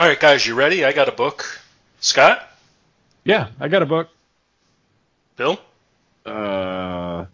All 0.00 0.06
right, 0.06 0.18
guys, 0.18 0.46
you 0.46 0.54
ready? 0.54 0.82
I 0.82 0.92
got 0.94 1.10
a 1.10 1.12
book. 1.12 1.60
Scott? 2.00 2.48
Yeah, 3.22 3.48
I 3.60 3.68
got 3.68 3.82
a 3.82 3.86
book. 3.86 4.08
Bill? 5.36 5.60
Uh, 6.24 7.26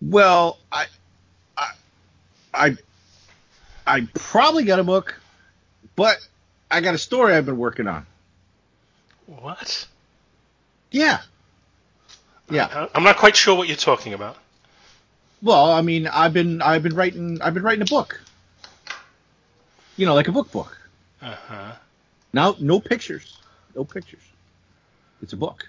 well, 0.00 0.56
I, 0.72 0.86
I, 1.58 1.68
I, 2.54 2.76
I 3.86 4.08
probably 4.14 4.64
got 4.64 4.78
a 4.78 4.82
book, 4.82 5.20
but 5.94 6.16
I 6.70 6.80
got 6.80 6.94
a 6.94 6.98
story 6.98 7.34
I've 7.34 7.44
been 7.44 7.58
working 7.58 7.86
on. 7.86 8.06
What? 9.26 9.86
Yeah. 10.90 11.20
Yeah. 12.48 12.64
I- 12.72 12.88
I'm 12.94 13.04
not 13.04 13.18
quite 13.18 13.36
sure 13.36 13.54
what 13.54 13.68
you're 13.68 13.76
talking 13.76 14.14
about. 14.14 14.38
Well, 15.42 15.70
I 15.70 15.82
mean, 15.82 16.06
I've 16.06 16.32
been 16.32 16.62
I've 16.62 16.82
been 16.82 16.94
writing 16.94 17.42
I've 17.42 17.52
been 17.52 17.62
writing 17.62 17.82
a 17.82 17.84
book. 17.84 18.22
You 19.98 20.06
know, 20.06 20.14
like 20.14 20.28
a 20.28 20.32
book 20.32 20.50
book. 20.50 20.78
Uh 21.20 21.34
huh. 21.46 21.72
Now, 22.32 22.54
no 22.60 22.80
pictures, 22.80 23.38
no 23.74 23.84
pictures. 23.84 24.22
It's 25.22 25.32
a 25.32 25.36
book. 25.36 25.68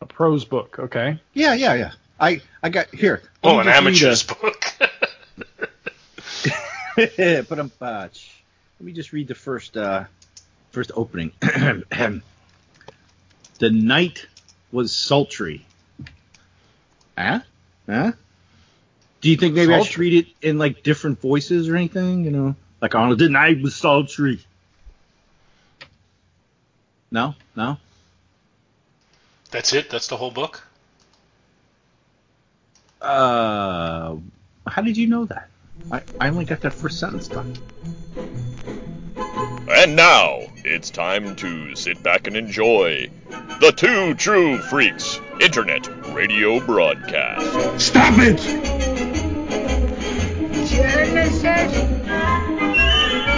A 0.00 0.06
prose 0.06 0.44
book, 0.44 0.78
okay. 0.78 1.20
Yeah, 1.34 1.54
yeah, 1.54 1.74
yeah. 1.74 1.92
I 2.18 2.40
I 2.62 2.68
got 2.70 2.88
here. 2.94 3.22
Oh, 3.42 3.58
an 3.58 3.66
just 3.66 3.78
read 3.78 3.86
amateur's 3.86 4.22
book. 4.22 4.64
a- 7.18 7.42
but 7.48 7.58
I'm 7.58 7.72
uh, 7.80 8.08
let 8.10 8.80
me 8.80 8.92
just 8.92 9.12
read 9.12 9.28
the 9.28 9.34
first 9.34 9.76
uh, 9.76 10.04
first 10.70 10.90
opening. 10.94 11.32
the 11.40 12.22
night 13.60 14.26
was 14.72 14.94
sultry. 14.94 15.64
Huh? 17.16 17.40
Huh? 17.88 18.12
Do 19.20 19.30
you 19.30 19.36
think 19.36 19.54
maybe 19.54 19.72
I 19.74 19.82
should 19.82 19.98
read 19.98 20.26
it 20.26 20.46
in 20.46 20.58
like 20.58 20.82
different 20.82 21.20
voices 21.20 21.68
or 21.68 21.76
anything? 21.76 22.24
You 22.24 22.30
know, 22.30 22.56
like 22.80 22.94
on 22.94 23.16
the 23.16 23.28
night 23.28 23.60
was 23.62 23.74
sultry. 23.74 24.40
No, 27.10 27.34
no. 27.54 27.78
That's 29.50 29.72
it? 29.72 29.90
That's 29.90 30.08
the 30.08 30.16
whole 30.16 30.30
book? 30.30 30.62
Uh, 33.00 34.16
how 34.66 34.82
did 34.82 34.96
you 34.96 35.06
know 35.06 35.24
that? 35.26 35.48
I, 35.92 36.02
I 36.20 36.28
only 36.28 36.44
got 36.44 36.60
that 36.62 36.74
first 36.74 36.98
sentence 36.98 37.28
done. 37.28 37.56
And 39.68 39.94
now 39.96 40.40
it's 40.64 40.90
time 40.90 41.36
to 41.36 41.76
sit 41.76 42.02
back 42.02 42.26
and 42.26 42.36
enjoy 42.36 43.10
the 43.60 43.72
Two 43.76 44.14
True 44.14 44.58
Freaks 44.58 45.20
Internet 45.40 45.88
Radio 46.14 46.60
Broadcast. 46.60 47.80
Stop 47.86 48.14
it! 48.18 48.40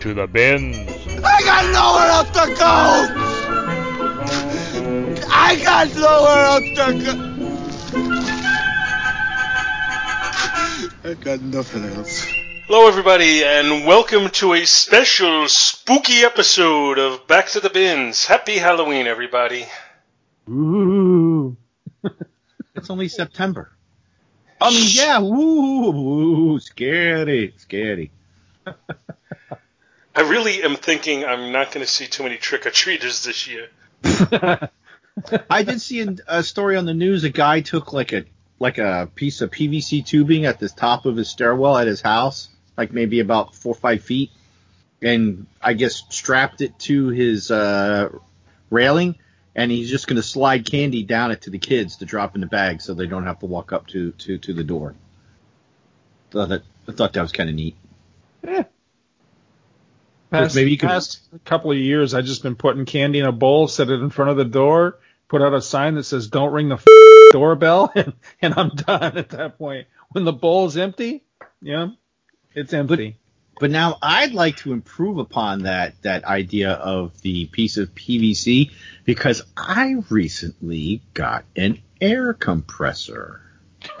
to 0.00 0.14
the 0.14 0.26
bins. 0.26 0.76
I 1.22 1.42
got 1.42 1.64
nowhere 1.76 2.08
else 2.08 2.30
to 2.30 2.46
go! 2.56 2.74
I 5.30 5.56
got 5.62 5.94
nowhere 5.94 6.44
else 6.46 6.64
to 6.76 6.92
go! 7.04 7.12
I 11.10 11.14
got 11.14 11.42
nothing 11.42 11.84
else. 11.84 12.24
Hello, 12.66 12.88
everybody, 12.88 13.44
and 13.44 13.86
welcome 13.86 14.30
to 14.30 14.54
a 14.54 14.64
special 14.64 15.46
spooky 15.48 16.24
episode 16.24 16.98
of 16.98 17.26
Back 17.26 17.48
to 17.48 17.60
the 17.60 17.68
Bins. 17.68 18.24
Happy 18.24 18.56
Halloween, 18.56 19.06
everybody. 19.06 19.66
Ooh. 20.48 21.56
It's 22.74 22.88
only 22.88 23.08
September. 23.08 23.70
I 24.60 24.70
mean, 24.70 24.88
yeah, 24.92 25.18
woo, 25.18 25.90
woo, 25.90 26.60
scary, 26.60 27.52
scary. 27.58 28.12
I 30.20 30.24
really 30.24 30.62
am 30.62 30.76
thinking 30.76 31.24
I'm 31.24 31.50
not 31.50 31.72
going 31.72 31.84
to 31.84 31.90
see 31.90 32.06
too 32.06 32.24
many 32.24 32.36
trick 32.36 32.66
or 32.66 32.70
treaters 32.70 33.24
this 33.24 33.48
year. 33.48 33.68
I 35.48 35.62
did 35.62 35.80
see 35.80 36.02
a, 36.02 36.14
a 36.28 36.42
story 36.42 36.76
on 36.76 36.84
the 36.84 36.92
news. 36.92 37.24
A 37.24 37.30
guy 37.30 37.62
took 37.62 37.94
like 37.94 38.12
a 38.12 38.26
like 38.58 38.76
a 38.76 39.08
piece 39.14 39.40
of 39.40 39.50
PVC 39.50 40.04
tubing 40.04 40.44
at 40.44 40.58
the 40.58 40.68
top 40.68 41.06
of 41.06 41.16
his 41.16 41.30
stairwell 41.30 41.78
at 41.78 41.86
his 41.86 42.02
house, 42.02 42.50
like 42.76 42.92
maybe 42.92 43.20
about 43.20 43.54
four 43.54 43.72
or 43.72 43.76
five 43.78 44.02
feet, 44.02 44.30
and 45.00 45.46
I 45.62 45.72
guess 45.72 46.02
strapped 46.10 46.60
it 46.60 46.78
to 46.80 47.08
his 47.08 47.50
uh, 47.50 48.10
railing, 48.68 49.16
and 49.54 49.70
he's 49.70 49.88
just 49.88 50.06
going 50.06 50.16
to 50.16 50.22
slide 50.22 50.70
candy 50.70 51.02
down 51.02 51.30
it 51.30 51.40
to 51.42 51.50
the 51.50 51.58
kids 51.58 51.96
to 51.96 52.04
drop 52.04 52.34
in 52.34 52.42
the 52.42 52.46
bag, 52.46 52.82
so 52.82 52.92
they 52.92 53.06
don't 53.06 53.24
have 53.24 53.38
to 53.38 53.46
walk 53.46 53.72
up 53.72 53.86
to 53.86 54.12
to, 54.12 54.36
to 54.36 54.52
the 54.52 54.64
door. 54.64 54.94
Thought 56.30 56.50
that, 56.50 56.62
I 56.86 56.92
thought 56.92 57.14
that 57.14 57.22
was 57.22 57.32
kind 57.32 57.48
of 57.48 57.56
neat. 57.56 57.76
Yeah. 58.44 58.64
Past, 60.30 60.54
maybe 60.54 60.70
you 60.70 60.78
could- 60.78 60.88
past 60.88 61.20
couple 61.44 61.70
of 61.72 61.78
years, 61.78 62.14
I've 62.14 62.24
just 62.24 62.42
been 62.42 62.54
putting 62.56 62.84
candy 62.84 63.18
in 63.18 63.26
a 63.26 63.32
bowl, 63.32 63.68
set 63.68 63.90
it 63.90 64.00
in 64.00 64.10
front 64.10 64.30
of 64.30 64.36
the 64.36 64.44
door, 64.44 64.98
put 65.28 65.42
out 65.42 65.54
a 65.54 65.60
sign 65.60 65.94
that 65.96 66.04
says 66.04 66.28
"Don't 66.28 66.52
ring 66.52 66.68
the 66.68 66.76
f- 66.76 66.84
doorbell," 67.32 67.92
and, 67.96 68.12
and 68.40 68.54
I'm 68.56 68.70
done 68.70 69.16
at 69.18 69.30
that 69.30 69.58
point. 69.58 69.86
When 70.10 70.24
the 70.24 70.32
bowl's 70.32 70.76
empty, 70.76 71.24
yeah, 71.60 71.88
it's 72.54 72.72
empty. 72.72 73.16
But 73.58 73.70
now 73.70 73.98
I'd 74.00 74.32
like 74.32 74.56
to 74.58 74.72
improve 74.72 75.18
upon 75.18 75.64
that 75.64 76.00
that 76.02 76.24
idea 76.24 76.72
of 76.72 77.20
the 77.20 77.46
piece 77.46 77.76
of 77.76 77.94
PVC 77.94 78.70
because 79.04 79.42
I 79.56 79.96
recently 80.08 81.02
got 81.12 81.44
an 81.56 81.80
air 82.00 82.32
compressor. 82.32 83.42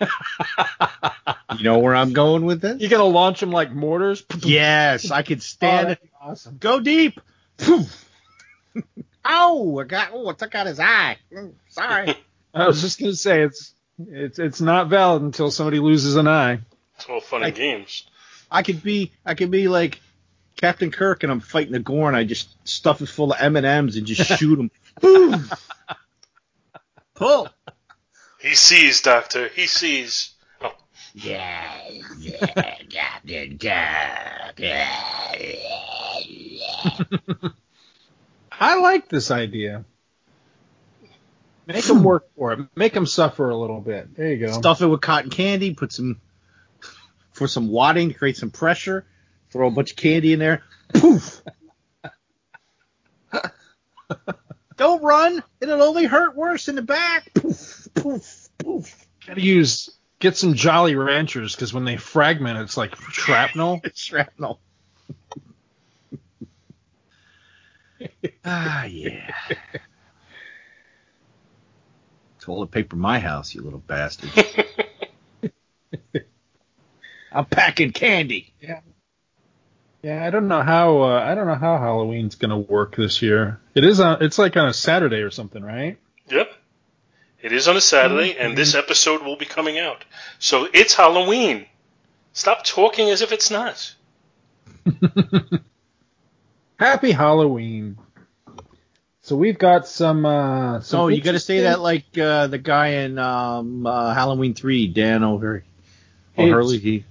you 1.58 1.64
know 1.64 1.78
where 1.78 1.94
I'm 1.94 2.12
going 2.12 2.44
with 2.44 2.60
this? 2.60 2.80
You're 2.80 2.90
gonna 2.90 3.04
launch 3.04 3.40
them 3.40 3.50
like 3.50 3.72
mortars? 3.72 4.24
Yes, 4.42 5.10
I 5.10 5.22
could 5.22 5.38
Oh, 5.38 5.40
stand 5.40 5.86
that'd 5.88 5.98
it. 5.98 6.02
be 6.04 6.10
awesome. 6.20 6.56
Go 6.58 6.80
deep. 6.80 7.20
Poof. 7.58 8.08
oh, 9.24 9.78
I 9.80 9.84
got. 9.84 10.10
Oh, 10.12 10.28
I 10.28 10.32
took 10.32 10.54
out 10.54 10.66
his 10.66 10.80
eye. 10.80 11.16
Mm, 11.32 11.52
Sorry. 11.68 12.14
I 12.54 12.66
was 12.66 12.80
just 12.80 12.98
gonna 12.98 13.14
say 13.14 13.42
it's 13.42 13.74
it's 14.08 14.38
it's 14.38 14.60
not 14.60 14.88
valid 14.88 15.22
until 15.22 15.50
somebody 15.50 15.78
loses 15.78 16.16
an 16.16 16.26
eye. 16.26 16.60
It's 16.96 17.06
all 17.08 17.20
fun 17.20 17.42
and 17.42 17.54
games. 17.54 18.06
I 18.50 18.62
could 18.62 18.82
be. 18.82 19.12
I 19.24 19.34
could 19.34 19.50
be 19.50 19.68
like 19.68 20.00
Captain 20.56 20.90
Kirk, 20.90 21.22
and 21.22 21.30
I'm 21.30 21.40
fighting 21.40 21.72
the 21.72 21.78
Gorn. 21.78 22.14
I 22.14 22.24
just 22.24 22.48
stuff 22.68 23.00
it 23.02 23.06
full 23.06 23.32
of 23.32 23.38
M 23.40 23.56
and 23.56 23.66
M's 23.66 23.96
and 23.96 24.06
just 24.06 24.38
shoot 24.38 24.58
him. 24.58 24.70
Boom. 25.00 25.48
Pull. 27.14 27.48
He 28.40 28.54
sees, 28.54 29.02
Doctor. 29.02 29.48
He 29.48 29.66
sees. 29.66 30.32
Oh, 30.62 30.72
Yeah, 31.14 31.72
yeah 32.18 32.76
I 38.52 38.78
like 38.80 39.08
this 39.08 39.30
idea. 39.30 39.84
Make 41.66 41.84
them 41.84 42.02
work 42.02 42.26
for 42.36 42.52
it. 42.52 42.60
Make 42.74 42.94
them 42.94 43.06
suffer 43.06 43.48
a 43.48 43.56
little 43.56 43.80
bit. 43.80 44.16
There 44.16 44.28
you 44.28 44.46
go. 44.46 44.52
Stuff 44.52 44.82
it 44.82 44.86
with 44.86 45.00
cotton 45.00 45.30
candy. 45.30 45.74
Put 45.74 45.92
some 45.92 46.20
for 47.32 47.46
some 47.46 47.68
wadding 47.68 48.08
to 48.08 48.14
create 48.14 48.36
some 48.36 48.50
pressure. 48.50 49.04
Throw 49.50 49.68
a 49.68 49.70
bunch 49.70 49.92
of 49.92 49.96
candy 49.96 50.32
in 50.32 50.38
there. 50.38 50.62
Poof. 50.94 51.42
Don't 54.76 55.02
run. 55.02 55.42
It'll 55.60 55.82
only 55.82 56.06
hurt 56.06 56.34
worse 56.36 56.68
in 56.68 56.74
the 56.74 56.82
back. 56.82 57.32
Poof, 57.34 57.79
poof, 58.02 58.48
poof. 58.58 59.06
Gotta 59.26 59.40
use 59.40 59.90
get 60.20 60.36
some 60.36 60.54
Jolly 60.54 60.94
Ranchers 60.94 61.54
because 61.54 61.72
when 61.74 61.84
they 61.84 61.96
fragment, 61.96 62.58
it's 62.58 62.76
like 62.76 62.94
shrapnel. 63.10 63.80
It's 63.84 64.00
shrapnel. 64.04 64.60
ah, 68.44 68.84
yeah. 68.84 69.32
Toilet 72.40 72.70
paper 72.70 72.96
my 72.96 73.18
house, 73.18 73.54
you 73.54 73.62
little 73.62 73.80
bastard. 73.80 74.30
I'm 77.32 77.44
packing 77.44 77.92
candy. 77.92 78.52
Yeah, 78.60 78.80
Yeah, 80.02 80.24
I 80.24 80.30
don't 80.30 80.48
know 80.48 80.62
how 80.62 81.02
uh, 81.02 81.20
I 81.20 81.34
don't 81.34 81.46
know 81.46 81.54
how 81.54 81.78
Halloween's 81.78 82.34
gonna 82.34 82.58
work 82.58 82.96
this 82.96 83.22
year. 83.22 83.60
It 83.74 83.84
is 83.84 84.00
on. 84.00 84.22
It's 84.22 84.38
like 84.38 84.56
on 84.56 84.66
a 84.68 84.72
Saturday 84.72 85.18
or 85.18 85.30
something, 85.30 85.62
right? 85.62 85.98
yep. 86.28 86.50
It 87.42 87.52
is 87.52 87.68
on 87.68 87.76
a 87.76 87.80
Saturday, 87.80 88.36
and 88.38 88.56
this 88.56 88.74
episode 88.74 89.22
will 89.22 89.36
be 89.36 89.46
coming 89.46 89.78
out. 89.78 90.04
So 90.38 90.68
it's 90.72 90.94
Halloween. 90.94 91.64
Stop 92.34 92.64
talking 92.64 93.08
as 93.08 93.22
if 93.22 93.32
it's 93.32 93.50
not. 93.50 93.94
Happy 96.78 97.12
Halloween. 97.12 97.96
So 99.22 99.36
we've 99.36 99.58
got 99.58 99.86
some. 99.86 100.26
Uh, 100.26 100.80
some 100.80 100.82
So 100.82 101.08
you 101.08 101.22
got 101.22 101.32
to 101.32 101.40
say 101.40 101.60
that 101.60 101.80
like 101.80 102.16
uh, 102.18 102.46
the 102.48 102.58
guy 102.58 102.88
in 102.88 103.18
um, 103.18 103.86
uh, 103.86 104.12
Halloween 104.12 104.54
three, 104.54 104.86
Dan 104.88 105.24
O'Herlihy. 105.24 105.64
O'Herlihy. 106.36 106.80
He, 106.80 107.04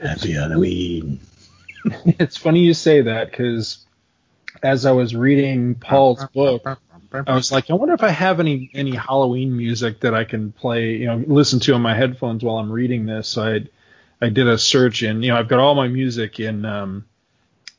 Happy 0.00 0.32
Halloween. 0.32 1.20
it's 2.04 2.36
funny 2.36 2.60
you 2.60 2.74
say 2.74 3.02
that 3.02 3.30
because 3.30 3.86
as 4.62 4.84
I 4.84 4.92
was 4.92 5.14
reading 5.14 5.74
Paul's 5.76 6.24
book, 6.34 6.66
I 7.12 7.34
was 7.34 7.50
like, 7.50 7.70
I 7.70 7.74
wonder 7.74 7.94
if 7.94 8.02
I 8.02 8.10
have 8.10 8.40
any 8.40 8.70
any 8.74 8.94
Halloween 8.94 9.56
music 9.56 10.00
that 10.00 10.14
I 10.14 10.24
can 10.24 10.52
play, 10.52 10.96
you 10.96 11.06
know, 11.06 11.22
listen 11.26 11.60
to 11.60 11.74
on 11.74 11.82
my 11.82 11.94
headphones 11.94 12.42
while 12.44 12.58
I'm 12.58 12.70
reading 12.70 13.06
this. 13.06 13.28
So 13.28 13.42
I 13.42 13.66
I 14.24 14.28
did 14.28 14.46
a 14.46 14.58
search 14.58 15.02
and 15.02 15.24
you 15.24 15.30
know, 15.32 15.36
I've 15.38 15.48
got 15.48 15.58
all 15.58 15.74
my 15.74 15.88
music 15.88 16.38
in 16.40 16.64
um 16.64 17.04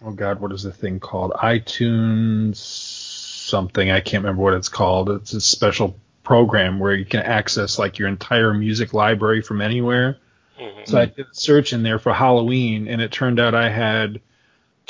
oh 0.04 0.12
god, 0.12 0.40
what 0.42 0.52
is 0.52 0.64
the 0.64 0.72
thing 0.72 1.00
called? 1.00 1.32
iTunes 1.34 2.56
something. 2.58 3.92
I 3.92 4.00
can't 4.02 4.24
remember 4.24 4.44
what 4.44 4.54
it's 4.54 4.70
called. 4.70 5.10
It's 5.10 5.34
a 5.34 5.42
special 5.42 5.96
program 6.24 6.80
where 6.80 6.94
you 6.94 7.06
can 7.06 7.22
access 7.22 7.80
like 7.80 7.98
your 8.00 8.08
entire 8.08 8.54
music 8.54 8.94
library 8.94 9.42
from 9.42 9.62
anywhere. 9.62 10.18
Mhm. 10.60 10.88
So 10.88 11.00
I 11.00 11.06
did 11.06 11.26
a 11.26 11.34
search 11.34 11.74
in 11.74 11.84
there 11.84 12.00
for 12.00 12.14
Halloween, 12.14 12.88
and 12.88 13.02
it 13.02 13.12
turned 13.12 13.40
out 13.40 13.56
I 13.56 13.70
had 13.70 14.22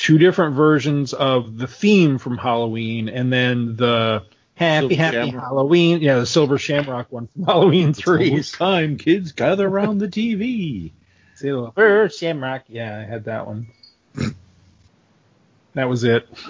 two 0.02 0.18
different 0.18 0.56
versions 0.56 1.14
of 1.14 1.60
the 1.60 1.68
theme 1.68 2.18
from 2.18 2.36
Halloween, 2.36 3.08
and 3.08 3.32
then 3.32 3.76
the 3.76 4.26
Happy 4.56 4.96
Silver 4.96 4.96
Happy 4.96 5.16
Shamrock. 5.16 5.44
Halloween, 5.44 6.02
yeah, 6.02 6.16
the 6.16 6.26
Silver 6.26 6.58
Shamrock 6.58 7.12
one 7.12 7.28
from 7.28 7.44
Halloween 7.44 7.94
Three. 7.94 8.32
Almost 8.32 8.56
time, 8.56 8.98
kids, 8.98 9.32
gather 9.32 9.68
around 9.68 10.00
the 10.00 10.08
TV. 10.08 10.92
Silver 11.36 12.10
Shamrock, 12.10 12.64
yeah, 12.68 12.98
I 12.98 13.04
had 13.04 13.26
that 13.26 13.46
one. 13.46 13.68
that 15.76 15.88
was 15.88 16.04
it. 16.04 16.28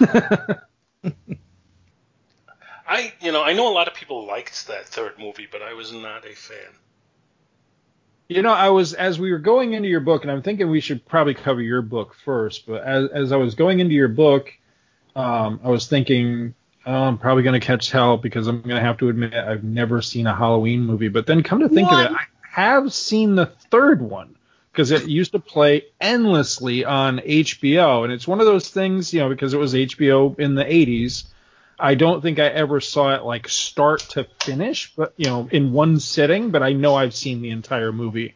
I, 2.88 3.12
you 3.20 3.32
know, 3.32 3.42
I 3.42 3.52
know 3.52 3.70
a 3.70 3.74
lot 3.74 3.86
of 3.86 3.92
people 3.92 4.26
liked 4.26 4.66
that 4.68 4.86
third 4.86 5.18
movie, 5.18 5.46
but 5.50 5.60
I 5.60 5.74
was 5.74 5.92
not 5.92 6.24
a 6.24 6.34
fan. 6.34 6.56
You 8.34 8.42
know, 8.42 8.52
I 8.52 8.70
was 8.70 8.94
as 8.94 9.18
we 9.18 9.32
were 9.32 9.38
going 9.38 9.72
into 9.72 9.88
your 9.88 10.00
book, 10.00 10.22
and 10.22 10.30
I'm 10.30 10.42
thinking 10.42 10.70
we 10.70 10.80
should 10.80 11.04
probably 11.06 11.34
cover 11.34 11.60
your 11.60 11.82
book 11.82 12.14
first. 12.24 12.66
But 12.66 12.82
as 12.82 13.10
as 13.10 13.32
I 13.32 13.36
was 13.36 13.54
going 13.54 13.80
into 13.80 13.94
your 13.94 14.08
book, 14.08 14.52
um, 15.14 15.60
I 15.62 15.68
was 15.68 15.86
thinking 15.86 16.54
oh, 16.86 16.92
I'm 16.92 17.18
probably 17.18 17.42
going 17.42 17.58
to 17.60 17.66
catch 17.66 17.90
hell 17.90 18.16
because 18.16 18.46
I'm 18.46 18.62
going 18.62 18.76
to 18.76 18.80
have 18.80 18.98
to 18.98 19.08
admit 19.08 19.34
I've 19.34 19.64
never 19.64 20.02
seen 20.02 20.26
a 20.26 20.34
Halloween 20.34 20.84
movie. 20.84 21.08
But 21.08 21.26
then 21.26 21.42
come 21.42 21.60
to 21.60 21.68
think 21.68 21.90
of 21.90 22.00
it, 22.00 22.12
I 22.12 22.24
have 22.42 22.92
seen 22.92 23.34
the 23.34 23.46
third 23.46 24.02
one 24.02 24.36
because 24.72 24.90
it 24.90 25.06
used 25.06 25.32
to 25.32 25.38
play 25.38 25.84
endlessly 26.00 26.84
on 26.84 27.18
HBO, 27.18 28.04
and 28.04 28.12
it's 28.12 28.26
one 28.26 28.40
of 28.40 28.46
those 28.46 28.70
things, 28.70 29.12
you 29.12 29.20
know, 29.20 29.28
because 29.28 29.52
it 29.52 29.58
was 29.58 29.74
HBO 29.74 30.38
in 30.38 30.54
the 30.54 30.64
80s. 30.64 31.24
I 31.82 31.96
don't 31.96 32.22
think 32.22 32.38
I 32.38 32.46
ever 32.46 32.80
saw 32.80 33.14
it 33.14 33.24
like 33.24 33.48
start 33.48 34.00
to 34.10 34.24
finish, 34.40 34.92
but 34.96 35.12
you 35.16 35.26
know, 35.26 35.48
in 35.50 35.72
one 35.72 35.98
sitting. 35.98 36.50
But 36.50 36.62
I 36.62 36.72
know 36.72 36.94
I've 36.94 37.14
seen 37.14 37.42
the 37.42 37.50
entire 37.50 37.92
movie, 37.92 38.34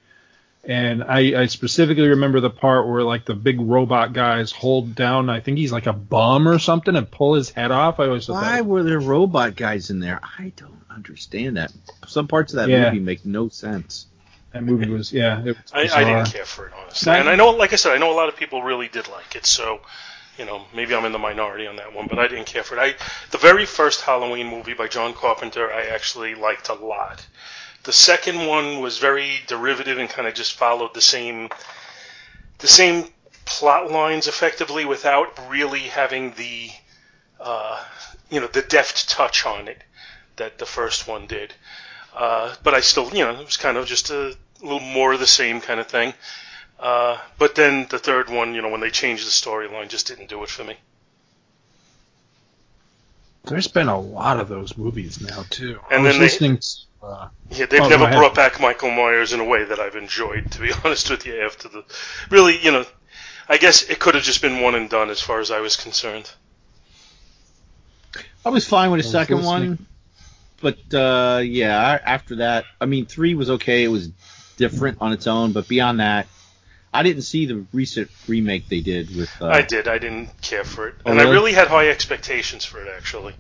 and 0.64 1.04
I, 1.04 1.43
I 1.43 1.46
specifically 1.46 2.08
remember 2.08 2.40
the 2.40 2.50
part 2.50 2.88
where 2.88 3.02
like 3.02 3.25
the 3.25 3.34
big 3.34 3.60
robot 3.60 4.12
guys 4.12 4.50
hold 4.50 4.94
down. 4.96 5.31
I 5.31 5.40
think 5.40 5.58
he's 5.58 5.70
like 5.72 5.87
a 5.87 5.93
bum 5.93 6.48
or 6.48 6.58
something 6.58 6.96
and 6.96 7.08
pull 7.10 7.34
his 7.34 7.50
head 7.50 7.70
off. 7.70 8.00
I 8.00 8.06
always 8.06 8.26
thought 8.26 8.43
Why 8.43 8.56
that. 8.56 8.66
were 8.66 8.82
there 8.82 8.98
robot 9.00 9.54
guys 9.54 9.90
in 9.90 10.00
there? 10.00 10.20
I 10.38 10.52
don't 10.56 10.82
understand 10.90 11.56
that. 11.56 11.72
Some 12.08 12.26
parts 12.26 12.52
of 12.52 12.56
that 12.56 12.69
Yeah. 12.69 12.87
movie 12.90 12.98
make 12.98 13.25
no 13.25 13.48
sense. 13.48 14.06
That 14.52 14.64
movie 14.64 14.88
was 14.88 15.12
yeah. 15.12 15.40
It 15.44 15.56
was 15.56 15.72
I, 15.72 16.00
I 16.00 16.04
didn't 16.04 16.32
care 16.32 16.44
for 16.46 16.66
it 16.66 16.72
honestly, 16.81 17.12
and 17.12 17.28
I 17.28 17.37
know, 17.37 17.50
like 17.50 17.72
I 17.72 17.76
said, 17.76 17.93
I 17.93 17.98
know 17.98 18.10
a 18.12 18.16
lot 18.16 18.28
of 18.28 18.37
people 18.37 18.62
really 18.62 18.88
did 18.88 19.06
like 19.08 19.37
it. 19.37 19.44
So, 19.44 19.81
you 20.38 20.44
know, 20.44 20.65
maybe 20.75 20.94
I'm 20.94 21.05
in 21.05 21.12
the 21.12 21.19
minority 21.19 21.67
on 21.67 21.77
that 21.77 21.94
one, 21.94 22.06
but 22.06 22.19
I 22.19 22.29
didn't 22.29 22.47
care 22.47 22.62
for 22.62 22.77
it. 22.77 22.81
I 22.81 22.94
the 23.31 23.38
very 23.38 23.67
first 23.67 24.03
Halloween 24.03 24.49
movie 24.49 24.75
by 24.75 24.88
John 24.88 25.15
Carpenter, 25.15 25.73
I 25.73 25.87
actually 25.87 26.35
liked 26.35 26.69
a 26.69 26.75
lot. 26.75 27.27
The 27.85 27.93
second 27.93 28.47
one 28.47 28.81
was 28.81 28.99
very 28.99 29.41
derivative 29.47 29.99
and 29.99 30.09
kind 30.11 30.27
of 30.27 30.35
just 30.35 30.55
followed 30.55 30.94
the 30.94 31.00
same 31.00 31.49
the 32.59 32.69
same 32.69 33.09
plot 33.44 33.91
lines 33.91 34.27
effectively 34.27 34.85
without 34.85 35.38
really 35.49 35.81
having 35.81 36.33
the 36.33 36.71
uh, 37.41 37.82
you 38.31 38.41
know 38.41 38.49
the 38.49 38.62
deft 38.62 39.09
touch 39.09 39.47
on 39.47 39.69
it 39.69 39.82
that 40.37 40.59
the 40.59 40.67
first 40.67 41.06
one 41.06 41.27
did. 41.27 41.55
Uh, 42.15 42.55
but 42.62 42.75
I 42.75 42.81
still, 42.81 43.11
you 43.15 43.25
know, 43.25 43.39
it 43.39 43.44
was 43.44 43.56
kind 43.56 43.77
of 43.77 43.87
just 43.87 44.11
a 44.11 44.35
little 44.62 44.81
more 44.81 45.12
of 45.12 45.21
the 45.21 45.27
same 45.27 45.61
kind 45.61 45.81
of 45.81 45.87
thing. 45.87 46.15
Uh, 46.78 47.19
but 47.38 47.55
then 47.55 47.87
the 47.90 47.99
third 47.99 48.28
one, 48.28 48.55
you 48.55 48.61
know, 48.62 48.69
when 48.69 48.81
they 48.81 48.90
changed 48.90 49.26
the 49.26 49.31
storyline, 49.31 49.88
just 49.88 50.06
didn't 50.06 50.28
do 50.28 50.43
it 50.43 50.49
for 50.50 50.62
me. 50.64 50.76
There's 53.44 53.69
been 53.69 53.88
a 53.88 53.99
lot 53.99 54.40
of 54.40 54.49
those 54.49 54.76
movies 54.76 55.20
now 55.20 55.44
too. 55.50 55.78
And 55.90 56.00
I 56.00 56.02
was 56.02 56.12
then 56.12 56.19
they- 56.20 56.25
listening. 56.26 56.58
to, 56.58 57.06
uh, 57.06 57.28
Yeah, 57.50 57.67
they've 57.67 57.81
Oh, 57.81 57.88
never 57.88 58.08
brought 58.08 58.34
back 58.34 58.61
Michael 58.61 58.90
Myers 58.90 59.32
in 59.32 59.40
a 59.40 59.44
way 59.44 59.64
that 59.64 59.78
I've 59.78 59.94
enjoyed, 59.96 60.50
to 60.52 60.61
be 60.61 60.73
honest 60.84 61.08
with 61.11 61.25
you. 61.26 61.40
After 61.43 61.69
the, 61.69 61.84
really, 62.31 62.58
you 62.58 62.73
know, 62.73 62.84
I 63.49 63.56
guess 63.58 63.82
it 63.84 64.00
could 64.00 64.14
have 64.17 64.25
just 64.25 64.43
been 64.43 64.61
one 64.61 64.75
and 64.75 64.90
done 64.90 65.11
as 65.11 65.20
far 65.20 65.38
as 65.40 65.50
I 65.52 65.61
was 65.61 65.76
concerned. 65.76 66.29
I 68.44 68.49
was 68.50 68.67
fine 68.67 68.90
with 68.90 69.02
the 69.02 69.08
second 69.08 69.38
listening. 69.38 69.69
one, 69.70 69.87
but 70.61 70.94
uh, 70.94 71.40
yeah, 71.43 71.99
after 72.05 72.37
that, 72.37 72.64
I 72.81 72.87
mean, 72.87 73.06
three 73.06 73.34
was 73.34 73.50
okay. 73.50 73.84
It 73.84 73.88
was 73.88 74.08
different 74.56 74.99
on 75.00 75.12
its 75.12 75.26
own, 75.26 75.52
but 75.52 75.69
beyond 75.69 76.00
that, 76.00 76.26
I 76.96 77.02
didn't 77.02 77.22
see 77.22 77.44
the 77.44 77.66
recent 77.75 78.10
remake 78.26 78.70
they 78.70 78.81
did 78.81 79.14
with. 79.14 79.31
Uh, 79.40 79.48
I 79.48 79.60
did. 79.60 79.87
I 79.87 79.98
didn't 79.98 80.40
care 80.40 80.64
for 80.64 80.88
it, 80.88 80.94
Oh, 81.04 81.10
and 81.10 81.20
I 81.20 81.25
really? 81.25 81.34
really 81.34 81.52
had 81.52 81.69
high 81.69 81.90
expectations 81.90 82.64
for 82.64 82.81
it. 82.82 82.88
Actually, 82.96 83.34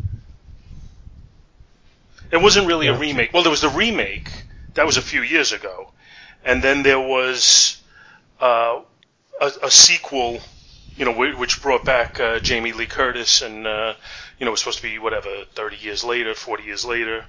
it 2.30 2.36
wasn't 2.36 2.66
really 2.66 2.88
a 2.88 2.98
remake. 2.98 3.32
Well, 3.32 3.42
there 3.42 3.50
was 3.50 3.62
the 3.62 3.70
remake 3.70 4.30
that 4.74 4.84
was 4.84 4.98
a 4.98 5.02
few 5.02 5.22
years 5.22 5.52
ago, 5.52 5.90
and 6.44 6.62
then 6.62 6.82
there 6.82 7.00
was 7.00 7.80
uh, 8.42 8.82
a, 9.40 9.52
a 9.62 9.70
sequel, 9.70 10.38
you 10.96 11.06
know, 11.06 11.12
which 11.14 11.62
brought 11.62 11.86
back 11.86 12.20
uh, 12.20 12.38
Jamie 12.40 12.72
Lee 12.72 12.84
Curtis, 12.84 13.40
and 13.40 13.66
uh, 13.66 13.94
you 14.38 14.44
know, 14.44 14.50
it 14.50 14.52
was 14.52 14.60
supposed 14.60 14.80
to 14.80 14.82
be 14.82 14.98
whatever, 14.98 15.30
30 15.54 15.76
years 15.76 16.04
later, 16.04 16.34
40 16.34 16.62
years 16.64 16.84
later, 16.84 17.24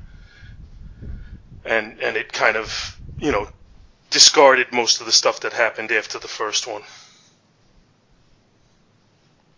and 1.63 2.01
and 2.01 2.17
it 2.17 2.33
kind 2.33 2.57
of, 2.57 2.99
you 3.17 3.31
know, 3.31 3.47
discarded 4.09 4.71
most 4.71 4.99
of 4.99 5.05
the 5.05 5.11
stuff 5.11 5.41
that 5.41 5.53
happened 5.53 5.91
after 5.91 6.19
the 6.19 6.27
first 6.27 6.67
one. 6.67 6.83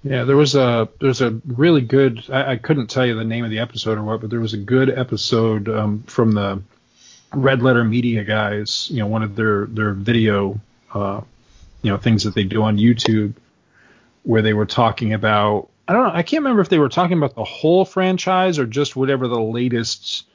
Yeah, 0.03 0.23
there 0.23 0.37
was 0.37 0.55
a 0.55 0.87
there's 1.01 1.21
a 1.21 1.41
really 1.45 1.81
good. 1.81 2.23
I, 2.29 2.53
I 2.53 2.55
couldn't 2.55 2.87
tell 2.87 3.05
you 3.05 3.15
the 3.15 3.25
name 3.25 3.43
of 3.43 3.51
the 3.51 3.59
episode 3.59 3.97
or 3.97 4.03
what, 4.03 4.21
but 4.21 4.29
there 4.29 4.39
was 4.39 4.53
a 4.53 4.57
good 4.57 4.89
episode 4.89 5.67
um, 5.67 6.03
from 6.03 6.31
the 6.31 6.61
Red 7.33 7.61
Letter 7.61 7.83
Media 7.83 8.23
guys. 8.23 8.87
You 8.89 8.99
know, 8.99 9.07
one 9.07 9.23
of 9.23 9.35
their 9.35 9.65
their 9.65 9.91
video, 9.91 10.59
uh, 10.93 11.21
you 11.81 11.91
know, 11.91 11.97
things 11.97 12.23
that 12.23 12.33
they 12.33 12.45
do 12.45 12.63
on 12.63 12.77
YouTube, 12.77 13.33
where 14.23 14.41
they 14.41 14.53
were 14.53 14.65
talking 14.65 15.13
about. 15.13 15.69
I 15.85 15.93
don't 15.93 16.03
know. 16.03 16.13
I 16.13 16.23
can't 16.23 16.43
remember 16.43 16.61
if 16.61 16.69
they 16.69 16.79
were 16.79 16.89
talking 16.89 17.17
about 17.17 17.35
the 17.35 17.43
whole 17.43 17.83
franchise 17.83 18.57
or 18.57 18.65
just 18.65 18.95
whatever 18.95 19.27
the 19.27 19.41
latest 19.41 20.25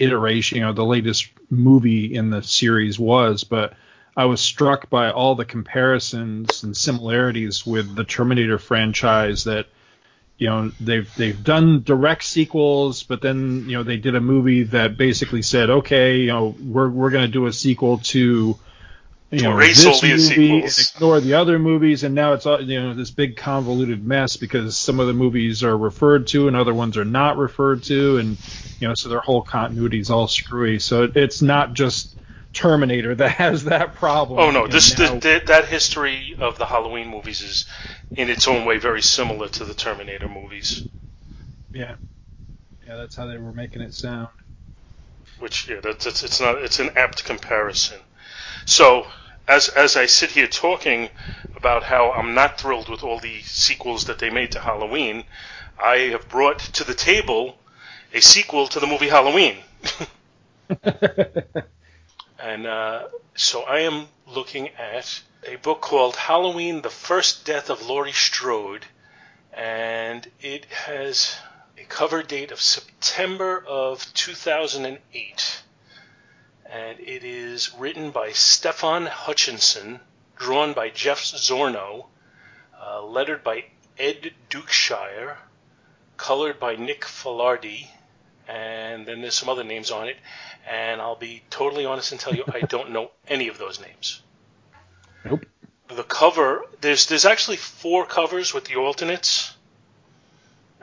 iteration, 0.00 0.58
you 0.58 0.64
know, 0.64 0.72
the 0.72 0.84
latest 0.84 1.28
movie 1.50 2.14
in 2.14 2.30
the 2.30 2.42
series 2.42 2.98
was, 2.98 3.44
but 3.44 3.74
I 4.16 4.24
was 4.24 4.40
struck 4.40 4.90
by 4.90 5.10
all 5.10 5.34
the 5.34 5.44
comparisons 5.44 6.64
and 6.64 6.76
similarities 6.76 7.64
with 7.64 7.94
the 7.94 8.04
Terminator 8.04 8.58
franchise 8.58 9.44
that 9.44 9.66
you 10.38 10.48
know 10.48 10.72
they've 10.80 11.14
they've 11.16 11.44
done 11.44 11.82
direct 11.82 12.24
sequels, 12.24 13.02
but 13.02 13.20
then 13.20 13.66
you 13.68 13.76
know 13.76 13.82
they 13.82 13.98
did 13.98 14.14
a 14.14 14.20
movie 14.20 14.64
that 14.64 14.96
basically 14.96 15.42
said, 15.42 15.70
okay, 15.70 16.18
you 16.18 16.28
know 16.28 16.56
we're 16.60 16.88
we're 16.88 17.10
going 17.10 17.26
to 17.26 17.32
do 17.32 17.46
a 17.46 17.52
sequel 17.52 17.98
to 17.98 18.58
you 19.30 19.42
know 19.42 19.52
Erase 19.52 19.84
this 19.84 19.86
all 19.86 20.00
the 20.00 20.08
movie 20.08 20.68
sequels. 20.68 20.92
ignore 20.96 21.20
the 21.20 21.34
other 21.34 21.58
movies, 21.58 22.02
and 22.04 22.14
now 22.14 22.32
it's 22.32 22.46
all 22.46 22.60
you 22.60 22.80
know 22.80 22.94
this 22.94 23.10
big 23.10 23.36
convoluted 23.36 24.04
mess 24.04 24.36
because 24.36 24.76
some 24.76 25.00
of 25.00 25.06
the 25.06 25.12
movies 25.12 25.62
are 25.62 25.76
referred 25.76 26.26
to 26.28 26.48
and 26.48 26.56
other 26.56 26.74
ones 26.74 26.96
are 26.96 27.04
not 27.04 27.36
referred 27.36 27.82
to, 27.84 28.18
and 28.18 28.38
you 28.80 28.88
know 28.88 28.94
so 28.94 29.08
their 29.08 29.20
whole 29.20 29.42
continuity 29.42 30.00
is 30.00 30.10
all 30.10 30.26
screwy. 30.28 30.78
So 30.78 31.04
it, 31.04 31.16
it's 31.16 31.42
not 31.42 31.74
just 31.74 32.16
Terminator 32.52 33.14
that 33.16 33.32
has 33.32 33.64
that 33.64 33.94
problem. 33.94 34.38
Oh 34.40 34.50
no, 34.50 34.66
this 34.66 34.98
now- 34.98 35.14
the, 35.14 35.20
the, 35.20 35.42
that 35.46 35.66
history 35.68 36.36
of 36.40 36.58
the 36.58 36.66
Halloween 36.66 37.08
movies 37.08 37.40
is, 37.42 37.66
in 38.16 38.28
its 38.28 38.48
own 38.48 38.64
way, 38.64 38.78
very 38.78 39.02
similar 39.02 39.48
to 39.48 39.64
the 39.64 39.74
Terminator 39.74 40.28
movies. 40.28 40.84
yeah, 41.72 41.94
yeah, 42.86 42.96
that's 42.96 43.14
how 43.14 43.26
they 43.26 43.38
were 43.38 43.52
making 43.52 43.82
it 43.82 43.94
sound. 43.94 44.28
Which 45.38 45.68
yeah, 45.68 45.80
that's 45.82 46.06
it's, 46.06 46.22
it's 46.24 46.40
not 46.40 46.58
it's 46.58 46.80
an 46.80 46.90
apt 46.96 47.24
comparison. 47.24 47.98
So 48.70 49.06
as 49.48 49.68
as 49.68 49.96
I 49.96 50.06
sit 50.06 50.30
here 50.30 50.46
talking 50.46 51.10
about 51.56 51.82
how 51.82 52.12
I'm 52.12 52.34
not 52.34 52.60
thrilled 52.60 52.88
with 52.88 53.02
all 53.02 53.18
the 53.18 53.42
sequels 53.42 54.04
that 54.04 54.18
they 54.18 54.30
made 54.30 54.52
to 54.52 54.60
Halloween, 54.60 55.24
I 55.82 55.96
have 56.14 56.28
brought 56.28 56.60
to 56.78 56.84
the 56.84 56.94
table 56.94 57.58
a 58.14 58.20
sequel 58.20 58.68
to 58.68 58.80
the 58.80 58.86
movie 58.86 59.08
Halloween. 59.08 59.56
And 62.42 62.66
uh, 62.66 63.08
so 63.34 63.64
I 63.64 63.80
am 63.80 64.08
looking 64.26 64.68
at 64.70 65.20
a 65.46 65.56
book 65.56 65.82
called 65.82 66.16
Halloween: 66.16 66.80
The 66.80 66.90
First 66.90 67.44
Death 67.44 67.68
of 67.68 67.86
Laurie 67.86 68.12
Strode, 68.12 68.86
and 69.52 70.00
and 70.10 70.30
it 70.40 70.64
has 70.66 71.36
a 71.78 71.84
cover 71.84 72.22
date 72.22 72.50
of 72.50 72.60
September 72.60 73.64
of 73.66 74.12
2008. 74.12 75.62
And 76.70 77.00
it 77.00 77.24
is 77.24 77.74
written 77.74 78.12
by 78.12 78.30
Stefan 78.30 79.06
Hutchinson, 79.06 79.98
drawn 80.36 80.72
by 80.72 80.88
Jeff 80.90 81.20
Zornow, 81.20 82.06
uh, 82.80 83.02
lettered 83.02 83.42
by 83.42 83.64
Ed 83.98 84.32
Dukeshire, 84.48 85.36
colored 86.16 86.60
by 86.60 86.76
Nick 86.76 87.02
Filardi, 87.02 87.88
and 88.46 89.04
then 89.06 89.20
there's 89.20 89.34
some 89.34 89.48
other 89.48 89.64
names 89.64 89.90
on 89.90 90.08
it. 90.08 90.16
And 90.68 91.00
I'll 91.00 91.16
be 91.16 91.42
totally 91.50 91.86
honest 91.86 92.12
and 92.12 92.20
tell 92.20 92.34
you, 92.34 92.44
I 92.52 92.60
don't 92.60 92.90
know 92.90 93.10
any 93.26 93.48
of 93.48 93.58
those 93.58 93.80
names. 93.80 94.22
Nope. 95.24 95.46
The 95.88 96.04
cover, 96.04 96.66
there's 96.80 97.06
there's 97.06 97.24
actually 97.24 97.56
four 97.56 98.06
covers 98.06 98.54
with 98.54 98.64
the 98.66 98.76
alternates, 98.76 99.56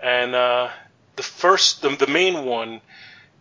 and 0.02 0.36
uh, 0.36 0.70
the 1.16 1.24
first, 1.24 1.82
the, 1.82 1.90
the 1.96 2.08
main 2.08 2.46
one, 2.46 2.82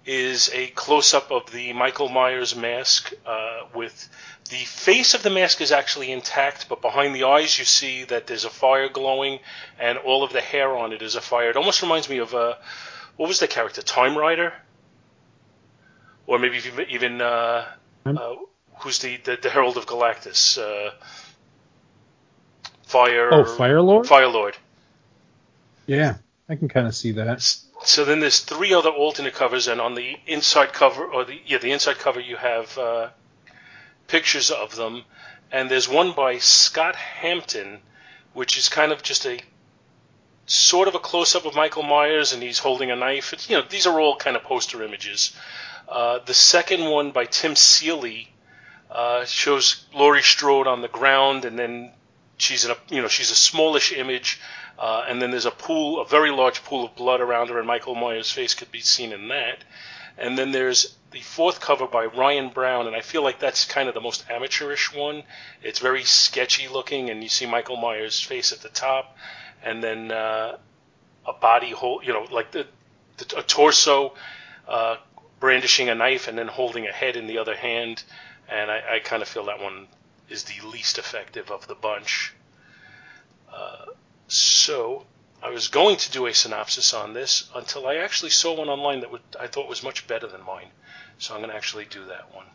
is 0.06 0.50
a 0.54 0.68
close 0.68 1.12
up 1.14 1.30
of 1.32 1.50
the 1.50 1.72
Michael 1.72 2.08
Myers 2.08 2.54
mask 2.54 3.12
uh, 3.26 3.62
with 3.74 4.08
the 4.48 4.56
face 4.56 5.14
of 5.14 5.24
the 5.24 5.30
mask 5.30 5.60
is 5.60 5.72
actually 5.72 6.12
intact, 6.12 6.68
but 6.68 6.80
behind 6.80 7.14
the 7.14 7.24
eyes 7.24 7.58
you 7.58 7.64
see 7.64 8.04
that 8.04 8.28
there's 8.28 8.44
a 8.44 8.50
fire 8.50 8.88
glowing, 8.88 9.40
and 9.80 9.98
all 9.98 10.22
of 10.22 10.32
the 10.32 10.40
hair 10.40 10.76
on 10.76 10.92
it 10.92 11.02
is 11.02 11.16
a 11.16 11.20
fire. 11.20 11.50
It 11.50 11.56
almost 11.56 11.82
reminds 11.82 12.08
me 12.08 12.18
of 12.18 12.32
uh, 12.34 12.54
what 13.16 13.28
was 13.28 13.40
the 13.40 13.48
character 13.48 13.82
Time 13.82 14.16
Rider, 14.16 14.52
or 16.28 16.38
maybe 16.38 16.60
even, 16.88 17.20
uh, 17.20 17.66
uh, 18.04 18.34
who's 18.78 19.00
the, 19.00 19.16
the, 19.16 19.38
the 19.42 19.50
Herald 19.50 19.76
of 19.76 19.86
Galactus, 19.86 20.58
uh, 20.58 20.92
Fire. 22.84 23.34
Oh, 23.34 23.44
Fire 23.44 23.82
Lord. 23.82 24.06
Fire 24.06 24.28
Lord. 24.28 24.56
Yeah, 25.86 26.14
I 26.48 26.54
can 26.54 26.68
kind 26.68 26.86
of 26.86 26.94
see 26.94 27.12
that. 27.12 27.65
So 27.86 28.04
then 28.04 28.18
there's 28.18 28.40
three 28.40 28.74
other 28.74 28.90
alternate 28.90 29.34
covers, 29.34 29.68
and 29.68 29.80
on 29.80 29.94
the 29.94 30.16
inside 30.26 30.72
cover, 30.72 31.04
or 31.04 31.24
the 31.24 31.40
yeah, 31.46 31.58
the 31.58 31.70
inside 31.70 31.98
cover, 31.98 32.18
you 32.18 32.36
have 32.36 32.76
uh, 32.76 33.10
pictures 34.08 34.50
of 34.50 34.74
them, 34.74 35.04
and 35.52 35.70
there's 35.70 35.88
one 35.88 36.12
by 36.12 36.38
Scott 36.38 36.96
Hampton, 36.96 37.80
which 38.32 38.58
is 38.58 38.68
kind 38.68 38.90
of 38.90 39.04
just 39.04 39.24
a 39.24 39.38
sort 40.46 40.88
of 40.88 40.96
a 40.96 40.98
close 40.98 41.36
up 41.36 41.44
of 41.44 41.54
Michael 41.54 41.84
Myers, 41.84 42.32
and 42.32 42.42
he's 42.42 42.58
holding 42.58 42.90
a 42.90 42.96
knife. 42.96 43.32
It's, 43.32 43.48
you 43.48 43.56
know, 43.56 43.64
these 43.68 43.86
are 43.86 44.00
all 44.00 44.16
kind 44.16 44.36
of 44.36 44.42
poster 44.42 44.82
images. 44.82 45.36
Uh, 45.88 46.18
the 46.26 46.34
second 46.34 46.84
one 46.90 47.12
by 47.12 47.24
Tim 47.24 47.54
Seeley 47.54 48.32
uh, 48.90 49.24
shows 49.24 49.84
Laurie 49.94 50.22
Strode 50.22 50.66
on 50.66 50.82
the 50.82 50.88
ground, 50.88 51.44
and 51.44 51.56
then 51.56 51.92
she's 52.36 52.64
in 52.64 52.72
a 52.72 52.76
you 52.88 53.00
know 53.00 53.08
she's 53.08 53.30
a 53.30 53.36
smallish 53.36 53.92
image, 53.92 54.40
uh, 54.78 55.04
and 55.08 55.20
then 55.20 55.30
there's 55.30 55.46
a 55.46 55.50
pool, 55.50 56.00
a 56.00 56.06
very 56.06 56.30
large 56.30 56.62
pool 56.64 56.84
of 56.84 56.94
blood 56.96 57.20
around 57.20 57.48
her, 57.48 57.58
and 57.58 57.66
Michael 57.66 57.94
Myers' 57.94 58.30
face 58.30 58.54
could 58.54 58.70
be 58.70 58.80
seen 58.80 59.12
in 59.12 59.28
that. 59.28 59.64
And 60.18 60.36
then 60.36 60.52
there's 60.52 60.96
the 61.10 61.20
fourth 61.20 61.60
cover 61.60 61.86
by 61.86 62.06
Ryan 62.06 62.50
Brown, 62.50 62.86
and 62.86 62.96
I 62.96 63.00
feel 63.00 63.22
like 63.22 63.38
that's 63.38 63.64
kind 63.64 63.88
of 63.88 63.94
the 63.94 64.00
most 64.00 64.24
amateurish 64.30 64.94
one. 64.94 65.22
It's 65.62 65.78
very 65.78 66.04
sketchy 66.04 66.68
looking, 66.68 67.10
and 67.10 67.22
you 67.22 67.28
see 67.28 67.46
Michael 67.46 67.76
Myers' 67.76 68.20
face 68.20 68.52
at 68.52 68.60
the 68.60 68.68
top, 68.68 69.16
and 69.62 69.82
then 69.82 70.10
uh, 70.10 70.58
a 71.26 71.32
body 71.32 71.70
hold, 71.70 72.06
you 72.06 72.12
know, 72.12 72.26
like 72.30 72.50
the, 72.50 72.66
the 73.18 73.38
a 73.38 73.42
torso 73.42 74.14
uh, 74.68 74.96
brandishing 75.40 75.88
a 75.88 75.94
knife 75.94 76.28
and 76.28 76.38
then 76.38 76.48
holding 76.48 76.86
a 76.86 76.92
head 76.92 77.16
in 77.16 77.26
the 77.26 77.38
other 77.38 77.56
hand. 77.56 78.02
And 78.48 78.70
I, 78.70 78.96
I 78.96 78.98
kind 79.00 79.22
of 79.22 79.28
feel 79.28 79.46
that 79.46 79.60
one 79.60 79.86
is 80.28 80.44
the 80.44 80.66
least 80.66 80.98
effective 80.98 81.50
of 81.50 81.66
the 81.66 81.74
bunch. 81.74 82.32
Uh, 83.52 83.86
so 84.28 85.06
I 85.42 85.50
was 85.50 85.68
going 85.68 85.96
to 85.98 86.10
do 86.10 86.26
a 86.26 86.34
synopsis 86.34 86.92
on 86.92 87.12
this 87.12 87.48
until 87.54 87.86
I 87.86 87.96
actually 87.96 88.30
saw 88.30 88.54
one 88.54 88.68
online 88.68 89.00
that 89.00 89.10
I 89.38 89.46
thought 89.46 89.68
was 89.68 89.82
much 89.82 90.06
better 90.06 90.26
than 90.26 90.44
mine. 90.44 90.70
So 91.18 91.34
I'm 91.34 91.40
going 91.40 91.50
to 91.50 91.56
actually 91.56 91.84
do 91.84 92.04
that 92.06 92.34
one. 92.34 92.46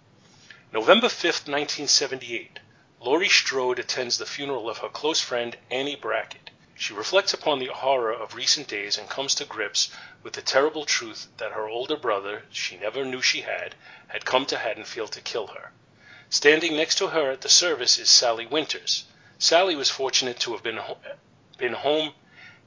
November 0.74 1.08
5th, 1.08 1.48
1978. 1.48 2.60
Laurie 3.00 3.30
Strode 3.30 3.80
attends 3.80 4.18
the 4.18 4.26
funeral 4.26 4.70
of 4.70 4.80
her 4.80 4.90
close 4.90 5.22
friend 5.22 5.58
Annie 5.70 5.96
Brackett. 5.96 6.50
She 6.76 6.94
reflects 6.94 7.34
upon 7.34 7.60
the 7.60 7.68
horror 7.68 8.12
of 8.12 8.36
recent 8.36 8.68
days 8.68 8.98
and 8.98 9.10
comes 9.10 9.36
to 9.36 9.46
grips 9.46 9.90
with 10.24 10.34
the 10.34 10.42
terrible 10.42 10.86
truth 10.86 11.28
that 11.38 11.54
her 11.54 11.70
older 11.70 11.96
brother, 11.96 12.44
she 12.52 12.76
never 12.76 13.06
knew 13.06 13.22
she 13.22 13.42
had, 13.42 13.76
had 14.08 14.26
come 14.26 14.46
to 14.48 14.58
Haddonfield 14.58 15.12
to 15.14 15.22
kill 15.22 15.48
her. 15.48 15.72
Standing 16.30 16.76
next 16.76 16.96
to 16.96 17.08
her 17.08 17.32
at 17.32 17.42
the 17.42 17.50
service 17.50 17.98
is 17.98 18.10
Sally 18.10 18.46
Winters. 18.46 19.06
Sally 19.38 19.76
was 19.76 19.90
fortunate 19.90 20.40
to 20.42 20.52
have 20.52 20.64
been, 20.64 20.80
been 21.62 21.74
home 21.74 22.12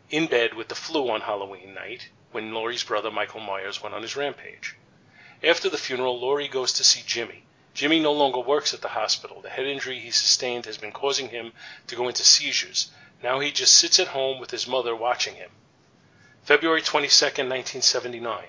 in 0.08 0.26
bed 0.28 0.54
with 0.54 0.68
the 0.68 0.74
flu 0.74 1.10
on 1.10 1.20
Halloween 1.20 1.74
night 1.74 2.08
when 2.30 2.54
Laurie's 2.54 2.84
brother 2.84 3.10
Michael 3.10 3.40
Myers 3.40 3.82
went 3.82 3.92
on 3.94 4.02
his 4.02 4.14
rampage. 4.14 4.76
After 5.42 5.68
the 5.68 5.76
funeral, 5.76 6.20
Laurie 6.20 6.46
goes 6.46 6.72
to 6.74 6.84
see 6.84 7.02
Jimmy. 7.04 7.42
Jimmy 7.74 7.98
no 7.98 8.12
longer 8.12 8.38
works 8.38 8.72
at 8.72 8.82
the 8.82 8.90
hospital. 8.90 9.40
The 9.40 9.50
head 9.50 9.66
injury 9.66 9.98
he 9.98 10.12
sustained 10.12 10.66
has 10.66 10.78
been 10.78 10.92
causing 10.92 11.30
him 11.30 11.52
to 11.88 11.96
go 11.96 12.06
into 12.06 12.22
seizures. 12.22 12.92
Now 13.20 13.40
he 13.40 13.50
just 13.50 13.74
sits 13.74 13.98
at 13.98 14.08
home 14.08 14.38
with 14.38 14.52
his 14.52 14.68
mother 14.68 14.94
watching 14.94 15.34
him. 15.34 15.50
February 16.44 16.80
22, 16.80 17.24
1979. 17.24 18.44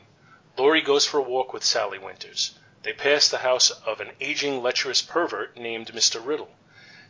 Laurie 0.58 0.82
goes 0.82 1.08
for 1.08 1.18
a 1.18 1.24
walk 1.24 1.54
with 1.54 1.64
Sally 1.64 1.98
Winters. 1.98 2.60
They 2.84 2.94
pass 2.94 3.28
the 3.28 3.40
house 3.40 3.72
of 3.72 4.00
an 4.00 4.12
aging, 4.22 4.62
lecherous 4.62 5.02
pervert 5.02 5.58
named 5.58 5.88
Mr. 5.88 6.24
Riddle. 6.24 6.52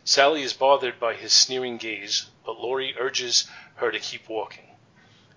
Sally 0.08 0.42
is 0.44 0.52
bothered 0.52 1.00
by 1.00 1.14
his 1.14 1.32
sneering 1.32 1.78
gaze, 1.78 2.26
but 2.44 2.60
Laurie 2.60 2.94
urges 2.96 3.48
her 3.74 3.90
to 3.90 3.98
keep 3.98 4.28
walking. 4.28 4.76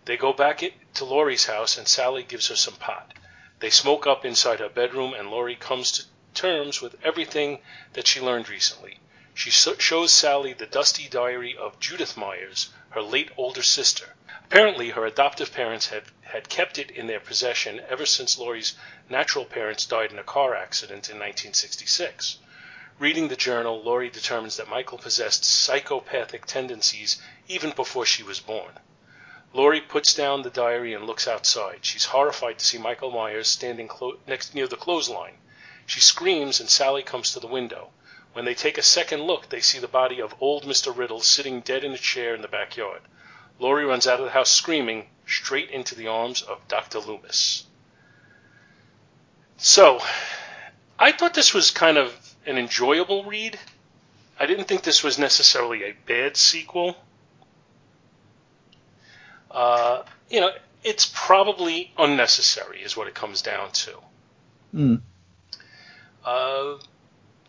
They 0.05 0.15
go 0.15 0.31
back 0.31 0.61
to 0.93 1.05
Laurie's 1.05 1.47
house, 1.47 1.75
and 1.75 1.87
Sally 1.87 2.21
gives 2.21 2.49
her 2.49 2.55
some 2.55 2.75
pot. 2.75 3.15
They 3.61 3.71
smoke 3.71 4.05
up 4.05 4.23
inside 4.23 4.59
her 4.59 4.69
bedroom, 4.69 5.15
and 5.15 5.31
Laurie 5.31 5.55
comes 5.55 5.91
to 5.93 6.03
terms 6.35 6.81
with 6.81 7.03
everything 7.03 7.63
that 7.93 8.05
she 8.05 8.21
learned 8.21 8.47
recently. 8.47 8.99
She 9.33 9.49
shows 9.49 10.13
Sally 10.13 10.53
the 10.53 10.67
dusty 10.67 11.09
diary 11.09 11.57
of 11.57 11.79
Judith 11.79 12.15
Myers, 12.15 12.69
her 12.91 13.01
late 13.01 13.31
older 13.37 13.63
sister. 13.63 14.13
Apparently, 14.43 14.91
her 14.91 15.07
adoptive 15.07 15.51
parents 15.51 15.87
had, 15.87 16.03
had 16.21 16.47
kept 16.47 16.77
it 16.77 16.91
in 16.91 17.07
their 17.07 17.19
possession 17.19 17.79
ever 17.89 18.05
since 18.05 18.37
Laurie's 18.37 18.75
natural 19.09 19.45
parents 19.45 19.87
died 19.87 20.11
in 20.11 20.19
a 20.19 20.23
car 20.23 20.55
accident 20.55 21.09
in 21.09 21.17
1966. 21.17 22.37
Reading 22.99 23.29
the 23.29 23.37
journal, 23.37 23.81
Laurie 23.81 24.09
determines 24.09 24.57
that 24.57 24.67
Michael 24.67 24.97
possessed 24.97 25.45
psychopathic 25.45 26.45
tendencies 26.45 27.21
even 27.47 27.71
before 27.71 28.05
she 28.05 28.23
was 28.23 28.41
born. 28.41 28.77
Laurie 29.53 29.79
puts 29.79 30.13
down 30.13 30.41
the 30.41 30.49
diary 30.49 30.93
and 30.93 31.07
looks 31.07 31.25
outside. 31.25 31.79
She's 31.85 32.03
horrified 32.03 32.59
to 32.59 32.65
see 32.65 32.77
Michael 32.77 33.09
Myers 33.09 33.47
standing 33.47 33.87
clo- 33.87 34.19
next 34.27 34.53
near 34.53 34.67
the 34.67 34.75
clothesline. 34.75 35.37
She 35.85 36.01
screams, 36.01 36.59
and 36.59 36.69
Sally 36.69 37.01
comes 37.01 37.31
to 37.31 37.39
the 37.39 37.47
window. 37.47 37.91
When 38.33 38.43
they 38.43 38.53
take 38.53 38.77
a 38.77 38.83
second 38.83 39.23
look, 39.23 39.47
they 39.47 39.61
see 39.61 39.79
the 39.79 39.87
body 39.87 40.19
of 40.21 40.35
old 40.41 40.65
Mr. 40.65 40.95
Riddle 40.95 41.21
sitting 41.21 41.61
dead 41.61 41.85
in 41.85 41.93
a 41.93 41.97
chair 41.97 42.35
in 42.35 42.41
the 42.41 42.49
backyard. 42.49 43.01
Laurie 43.59 43.85
runs 43.85 44.07
out 44.07 44.19
of 44.19 44.25
the 44.25 44.31
house 44.31 44.51
screaming, 44.51 45.09
straight 45.25 45.69
into 45.69 45.95
the 45.95 46.07
arms 46.07 46.41
of 46.41 46.67
Dr. 46.67 46.99
Loomis. 46.99 47.63
So, 49.55 50.01
I 50.99 51.13
thought 51.13 51.33
this 51.33 51.53
was 51.53 51.71
kind 51.71 51.97
of 51.97 52.28
an 52.49 52.57
enjoyable 52.57 53.23
read. 53.23 53.57
I 54.39 54.45
didn't 54.45 54.65
think 54.65 54.83
this 54.83 55.03
was 55.03 55.19
necessarily 55.19 55.83
a 55.83 55.93
bad 56.05 56.35
sequel. 56.35 56.95
Uh, 59.51 60.03
you 60.29 60.41
know, 60.41 60.51
it's 60.83 61.11
probably 61.13 61.91
unnecessary, 61.97 62.81
is 62.81 62.95
what 62.95 63.07
it 63.07 63.13
comes 63.13 63.41
down 63.41 63.71
to. 63.71 63.93
Mm. 64.73 65.01
Uh, 66.25 66.77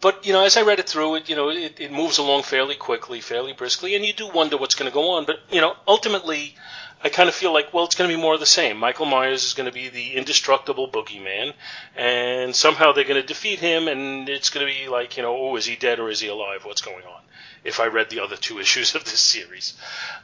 but 0.00 0.26
you 0.26 0.32
know, 0.32 0.44
as 0.44 0.56
I 0.56 0.62
read 0.62 0.80
it 0.80 0.88
through, 0.88 1.16
it 1.16 1.28
you 1.28 1.36
know 1.36 1.50
it, 1.50 1.80
it 1.80 1.92
moves 1.92 2.18
along 2.18 2.44
fairly 2.44 2.74
quickly, 2.74 3.20
fairly 3.20 3.52
briskly, 3.52 3.94
and 3.94 4.04
you 4.04 4.12
do 4.12 4.28
wonder 4.28 4.56
what's 4.56 4.74
going 4.74 4.90
to 4.90 4.94
go 4.94 5.10
on. 5.10 5.26
But 5.26 5.40
you 5.50 5.60
know, 5.60 5.74
ultimately, 5.86 6.56
I 7.02 7.08
kind 7.08 7.28
of 7.28 7.34
feel 7.34 7.52
like 7.52 7.72
well, 7.72 7.84
it's 7.84 7.94
going 7.94 8.10
to 8.10 8.16
be 8.16 8.20
more 8.20 8.34
of 8.34 8.40
the 8.40 8.46
same. 8.46 8.76
Michael 8.76 9.06
Myers 9.06 9.44
is 9.44 9.54
going 9.54 9.68
to 9.68 9.72
be 9.72 9.88
the 9.88 10.14
indestructible 10.14 10.88
boogeyman, 10.88 11.54
and 11.96 12.54
somehow 12.54 12.92
they're 12.92 13.04
going 13.04 13.20
to 13.20 13.26
defeat 13.26 13.58
him, 13.58 13.88
and 13.88 14.28
it's 14.28 14.50
going 14.50 14.66
to 14.66 14.72
be 14.72 14.88
like 14.88 15.16
you 15.16 15.22
know, 15.22 15.36
oh, 15.36 15.56
is 15.56 15.64
he 15.64 15.76
dead 15.76 15.98
or 15.98 16.10
is 16.10 16.20
he 16.20 16.28
alive? 16.28 16.64
What's 16.64 16.82
going 16.82 17.04
on? 17.04 17.22
If 17.64 17.80
I 17.80 17.86
read 17.86 18.10
the 18.10 18.20
other 18.20 18.36
two 18.36 18.58
issues 18.64 18.94
of 18.94 19.04
this 19.04 19.20
series, 19.20 19.74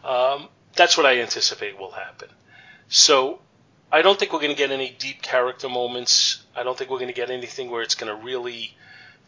um, 0.04 0.48
that's 0.74 0.96
what 0.96 1.06
I 1.06 1.20
anticipate 1.20 1.78
will 1.78 1.92
happen. 1.92 2.28
So. 2.88 3.40
I 3.92 4.02
don't 4.02 4.18
think 4.18 4.32
we're 4.32 4.40
going 4.40 4.50
to 4.50 4.56
get 4.56 4.72
any 4.72 4.90
deep 4.98 5.22
character 5.22 5.68
moments. 5.68 6.42
I 6.56 6.64
don't 6.64 6.76
think 6.76 6.90
we're 6.90 6.98
going 6.98 7.06
to 7.06 7.14
get 7.14 7.30
anything 7.30 7.70
where 7.70 7.82
it's 7.82 7.94
going 7.94 8.14
to 8.14 8.20
really 8.20 8.76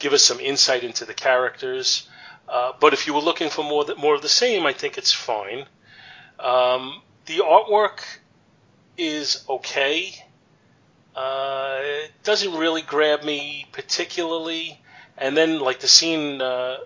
give 0.01 0.13
us 0.13 0.25
some 0.25 0.41
insight 0.41 0.83
into 0.83 1.05
the 1.05 1.15
characters. 1.15 2.09
Uh, 2.49 2.73
but 2.81 2.93
if 2.93 3.07
you 3.07 3.15
were 3.15 3.21
looking 3.21 3.51
for 3.51 3.63
more 3.63 3.85
more 3.97 4.17
of 4.17 4.23
the 4.23 4.29
same, 4.29 4.67
I 4.67 4.73
think 4.73 4.99
it's 4.99 5.13
fine. 5.13 5.67
Um, 6.41 7.03
the 7.29 7.39
artwork 7.45 8.01
is 8.97 9.45
okay. 9.49 10.15
Uh, 11.15 11.81
it 11.83 12.13
doesn't 12.25 12.55
really 12.57 12.83
grab 12.83 13.23
me 13.23 13.67
particularly. 13.73 14.81
And 15.17 15.37
then, 15.37 15.61
like 15.61 15.81
the 15.81 15.89
scene 15.89 16.41
uh, 16.41 16.79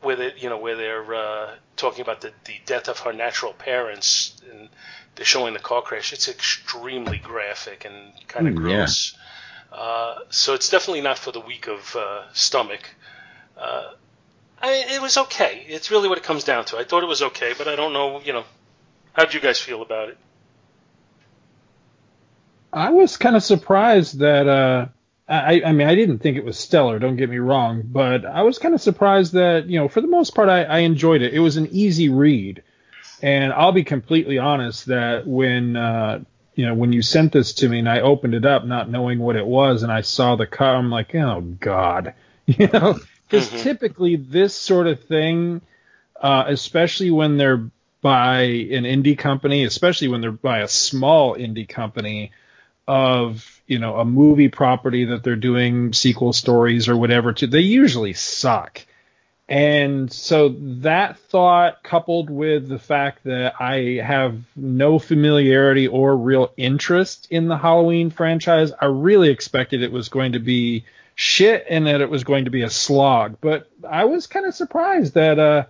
where 0.00 0.16
they, 0.16 0.32
you 0.38 0.48
know, 0.48 0.58
where 0.58 0.76
they're 0.76 1.14
uh, 1.14 1.54
talking 1.76 2.00
about 2.00 2.22
the, 2.22 2.32
the 2.44 2.54
death 2.64 2.88
of 2.88 3.00
her 3.00 3.12
natural 3.12 3.52
parents, 3.52 4.40
and 4.50 4.68
they're 5.16 5.24
showing 5.26 5.52
the 5.52 5.60
car 5.60 5.82
crash. 5.82 6.12
It's 6.12 6.28
extremely 6.28 7.18
graphic 7.18 7.84
and 7.84 8.12
kind 8.28 8.48
of 8.48 8.54
Mm, 8.54 8.68
yeah. 8.68 8.76
gross. 8.76 9.16
Uh, 9.72 10.14
so 10.30 10.54
it's 10.54 10.70
definitely 10.70 11.02
not 11.02 11.18
for 11.18 11.32
the 11.32 11.40
weak 11.40 11.66
of 11.66 11.94
uh, 11.96 12.22
stomach. 12.32 12.88
Uh, 13.58 13.92
I, 14.62 14.86
it 14.94 15.02
was 15.02 15.18
okay. 15.18 15.66
It's 15.68 15.90
really 15.90 16.08
what 16.08 16.16
it 16.16 16.24
comes 16.24 16.44
down 16.44 16.64
to. 16.66 16.78
I 16.78 16.84
thought 16.84 17.02
it 17.02 17.08
was 17.08 17.22
okay, 17.22 17.52
but 17.58 17.68
I 17.68 17.76
don't 17.76 17.92
know. 17.92 18.20
You 18.20 18.32
know, 18.32 18.44
how 19.16 19.24
did 19.24 19.34
you 19.34 19.40
guys 19.40 19.58
feel 19.58 19.82
about 19.82 20.10
it? 20.10 20.18
I 22.72 22.90
was 22.90 23.16
kind 23.16 23.36
of 23.36 23.42
surprised 23.42 24.18
that 24.20 24.46
uh 24.48 24.86
I, 25.28 25.62
I 25.64 25.72
mean 25.72 25.88
I 25.88 25.94
didn't 25.94 26.18
think 26.18 26.36
it 26.36 26.44
was 26.44 26.58
stellar, 26.58 26.98
don't 26.98 27.16
get 27.16 27.30
me 27.30 27.38
wrong, 27.38 27.82
but 27.84 28.24
I 28.26 28.42
was 28.42 28.58
kind 28.58 28.74
of 28.74 28.80
surprised 28.80 29.32
that, 29.32 29.66
you 29.68 29.78
know, 29.78 29.88
for 29.88 30.00
the 30.00 30.06
most 30.08 30.34
part 30.34 30.48
I, 30.48 30.64
I 30.64 30.78
enjoyed 30.80 31.22
it. 31.22 31.34
It 31.34 31.40
was 31.40 31.56
an 31.56 31.68
easy 31.72 32.08
read. 32.10 32.62
And 33.22 33.52
I'll 33.52 33.72
be 33.72 33.84
completely 33.84 34.38
honest 34.38 34.86
that 34.86 35.26
when 35.26 35.76
uh 35.76 36.24
you 36.54 36.66
know, 36.66 36.74
when 36.74 36.92
you 36.92 37.02
sent 37.02 37.32
this 37.32 37.54
to 37.54 37.68
me 37.68 37.80
and 37.80 37.88
I 37.88 38.00
opened 38.00 38.34
it 38.34 38.46
up 38.46 38.64
not 38.66 38.90
knowing 38.90 39.18
what 39.18 39.36
it 39.36 39.46
was 39.46 39.82
and 39.82 39.92
I 39.92 40.02
saw 40.02 40.36
the 40.36 40.46
cover, 40.46 40.76
I'm 40.76 40.90
like, 40.90 41.14
oh 41.14 41.40
God. 41.40 42.14
You 42.46 42.68
know, 42.68 43.00
because 43.28 43.48
Mhm. 43.48 43.62
typically 43.62 44.14
this 44.14 44.54
sort 44.54 44.86
of 44.86 45.02
thing, 45.02 45.62
uh, 46.20 46.44
especially 46.46 47.10
when 47.10 47.36
they're 47.38 47.70
by 48.06 48.42
an 48.42 48.84
indie 48.84 49.18
company, 49.18 49.64
especially 49.64 50.06
when 50.06 50.20
they're 50.20 50.30
by 50.30 50.60
a 50.60 50.68
small 50.68 51.34
indie 51.34 51.68
company, 51.68 52.30
of 52.86 53.60
you 53.66 53.80
know 53.80 53.96
a 53.96 54.04
movie 54.04 54.48
property 54.48 55.06
that 55.06 55.24
they're 55.24 55.34
doing 55.34 55.92
sequel 55.92 56.32
stories 56.32 56.88
or 56.88 56.96
whatever 56.96 57.32
to 57.32 57.48
they 57.48 57.62
usually 57.62 58.12
suck. 58.12 58.86
And 59.48 60.12
so 60.12 60.54
that 60.84 61.18
thought 61.18 61.82
coupled 61.82 62.30
with 62.30 62.68
the 62.68 62.78
fact 62.78 63.24
that 63.24 63.54
i 63.60 64.00
have 64.04 64.38
no 64.54 65.00
familiarity 65.00 65.88
or 65.88 66.16
real 66.16 66.52
interest 66.56 67.28
in 67.30 67.46
the 67.48 67.56
halloween 67.56 68.10
franchise 68.10 68.72
i 68.80 68.86
really 68.86 69.30
expected 69.30 69.82
it 69.82 69.92
was 69.92 70.08
going 70.08 70.32
to 70.32 70.40
be 70.40 70.84
shit 71.14 71.64
and 71.68 71.86
that 71.86 72.00
it 72.00 72.10
was 72.10 72.24
going 72.24 72.44
to 72.44 72.50
be 72.50 72.62
a 72.62 72.70
slog. 72.70 73.38
But 73.40 73.68
i 73.88 74.04
was 74.04 74.28
kind 74.28 74.46
of 74.46 74.54
surprised 74.54 75.14
that 75.14 75.40
uh 75.40 75.64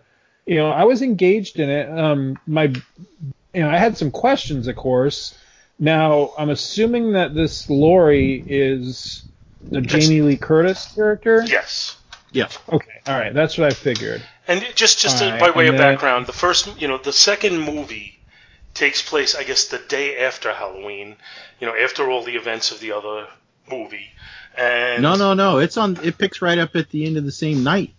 you 0.47 0.57
know 0.57 0.71
i 0.71 0.85
was 0.85 1.03
engaged 1.03 1.59
in 1.59 1.69
it 1.69 1.88
um 1.99 2.38
my 2.47 2.65
you 2.65 3.61
know 3.62 3.69
i 3.69 3.76
had 3.76 3.97
some 3.97 4.11
questions 4.11 4.67
of 4.69 4.76
course 4.76 5.37
now, 5.79 6.33
I'm 6.38 6.49
assuming 6.50 7.12
that 7.12 7.35
this 7.35 7.69
Laurie 7.69 8.43
is 8.47 9.25
the 9.62 9.83
Jamie 9.83 10.23
Lee 10.23 10.37
Curtis 10.37 10.91
character. 10.95 11.45
Yes. 11.47 11.97
Yeah. 12.33 12.49
Okay, 12.71 13.00
all 13.07 13.19
right, 13.19 13.35
that's 13.35 13.59
what 13.59 13.71
I 13.71 13.75
figured. 13.75 14.23
And 14.49 14.62
just 14.75 15.00
just 15.00 15.19
to, 15.19 15.25
Alright, 15.26 15.41
by 15.41 15.50
way 15.50 15.67
and 15.67 15.75
of 15.75 15.79
then- 15.79 15.95
background, 15.95 16.26
the 16.26 16.33
first, 16.33 16.81
you 16.81 16.88
know, 16.88 16.99
the 16.99 17.12
second 17.12 17.61
movie 17.61 18.19
takes 18.73 19.03
place, 19.03 19.35
I 19.35 19.45
guess, 19.45 19.67
the 19.67 19.79
day 19.79 20.25
after 20.25 20.53
Halloween. 20.53 21.17
You 21.61 21.67
know, 21.67 21.75
after 21.76 22.11
all 22.11 22.23
the 22.25 22.37
events 22.37 22.71
of 22.71 22.81
the 22.81 22.93
other 22.93 23.26
movie. 23.71 24.11
And 24.57 25.03
No, 25.03 25.17
no, 25.17 25.35
no. 25.35 25.59
It's 25.59 25.76
on. 25.76 25.99
It 26.03 26.17
picks 26.19 26.41
right 26.41 26.59
up 26.59 26.75
at 26.76 26.88
the 26.91 27.05
end 27.05 27.17
of 27.17 27.25
the 27.25 27.33
same 27.33 27.65
night. 27.65 27.95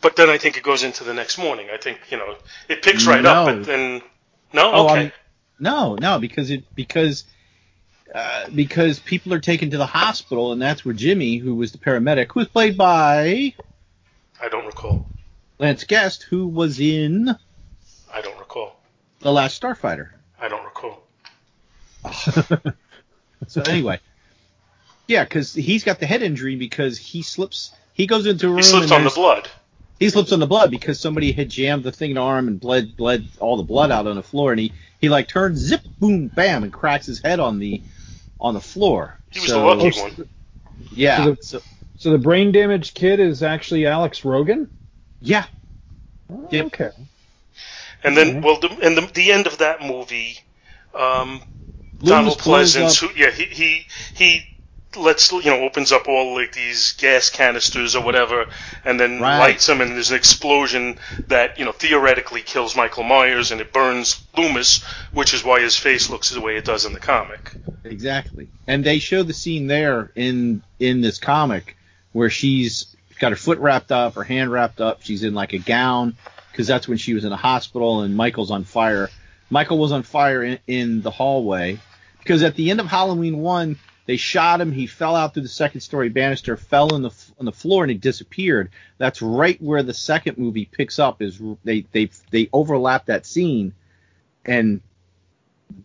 But 0.00 0.16
then 0.16 0.28
I 0.30 0.38
think 0.38 0.56
it 0.56 0.62
goes 0.62 0.82
into 0.82 1.04
the 1.04 1.14
next 1.14 1.38
morning. 1.38 1.68
I 1.72 1.78
think 1.78 1.98
you 2.10 2.18
know 2.18 2.36
it 2.68 2.82
picks 2.82 3.06
right 3.06 3.24
up, 3.24 3.46
No. 3.46 3.56
but 3.56 3.66
then 3.66 4.02
no, 4.52 4.72
Oh, 4.72 4.84
okay. 4.90 5.00
I'm- 5.00 5.12
No, 5.58 5.94
no, 5.96 6.18
because 6.18 6.50
it 6.50 6.64
because 6.74 7.24
uh, 8.14 8.46
because 8.54 8.98
people 8.98 9.32
are 9.34 9.40
taken 9.40 9.70
to 9.70 9.78
the 9.78 9.86
hospital, 9.86 10.52
and 10.52 10.60
that's 10.62 10.84
where 10.84 10.94
Jimmy, 10.94 11.36
who 11.38 11.54
was 11.54 11.72
the 11.72 11.78
paramedic, 11.78 12.28
who 12.32 12.40
was 12.40 12.48
played 12.48 12.76
by 12.76 13.54
I 14.40 14.48
don't 14.50 14.66
recall. 14.66 15.06
Lance 15.58 15.84
Guest, 15.84 16.22
who 16.24 16.46
was 16.46 16.78
in 16.80 17.34
I 18.12 18.20
don't 18.20 18.38
recall. 18.38 18.78
The 19.20 19.32
Last 19.32 19.60
Starfighter. 19.60 20.10
I 20.40 20.48
don't 20.48 20.64
recall. 20.64 21.02
So 23.48 23.60
anyway, 23.62 24.00
yeah, 25.06 25.22
because 25.22 25.52
he's 25.52 25.84
got 25.84 26.00
the 26.00 26.06
head 26.06 26.22
injury 26.22 26.56
because 26.56 26.96
he 26.98 27.22
slips. 27.22 27.70
He 27.92 28.06
goes 28.06 28.26
into 28.26 28.46
a 28.46 28.48
room. 28.48 28.56
He 28.58 28.62
slips 28.64 28.90
on 28.90 29.04
the 29.04 29.10
blood. 29.10 29.48
He 29.98 30.10
slips 30.10 30.32
on 30.32 30.40
the 30.40 30.46
blood 30.46 30.70
because 30.70 31.00
somebody 31.00 31.32
had 31.32 31.48
jammed 31.48 31.84
the 31.84 31.92
thing 31.92 32.10
in 32.10 32.14
the 32.16 32.20
arm 32.22 32.48
and 32.48 32.60
bled 32.60 32.96
bled 32.96 33.26
all 33.40 33.56
the 33.56 33.62
blood 33.62 33.90
out 33.90 34.06
on 34.06 34.16
the 34.16 34.22
floor, 34.22 34.52
and 34.52 34.60
he 34.60 34.72
he 35.00 35.08
like 35.08 35.28
turns 35.28 35.58
zip 35.58 35.82
boom 36.00 36.28
bam 36.28 36.64
and 36.64 36.72
cracks 36.72 37.06
his 37.06 37.20
head 37.22 37.40
on 37.40 37.58
the 37.58 37.82
on 38.38 38.54
the 38.54 38.60
floor. 38.60 39.18
He 39.30 39.40
was 39.40 39.48
so, 39.48 39.60
the 39.60 39.66
lucky 39.84 39.98
one. 39.98 40.28
Yeah. 40.92 41.24
So 41.24 41.30
the- 41.34 41.42
So, 41.42 41.62
So 41.98 42.10
the 42.10 42.18
brain 42.18 42.52
damaged 42.52 42.94
kid 42.94 43.20
is 43.20 43.42
actually 43.42 43.86
Alex 43.86 44.24
Rogan. 44.24 44.70
yeah. 45.20 45.46
Oh, 46.30 46.46
Yep. 46.50 46.66
Okay. 46.66 46.90
And 48.04 48.16
then, 48.16 48.28
Okay. 48.28 48.40
well, 48.40 48.60
the, 48.60 48.68
and 48.82 48.96
the, 48.96 49.10
the 49.14 49.32
end 49.32 49.46
of 49.46 49.58
that 49.58 49.80
movie, 49.80 50.38
um, 50.94 51.40
Loomis 52.00 52.10
Donald 52.10 52.24
blows 52.42 52.42
Pleasance, 52.42 53.02
up- 53.02 53.10
who, 53.12 53.18
yeah, 53.18 53.30
he, 53.30 53.44
he 53.46 53.86
he 54.14 54.44
lets 54.94 55.32
you 55.32 55.42
know 55.44 55.62
opens 55.62 55.92
up 55.92 56.08
all 56.08 56.34
like 56.34 56.52
these 56.52 56.92
gas 56.92 57.28
canisters 57.30 57.94
or 57.96 58.02
whatever, 58.04 58.46
and 58.84 58.98
then 58.98 59.20
Right. 59.20 59.38
lights 59.38 59.66
them, 59.66 59.80
and 59.80 59.92
there's 59.92 60.10
an 60.10 60.16
explosion 60.16 60.98
that 61.28 61.58
you 61.58 61.64
know 61.64 61.72
theoretically 61.72 62.42
kills 62.42 62.76
Michael 62.76 63.02
Myers, 63.02 63.50
and 63.50 63.60
it 63.60 63.72
burns 63.72 64.22
Loomis, 64.36 64.82
which 65.12 65.34
is 65.34 65.44
why 65.44 65.60
his 65.60 65.76
face 65.76 66.08
looks 66.08 66.30
the 66.30 66.40
way 66.40 66.56
it 66.56 66.64
does 66.64 66.84
in 66.86 66.92
the 66.92 67.00
comic. 67.00 67.52
Exactly. 67.84 68.48
And 68.66 68.84
they 68.84 68.98
show 68.98 69.22
the 69.22 69.32
scene 69.34 69.66
there 69.66 70.10
in 70.14 70.62
in 70.78 71.00
this 71.00 71.18
comic 71.18 71.76
where 72.12 72.30
she's 72.30 72.96
got 73.18 73.32
her 73.32 73.36
foot 73.36 73.58
wrapped 73.58 73.92
up, 73.92 74.14
her 74.14 74.24
hand 74.24 74.50
wrapped 74.50 74.80
up. 74.80 75.02
She's 75.02 75.22
in 75.22 75.34
like 75.34 75.52
a 75.52 75.58
gown 75.58 76.16
because 76.50 76.66
that's 76.66 76.88
when 76.88 76.98
she 76.98 77.14
was 77.14 77.24
in 77.24 77.32
a 77.32 77.36
hospital 77.36 78.00
and 78.00 78.16
Michael's 78.16 78.50
on 78.50 78.64
fire. 78.64 79.10
Michael 79.50 79.78
was 79.78 79.92
on 79.92 80.02
fire 80.02 80.42
in, 80.42 80.58
in 80.66 81.02
the 81.02 81.10
hallway 81.10 81.78
because 82.18 82.42
at 82.42 82.56
the 82.56 82.70
end 82.70 82.80
of 82.80 82.86
Halloween 82.86 83.38
one, 83.38 83.78
they 84.06 84.16
shot 84.16 84.60
him. 84.60 84.72
He 84.72 84.86
fell 84.86 85.14
out 85.16 85.34
through 85.34 85.42
the 85.42 85.48
second 85.48 85.80
story 85.82 86.08
banister, 86.08 86.56
fell 86.56 86.94
on 86.94 87.02
the 87.02 87.10
on 87.38 87.44
the 87.44 87.52
floor, 87.52 87.82
and 87.84 87.90
he 87.90 87.96
disappeared. 87.98 88.70
That's 88.98 89.20
right 89.20 89.60
where 89.60 89.82
the 89.82 89.94
second 89.94 90.38
movie 90.38 90.64
picks 90.64 90.98
up. 90.98 91.20
Is 91.22 91.40
they 91.64 91.82
they 91.92 92.10
they 92.30 92.48
overlap 92.52 93.06
that 93.06 93.26
scene, 93.26 93.74
and 94.44 94.80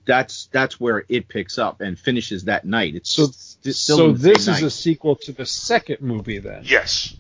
that's 0.06 0.48
that's 0.52 0.80
where 0.80 1.04
it 1.10 1.28
picks 1.28 1.58
up 1.58 1.82
and 1.82 1.98
finishes 1.98 2.46
that 2.46 2.66
night. 2.66 2.96
It's 2.96 3.10
So- 3.12 3.24
s- 3.26 3.58
still 3.72 3.98
So 3.98 4.12
this 4.14 4.46
same 4.46 4.56
is 4.56 4.64
a 4.64 4.70
sequel 4.72 5.16
to 5.18 5.32
the 5.32 5.46
second 5.46 6.02
movie 6.02 6.38
then. 6.40 6.62
Yes. 6.66 7.16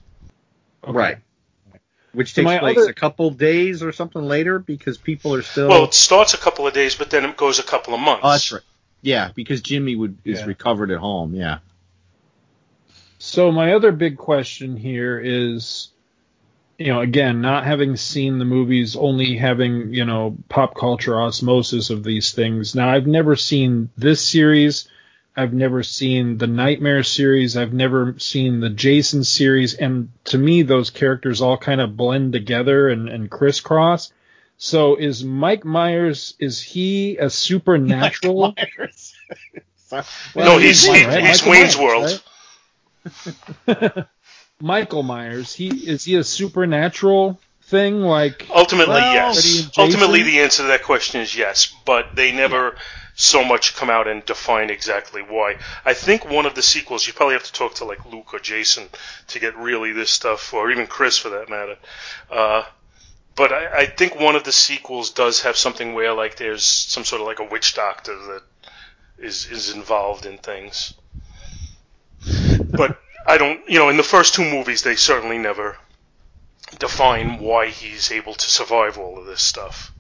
Okay. 0.84 0.92
right, 0.98 1.18
which 2.14 2.34
takes 2.34 2.50
place 2.60 2.78
other- 2.78 2.90
a 2.90 2.94
couple 2.94 3.30
days 3.32 3.84
or 3.84 3.92
something 3.92 4.22
later 4.24 4.58
because 4.60 4.98
people 4.98 5.34
are 5.36 5.42
still. 5.44 5.68
Well, 5.70 5.84
it 5.86 5.94
starts 5.94 6.34
a 6.34 6.38
couple 6.38 6.66
of 6.68 6.74
days, 6.74 6.96
but 6.96 7.10
then 7.10 7.26
it 7.26 7.38
goes 7.38 7.60
a 7.60 7.64
couple 7.64 7.94
of 7.94 8.00
months. 8.00 8.22
oh, 8.24 8.32
that's 8.32 8.52
right. 8.52 8.62
Yeah, 9.02 9.32
because 9.34 9.62
Jimmy 9.62 9.96
would 9.96 10.18
is 10.26 10.40
Yeah. 10.40 10.46
recovered 10.46 10.92
at 10.92 11.00
home. 11.00 11.34
Yeah. 11.34 11.60
So 13.20 13.52
my 13.52 13.74
other 13.74 13.92
big 13.92 14.18
question 14.18 14.76
here 14.78 15.20
is, 15.20 15.90
you 16.78 16.88
know, 16.88 17.02
again, 17.02 17.42
not 17.42 17.66
having 17.66 17.96
seen 17.96 18.40
the 18.40 18.46
movies, 18.46 18.96
only 18.96 19.38
having 19.38 19.94
you 19.94 20.06
know 20.06 20.38
pop 20.50 20.76
culture 20.76 21.20
osmosis 21.22 21.90
of 21.90 22.04
these 22.04 22.32
things. 22.32 22.74
Now 22.76 22.90
I've 22.90 23.08
never 23.08 23.36
seen 23.36 23.90
this 23.98 24.22
series. 24.22 24.88
I've 25.36 25.54
never 25.54 25.82
seen 25.82 26.38
the 26.40 26.48
Nightmare 26.48 27.04
series. 27.04 27.56
I've 27.56 27.72
never 27.72 28.16
seen 28.18 28.60
the 28.60 28.70
Jason 28.70 29.24
series, 29.24 29.76
and 29.76 30.10
to 30.26 30.38
me, 30.38 30.64
those 30.64 30.90
characters 30.90 31.42
all 31.42 31.58
kind 31.58 31.80
of 31.80 31.96
blend 31.96 32.34
together 32.34 32.90
and, 32.90 33.08
and 33.08 33.30
crisscross. 33.32 34.12
So 34.63 34.95
is 34.95 35.24
Mike 35.26 35.65
Myers? 35.65 36.36
Is 36.38 36.62
he 36.62 37.17
a 37.17 37.32
supernatural? 37.32 38.54
Michael 38.56 38.76
Myers. 38.78 39.15
no, 39.91 40.04
Well, 40.36 40.60
he's 40.60 40.86
he- 40.86 41.04
right? 41.04 41.24
he's 41.26 41.43
Michael 41.43 41.52
Wayne's 41.52 41.78
Myers, 41.80 42.21
World. 43.65 43.93
right? 43.95 44.06
Michael 44.62 45.02
Myers. 45.02 45.52
He 45.56 45.69
is 45.89 46.06
he 46.06 46.13
a 46.13 46.24
supernatural 46.24 47.39
thing 47.63 48.02
like 48.02 48.45
Ultimately, 48.54 48.93
Well, 48.93 49.13
yes. 49.15 49.41
Freddy 49.41 49.63
and 49.63 49.74
Jason? 49.74 49.84
Ultimately, 49.84 50.21
the 50.21 50.39
answer 50.41 50.62
to 50.62 50.67
that 50.67 50.84
question 50.84 51.21
is 51.21 51.36
yes, 51.36 51.74
but 51.84 52.15
they 52.15 52.32
never 52.32 52.76
so 53.15 53.43
much 53.43 53.76
come 53.76 53.89
out 53.89 54.08
and 54.08 54.24
define 54.28 54.69
exactly 54.69 55.24
why. 55.24 55.56
I 55.84 55.95
think 55.95 56.30
one 56.30 56.45
of 56.45 56.54
the 56.54 56.62
sequels, 56.62 57.08
you 57.08 57.13
probably 57.13 57.34
have 57.34 57.45
to 57.45 57.52
talk 57.52 57.74
to 57.76 57.86
like 57.86 58.06
Luke 58.06 58.32
or 58.36 58.39
Jason 58.39 58.89
to 59.30 59.39
get 59.39 59.58
really 59.58 59.91
this 59.91 60.12
stuff, 60.12 60.54
or 60.54 60.69
even 60.69 60.86
Chris 60.86 61.17
for 61.17 61.30
that 61.30 61.50
matter. 61.50 61.78
Uh, 62.30 62.63
but 63.36 63.52
I, 63.52 63.82
I 63.82 63.86
think 63.86 64.20
one 64.20 64.36
of 64.36 64.44
the 64.44 64.52
sequels 64.52 65.12
does 65.12 65.41
have 65.41 65.56
something 65.56 65.94
where 65.94 66.13
like 66.13 66.36
there's 66.36 66.63
some 66.63 67.06
sort 67.06 67.22
of 67.22 67.28
like 67.28 67.39
a 67.39 67.46
witch 67.46 67.74
doctor 67.74 68.15
that 68.15 68.44
is 69.17 69.46
is 69.46 69.74
involved 69.74 70.26
in 70.26 70.38
things. 70.38 70.94
But 72.72 73.00
I 73.26 73.38
don't, 73.38 73.67
you 73.70 73.80
know, 73.80 73.89
in 73.89 73.98
the 73.98 74.04
first 74.04 74.34
two 74.34 74.44
movies, 74.44 74.84
they 74.84 74.96
certainly 74.96 75.38
never 75.38 75.78
define 76.80 77.39
why 77.39 77.67
he's 77.67 78.12
able 78.12 78.34
to 78.34 78.50
survive 78.50 78.98
all 78.98 79.17
of 79.17 79.26
this 79.26 79.41
stuff. 79.41 79.91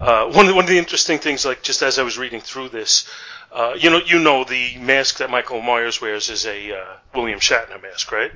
Uh, 0.00 0.26
one, 0.30 0.46
one 0.54 0.64
of 0.64 0.68
the 0.68 0.78
interesting 0.78 1.18
things, 1.18 1.44
like 1.44 1.62
just 1.62 1.82
as 1.82 1.98
I 1.98 2.02
was 2.02 2.18
reading 2.18 2.40
through 2.40 2.68
this, 2.68 3.08
uh, 3.52 3.74
you 3.78 3.90
know, 3.90 4.00
you 4.04 4.18
know, 4.18 4.44
the 4.44 4.76
mask 4.78 5.18
that 5.18 5.30
Michael 5.30 5.62
Myers 5.62 6.00
wears 6.00 6.28
is 6.28 6.44
a 6.46 6.78
uh, 6.78 6.96
William 7.14 7.40
Shatner 7.40 7.80
mask, 7.80 8.12
right? 8.12 8.32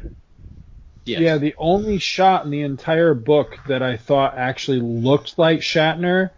Yes. 1.05 1.21
Yeah, 1.21 1.39
the 1.39 1.55
only 1.59 1.99
shot 1.99 2.45
in 2.45 2.51
the 2.51 2.63
entire 2.63 3.15
book 3.15 3.59
that 3.69 3.83
I 3.83 3.97
thought 3.97 4.37
actually 4.37 4.81
looked 4.81 5.39
like 5.39 5.61
Shatner 5.61 6.31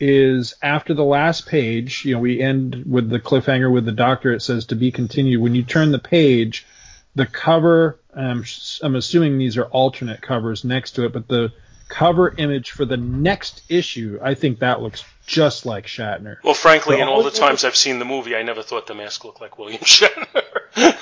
is 0.00 0.54
after 0.62 0.94
the 0.94 1.04
last 1.04 1.46
page. 1.46 2.04
You 2.04 2.14
know, 2.14 2.20
we 2.20 2.40
end 2.40 2.84
with 2.86 3.08
the 3.08 3.20
cliffhanger 3.20 3.72
with 3.72 3.84
the 3.84 3.92
doctor. 3.92 4.32
It 4.32 4.42
says 4.42 4.66
to 4.66 4.74
be 4.74 4.90
continued. 4.90 5.40
When 5.40 5.54
you 5.54 5.62
turn 5.62 5.92
the 5.92 5.98
page, 5.98 6.66
the 7.14 7.26
cover. 7.26 7.98
I'm, 8.14 8.44
I'm 8.82 8.94
assuming 8.94 9.38
these 9.38 9.58
are 9.58 9.66
alternate 9.66 10.22
covers 10.22 10.64
next 10.64 10.92
to 10.92 11.04
it, 11.04 11.12
but 11.12 11.28
the 11.28 11.52
cover 11.88 12.34
image 12.36 12.70
for 12.70 12.84
the 12.84 12.96
next 12.96 13.62
issue, 13.68 14.18
I 14.22 14.34
think 14.34 14.60
that 14.60 14.80
looks 14.80 15.04
just 15.26 15.66
like 15.66 15.86
Shatner. 15.86 16.36
Well, 16.42 16.54
frankly, 16.54 16.96
The 16.96 17.02
in 17.02 17.08
all 17.08 17.22
the 17.22 17.30
times 17.30 17.64
I've 17.64 17.76
seen 17.76 17.98
the 17.98 18.04
movie, 18.04 18.34
I 18.34 18.42
never 18.42 18.62
thought 18.62 18.86
the 18.86 18.94
mask 18.94 19.24
looked 19.24 19.40
like 19.40 19.58
William 19.58 19.80
Shatner. 19.82 20.96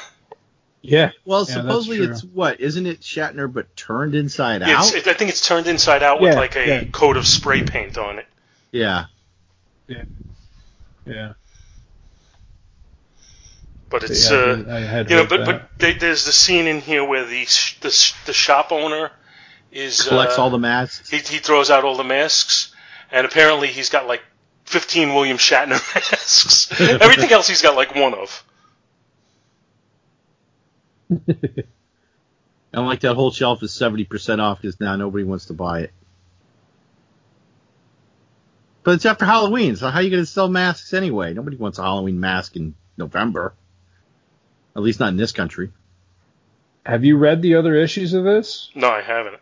Yeah. 0.87 1.13
Well, 1.25 1.47
Yeah, 1.49 1.55
supposedly 1.55 1.99
it's 2.05 2.23
what? 2.23 2.61
Isn't 2.61 2.87
it 2.87 3.01
Shatner 3.01 3.51
but 3.51 3.75
turned 3.75 4.15
inside 4.15 4.61
Yeah, 4.61 4.81
out? 4.81 4.95
it, 4.95 5.07
I 5.07 5.15
think 5.15 5.31
it's 5.31 5.47
turned 5.47 5.67
inside 5.67 6.03
out 6.03 6.21
with 6.21 6.35
like 6.35 6.57
a 6.57 6.67
yeah. 6.67 6.85
coat 6.85 7.17
of 7.17 7.27
spray 7.27 7.63
paint 7.63 7.97
on 7.97 8.19
it. 8.19 8.27
yeah. 8.71 9.07
Yeah. 9.87 10.05
Yeah. 11.07 11.33
But 13.91 14.05
it's 14.05 14.31
Yeah, 14.31 14.37
uh, 14.37 14.65
I 14.69 14.81
had 14.81 15.11
you 15.11 15.17
know, 15.17 15.27
but 15.27 15.39
that. 15.39 15.47
but 15.47 15.79
they, 15.79 15.93
there's 15.95 16.25
the 16.25 16.33
scene 16.33 16.67
in 16.67 16.81
here 16.81 17.05
where 17.05 17.25
the 17.25 17.45
sh- 17.45 17.79
the, 17.81 17.91
sh- 17.91 18.15
the 18.27 18.33
shop 18.33 18.73
owner 18.73 19.11
is 19.71 20.03
Collects 20.09 20.39
uh, 20.39 20.43
all 20.43 20.51
the 20.51 20.59
masks. 20.59 21.09
he 21.11 21.19
he 21.19 21.39
throws 21.39 21.71
out 21.71 21.85
all 21.85 21.97
the 21.97 22.05
masks, 22.05 22.75
and 23.11 23.27
apparently 23.27 23.69
he's 23.69 23.91
got 23.91 24.07
like 24.07 24.23
15 24.65 25.15
William 25.15 25.37
Shatner 25.39 25.81
masks. 25.95 26.69
Everything 26.81 27.31
else 27.33 27.47
he's 27.49 27.63
got 27.63 27.77
like 27.77 27.95
one 27.95 28.15
of. 28.15 28.43
And 32.75 32.87
like 32.87 33.01
that 33.01 33.15
whole 33.15 33.31
shelf 33.31 33.63
is 33.63 33.73
seventy 33.73 34.05
percent 34.05 34.41
off 34.41 34.61
because 34.61 34.81
now 34.81 34.97
nobody 34.97 35.23
wants 35.23 35.47
to 35.47 35.53
buy 35.53 35.83
it. 35.83 35.93
But 38.83 38.97
it's 38.97 39.07
after 39.07 39.25
Halloween, 39.25 39.77
so 39.77 39.89
how 39.89 40.01
are 40.01 40.03
you 40.03 40.11
going 40.11 40.23
to 40.23 40.27
sell 40.27 40.49
masks 40.49 40.93
anyway? 40.93 41.33
Nobody 41.33 41.57
wants 41.57 41.79
a 41.79 41.83
Halloween 41.83 42.19
mask 42.19 42.57
in 42.57 42.75
November. 42.97 43.55
At 44.75 44.83
least 44.83 44.99
not 44.99 45.11
in 45.11 45.17
this 45.17 45.31
country. 45.31 45.71
Have 46.85 47.05
you 47.05 47.17
read 47.17 47.43
the 47.43 47.55
other 47.55 47.77
issues 47.77 48.13
of 48.13 48.25
this? 48.25 48.71
No, 48.75 48.91
I 48.91 49.01
haven't. 49.01 49.41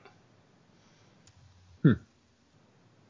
Hmm. 1.83 1.92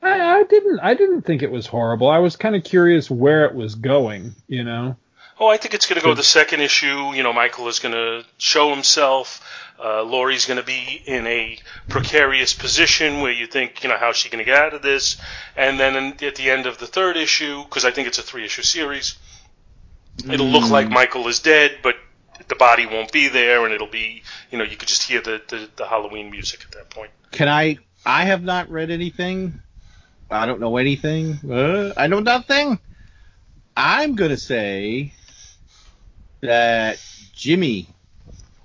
I, 0.00 0.38
I 0.38 0.42
didn't. 0.44 0.78
I 0.78 0.94
didn't 0.94 1.22
think 1.22 1.42
it 1.42 1.50
was 1.50 1.66
horrible. 1.66 2.08
I 2.08 2.18
was 2.18 2.36
kind 2.36 2.54
of 2.54 2.62
curious 2.62 3.10
where 3.10 3.44
it 3.46 3.56
was 3.56 3.74
going. 3.74 4.36
You 4.46 4.62
know. 4.62 4.96
Oh, 5.42 5.48
I 5.48 5.56
think 5.56 5.74
it's 5.74 5.86
going 5.86 6.00
to 6.00 6.06
go 6.06 6.14
the 6.14 6.22
second 6.22 6.60
issue. 6.60 7.12
You 7.14 7.24
know, 7.24 7.32
Michael 7.32 7.66
is 7.66 7.80
going 7.80 7.96
to 7.96 8.24
show 8.38 8.70
himself. 8.72 9.44
Uh, 9.76 10.04
Laurie's 10.04 10.46
going 10.46 10.60
to 10.60 10.64
be 10.64 11.02
in 11.04 11.26
a 11.26 11.58
precarious 11.88 12.52
position 12.52 13.22
where 13.22 13.32
you 13.32 13.48
think, 13.48 13.82
you 13.82 13.88
know, 13.88 13.96
how's 13.96 14.16
she 14.16 14.28
going 14.28 14.38
to 14.38 14.44
get 14.48 14.56
out 14.56 14.72
of 14.72 14.82
this? 14.82 15.20
And 15.56 15.80
then 15.80 15.96
in, 15.96 16.24
at 16.24 16.36
the 16.36 16.48
end 16.48 16.66
of 16.66 16.78
the 16.78 16.86
third 16.86 17.16
issue, 17.16 17.64
because 17.64 17.84
I 17.84 17.90
think 17.90 18.06
it's 18.06 18.18
a 18.18 18.22
three-issue 18.22 18.62
series, 18.62 19.16
it'll 20.30 20.46
look 20.46 20.70
like 20.70 20.88
Michael 20.88 21.26
is 21.26 21.40
dead, 21.40 21.78
but 21.82 21.96
the 22.46 22.54
body 22.54 22.86
won't 22.86 23.10
be 23.10 23.26
there, 23.26 23.64
and 23.64 23.74
it'll 23.74 23.88
be, 23.88 24.22
you 24.52 24.58
know, 24.58 24.64
you 24.64 24.76
could 24.76 24.86
just 24.86 25.02
hear 25.02 25.22
the, 25.22 25.42
the, 25.48 25.68
the 25.74 25.86
Halloween 25.86 26.30
music 26.30 26.64
at 26.66 26.70
that 26.70 26.90
point. 26.90 27.10
Can 27.32 27.48
I? 27.48 27.78
I 28.06 28.26
have 28.26 28.44
not 28.44 28.70
read 28.70 28.92
anything. 28.92 29.60
I 30.30 30.46
don't 30.46 30.60
know 30.60 30.76
anything. 30.76 31.40
Uh, 31.50 31.94
I 31.96 32.06
know 32.06 32.20
nothing. 32.20 32.78
I'm 33.76 34.14
gonna 34.14 34.36
say 34.36 35.14
that 36.42 36.98
Jimmy 37.34 37.88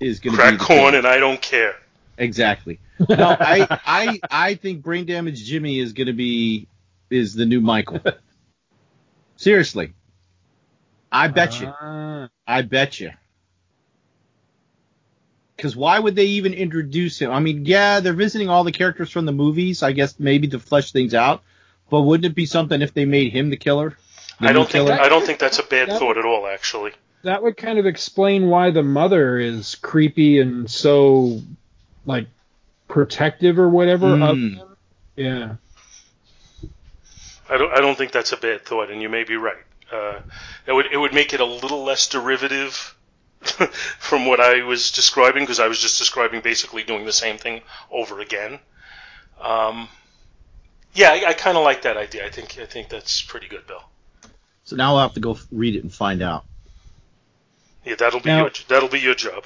is 0.00 0.20
gonna 0.20 0.36
Crack 0.36 0.58
be 0.58 0.64
corn, 0.64 0.78
king. 0.90 0.94
and 0.96 1.06
I 1.06 1.18
don't 1.18 1.40
care. 1.40 1.74
Exactly. 2.18 2.78
No, 3.08 3.36
I, 3.38 3.64
I, 3.86 4.20
I 4.28 4.54
think 4.56 4.82
brain 4.82 5.06
damage 5.06 5.44
Jimmy 5.44 5.78
is 5.78 5.92
gonna 5.92 6.12
be 6.12 6.66
is 7.10 7.32
the 7.34 7.46
new 7.46 7.60
Michael. 7.60 8.00
Seriously, 9.36 9.92
I 11.12 11.28
bet 11.28 11.60
you. 11.60 11.72
Ah. 11.80 12.28
I 12.46 12.62
bet 12.62 12.98
you. 12.98 13.12
Because 15.56 15.76
why 15.76 15.98
would 15.98 16.16
they 16.16 16.24
even 16.26 16.54
introduce 16.54 17.20
him? 17.20 17.30
I 17.30 17.38
mean, 17.40 17.64
yeah, 17.66 18.00
they're 18.00 18.12
visiting 18.12 18.48
all 18.48 18.64
the 18.64 18.72
characters 18.72 19.10
from 19.12 19.24
the 19.26 19.32
movies. 19.32 19.82
I 19.84 19.92
guess 19.92 20.18
maybe 20.18 20.48
to 20.48 20.58
flesh 20.58 20.90
things 20.92 21.14
out. 21.14 21.42
But 21.90 22.02
wouldn't 22.02 22.26
it 22.26 22.34
be 22.34 22.46
something 22.46 22.82
if 22.82 22.94
they 22.94 23.04
made 23.04 23.32
him 23.32 23.48
the 23.50 23.56
killer? 23.56 23.96
The 24.40 24.48
I 24.48 24.52
don't 24.52 24.68
think 24.68 24.86
killer? 24.88 25.00
I 25.00 25.08
don't 25.08 25.24
think 25.24 25.38
that's 25.38 25.58
a 25.60 25.64
bad 25.64 25.88
That- 25.88 25.98
thought 26.00 26.18
at 26.18 26.24
all, 26.24 26.46
actually. 26.48 26.92
That 27.22 27.42
would 27.42 27.56
kind 27.56 27.78
of 27.78 27.86
explain 27.86 28.48
why 28.48 28.70
the 28.70 28.82
mother 28.82 29.38
is 29.38 29.74
creepy 29.76 30.40
and 30.40 30.70
so 30.70 31.40
like 32.06 32.26
protective 32.86 33.58
or 33.58 33.68
whatever 33.68 34.14
of 34.14 34.36
Mm. 34.36 34.56
him. 34.56 34.76
Yeah. 35.16 35.54
I 37.50 37.56
don't, 37.56 37.72
I 37.72 37.80
don't 37.80 37.96
think 37.96 38.12
that's 38.12 38.32
a 38.32 38.36
bad 38.36 38.64
thought, 38.64 38.90
and 38.90 39.00
you 39.00 39.08
may 39.08 39.24
be 39.24 39.36
right. 39.36 39.56
Uh, 39.90 40.20
it 40.66 40.72
would 40.72 40.86
it 40.92 40.98
would 40.98 41.14
make 41.14 41.32
it 41.32 41.40
a 41.40 41.44
little 41.46 41.82
less 41.82 42.06
derivative 42.08 42.94
from 43.98 44.26
what 44.26 44.38
I 44.38 44.62
was 44.64 44.92
describing 44.92 45.44
because 45.44 45.58
I 45.60 45.66
was 45.66 45.80
just 45.80 45.98
describing 45.98 46.42
basically 46.42 46.82
doing 46.82 47.06
the 47.06 47.12
same 47.12 47.38
thing 47.38 47.62
over 47.90 48.20
again. 48.20 48.58
Um, 49.40 49.88
yeah, 50.92 51.10
I, 51.10 51.28
I 51.28 51.32
kind 51.32 51.56
of 51.56 51.64
like 51.64 51.82
that 51.82 51.96
idea. 51.96 52.26
I 52.26 52.30
think 52.30 52.58
I 52.60 52.66
think 52.66 52.90
that's 52.90 53.22
pretty 53.22 53.48
good, 53.48 53.66
Bill. 53.66 53.82
So 54.64 54.76
now 54.76 54.96
I'll 54.96 55.00
have 55.00 55.14
to 55.14 55.20
go 55.20 55.38
read 55.50 55.74
it 55.74 55.82
and 55.82 55.92
find 55.92 56.20
out. 56.22 56.44
Yeah, 57.88 57.94
that'll 57.96 58.20
be 58.20 58.28
Now- 58.30 58.42
your 58.42 58.50
that'll 58.68 58.88
be 58.88 59.00
your 59.00 59.14
job. 59.14 59.44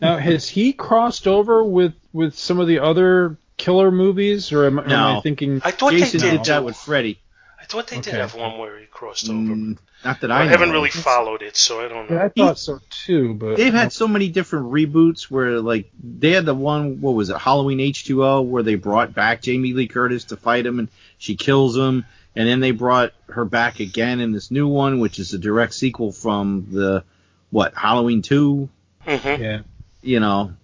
Now 0.00 0.16
has 0.16 0.48
he 0.48 0.72
crossed 0.72 1.26
over 1.26 1.64
with 1.64 1.94
with 2.12 2.36
some 2.36 2.60
of 2.60 2.66
the 2.68 2.78
other 2.80 3.36
killer 3.56 3.90
movies, 3.90 4.52
or 4.52 4.66
am, 4.66 4.78
am 4.78 4.88
No. 4.88 5.18
I 5.18 5.20
thinking? 5.20 5.60
I 5.64 5.70
thought 5.72 5.92
Jason 5.92 6.20
they 6.20 6.30
did 6.30 6.36
did 6.38 6.46
that 6.46 6.64
with 6.64 6.76
Freddy. 6.76 7.18
I 7.60 7.64
thought 7.64 7.88
they 7.88 8.00
did 8.00 8.14
have 8.14 8.34
one 8.34 8.58
where 8.58 8.78
he 8.78 8.86
crossed 8.86 9.28
over. 9.28 9.36
Mm, 9.38 9.76
not 10.04 10.20
that 10.20 10.30
I, 10.30 10.40
I, 10.40 10.44
know 10.44 10.50
haven't 10.50 10.68
of. 10.68 10.74
really 10.74 10.90
followed 10.90 11.42
it, 11.42 11.56
so 11.56 11.84
I 11.84 11.88
don't 11.88 12.08
know. 12.08 12.16
Yeah, 12.16 12.24
I 12.24 12.28
thought 12.28 12.58
so 12.58 12.80
too, 12.88 13.34
but 13.34 13.56
They've 13.56 13.74
had 13.74 13.92
so 13.92 14.06
many 14.08 14.28
different 14.28 14.66
reboots 14.72 15.24
where, 15.24 15.60
like, 15.60 15.90
they 16.02 16.30
had 16.30 16.46
the 16.46 16.54
one, 16.54 17.00
what 17.00 17.10
was 17.14 17.28
it, 17.30 17.36
Halloween 17.36 17.78
H2O, 17.78 18.44
where 18.44 18.62
they 18.62 18.76
brought 18.76 19.12
back 19.12 19.42
Jamie 19.42 19.74
Lee 19.74 19.88
Curtis 19.88 20.24
to 20.26 20.36
fight 20.36 20.64
him 20.64 20.78
and 20.78 20.88
she 21.18 21.34
kills 21.36 21.76
him. 21.76 22.04
And 22.36 22.48
then 22.48 22.60
they 22.60 22.70
brought 22.70 23.12
her 23.30 23.44
back 23.44 23.80
again 23.80 24.20
in 24.20 24.30
this 24.32 24.50
new 24.52 24.68
one, 24.68 25.00
which 25.00 25.18
is 25.18 25.34
a 25.34 25.38
direct 25.38 25.74
sequel 25.74 26.12
from 26.12 26.68
the, 26.70 27.02
what, 27.50 27.74
Halloween 27.76 28.22
2? 28.22 28.68
hmm 29.06 29.16
yeah. 29.26 29.60
You 30.02 30.20
know. 30.20 30.54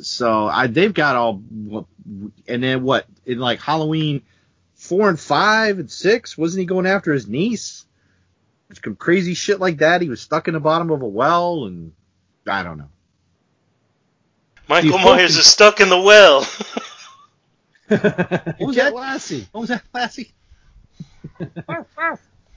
So 0.00 0.46
I, 0.48 0.66
they've 0.68 0.92
got 0.94 1.16
all, 1.16 1.34
what- 1.34 1.86
and 2.48 2.62
then 2.62 2.82
what, 2.82 3.06
in 3.26 3.38
like 3.38 3.60
Halloween 3.60 4.22
4 4.74 5.10
and 5.10 5.20
5 5.20 5.78
and 5.78 5.90
6, 5.90 6.38
wasn't 6.38 6.60
he 6.60 6.66
going 6.66 6.86
after 6.86 7.12
his 7.12 7.28
niece? 7.28 7.84
Some 8.82 8.96
crazy 8.96 9.34
shit 9.34 9.60
like 9.60 9.78
that. 9.78 10.00
He 10.00 10.08
was 10.08 10.20
stuck 10.20 10.48
in 10.48 10.54
the 10.54 10.60
bottom 10.60 10.90
of 10.90 11.02
a 11.02 11.06
well 11.06 11.66
and 11.66 11.92
I 12.46 12.62
don't 12.62 12.78
know. 12.78 12.88
Michael 14.68 14.90
Myers 14.92 15.02
Fulton- 15.04 15.24
is 15.26 15.46
stuck 15.46 15.80
in 15.80 15.88
the 15.90 16.00
well. 16.00 16.46
What 17.88 18.58
was 18.60 18.76
that? 18.76 18.94
Lassie. 18.94 19.46
What 19.52 19.60
was 19.60 19.68
that, 19.68 19.82
Lassie? 19.92 20.32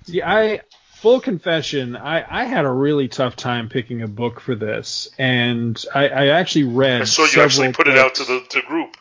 See, 0.06 0.22
I 0.22 0.62
full 0.96 1.20
confession, 1.20 1.96
I, 1.96 2.26
I 2.42 2.46
had 2.46 2.66
a 2.66 2.72
really 2.72 3.08
tough 3.08 3.36
time 3.36 3.70
picking 3.70 4.02
a 4.02 4.08
book 4.08 4.40
for 4.40 4.56
this, 4.56 5.10
and 5.18 5.84
I, 5.94 6.08
I 6.08 6.28
actually 6.28 6.64
read. 6.64 7.02
I 7.02 7.06
saw 7.06 7.24
you 7.24 7.42
actually 7.42 7.68
several 7.68 7.74
put 7.74 7.88
it 7.88 7.98
out 7.98 8.16
to 8.16 8.24
the 8.24 8.44
to 8.50 8.62
group. 8.62 8.98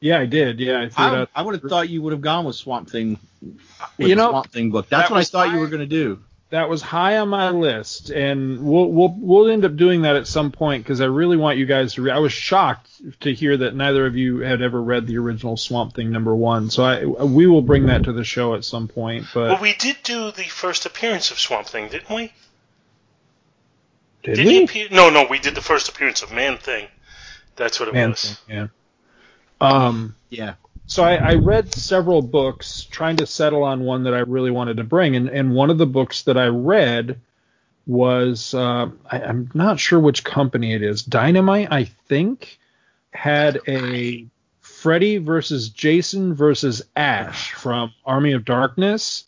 Yeah, 0.00 0.20
I 0.20 0.26
did. 0.26 0.60
Yeah, 0.60 0.82
I 0.82 0.88
threw 0.88 1.22
it 1.22 1.28
I. 1.34 1.40
I 1.40 1.42
would 1.42 1.54
have 1.60 1.68
thought 1.68 1.88
you 1.88 2.02
would 2.02 2.12
have 2.12 2.20
gone 2.20 2.44
with 2.44 2.56
Swamp 2.56 2.90
Thing. 2.90 3.18
With 3.98 4.08
You 4.08 4.14
know, 4.14 4.30
Swamp 4.30 4.52
Thing 4.52 4.70
book. 4.70 4.88
That's 4.88 5.08
that 5.08 5.10
what 5.10 5.16
I 5.16 5.20
was 5.20 5.30
thought 5.30 5.52
you 5.52 5.58
were 5.58 5.68
going 5.68 5.80
to 5.80 5.86
do. 5.86 6.20
That 6.50 6.68
was 6.68 6.80
high 6.80 7.18
on 7.18 7.28
my 7.28 7.50
list, 7.50 8.10
and 8.10 8.64
we'll 8.64 8.86
we'll 8.92 9.14
we'll 9.18 9.48
end 9.48 9.64
up 9.64 9.74
doing 9.74 10.02
that 10.02 10.14
at 10.14 10.28
some 10.28 10.52
point 10.52 10.84
because 10.84 11.00
I 11.00 11.06
really 11.06 11.36
want 11.36 11.58
you 11.58 11.66
guys 11.66 11.94
to. 11.94 12.02
Re- 12.02 12.12
I 12.12 12.18
was 12.18 12.32
shocked 12.32 12.88
to 13.22 13.34
hear 13.34 13.56
that 13.56 13.74
neither 13.74 14.06
of 14.06 14.14
you 14.16 14.38
had 14.38 14.62
ever 14.62 14.80
read 14.80 15.08
the 15.08 15.18
original 15.18 15.56
Swamp 15.56 15.94
Thing 15.94 16.12
number 16.12 16.36
one. 16.36 16.70
So 16.70 16.84
I 16.84 17.04
we 17.04 17.48
will 17.48 17.62
bring 17.62 17.86
that 17.86 18.04
to 18.04 18.12
the 18.12 18.22
show 18.22 18.54
at 18.54 18.64
some 18.64 18.86
point. 18.86 19.26
But 19.34 19.50
Well, 19.50 19.60
we 19.60 19.74
did 19.74 19.96
do 20.04 20.30
the 20.30 20.44
first 20.44 20.86
appearance 20.86 21.32
of 21.32 21.40
Swamp 21.40 21.66
Thing, 21.66 21.88
didn't 21.88 22.14
we? 22.14 22.32
did 24.22 24.36
Did 24.36 24.46
we? 24.46 24.52
he 24.52 24.64
appear? 24.64 24.88
No, 24.92 25.10
no, 25.10 25.26
we 25.28 25.40
did 25.40 25.56
the 25.56 25.62
first 25.62 25.88
appearance 25.88 26.22
of 26.22 26.30
Man 26.30 26.58
Thing. 26.58 26.86
That's 27.56 27.80
what 27.80 27.88
it 27.88 27.94
Man 27.94 28.10
was. 28.10 28.34
Thing, 28.34 28.56
yeah. 28.56 28.66
Um. 29.60 30.14
Yeah. 30.30 30.54
So 30.86 31.02
I, 31.02 31.14
I 31.16 31.34
read 31.34 31.74
several 31.74 32.22
books 32.22 32.84
trying 32.84 33.16
to 33.16 33.26
settle 33.26 33.64
on 33.64 33.80
one 33.80 34.04
that 34.04 34.14
I 34.14 34.20
really 34.20 34.50
wanted 34.50 34.76
to 34.78 34.84
bring, 34.84 35.16
and, 35.16 35.28
and 35.28 35.54
one 35.54 35.70
of 35.70 35.78
the 35.78 35.86
books 35.86 36.22
that 36.22 36.36
I 36.36 36.46
read 36.46 37.20
was 37.86 38.54
uh, 38.54 38.90
I, 39.10 39.20
I'm 39.20 39.50
not 39.54 39.78
sure 39.78 40.00
which 40.00 40.24
company 40.24 40.74
it 40.74 40.82
is. 40.82 41.02
Dynamite, 41.02 41.68
I 41.70 41.84
think, 41.84 42.58
had 43.12 43.60
a 43.68 44.26
Freddy 44.60 45.18
versus 45.18 45.68
Jason 45.68 46.34
versus 46.34 46.82
Ash 46.96 47.52
from 47.52 47.92
Army 48.04 48.32
of 48.32 48.44
Darkness, 48.44 49.24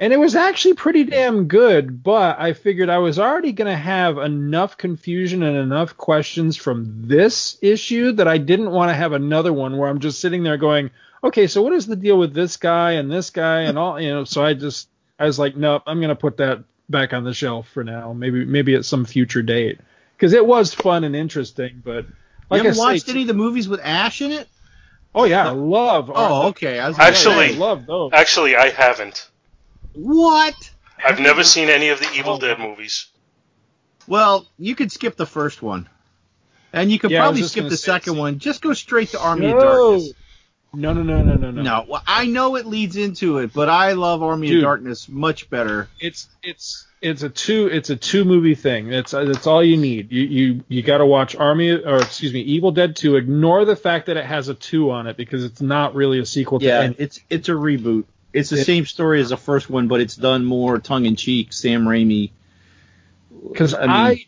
and 0.00 0.12
it 0.12 0.18
was 0.18 0.34
actually 0.34 0.74
pretty 0.74 1.04
damn 1.04 1.46
good. 1.48 2.02
But 2.02 2.38
I 2.38 2.52
figured 2.52 2.88
I 2.88 2.98
was 2.98 3.18
already 3.18 3.52
going 3.52 3.70
to 3.70 3.76
have 3.76 4.18
enough 4.18 4.76
confusion 4.76 5.42
and 5.42 5.56
enough 5.56 5.96
questions 5.96 6.56
from 6.56 7.06
this 7.06 7.58
issue 7.62 8.12
that 8.12 8.28
I 8.28 8.38
didn't 8.38 8.70
want 8.70 8.90
to 8.90 8.94
have 8.94 9.12
another 9.12 9.52
one 9.52 9.76
where 9.76 9.88
I'm 9.88 10.00
just 10.00 10.20
sitting 10.20 10.42
there 10.42 10.56
going, 10.56 10.90
okay, 11.24 11.46
so 11.46 11.62
what 11.62 11.72
is 11.72 11.86
the 11.86 11.96
deal 11.96 12.18
with 12.18 12.32
this 12.34 12.56
guy 12.56 12.92
and 12.92 13.10
this 13.10 13.30
guy 13.30 13.62
and 13.62 13.78
all, 13.78 14.00
you 14.00 14.10
know? 14.10 14.24
So 14.24 14.44
I 14.44 14.54
just 14.54 14.88
I 15.18 15.24
was 15.24 15.38
like, 15.38 15.56
nope, 15.56 15.82
I'm 15.86 15.98
going 15.98 16.10
to 16.10 16.16
put 16.16 16.36
that 16.36 16.62
back 16.88 17.12
on 17.12 17.24
the 17.24 17.34
shelf 17.34 17.68
for 17.68 17.82
now. 17.84 18.12
Maybe 18.12 18.44
maybe 18.44 18.74
at 18.74 18.84
some 18.84 19.04
future 19.04 19.42
date 19.42 19.80
because 20.16 20.32
it 20.32 20.46
was 20.46 20.74
fun 20.74 21.04
and 21.04 21.16
interesting, 21.16 21.82
but. 21.84 22.06
Like 22.50 22.62
you 22.62 22.68
haven't 22.68 22.80
I 22.80 22.92
watched 22.92 23.04
say, 23.06 23.12
any 23.12 23.22
of 23.22 23.28
the 23.28 23.34
movies 23.34 23.68
with 23.68 23.80
Ash 23.84 24.22
in 24.22 24.30
it? 24.30 24.48
Oh 25.14 25.24
yeah, 25.24 25.48
I 25.48 25.50
love. 25.50 26.10
Oh, 26.14 26.48
okay. 26.48 26.78
I 26.78 26.88
was 26.88 26.98
Actually- 26.98 27.54
I 27.54 27.58
love 27.58 27.84
those. 27.84 28.12
Actually, 28.14 28.56
I 28.56 28.70
haven't. 28.70 29.28
What? 29.98 30.54
I've 31.04 31.20
never 31.20 31.44
seen 31.44 31.68
any 31.68 31.88
of 31.88 31.98
the 32.00 32.08
Evil 32.14 32.34
Oh, 32.34 32.38
Dead 32.40 32.58
movies. 32.58 33.06
Well, 34.06 34.46
you 34.58 34.74
could 34.74 34.90
skip 34.90 35.16
the 35.16 35.26
first 35.26 35.60
one, 35.62 35.88
and 36.72 36.90
you 36.90 36.98
could 36.98 37.10
Yeah, 37.10 37.20
probably 37.22 37.42
skip 37.42 37.68
the 37.68 37.76
second 37.76 38.14
see- 38.14 38.18
one. 38.20 38.38
Just 38.38 38.62
go 38.62 38.72
straight 38.72 39.10
to 39.10 39.20
Army 39.20 39.46
of 39.46 39.60
Darkness. 39.60 40.12
No, 40.74 40.92
no, 40.92 41.02
no, 41.02 41.22
no, 41.22 41.34
no, 41.34 41.50
no. 41.50 41.62
No, 41.62 41.84
well, 41.88 42.02
I 42.06 42.26
know 42.26 42.56
it 42.56 42.66
leads 42.66 42.96
into 42.96 43.38
it, 43.38 43.52
but 43.54 43.68
I 43.70 43.92
love 43.92 44.22
Army 44.22 44.48
Dude. 44.48 44.58
of 44.58 44.62
Darkness 44.64 45.08
much 45.08 45.48
better. 45.50 45.88
It's 45.98 46.28
it's 46.42 46.86
it's 47.00 47.22
a 47.22 47.28
two 47.30 47.68
it's 47.68 47.88
a 47.90 47.96
two 47.96 48.24
movie 48.24 48.54
thing. 48.54 48.88
That's 48.90 49.12
that's 49.12 49.46
all 49.46 49.64
you 49.64 49.76
need. 49.78 50.12
You 50.12 50.22
you 50.24 50.64
you 50.68 50.82
got 50.82 50.98
to 50.98 51.06
watch 51.06 51.34
Army 51.36 51.70
or 51.72 51.98
excuse 52.02 52.32
me, 52.34 52.40
Evil 52.40 52.70
Dead 52.70 52.96
2. 52.96 53.16
Ignore 53.16 53.64
the 53.64 53.76
fact 53.76 54.06
that 54.06 54.16
it 54.18 54.26
has 54.26 54.48
a 54.48 54.54
2 54.54 54.90
on 54.90 55.06
it 55.06 55.16
because 55.16 55.42
it's 55.44 55.62
not 55.62 55.94
really 55.94 56.18
a 56.18 56.26
sequel 56.26 56.58
to 56.60 56.66
Yeah, 56.66 56.80
any- 56.80 56.96
it's 56.98 57.20
it's 57.30 57.48
a 57.48 57.52
reboot. 57.52 58.04
It's 58.38 58.50
the 58.50 58.60
It- 58.60 58.64
same 58.64 58.86
story 58.86 59.20
as 59.20 59.30
the 59.30 59.36
first 59.36 59.68
one, 59.70 59.88
but 59.88 60.00
it's 60.00 60.16
done 60.16 60.44
more 60.44 60.78
tongue 60.78 61.06
in 61.06 61.16
cheek. 61.16 61.52
Sam 61.52 61.84
Raimi. 61.84 62.30
because 63.50 63.74
I 63.74 63.82
I, 63.84 64.08
mean- 64.10 64.24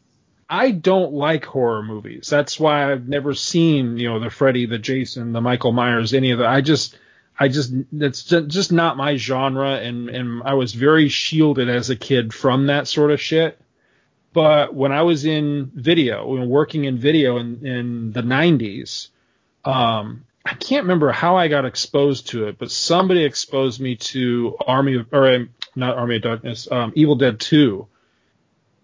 I 0.48 0.70
don't 0.72 1.12
like 1.12 1.44
horror 1.44 1.82
movies. 1.82 2.28
That's 2.30 2.58
why 2.60 2.90
I've 2.90 3.08
never 3.08 3.34
seen 3.34 3.96
you 3.98 4.08
know 4.08 4.18
the 4.20 4.30
Freddy, 4.30 4.66
the 4.66 4.78
Jason, 4.78 5.32
the 5.32 5.40
Michael 5.40 5.72
Myers, 5.72 6.12
any 6.14 6.30
of 6.32 6.38
that. 6.38 6.48
I 6.48 6.60
just 6.60 6.96
I 7.38 7.48
just 7.48 7.72
that's 7.92 8.22
just 8.24 8.70
not 8.72 8.96
my 8.96 9.16
genre, 9.16 9.72
and 9.76 10.08
and 10.10 10.42
I 10.44 10.54
was 10.54 10.74
very 10.74 11.08
shielded 11.08 11.68
as 11.68 11.88
a 11.90 11.96
kid 11.96 12.34
from 12.34 12.66
that 12.66 12.86
sort 12.88 13.10
of 13.10 13.20
shit. 13.20 13.58
But 14.32 14.74
when 14.74 14.92
I 14.92 15.02
was 15.02 15.24
in 15.24 15.70
video, 15.74 16.26
when 16.28 16.48
working 16.48 16.84
in 16.84 16.98
video 16.98 17.38
in, 17.38 17.66
in 17.66 18.12
the 18.12 18.22
90s, 18.22 19.08
um, 19.64 20.24
I 20.50 20.54
can't 20.54 20.82
remember 20.82 21.12
how 21.12 21.36
I 21.36 21.46
got 21.46 21.64
exposed 21.64 22.30
to 22.30 22.48
it, 22.48 22.58
but 22.58 22.72
somebody 22.72 23.22
exposed 23.22 23.80
me 23.80 23.94
to 23.96 24.56
Army 24.66 24.96
of, 24.96 25.06
or 25.12 25.32
um, 25.32 25.50
not 25.76 25.96
Army 25.96 26.16
of 26.16 26.22
Darkness, 26.22 26.66
um, 26.68 26.92
Evil 26.96 27.14
Dead 27.14 27.38
2. 27.38 27.86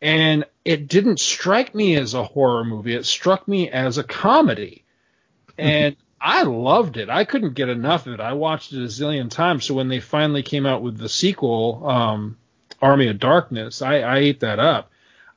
And 0.00 0.44
it 0.64 0.86
didn't 0.86 1.18
strike 1.18 1.74
me 1.74 1.96
as 1.96 2.14
a 2.14 2.22
horror 2.22 2.62
movie. 2.64 2.94
It 2.94 3.04
struck 3.04 3.48
me 3.48 3.68
as 3.68 3.98
a 3.98 4.04
comedy. 4.04 4.84
And 5.58 5.96
I 6.20 6.44
loved 6.44 6.98
it. 6.98 7.10
I 7.10 7.24
couldn't 7.24 7.54
get 7.54 7.68
enough 7.68 8.06
of 8.06 8.14
it. 8.14 8.20
I 8.20 8.34
watched 8.34 8.72
it 8.72 8.78
a 8.78 8.86
zillion 8.86 9.28
times. 9.28 9.64
So 9.64 9.74
when 9.74 9.88
they 9.88 9.98
finally 9.98 10.44
came 10.44 10.66
out 10.66 10.82
with 10.82 10.96
the 10.96 11.08
sequel, 11.08 11.84
um, 11.84 12.36
Army 12.80 13.08
of 13.08 13.18
Darkness, 13.18 13.82
I, 13.82 14.02
I 14.02 14.18
ate 14.18 14.40
that 14.40 14.60
up. 14.60 14.92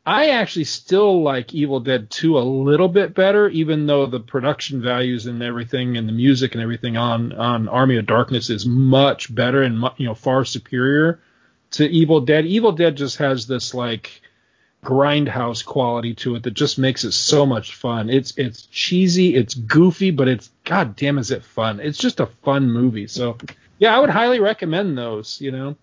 I 0.09 0.29
actually 0.29 0.63
still 0.63 1.21
like 1.21 1.53
Evil 1.53 1.79
Dead 1.81 2.09
2 2.09 2.39
a 2.39 2.41
little 2.41 2.87
bit 2.87 3.13
better, 3.13 3.47
even 3.49 3.85
though 3.85 4.07
the 4.07 4.19
production 4.19 4.81
values 4.81 5.27
and 5.27 5.43
everything 5.43 5.97
and 5.97 6.07
the 6.09 6.13
music 6.13 6.55
and 6.55 6.63
everything 6.63 6.97
on, 6.97 7.31
on 7.33 7.67
Army 7.67 7.95
of 7.97 8.07
Darkness 8.07 8.49
is 8.49 8.65
much 8.65 9.33
better 9.33 9.61
and 9.61 9.87
you 9.97 10.07
know 10.07 10.15
far 10.15 10.45
superior 10.45 11.19
to 11.73 11.87
Evil 11.87 12.21
Dead. 12.21 12.47
Evil 12.47 12.71
Dead 12.71 12.97
just 12.97 13.17
has 13.17 13.45
this 13.45 13.75
like 13.75 14.23
grindhouse 14.83 15.63
quality 15.63 16.15
to 16.15 16.33
it 16.33 16.41
that 16.41 16.55
just 16.55 16.79
makes 16.79 17.03
it 17.03 17.11
so 17.11 17.45
much 17.45 17.75
fun. 17.75 18.09
It's 18.09 18.35
it's 18.35 18.63
cheesy, 18.65 19.35
it's 19.35 19.53
goofy, 19.53 20.09
but 20.09 20.27
it's 20.27 20.49
god 20.63 20.95
damn 20.95 21.19
is 21.19 21.29
it 21.29 21.43
fun. 21.43 21.79
It's 21.79 21.99
just 21.99 22.19
a 22.19 22.25
fun 22.43 22.71
movie. 22.71 23.05
So 23.05 23.37
yeah, 23.77 23.95
I 23.95 23.99
would 23.99 24.09
highly 24.09 24.39
recommend 24.39 24.97
those, 24.97 25.39
you 25.39 25.51
know. 25.51 25.75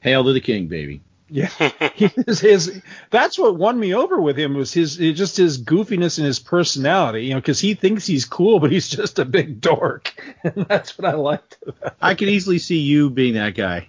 Hail 0.00 0.24
to 0.24 0.32
the 0.32 0.40
King, 0.40 0.66
baby. 0.66 1.00
Yeah, 1.32 1.46
his, 1.94 2.40
his 2.40 2.82
that's 3.10 3.38
what 3.38 3.56
won 3.56 3.78
me 3.78 3.94
over 3.94 4.20
with 4.20 4.36
him 4.36 4.54
was 4.54 4.72
his 4.72 4.96
just 4.96 5.36
his 5.36 5.62
goofiness 5.62 6.18
and 6.18 6.26
his 6.26 6.40
personality. 6.40 7.26
You 7.26 7.34
know, 7.34 7.40
because 7.40 7.60
he 7.60 7.74
thinks 7.74 8.04
he's 8.06 8.24
cool, 8.24 8.58
but 8.58 8.72
he's 8.72 8.88
just 8.88 9.18
a 9.20 9.24
big 9.24 9.60
dork, 9.60 10.12
and 10.44 10.66
that's 10.66 10.98
what 10.98 11.06
I 11.08 11.14
liked. 11.14 11.58
About 11.66 11.96
I 12.02 12.14
could 12.14 12.28
easily 12.28 12.58
see 12.58 12.78
you 12.78 13.10
being 13.10 13.34
that 13.34 13.54
guy. 13.54 13.88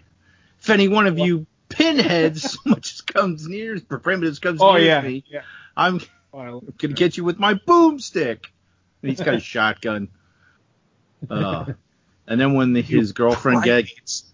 If 0.59 0.69
any 0.69 0.87
one 0.87 1.07
of 1.07 1.17
you 1.17 1.47
pinheads 1.69 2.51
so 2.51 2.59
much 2.65 2.93
as 2.93 3.01
comes 3.01 3.47
near, 3.47 3.79
primitives 3.79 4.39
comes 4.39 4.61
Oh 4.61 4.73
near 4.73 4.85
yeah, 4.85 5.01
me, 5.01 5.23
yeah. 5.27 5.41
I'm 5.75 5.99
Well, 6.31 6.63
gonna 6.77 6.93
get 6.93 7.17
you 7.17 7.23
with 7.23 7.39
my 7.39 7.55
boomstick. 7.55 8.45
And 9.01 9.09
he's 9.09 9.19
got 9.19 9.33
a 9.33 9.39
shotgun. 9.39 10.09
Uh, 11.27 11.73
and 12.27 12.39
then 12.39 12.53
when 12.53 12.73
the, 12.73 12.81
his 12.81 13.13
girlfriend 13.13 13.63
gets 13.63 14.31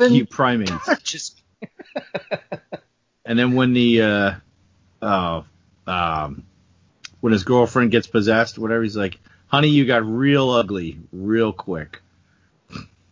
you 0.00 0.26
primates, 0.26 1.02
just 1.04 1.40
and 3.24 3.38
then 3.38 3.54
when 3.54 3.72
the 3.72 4.02
uh, 4.02 4.32
uh, 5.02 5.42
um, 5.86 6.44
when 7.20 7.32
his 7.32 7.44
girlfriend 7.44 7.90
gets 7.90 8.06
possessed, 8.06 8.58
whatever, 8.58 8.82
he's 8.82 8.96
like, 8.96 9.18
"Honey, 9.46 9.68
you 9.68 9.86
got 9.86 10.04
real 10.04 10.50
ugly, 10.50 10.98
real 11.12 11.52
quick." 11.52 12.00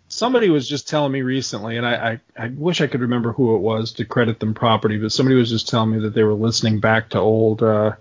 somebody 0.09 0.49
was 0.49 0.69
just 0.69 0.89
telling 0.89 1.13
me 1.13 1.23
recently, 1.23 1.77
and 1.77 1.87
I, 1.87 2.21
I, 2.37 2.45
I 2.45 2.49
wish 2.49 2.81
I 2.81 2.87
could 2.87 3.03
remember 3.03 3.33
who 3.33 3.55
it 3.55 3.61
was 3.61 3.93
to 3.93 4.05
credit 4.05 4.41
them 4.41 4.55
properly, 4.55 4.99
but 4.99 5.13
somebody 5.13 5.37
was 5.37 5.51
just 5.51 5.69
telling 5.69 5.91
me 5.91 6.01
that 6.01 6.15
they 6.15 6.23
were 6.23 6.35
listening 6.35 6.81
back 6.81 7.11
to 7.11 7.19
old 7.19 7.63
uh, 7.63 7.93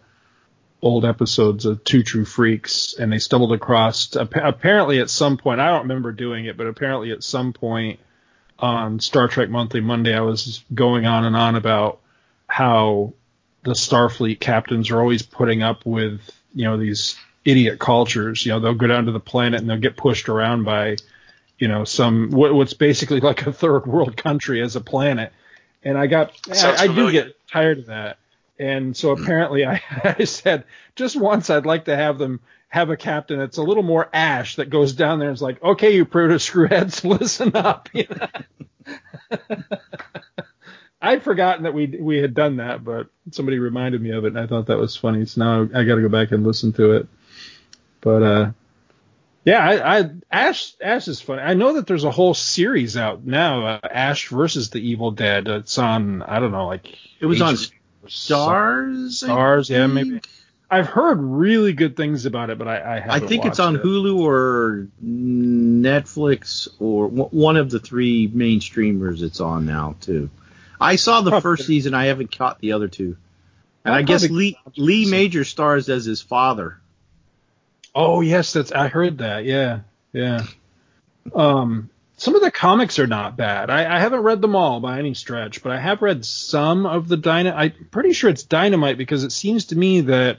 old 0.81 1.05
episodes 1.05 1.65
of 1.65 1.84
Two 1.84 2.03
True 2.03 2.25
Freaks, 2.25 2.95
and 2.97 3.12
they 3.12 3.19
stumbled 3.19 3.53
across 3.53 4.15
apparently 4.15 4.99
at 4.99 5.10
some 5.10 5.38
point. 5.38 5.60
I 5.60 5.71
don't 5.71 5.84
remember 5.84 6.12
doing 6.12 6.45
it, 6.45 6.58
but 6.58 6.67
apparently 6.67 7.12
at 7.12 7.23
some 7.23 7.53
point 7.53 7.99
on 8.60 9.00
Star 9.00 9.28
Trek 9.28 9.50
Monthly 9.50 9.82
Monday, 9.82 10.15
I 10.15 10.22
was 10.22 10.63
going 10.74 11.06
on 11.06 11.26
and 11.26 11.36
on 11.36 11.56
about 11.56 12.00
how 12.48 13.13
the 13.63 13.72
Starfleet 13.72 14.39
captains 14.39 14.91
are 14.91 15.00
always 15.00 15.24
putting 15.24 15.63
up 15.63 15.86
with 15.86 16.22
you 16.54 16.65
know 16.65 16.78
these 16.78 17.18
idiot 17.44 17.80
cultures. 17.80 18.46
You 18.46 18.54
know, 18.54 18.60
they'll 18.60 18.74
go 18.74 18.88
down 18.88 19.06
to 19.06 19.12
the 19.12 19.20
planet 19.20 19.60
and 19.60 19.70
they'll 19.70 19.78
get 19.78 19.98
pushed 19.98 20.30
around 20.30 20.63
by 20.63 20.98
you 21.58 21.68
know 21.68 21.84
some 21.84 22.32
what, 22.32 22.54
what's 22.54 22.74
basically 22.74 23.20
like 23.20 23.46
a 23.46 23.54
third 23.54 23.86
world 23.86 24.15
country 24.15 24.62
as 24.62 24.76
a 24.76 24.82
planet. 24.82 25.34
And 25.84 25.98
I 25.98 26.08
got 26.08 26.32
I, 26.50 26.76
I 26.84 26.88
do 26.88 27.12
get 27.12 27.36
tired 27.48 27.80
of 27.80 27.86
that. 27.88 28.18
And 28.58 28.96
so 28.96 29.12
apparently 29.12 29.65
I, 29.65 29.82
I 30.20 30.24
said 30.24 30.65
just 30.96 31.15
once 31.15 31.50
I'd 31.50 31.65
like 31.65 31.86
to 31.86 31.96
have 31.96 32.18
them 32.18 32.39
have 32.70 32.89
a 32.89 32.98
captain 32.98 33.39
that's 33.39 33.58
a 33.58 33.63
little 33.63 33.84
more 33.84 34.10
ash 34.13 34.58
that 34.58 34.70
goes 34.70 34.94
down 34.94 35.20
there 35.20 35.30
and 35.30 35.36
is 35.36 35.41
like, 35.41 35.63
okay, 35.63 35.96
you 35.96 36.06
proto 36.06 36.36
screwheads, 36.36 37.04
listen 37.20 37.56
up. 37.56 37.89
You 37.94 38.06
know? 38.89 39.38
I'd 41.02 41.24
forgotten 41.24 41.63
that 41.63 41.74
we 41.74 41.88
we 41.88 42.18
had 42.18 42.34
done 42.34 42.58
that, 42.58 42.84
but 42.84 43.08
somebody 43.32 43.60
reminded 43.60 44.02
me 44.02 44.12
of 44.12 44.26
it, 44.26 44.30
and 44.30 44.39
I 44.39 44.48
thought 44.48 44.68
that 44.68 44.78
was 44.78 44.96
funny. 44.96 45.26
So 45.26 45.41
now 45.41 45.62
I 45.80 45.84
got 45.84 45.96
to 45.96 46.02
go 46.02 46.10
back 46.10 46.32
and 46.32 46.46
listen 46.46 46.74
to 46.74 46.94
it. 46.94 47.08
But 48.02 48.24
uh, 48.24 48.52
yeah, 49.44 49.63
I, 49.63 50.00
I 50.00 50.10
Ash 50.32 50.74
Ash 50.82 51.08
is 51.08 51.22
funny. 51.22 51.44
I 51.44 51.54
know 51.54 51.74
that 51.74 51.86
there's 51.86 52.04
a 52.04 52.12
whole 52.12 52.34
series 52.34 52.98
out 52.98 53.24
now, 53.24 53.68
uh, 53.68 53.80
Ash 53.84 54.30
versus 54.30 54.72
the 54.72 54.80
Evil 54.80 55.12
Dead. 55.12 55.48
It's 55.48 55.78
on 55.78 56.24
I 56.24 56.39
don't 56.39 56.52
know, 56.52 56.65
like 56.65 56.98
It 57.20 57.28
was 57.28 57.41
on 57.41 57.54
HBO 57.54 57.72
Starz. 58.08 59.24
Starz, 59.24 59.70
yeah, 59.70 59.88
maybe. 59.88 60.22
I've 60.70 60.88
heard 60.88 61.22
really 61.22 61.74
good 61.74 61.96
things 61.96 62.26
about 62.26 62.50
it, 62.50 62.58
but 62.58 62.68
I, 62.68 62.78
I 62.78 62.96
I 62.96 63.00
haven't. 63.00 63.24
I 63.24 63.28
think 63.28 63.46
it's 63.46 63.60
on 63.60 63.76
it. 63.76 63.84
Hulu 63.84 64.20
or 64.20 64.88
Netflix 65.04 66.68
or 66.80 67.08
w- 67.08 67.30
one 67.30 67.58
of 67.58 67.70
the 67.70 67.80
three 67.80 68.28
main 68.34 68.62
streamers 68.62 69.22
it's 69.22 69.39
on 69.39 69.65
now 69.65 69.96
too. 70.02 70.30
I 70.82 70.96
saw 70.96 71.22
the 71.22 71.30
Probably. 71.30 71.41
first 71.44 71.68
season. 71.68 71.94
I 71.94 72.06
haven't 72.06 72.36
caught 72.36 72.60
the 72.60 72.74
other 72.74 72.88
two. 72.88 73.15
And 73.86 73.94
I'll 73.94 74.00
I 74.00 74.04
guess 74.04 74.28
Lee 74.30 74.58
Lee 74.76 75.10
Major 75.10 75.44
stars 75.44 75.88
as 75.89 76.06
his 76.06 76.22
father. 76.22 76.80
Oh 77.94 78.22
yes, 78.22 78.54
that's 78.54 78.72
I 78.72 78.88
heard 78.88 79.20
that. 79.20 79.46
Yeah, 79.46 79.82
yeah. 80.12 80.46
Um, 81.34 81.89
some 82.17 82.36
of 82.36 82.41
the 82.41 82.51
comics 82.51 82.99
are 82.99 83.08
not 83.08 83.38
bad. 83.38 83.69
I, 83.69 83.95
I 83.95 83.99
haven't 83.99 84.21
read 84.21 84.41
them 84.41 84.56
all 84.56 84.80
by 84.80 84.99
any 84.99 85.13
stretch, 85.13 85.62
but 85.62 85.71
I 85.71 85.80
have 85.80 86.01
read 86.01 86.25
some 86.25 86.86
of 86.86 87.08
the 87.08 87.17
Dynamite. 87.17 87.75
I'm 87.78 87.88
pretty 87.91 88.13
sure 88.13 88.30
it's 88.30 88.43
Dynamite 88.43 88.97
because 88.97 89.23
it 89.23 89.32
seems 89.32 89.65
to 89.65 89.78
me 89.78 90.01
that 90.01 90.38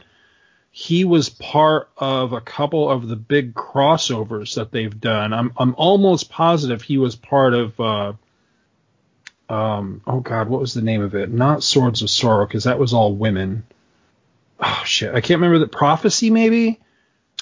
he 0.70 1.04
was 1.04 1.28
part 1.28 1.88
of 1.96 2.32
a 2.32 2.40
couple 2.40 2.90
of 2.90 3.08
the 3.08 3.16
big 3.16 3.54
crossovers 3.54 4.54
that 4.56 4.72
they've 4.72 5.00
done. 5.00 5.32
I'm 5.32 5.52
I'm 5.56 5.74
almost 5.76 6.30
positive 6.30 6.82
he 6.82 6.98
was 6.98 7.16
part 7.16 7.54
of. 7.54 7.80
Uh, 7.80 8.12
um, 9.48 10.02
oh 10.06 10.20
God, 10.20 10.48
what 10.48 10.60
was 10.60 10.74
the 10.74 10.82
name 10.82 11.02
of 11.02 11.14
it? 11.14 11.30
Not 11.30 11.62
Swords 11.62 12.02
of 12.02 12.10
Sorrow 12.10 12.46
because 12.46 12.64
that 12.64 12.78
was 12.78 12.92
all 12.92 13.14
women. 13.14 13.64
Oh 14.58 14.82
shit, 14.84 15.14
I 15.14 15.20
can't 15.20 15.40
remember 15.40 15.58
the 15.58 15.68
prophecy 15.68 16.30
maybe 16.30 16.80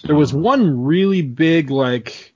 there 0.05 0.17
was 0.17 0.33
one 0.33 0.85
really 0.85 1.23
big 1.23 1.71
like 1.71 2.34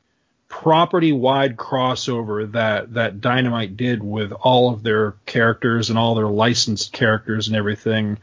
property 0.48 1.12
wide 1.12 1.56
crossover 1.56 2.50
that 2.52 2.94
that 2.94 3.20
Dynamite 3.20 3.76
did 3.76 4.02
with 4.02 4.32
all 4.32 4.72
of 4.72 4.82
their 4.82 5.12
characters 5.26 5.90
and 5.90 5.98
all 5.98 6.14
their 6.14 6.26
licensed 6.26 6.92
characters 6.92 7.48
and 7.48 7.56
everything 7.56 8.18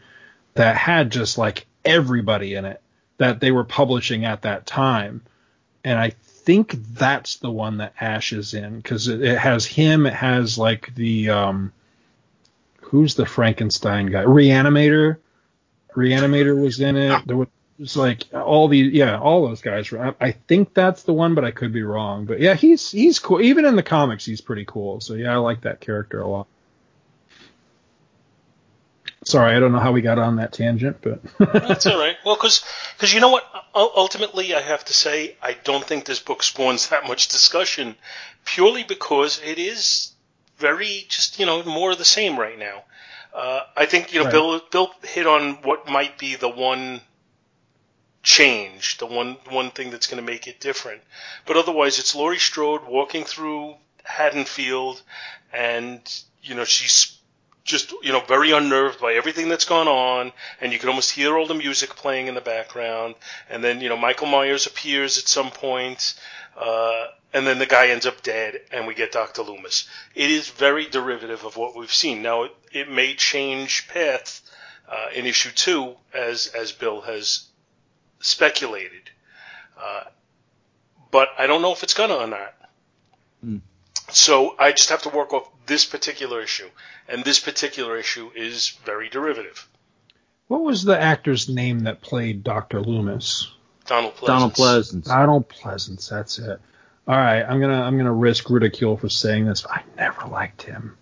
that 0.56 0.76
had 0.76 1.12
just 1.12 1.38
like 1.38 1.68
everybody 1.84 2.56
in 2.56 2.66
it 2.66 2.82
that 3.18 3.40
they 3.40 3.52
were 3.52 3.64
publishing 3.64 4.26
at 4.26 4.42
that 4.42 4.66
time. 4.66 5.22
And 5.84 6.00
I 6.00 6.10
think 6.10 6.72
that's 6.94 7.38
the 7.38 7.52
one 7.52 7.78
that 7.78 7.94
Ash 8.00 8.34
is 8.34 8.54
in 8.54 8.78
because 8.78 9.08
it, 9.08 9.22
it 9.22 9.38
has 9.38 9.66
him. 9.66 10.06
It 10.06 10.14
has 10.14 10.58
like 10.58 10.94
the 10.96 11.30
um, 11.30 11.72
who's 12.82 13.16
the 13.16 13.26
Frankenstein 13.26 14.08
guy? 14.08 14.24
Reanimator. 14.24 15.18
Reanimator 15.96 16.60
was 16.60 16.80
in 16.80 16.98
it. 16.98 17.26
There 17.26 17.38
was 17.38 17.48
it's 17.80 17.96
like 17.96 18.24
all 18.34 18.68
the 18.68 18.78
yeah 18.78 19.20
all 19.20 19.48
those 19.48 19.62
guys 19.62 19.92
I, 19.94 20.14
I 20.22 20.32
think 20.32 20.74
that's 20.74 21.04
the 21.04 21.14
one 21.14 21.36
but 21.36 21.44
i 21.44 21.52
could 21.52 21.74
be 21.74 21.84
wrong 21.84 22.26
but 22.26 22.40
yeah 22.40 22.54
he's 22.54 22.92
he's 22.92 23.20
cool 23.20 23.42
even 23.42 23.66
in 23.66 23.76
the 23.76 23.84
comics 23.84 24.26
he's 24.26 24.42
pretty 24.42 24.66
cool 24.66 25.02
so 25.02 25.14
yeah 25.14 25.34
i 25.34 25.38
like 25.38 25.62
that 25.62 25.82
character 25.82 26.22
a 26.22 26.28
lot 26.28 26.48
sorry 29.24 29.56
i 29.56 29.60
don't 29.60 29.72
know 29.72 29.80
how 29.80 29.92
we 29.92 30.02
got 30.02 30.18
on 30.20 30.38
that 30.38 30.54
tangent 30.54 30.98
but 31.02 31.20
That's 31.40 31.86
all 31.88 32.00
right. 32.00 32.16
Well, 32.26 32.36
because 32.36 32.64
because 32.96 33.14
you 33.14 33.20
know 33.20 33.30
what? 33.30 33.44
U- 33.76 33.92
Ultimately, 33.96 34.54
I 34.54 34.62
have 34.62 34.86
to 34.86 34.94
say 34.94 35.36
I 35.42 35.56
don't 35.64 35.84
think 35.84 36.06
this 36.06 36.20
book 36.20 36.44
spawns 36.44 36.90
that 36.90 37.08
much 37.08 37.28
discussion, 37.28 37.96
purely 38.46 38.84
because 38.84 39.42
it 39.44 39.58
is 39.58 40.12
very 40.58 41.06
just 41.10 41.40
you 41.40 41.46
know 41.46 41.64
more 41.64 41.92
of 41.92 41.98
the 41.98 42.06
same 42.06 42.40
right 42.40 42.58
now. 42.58 42.84
Uh, 43.34 43.62
I 43.76 43.86
think 43.86 44.14
you 44.14 44.20
know 44.20 44.26
Right. 44.26 44.32
Bill 44.32 44.62
Bill 44.72 44.92
hit 45.04 45.28
on 45.28 45.56
what 45.64 45.90
might 45.90 46.18
be 46.18 46.36
the 46.36 46.50
one 46.50 47.02
change, 48.26 48.98
the 48.98 49.06
one 49.06 49.38
one 49.50 49.72
thing 49.72 49.92
that's 49.92 50.08
going 50.08 50.22
to 50.24 50.32
make 50.32 50.48
it 50.48 50.60
different. 50.60 51.02
But 51.46 51.56
otherwise, 51.56 52.00
it's 52.00 52.16
Laurie 52.16 52.40
Strode 52.40 52.84
walking 52.86 53.24
through 53.24 53.76
Haddonfield, 54.04 55.02
and 55.54 56.02
you 56.42 56.56
know 56.56 56.66
she's 56.66 57.18
just 57.64 57.94
you 58.04 58.12
know 58.12 58.20
very 58.22 58.52
unnerved 58.52 59.00
by 59.00 59.14
everything 59.14 59.48
that's 59.48 59.66
gone 59.66 59.88
on, 59.88 60.34
and 60.60 60.74
you 60.74 60.80
can 60.80 60.90
almost 60.90 61.12
hear 61.12 61.38
all 61.38 61.48
the 61.48 61.54
music 61.54 61.92
playing 61.96 62.28
in 62.28 62.36
the 62.36 62.42
background. 62.42 63.16
And 63.50 63.64
then 63.64 63.80
you 63.80 63.90
know 63.90 63.98
Michael 63.98 64.28
Myers 64.28 64.66
appears 64.66 65.18
at 65.18 65.28
some 65.28 65.52
point, 65.52 66.16
uh, 66.58 67.06
and 67.32 67.46
then 67.46 67.60
the 67.60 67.66
guy 67.68 67.88
ends 67.90 68.08
up 68.08 68.24
dead, 68.24 68.60
and 68.72 68.88
we 68.88 68.96
get 68.96 69.12
Doctor 69.12 69.44
Loomis. 69.44 69.88
It 70.16 70.32
is 70.32 70.50
very 70.50 70.88
derivative 70.88 71.46
of 71.46 71.58
what 71.58 71.76
we've 71.76 71.94
seen. 71.94 72.24
Now 72.24 72.44
it, 72.44 72.56
it 72.72 72.92
may 72.92 73.14
change 73.14 73.88
path 73.88 74.42
uh, 74.90 75.08
in 75.14 75.28
issue 75.28 75.52
two, 75.52 75.96
as 76.12 76.48
as 76.48 76.72
Bill 76.72 77.02
has 77.02 77.50
speculated, 78.20 79.10
uh, 79.80 80.04
but 81.12 81.30
I 81.38 81.48
don't 81.48 81.62
know 81.62 81.72
if 81.72 81.84
it's 81.84 81.94
gonna 81.94 82.16
or 82.16 82.28
not. 82.28 82.54
Hmm. 83.42 83.58
So 84.10 84.56
I 84.60 84.72
just 84.72 84.90
have 84.90 85.02
to 85.04 85.10
work 85.10 85.34
off 85.34 85.50
this 85.66 85.86
particular 85.86 86.42
issue, 86.42 86.70
and 87.08 87.24
this 87.24 87.40
particular 87.40 87.98
issue 87.98 88.32
is 88.36 88.70
very 88.86 89.10
derivative. 89.10 89.68
what 90.48 90.62
was 90.62 90.84
the 90.84 91.00
actor's 91.00 91.50
name 91.50 91.80
that 91.82 92.02
played 92.02 92.44
dr 92.44 92.80
loomis 92.82 93.52
Donald 93.88 94.16
Pleasence. 94.16 94.28
Donald 94.28 94.54
Pleasence. 94.54 95.04
donald 95.06 95.50
pleasence 95.50 96.08
that's 96.10 96.38
it 96.40 96.60
all 97.08 97.16
right 97.18 97.42
i'm 97.44 97.60
gonna 97.60 97.82
i'm 97.82 97.98
gonna 97.98 98.14
risk 98.14 98.50
ridicule 98.50 98.96
for 98.98 99.10
saying 99.10 99.46
this 99.46 99.62
but 99.62 99.72
i 99.72 99.82
never 99.98 100.28
liked 100.28 100.62
him 100.62 100.98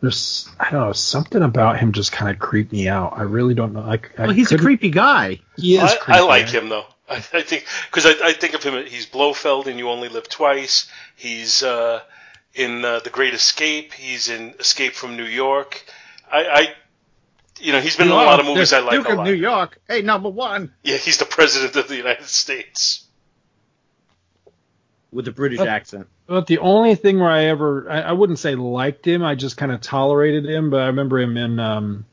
there's 0.00 0.48
i 0.60 0.70
don't 0.70 0.80
know 0.80 0.92
something 0.92 1.42
about 1.42 1.78
him 1.78 1.92
just 1.92 2.12
kind 2.12 2.30
of 2.30 2.38
creeped 2.38 2.72
me 2.72 2.88
out 2.88 3.14
i 3.16 3.22
really 3.22 3.54
don't 3.54 3.72
know 3.72 3.80
I, 3.80 3.94
I 3.94 4.26
Well, 4.26 4.30
he's 4.30 4.52
a 4.52 4.58
creepy 4.58 4.90
guy. 4.90 5.40
he 5.56 5.76
is 5.76 5.82
I, 6.06 6.18
I 6.18 6.20
like 6.20 6.48
him 6.48 6.68
though. 6.68 6.86
I, 7.10 7.16
I 7.16 7.42
think 7.42 7.66
because 7.90 8.04
I, 8.06 8.12
I 8.28 8.32
think 8.34 8.52
of 8.54 8.62
him. 8.62 8.84
He's 8.86 9.06
Blofeld 9.06 9.66
in 9.66 9.78
You 9.78 9.88
Only 9.88 10.08
Live 10.10 10.28
Twice. 10.28 10.90
He's 11.16 11.62
uh, 11.62 12.00
in 12.52 12.84
uh, 12.84 13.00
The 13.00 13.08
Great 13.08 13.32
Escape. 13.32 13.94
He's 13.94 14.28
in 14.28 14.54
Escape 14.60 14.92
from 14.92 15.16
New 15.16 15.24
York. 15.24 15.82
I, 16.30 16.44
I 16.44 16.74
you 17.60 17.72
know, 17.72 17.80
he's 17.80 17.96
been 17.96 18.08
in 18.08 18.12
a 18.12 18.16
lot 18.16 18.40
of 18.40 18.46
movies 18.46 18.74
I 18.74 18.80
like 18.80 18.92
Duke 18.92 19.08
a 19.08 19.12
of 19.12 19.18
lot. 19.18 19.24
New 19.26 19.32
York. 19.32 19.80
Hey, 19.88 20.02
number 20.02 20.28
one. 20.28 20.74
Yeah, 20.82 20.98
he's 20.98 21.16
the 21.16 21.24
president 21.24 21.74
of 21.76 21.88
the 21.88 21.96
United 21.96 22.26
States. 22.26 23.07
With 25.10 25.26
a 25.28 25.32
British 25.32 25.60
Oh. 25.60 25.66
accent. 25.66 26.06
But 26.26 26.46
the 26.46 26.58
only 26.58 26.94
thing 26.94 27.18
where 27.18 27.30
I 27.30 27.44
ever, 27.44 27.90
I, 27.90 28.00
I 28.00 28.12
wouldn't 28.12 28.38
say 28.38 28.54
liked 28.54 29.06
him, 29.06 29.22
I 29.24 29.34
just 29.34 29.56
kind 29.56 29.72
of 29.72 29.80
tolerated 29.80 30.44
him. 30.44 30.68
But 30.70 30.82
I 30.82 30.86
remember 30.88 31.18
him 31.18 31.36
in 31.38 31.58
um, 31.58 32.04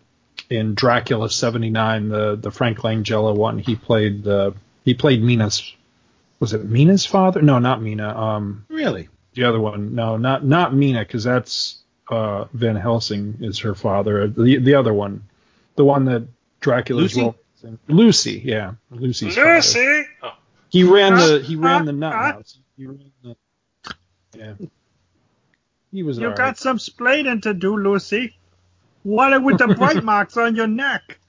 in 0.50 0.76
Dracula 0.76 1.30
'79, 1.30 2.08
the 2.10 2.36
the 2.38 2.52
Frank 2.52 2.80
Langella 2.80 3.36
one. 3.36 3.60
He 3.60 3.76
played 3.76 4.24
the 4.24 4.54
he 4.86 4.94
played 4.94 5.22
Mina's. 5.22 5.74
Was 6.40 6.54
it 6.54 6.64
Mina's 6.66 7.06
father? 7.06 7.42
No, 7.42 7.60
not 7.60 7.82
Mina. 7.82 8.08
Um, 8.18 8.66
Really? 8.70 9.10
the 9.34 9.44
other 9.46 9.60
one. 9.60 9.96
No, 9.96 10.16
not 10.18 10.46
not 10.46 10.74
Mina, 10.74 11.00
because 11.00 11.24
that's 11.26 11.80
uh, 12.10 12.46
Van 12.54 12.76
Helsing 12.78 13.40
is 13.42 13.60
her 13.60 13.76
father. 13.76 14.28
The 14.30 14.58
the 14.60 14.76
other 14.76 14.94
one, 14.94 15.24
the 15.76 15.84
one 15.84 16.06
that 16.06 16.24
Dracula's 16.62 17.16
Lucy? 17.16 17.22
role. 17.22 17.36
Lucy, 17.88 18.42
yeah, 18.46 18.74
Lucy's 18.92 19.36
father. 19.36 19.56
Lucy. 19.56 20.04
Oh, 20.24 20.32
He 20.70 20.84
ran 20.84 21.16
the 21.16 21.40
he 21.44 21.56
ran 21.58 21.84
the 21.86 21.92
nut 21.94 22.14
house. 22.36 22.60
He 22.78 22.86
ran 22.88 23.12
the, 23.24 23.36
yeah. 24.36 24.54
He 25.92 26.04
was 26.04 26.18
You 26.18 26.26
alright. 26.26 26.38
got 26.38 26.58
some 26.58 26.78
splaining 26.78 27.42
to 27.44 27.54
do, 27.54 27.78
Lucy. 27.78 28.36
What 29.04 29.34
are 29.34 29.40
with 29.40 29.60
the 29.60 29.68
bite 29.68 30.04
marks 30.12 30.36
on 30.36 30.56
your 30.56 30.68
neck? 30.68 31.20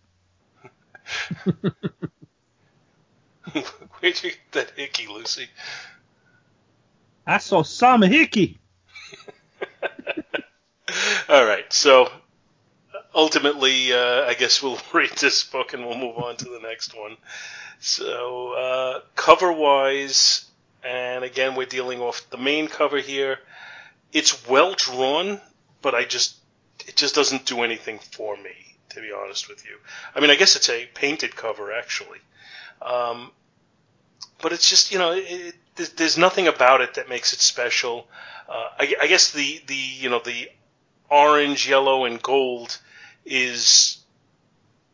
where'd 4.00 4.22
you 4.22 4.30
get 4.30 4.38
that 4.52 4.72
hickey, 4.76 5.06
Lucy? 5.06 5.48
I 7.26 7.38
saw 7.38 7.62
some 7.62 8.02
hickey. 8.02 8.58
All 11.28 11.44
right, 11.44 11.72
so 11.72 12.10
ultimately, 13.14 13.92
uh, 13.92 14.24
I 14.24 14.34
guess 14.34 14.62
we'll 14.62 14.78
read 14.92 15.10
this 15.10 15.44
book 15.44 15.74
and 15.74 15.86
we'll 15.86 15.98
move 15.98 16.16
on 16.18 16.36
to 16.38 16.44
the 16.44 16.60
next 16.60 16.96
one. 16.96 17.16
So, 17.80 18.52
uh, 18.52 19.00
cover 19.16 19.52
wise, 19.52 20.46
and 20.86 21.24
again, 21.24 21.54
we're 21.56 21.66
dealing 21.66 22.00
off 22.00 22.28
the 22.30 22.36
main 22.38 22.68
cover 22.68 22.98
here. 22.98 23.38
It's 24.12 24.46
well 24.48 24.74
drawn, 24.76 25.40
but 25.82 25.94
I 25.94 26.04
just, 26.04 26.36
it 26.86 26.94
just 26.96 27.14
doesn't 27.14 27.44
do 27.44 27.62
anything 27.62 27.98
for 27.98 28.36
me, 28.36 28.76
to 28.90 29.00
be 29.00 29.10
honest 29.12 29.48
with 29.48 29.64
you. 29.64 29.76
I 30.14 30.20
mean, 30.20 30.30
I 30.30 30.36
guess 30.36 30.54
it's 30.54 30.68
a 30.70 30.86
painted 30.94 31.34
cover, 31.34 31.72
actually. 31.72 32.20
Um, 32.80 33.32
but 34.40 34.52
it's 34.52 34.68
just, 34.70 34.92
you 34.92 34.98
know, 34.98 35.12
it, 35.12 35.54
it, 35.76 35.96
there's- 35.96 36.16
nothing 36.16 36.46
about 36.46 36.80
it 36.80 36.94
that 36.94 37.08
makes 37.08 37.32
it 37.32 37.40
special. 37.40 38.06
Uh, 38.48 38.68
I, 38.78 38.94
I 39.02 39.06
guess 39.08 39.32
the, 39.32 39.60
the, 39.66 39.74
you 39.74 40.08
know, 40.08 40.20
the 40.24 40.48
orange, 41.10 41.68
yellow, 41.68 42.04
and 42.04 42.22
gold 42.22 42.78
is, 43.24 43.98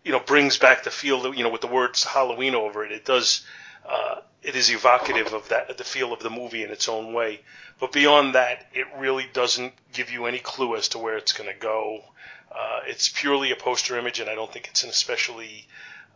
you 0.05 0.13
know, 0.13 0.21
brings 0.21 0.57
back 0.57 0.85
the 0.85 0.91
feel 0.91 1.35
you 1.35 1.43
know, 1.45 1.51
with 1.51 1.61
the 1.61 1.67
words 1.67 2.03
Halloween 2.03 2.55
over 2.55 2.85
it, 2.85 2.93
it 2.93 3.05
does, 3.05 3.45
uh, 3.87 4.21
it 4.43 4.57
is 4.57 4.71
evocative 4.71 5.33
of 5.33 5.49
that, 5.49 5.77
the 5.77 5.85
feel 5.85 6.13
of 6.13 6.21
the 6.21 6.31
movie 6.31 6.65
in 6.65 6.71
its 6.71 6.89
own 6.89 7.13
way. 7.13 7.41
But 7.79 7.93
beyond 7.93 8.35
that, 8.35 8.67
it 8.73 8.87
really 8.99 9.27
doesn't 9.33 9.73
give 9.93 10.11
you 10.11 10.27
any 10.27 10.39
clue 10.39 10.77
as 10.77 10.89
to 10.89 10.99
where 10.99 11.17
it's 11.17 11.33
going 11.33 11.53
to 11.53 11.59
go. 11.59 12.05
Uh, 12.51 12.81
it's 12.87 13.09
purely 13.09 13.51
a 13.51 13.57
poster 13.57 13.99
image, 13.99 14.21
and 14.21 14.29
I 14.29 14.35
don't 14.35 14.53
think 14.53 14.69
it's 14.69 14.85
an 14.85 14.91
especially 14.91 15.67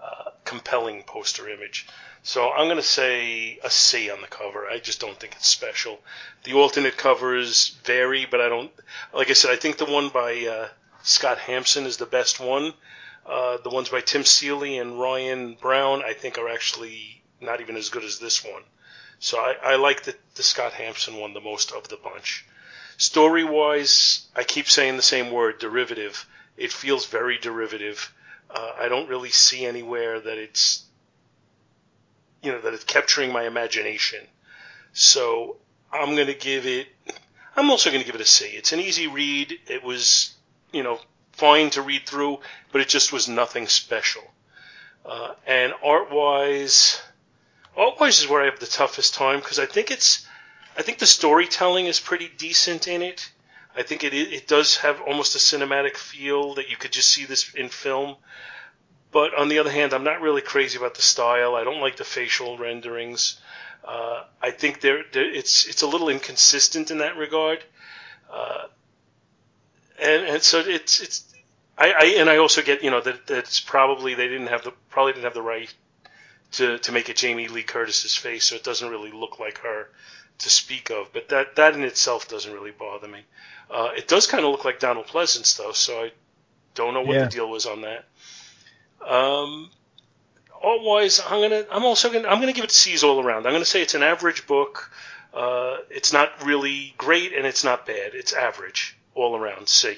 uh, 0.02 0.30
compelling 0.44 1.02
poster 1.04 1.48
image. 1.48 1.86
So 2.22 2.50
I'm 2.50 2.66
going 2.66 2.76
to 2.76 2.82
say 2.82 3.58
a 3.62 3.70
C 3.70 4.10
on 4.10 4.20
the 4.20 4.26
cover. 4.26 4.66
I 4.66 4.78
just 4.78 5.00
don't 5.00 5.18
think 5.18 5.34
it's 5.36 5.46
special. 5.46 6.00
The 6.42 6.54
alternate 6.54 6.96
covers 6.96 7.76
vary, 7.84 8.26
but 8.28 8.40
I 8.40 8.48
don't. 8.48 8.72
Like 9.14 9.30
I 9.30 9.34
said, 9.34 9.52
I 9.52 9.56
think 9.56 9.78
the 9.78 9.84
one 9.84 10.08
by 10.08 10.46
uh, 10.46 10.68
Scott 11.02 11.38
Hampton 11.38 11.86
is 11.86 11.96
the 11.96 12.06
best 12.06 12.40
one. 12.40 12.74
Uh, 13.24 13.58
the 13.62 13.70
ones 13.70 13.88
by 13.88 14.00
Tim 14.00 14.24
Seeley 14.24 14.78
and 14.78 15.00
Ryan 15.00 15.56
Brown, 15.60 16.02
I 16.04 16.12
think, 16.12 16.38
are 16.38 16.48
actually 16.48 17.22
not 17.40 17.60
even 17.60 17.76
as 17.76 17.88
good 17.88 18.04
as 18.04 18.18
this 18.18 18.44
one. 18.44 18.62
So 19.18 19.38
I, 19.38 19.54
I 19.62 19.76
like 19.76 20.02
the, 20.02 20.14
the 20.34 20.42
Scott 20.42 20.72
Hampton 20.72 21.16
one 21.16 21.34
the 21.34 21.40
most 21.40 21.72
of 21.72 21.88
the 21.88 21.96
bunch. 21.96 22.44
Story 22.98 23.44
wise, 23.44 24.26
I 24.34 24.44
keep 24.44 24.68
saying 24.68 24.96
the 24.96 25.02
same 25.02 25.30
word, 25.30 25.58
derivative. 25.58 26.26
It 26.56 26.72
feels 26.72 27.06
very 27.06 27.38
derivative. 27.38 28.12
Uh, 28.50 28.72
I 28.78 28.88
don't 28.88 29.08
really 29.08 29.30
see 29.30 29.66
anywhere 29.66 30.20
that 30.20 30.38
it's, 30.38 30.84
you 32.42 32.52
know, 32.52 32.60
that 32.60 32.74
it's 32.74 32.84
capturing 32.84 33.32
my 33.32 33.44
imagination. 33.44 34.20
So 34.92 35.56
I'm 35.92 36.14
going 36.14 36.28
to 36.28 36.34
give 36.34 36.66
it, 36.66 36.88
I'm 37.56 37.70
also 37.70 37.90
going 37.90 38.00
to 38.00 38.06
give 38.06 38.14
it 38.14 38.20
a 38.20 38.26
C. 38.26 38.46
It's 38.46 38.72
an 38.72 38.80
easy 38.80 39.08
read. 39.08 39.58
It 39.66 39.82
was, 39.82 40.34
you 40.72 40.82
know, 40.82 40.98
fine 41.32 41.68
to 41.70 41.82
read 41.82 42.06
through, 42.06 42.38
but 42.72 42.80
it 42.80 42.88
just 42.88 43.12
was 43.12 43.28
nothing 43.28 43.66
special. 43.66 44.22
Uh, 45.04 45.34
and 45.46 45.74
art 45.84 46.10
wise, 46.10 47.00
wise 47.76 48.20
is 48.20 48.28
where 48.28 48.42
I 48.42 48.46
have 48.46 48.58
the 48.58 48.66
toughest 48.66 49.14
time 49.14 49.40
because 49.40 49.58
I 49.58 49.66
think 49.66 49.90
it's, 49.90 50.26
I 50.76 50.82
think 50.82 50.98
the 50.98 51.06
storytelling 51.06 51.86
is 51.86 52.00
pretty 52.00 52.30
decent 52.36 52.88
in 52.88 53.02
it. 53.02 53.30
I 53.76 53.82
think 53.82 54.04
it 54.04 54.14
it 54.14 54.46
does 54.48 54.78
have 54.78 55.02
almost 55.02 55.34
a 55.34 55.38
cinematic 55.38 55.96
feel 55.96 56.54
that 56.54 56.70
you 56.70 56.76
could 56.76 56.92
just 56.92 57.10
see 57.10 57.26
this 57.26 57.52
in 57.54 57.68
film. 57.68 58.16
But 59.12 59.34
on 59.34 59.48
the 59.48 59.58
other 59.58 59.70
hand, 59.70 59.92
I'm 59.92 60.04
not 60.04 60.20
really 60.22 60.40
crazy 60.40 60.78
about 60.78 60.94
the 60.94 61.02
style. 61.02 61.54
I 61.54 61.64
don't 61.64 61.80
like 61.80 61.96
the 61.96 62.04
facial 62.04 62.56
renderings. 62.56 63.38
Uh, 63.84 64.24
I 64.42 64.50
think 64.50 64.80
there, 64.80 65.04
it's 65.12 65.66
it's 65.66 65.82
a 65.82 65.86
little 65.86 66.08
inconsistent 66.08 66.90
in 66.90 66.98
that 66.98 67.16
regard, 67.16 67.62
uh, 68.32 68.64
and 70.00 70.24
and 70.24 70.42
so 70.42 70.60
it's 70.60 71.00
it's 71.00 71.24
I, 71.78 71.92
I 71.92 72.04
and 72.18 72.30
I 72.30 72.38
also 72.38 72.62
get 72.62 72.82
you 72.82 72.90
know 72.90 73.00
that 73.02 73.26
that's 73.26 73.60
probably 73.60 74.14
they 74.14 74.26
didn't 74.28 74.48
have 74.48 74.64
the 74.64 74.72
probably 74.88 75.12
didn't 75.12 75.24
have 75.24 75.34
the 75.34 75.42
right 75.42 75.72
to 76.56 76.78
to 76.78 76.92
make 76.92 77.08
it 77.08 77.16
Jamie 77.16 77.48
Lee 77.48 77.62
Curtis's 77.62 78.14
face, 78.14 78.44
so 78.44 78.56
it 78.56 78.64
doesn't 78.64 78.88
really 78.90 79.12
look 79.12 79.38
like 79.40 79.58
her 79.58 79.88
to 80.38 80.50
speak 80.50 80.90
of. 80.90 81.12
But 81.12 81.28
that 81.30 81.56
that 81.56 81.74
in 81.74 81.82
itself 81.82 82.28
doesn't 82.28 82.52
really 82.52 82.72
bother 82.72 83.08
me. 83.08 83.20
Uh, 83.70 83.90
it 83.96 84.06
does 84.08 84.26
kind 84.26 84.44
of 84.44 84.50
look 84.50 84.64
like 84.64 84.78
Donald 84.80 85.06
Pleasence 85.06 85.56
though, 85.56 85.72
so 85.72 86.04
I 86.04 86.12
don't 86.74 86.94
know 86.94 87.02
what 87.02 87.14
Yeah. 87.14 87.24
the 87.24 87.30
deal 87.30 87.48
was 87.48 87.66
on 87.66 87.82
that. 87.82 88.04
Um, 89.06 89.70
Otherwise, 90.62 91.20
I'm 91.24 91.40
gonna 91.42 91.64
I'm 91.70 91.84
also 91.84 92.10
gonna 92.10 92.26
I'm 92.28 92.40
gonna 92.40 92.52
give 92.52 92.64
it 92.64 92.70
C's 92.72 93.04
all 93.04 93.20
around. 93.22 93.46
I'm 93.46 93.52
gonna 93.52 93.64
say 93.64 93.82
it's 93.82 93.94
an 93.94 94.02
average 94.02 94.46
book. 94.46 94.90
Uh, 95.32 95.76
it's 95.90 96.12
not 96.12 96.44
really 96.44 96.94
great 96.96 97.34
and 97.34 97.46
it's 97.46 97.62
not 97.62 97.86
bad. 97.86 98.14
It's 98.14 98.32
average 98.32 98.96
all 99.14 99.36
around. 99.36 99.68
C. 99.68 99.96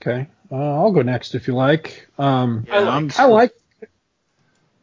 Okay, 0.00 0.28
uh, 0.50 0.56
I'll 0.56 0.92
go 0.92 1.02
next 1.02 1.34
if 1.34 1.46
you 1.48 1.54
like. 1.54 2.08
Um, 2.18 2.66
I 2.70 2.78
like. 2.80 2.88
I'm- 2.92 3.10
I 3.18 3.24
like. 3.26 3.52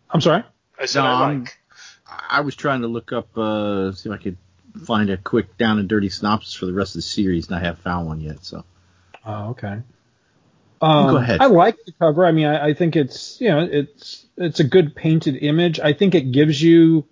I'm 0.09 0.21
sorry. 0.21 0.43
I 0.79 0.85
said 0.85 1.01
No, 1.01 1.07
I 1.07 1.33
like. 1.33 1.57
I 2.29 2.41
was 2.41 2.55
trying 2.55 2.81
to 2.81 2.87
look 2.87 3.11
up, 3.11 3.35
uh, 3.37 3.91
see 3.91 4.09
if 4.09 4.13
I 4.15 4.21
could 4.21 4.37
find 4.85 5.09
a 5.09 5.17
quick 5.17 5.57
down 5.57 5.79
and 5.79 5.89
dirty 5.89 6.09
synopsis 6.09 6.53
for 6.53 6.65
the 6.65 6.73
rest 6.73 6.91
of 6.91 6.99
the 6.99 7.01
series, 7.03 7.47
and 7.47 7.55
I 7.55 7.59
haven't 7.59 7.81
found 7.83 8.07
one 8.07 8.21
yet. 8.21 8.43
So 8.45 8.63
Oh, 9.25 9.49
okay. 9.51 9.81
Um, 10.81 11.09
Go 11.11 11.17
ahead. 11.17 11.41
I 11.41 11.47
like 11.47 11.77
the 11.85 11.93
cover. 11.93 12.25
I 12.25 12.31
mean, 12.31 12.45
I, 12.45 12.67
I 12.67 12.73
think 12.73 12.95
it's 12.95 13.39
you 13.41 13.49
know 13.49 13.67
it's 13.69 14.25
it's 14.37 14.59
a 14.59 14.63
good 14.63 14.95
painted 14.95 15.37
image. 15.37 15.79
I 15.79 15.93
think 15.93 16.13
it 16.13 16.31
gives 16.31 16.61
you 16.61 17.07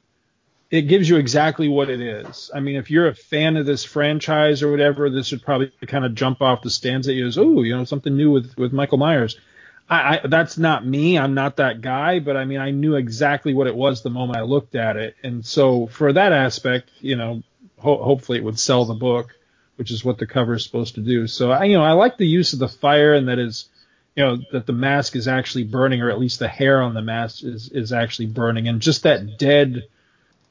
it 0.74 0.88
gives 0.88 1.07
you 1.07 1.17
exactly 1.17 1.67
what 1.67 1.91
it 1.91 2.01
is. 2.01 2.49
I 2.53 2.59
mean, 2.59 2.78
if 2.78 2.89
you're 2.89 3.07
a 3.07 3.13
fan 3.13 3.57
of 3.57 3.67
this 3.67 3.84
franchise 3.84 4.63
or 4.63 4.71
whatever, 4.71 5.07
this 5.11 5.32
would 5.32 5.43
probably 5.43 5.71
kind 5.86 6.03
of 6.03 6.15
jump 6.15 6.41
off 6.41 6.63
the 6.63 6.71
stands 6.71 7.07
at 7.07 7.13
you 7.13 7.28
as 7.28 7.38
oh, 7.38 7.61
you 7.61 7.78
know, 7.78 7.84
something 7.84 8.17
new 8.17 8.32
with 8.32 8.57
with 8.57 8.74
Michael 8.74 8.97
Myers. 8.97 9.39
I, 9.88 10.17
I 10.17 10.28
that's 10.28 10.57
not 10.57 10.84
me. 10.84 11.19
I'm 11.19 11.36
not 11.36 11.57
that 11.57 11.82
guy, 11.82 12.17
but 12.17 12.36
I 12.36 12.45
mean, 12.45 12.59
I 12.59 12.71
knew 12.71 12.95
exactly 12.95 13.53
what 13.53 13.67
it 13.67 13.76
was 13.76 14.01
the 14.01 14.09
moment 14.09 14.39
I 14.39 14.41
looked 14.41 14.74
at 14.74 14.97
it, 14.97 15.15
and 15.24 15.45
so 15.45 15.86
for 15.86 16.11
that 16.11 16.32
aspect, 16.32 16.89
you 17.01 17.17
know, 17.17 17.43
ho- 17.78 18.03
hopefully 18.03 18.39
it 18.39 18.43
would 18.43 18.59
sell 18.59 18.86
the 18.86 18.95
book 18.95 19.36
which 19.76 19.91
is 19.91 20.05
what 20.05 20.17
the 20.17 20.28
cover 20.28 20.53
is 20.53 20.63
supposed 20.63 20.95
to 20.95 21.01
do. 21.01 21.28
So 21.28 21.51
I, 21.51 21.63
you 21.63 21.78
know, 21.78 21.84
I 21.84 21.93
like 21.93 22.17
the 22.17 22.28
use 22.28 22.53
of 22.53 22.59
the 22.59 22.67
fire 22.67 23.13
and 23.13 23.28
that 23.28 23.39
is, 23.39 23.67
you 24.15 24.24
know, 24.24 24.38
that 24.51 24.67
the 24.67 24.74
mask 24.74 25.15
is 25.15 25.28
actually 25.28 25.63
burning, 25.63 26.01
or 26.01 26.11
at 26.11 26.19
least 26.19 26.39
the 26.39 26.47
hair 26.47 26.82
on 26.82 26.93
the 26.93 27.01
mask 27.01 27.43
is 27.43 27.69
is 27.69 27.91
actually 27.91 28.28
burning, 28.28 28.67
and 28.67 28.80
just 28.80 29.03
that 29.03 29.39
dead, 29.39 29.84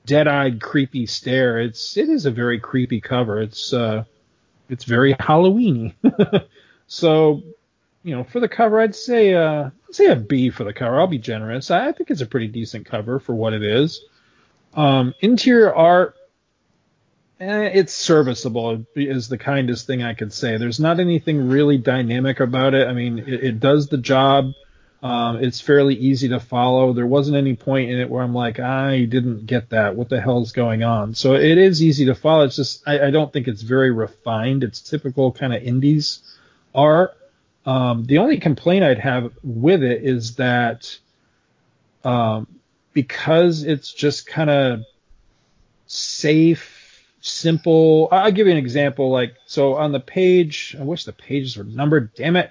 dead-eyed, 0.06 0.60
creepy 0.60 1.06
stare. 1.06 1.60
It's 1.60 1.96
it 1.96 2.08
is 2.08 2.26
a 2.26 2.30
very 2.30 2.60
creepy 2.60 3.00
cover. 3.00 3.40
It's 3.40 3.72
uh, 3.72 4.04
it's 4.68 4.84
very 4.84 5.14
Halloweeny. 5.14 5.94
so, 6.86 7.42
you 8.02 8.14
know, 8.14 8.24
for 8.24 8.40
the 8.40 8.48
cover, 8.48 8.80
I'd 8.80 8.94
say 8.94 9.34
uh, 9.34 9.70
I'd 9.88 9.94
say 9.94 10.06
a 10.06 10.16
B 10.16 10.50
for 10.50 10.64
the 10.64 10.72
cover. 10.72 11.00
I'll 11.00 11.06
be 11.06 11.18
generous. 11.18 11.70
I, 11.70 11.88
I 11.88 11.92
think 11.92 12.10
it's 12.10 12.20
a 12.20 12.26
pretty 12.26 12.48
decent 12.48 12.86
cover 12.86 13.18
for 13.18 13.34
what 13.34 13.52
it 13.52 13.62
is. 13.62 14.04
Um, 14.74 15.14
interior 15.20 15.74
art 15.74 16.16
Eh, 17.42 17.70
it's 17.74 17.92
serviceable 17.92 18.86
is 18.94 19.28
the 19.28 19.36
kindest 19.36 19.88
thing 19.88 20.00
I 20.00 20.14
could 20.14 20.32
say. 20.32 20.58
There's 20.58 20.78
not 20.78 21.00
anything 21.00 21.48
really 21.48 21.76
dynamic 21.76 22.38
about 22.38 22.74
it. 22.74 22.86
I 22.86 22.92
mean, 22.92 23.18
it, 23.18 23.28
it 23.44 23.60
does 23.60 23.88
the 23.88 23.98
job. 23.98 24.52
Um, 25.02 25.42
it's 25.42 25.60
fairly 25.60 25.96
easy 25.96 26.28
to 26.28 26.38
follow. 26.38 26.92
There 26.92 27.06
wasn't 27.06 27.36
any 27.36 27.56
point 27.56 27.90
in 27.90 27.98
it 27.98 28.08
where 28.08 28.22
I'm 28.22 28.34
like, 28.34 28.60
I 28.60 29.04
didn't 29.04 29.46
get 29.46 29.70
that. 29.70 29.96
What 29.96 30.08
the 30.08 30.20
hell's 30.20 30.52
going 30.52 30.84
on? 30.84 31.14
So 31.14 31.34
it 31.34 31.58
is 31.58 31.82
easy 31.82 32.06
to 32.06 32.14
follow. 32.14 32.44
It's 32.44 32.54
just 32.54 32.86
I, 32.86 33.08
I 33.08 33.10
don't 33.10 33.32
think 33.32 33.48
it's 33.48 33.62
very 33.62 33.90
refined. 33.90 34.62
It's 34.62 34.80
typical 34.80 35.32
kind 35.32 35.52
of 35.52 35.62
indies 35.62 36.20
are. 36.72 37.12
Um, 37.66 38.04
the 38.04 38.18
only 38.18 38.38
complaint 38.38 38.84
I'd 38.84 38.98
have 39.00 39.32
with 39.42 39.82
it 39.82 40.04
is 40.04 40.36
that 40.36 40.96
um, 42.04 42.46
because 42.92 43.64
it's 43.64 43.92
just 43.92 44.26
kind 44.26 44.50
of 44.50 44.84
safe, 45.86 47.04
simple. 47.20 48.08
I'll 48.12 48.32
give 48.32 48.46
you 48.46 48.52
an 48.52 48.58
example. 48.58 49.10
Like, 49.10 49.34
so 49.46 49.74
on 49.74 49.92
the 49.92 50.00
page, 50.00 50.76
I 50.78 50.82
wish 50.82 51.04
the 51.04 51.12
pages 51.12 51.56
were 51.56 51.64
numbered, 51.64 52.14
damn 52.14 52.36
it. 52.36 52.50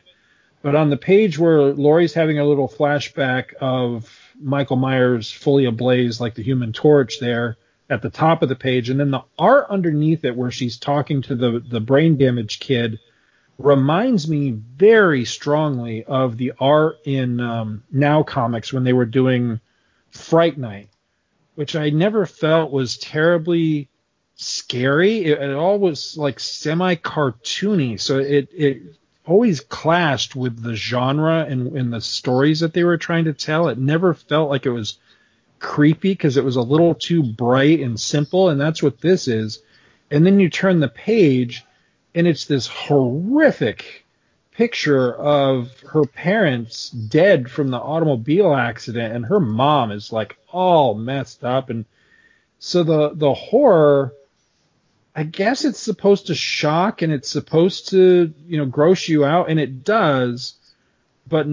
But 0.61 0.75
on 0.75 0.89
the 0.89 0.97
page 0.97 1.39
where 1.39 1.73
Laurie's 1.73 2.13
having 2.13 2.39
a 2.39 2.45
little 2.45 2.67
flashback 2.67 3.53
of 3.55 4.31
Michael 4.39 4.75
Myers 4.75 5.31
fully 5.31 5.65
ablaze, 5.65 6.21
like 6.21 6.35
the 6.35 6.43
human 6.43 6.71
torch 6.71 7.19
there 7.19 7.57
at 7.89 8.01
the 8.01 8.09
top 8.09 8.41
of 8.41 8.49
the 8.49 8.55
page, 8.55 8.89
and 8.89 8.99
then 8.99 9.11
the 9.11 9.23
art 9.37 9.67
underneath 9.69 10.23
it 10.23 10.35
where 10.35 10.51
she's 10.51 10.77
talking 10.77 11.21
to 11.23 11.35
the, 11.35 11.59
the 11.67 11.81
brain 11.81 12.17
damaged 12.17 12.61
kid 12.61 12.99
reminds 13.57 14.27
me 14.27 14.51
very 14.51 15.25
strongly 15.25 16.03
of 16.05 16.37
the 16.37 16.53
art 16.59 16.97
in 17.05 17.39
um, 17.39 17.83
Now 17.91 18.23
Comics 18.23 18.71
when 18.71 18.83
they 18.83 18.93
were 18.93 19.05
doing 19.05 19.59
Fright 20.09 20.57
Night, 20.57 20.89
which 21.55 21.75
I 21.75 21.89
never 21.89 22.25
felt 22.25 22.71
was 22.71 22.97
terribly 22.97 23.89
scary. 24.35 25.25
It, 25.25 25.41
it 25.41 25.53
all 25.53 25.79
was 25.79 26.17
like 26.17 26.39
semi 26.39 26.95
cartoony, 26.95 27.99
so 27.99 28.19
it 28.19 28.49
it 28.53 28.81
always 29.25 29.59
clashed 29.61 30.35
with 30.35 30.61
the 30.61 30.75
genre 30.75 31.45
and, 31.45 31.75
and 31.77 31.93
the 31.93 32.01
stories 32.01 32.61
that 32.61 32.73
they 32.73 32.83
were 32.83 32.97
trying 32.97 33.25
to 33.25 33.33
tell. 33.33 33.67
It 33.67 33.77
never 33.77 34.13
felt 34.13 34.49
like 34.49 34.65
it 34.65 34.71
was 34.71 34.97
creepy 35.59 36.13
because 36.13 36.37
it 36.37 36.43
was 36.43 36.55
a 36.55 36.61
little 36.61 36.95
too 36.95 37.23
bright 37.23 37.79
and 37.79 37.99
simple, 37.99 38.49
and 38.49 38.59
that's 38.59 38.81
what 38.81 38.99
this 38.99 39.27
is. 39.27 39.61
And 40.09 40.25
then 40.25 40.39
you 40.39 40.49
turn 40.49 40.79
the 40.79 40.87
page, 40.87 41.63
and 42.15 42.27
it's 42.27 42.45
this 42.45 42.67
horrific 42.67 44.05
picture 44.51 45.13
of 45.13 45.79
her 45.81 46.03
parents 46.03 46.89
dead 46.89 47.49
from 47.49 47.69
the 47.69 47.79
automobile 47.79 48.53
accident, 48.53 49.15
and 49.15 49.25
her 49.25 49.39
mom 49.39 49.91
is 49.91 50.11
like 50.11 50.37
all 50.51 50.93
messed 50.93 51.43
up, 51.43 51.69
and 51.69 51.85
so 52.59 52.83
the 52.83 53.11
the 53.15 53.33
horror 53.33 54.13
I 55.13 55.23
guess 55.23 55.65
it's 55.65 55.79
supposed 55.79 56.27
to 56.27 56.35
shock 56.35 57.01
and 57.01 57.11
it's 57.11 57.29
supposed 57.29 57.89
to, 57.89 58.33
you 58.47 58.57
know, 58.57 58.65
gross 58.65 59.09
you 59.09 59.25
out, 59.25 59.49
and 59.49 59.59
it 59.59 59.83
does. 59.83 60.55
But 61.27 61.47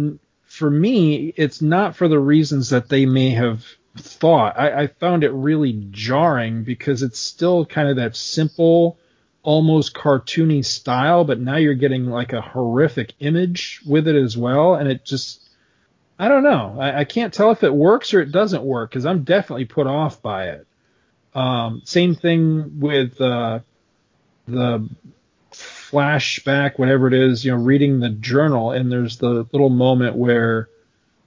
for 0.45 0.71
me, 0.71 1.33
it's 1.37 1.61
not 1.61 1.97
for 1.97 2.09
the 2.09 2.21
reasons 2.21 2.71
that 2.71 2.89
they 2.89 3.05
may 3.05 3.31
have 3.31 3.65
thought. 3.97 4.59
I, 4.59 4.83
I 4.83 4.87
found 4.87 5.25
it 5.25 5.33
really 5.33 5.87
jarring 5.91 6.63
because 6.63 7.03
it's 7.03 7.19
still 7.19 7.67
kind 7.67 7.89
of 7.89 7.97
that 7.97 8.15
simple, 8.15 8.97
almost 9.43 9.93
cartoony 9.93 10.65
style, 10.65 11.25
but 11.25 11.41
now 11.41 11.57
you're 11.57 11.75
getting 11.75 12.07
like 12.07 12.33
a 12.33 12.41
horrific 12.41 13.15
image 13.19 13.81
with 13.85 14.07
it 14.07 14.17
as 14.17 14.37
well, 14.37 14.75
and 14.75 14.89
it 14.89 15.05
just. 15.05 15.45
I 16.21 16.27
don't 16.27 16.43
know. 16.43 16.77
I, 16.81 17.01
I 17.01 17.05
can't 17.05 17.33
tell 17.33 17.53
if 17.53 17.63
it 17.63 17.73
works 17.73 18.13
or 18.13 18.21
it 18.21 18.33
doesn't 18.33 18.65
work 18.65 18.91
because 18.91 19.07
I'm 19.07 19.23
definitely 19.23 19.67
put 19.67 19.87
off 19.87 20.21
by 20.21 20.49
it. 20.49 20.68
Um, 21.35 21.83
same 21.85 22.15
thing 22.15 22.81
with 22.81 23.21
uh, 23.21 23.61
the 24.47 24.89
flashback, 25.53 26.79
whatever 26.79 27.07
it 27.09 27.15
is, 27.15 27.45
you 27.45 27.53
know, 27.53 27.59
reading 27.63 28.01
the 28.01 28.11
journal, 28.11 28.73
and 28.73 28.91
there's 28.91 29.19
the 29.19 29.47
little 29.53 29.69
moment 29.71 30.17
where 30.17 30.69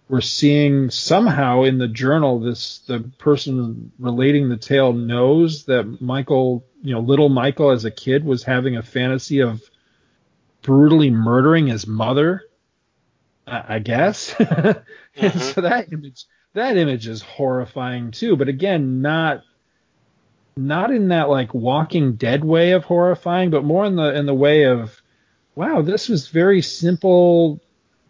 we're 0.10 0.22
seeing 0.22 0.90
somehow 0.90 1.64
in 1.64 1.78
the 1.78 1.88
journal 1.88 2.40
this 2.40 2.80
the 2.80 3.00
person 3.18 3.92
relating 3.98 4.50
the 4.50 4.58
tale 4.58 4.92
knows 4.92 5.66
that 5.66 6.02
Michael, 6.02 6.66
you 6.84 6.94
know, 6.94 7.00
little 7.00 7.30
Michael 7.30 7.72
as 7.72 7.86
a 7.86 7.92
kid 7.92 8.26
was 8.26 8.44
having 8.44 8.76
a 8.76 8.84
fantasy 8.84 9.40
of 9.40 9.62
brutally 10.62 11.10
murdering 11.10 11.68
his 11.68 11.88
mother. 11.88 12.44
I 13.48 13.76
I 13.76 13.80
guess. 13.80 14.36
and 14.40 14.76
Mhm. 15.16 15.40
so 15.54 15.62
that 15.62 15.92
image 15.94 16.26
that 16.54 16.76
image 16.78 17.08
is 17.08 17.22
horrifying 17.22 18.12
too, 18.12 18.36
but 18.36 18.50
again, 18.50 19.02
not 19.02 19.44
not 20.56 20.92
in 20.92 21.10
that 21.10 21.30
like 21.30 21.54
Walking 21.54 22.14
Dead 22.14 22.44
way 22.44 22.72
of 22.72 22.84
horrifying, 22.84 23.50
but 23.50 23.64
more 23.64 23.86
in 23.86 23.96
the 23.96 24.14
in 24.16 24.26
the 24.26 24.34
way 24.34 24.66
of, 24.66 25.02
wow, 25.56 25.82
this 25.82 26.10
was 26.10 26.28
very 26.28 26.62
simple, 26.62 27.62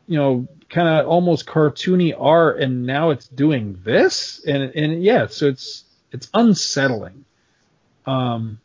you 0.07 0.17
know, 0.17 0.47
kind 0.69 0.87
of 0.87 1.07
almost 1.07 1.45
cartoony 1.45 2.15
art, 2.17 2.59
and 2.59 2.85
now 2.85 3.11
it's 3.11 3.27
doing 3.27 3.79
this, 3.83 4.43
and 4.45 4.63
and 4.75 5.03
yeah, 5.03 5.27
so 5.27 5.47
it's 5.47 5.83
it's 6.11 6.29
unsettling, 6.33 7.25
um, 8.05 8.59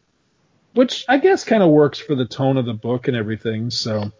which 0.75 1.05
I 1.09 1.19
guess 1.19 1.45
kind 1.45 1.63
of 1.63 1.71
works 1.71 1.99
for 1.99 2.15
the 2.15 2.27
tone 2.27 2.57
of 2.57 2.65
the 2.65 2.75
book 2.75 3.09
and 3.09 3.17
everything. 3.17 3.71
So, 3.71 4.13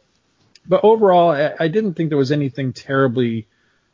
but 0.69 0.85
overall, 0.85 1.31
I, 1.31 1.55
I 1.59 1.69
didn't 1.69 1.95
think 1.95 2.11
there 2.11 2.19
was 2.19 2.33
anything 2.33 2.73
terribly 2.73 3.47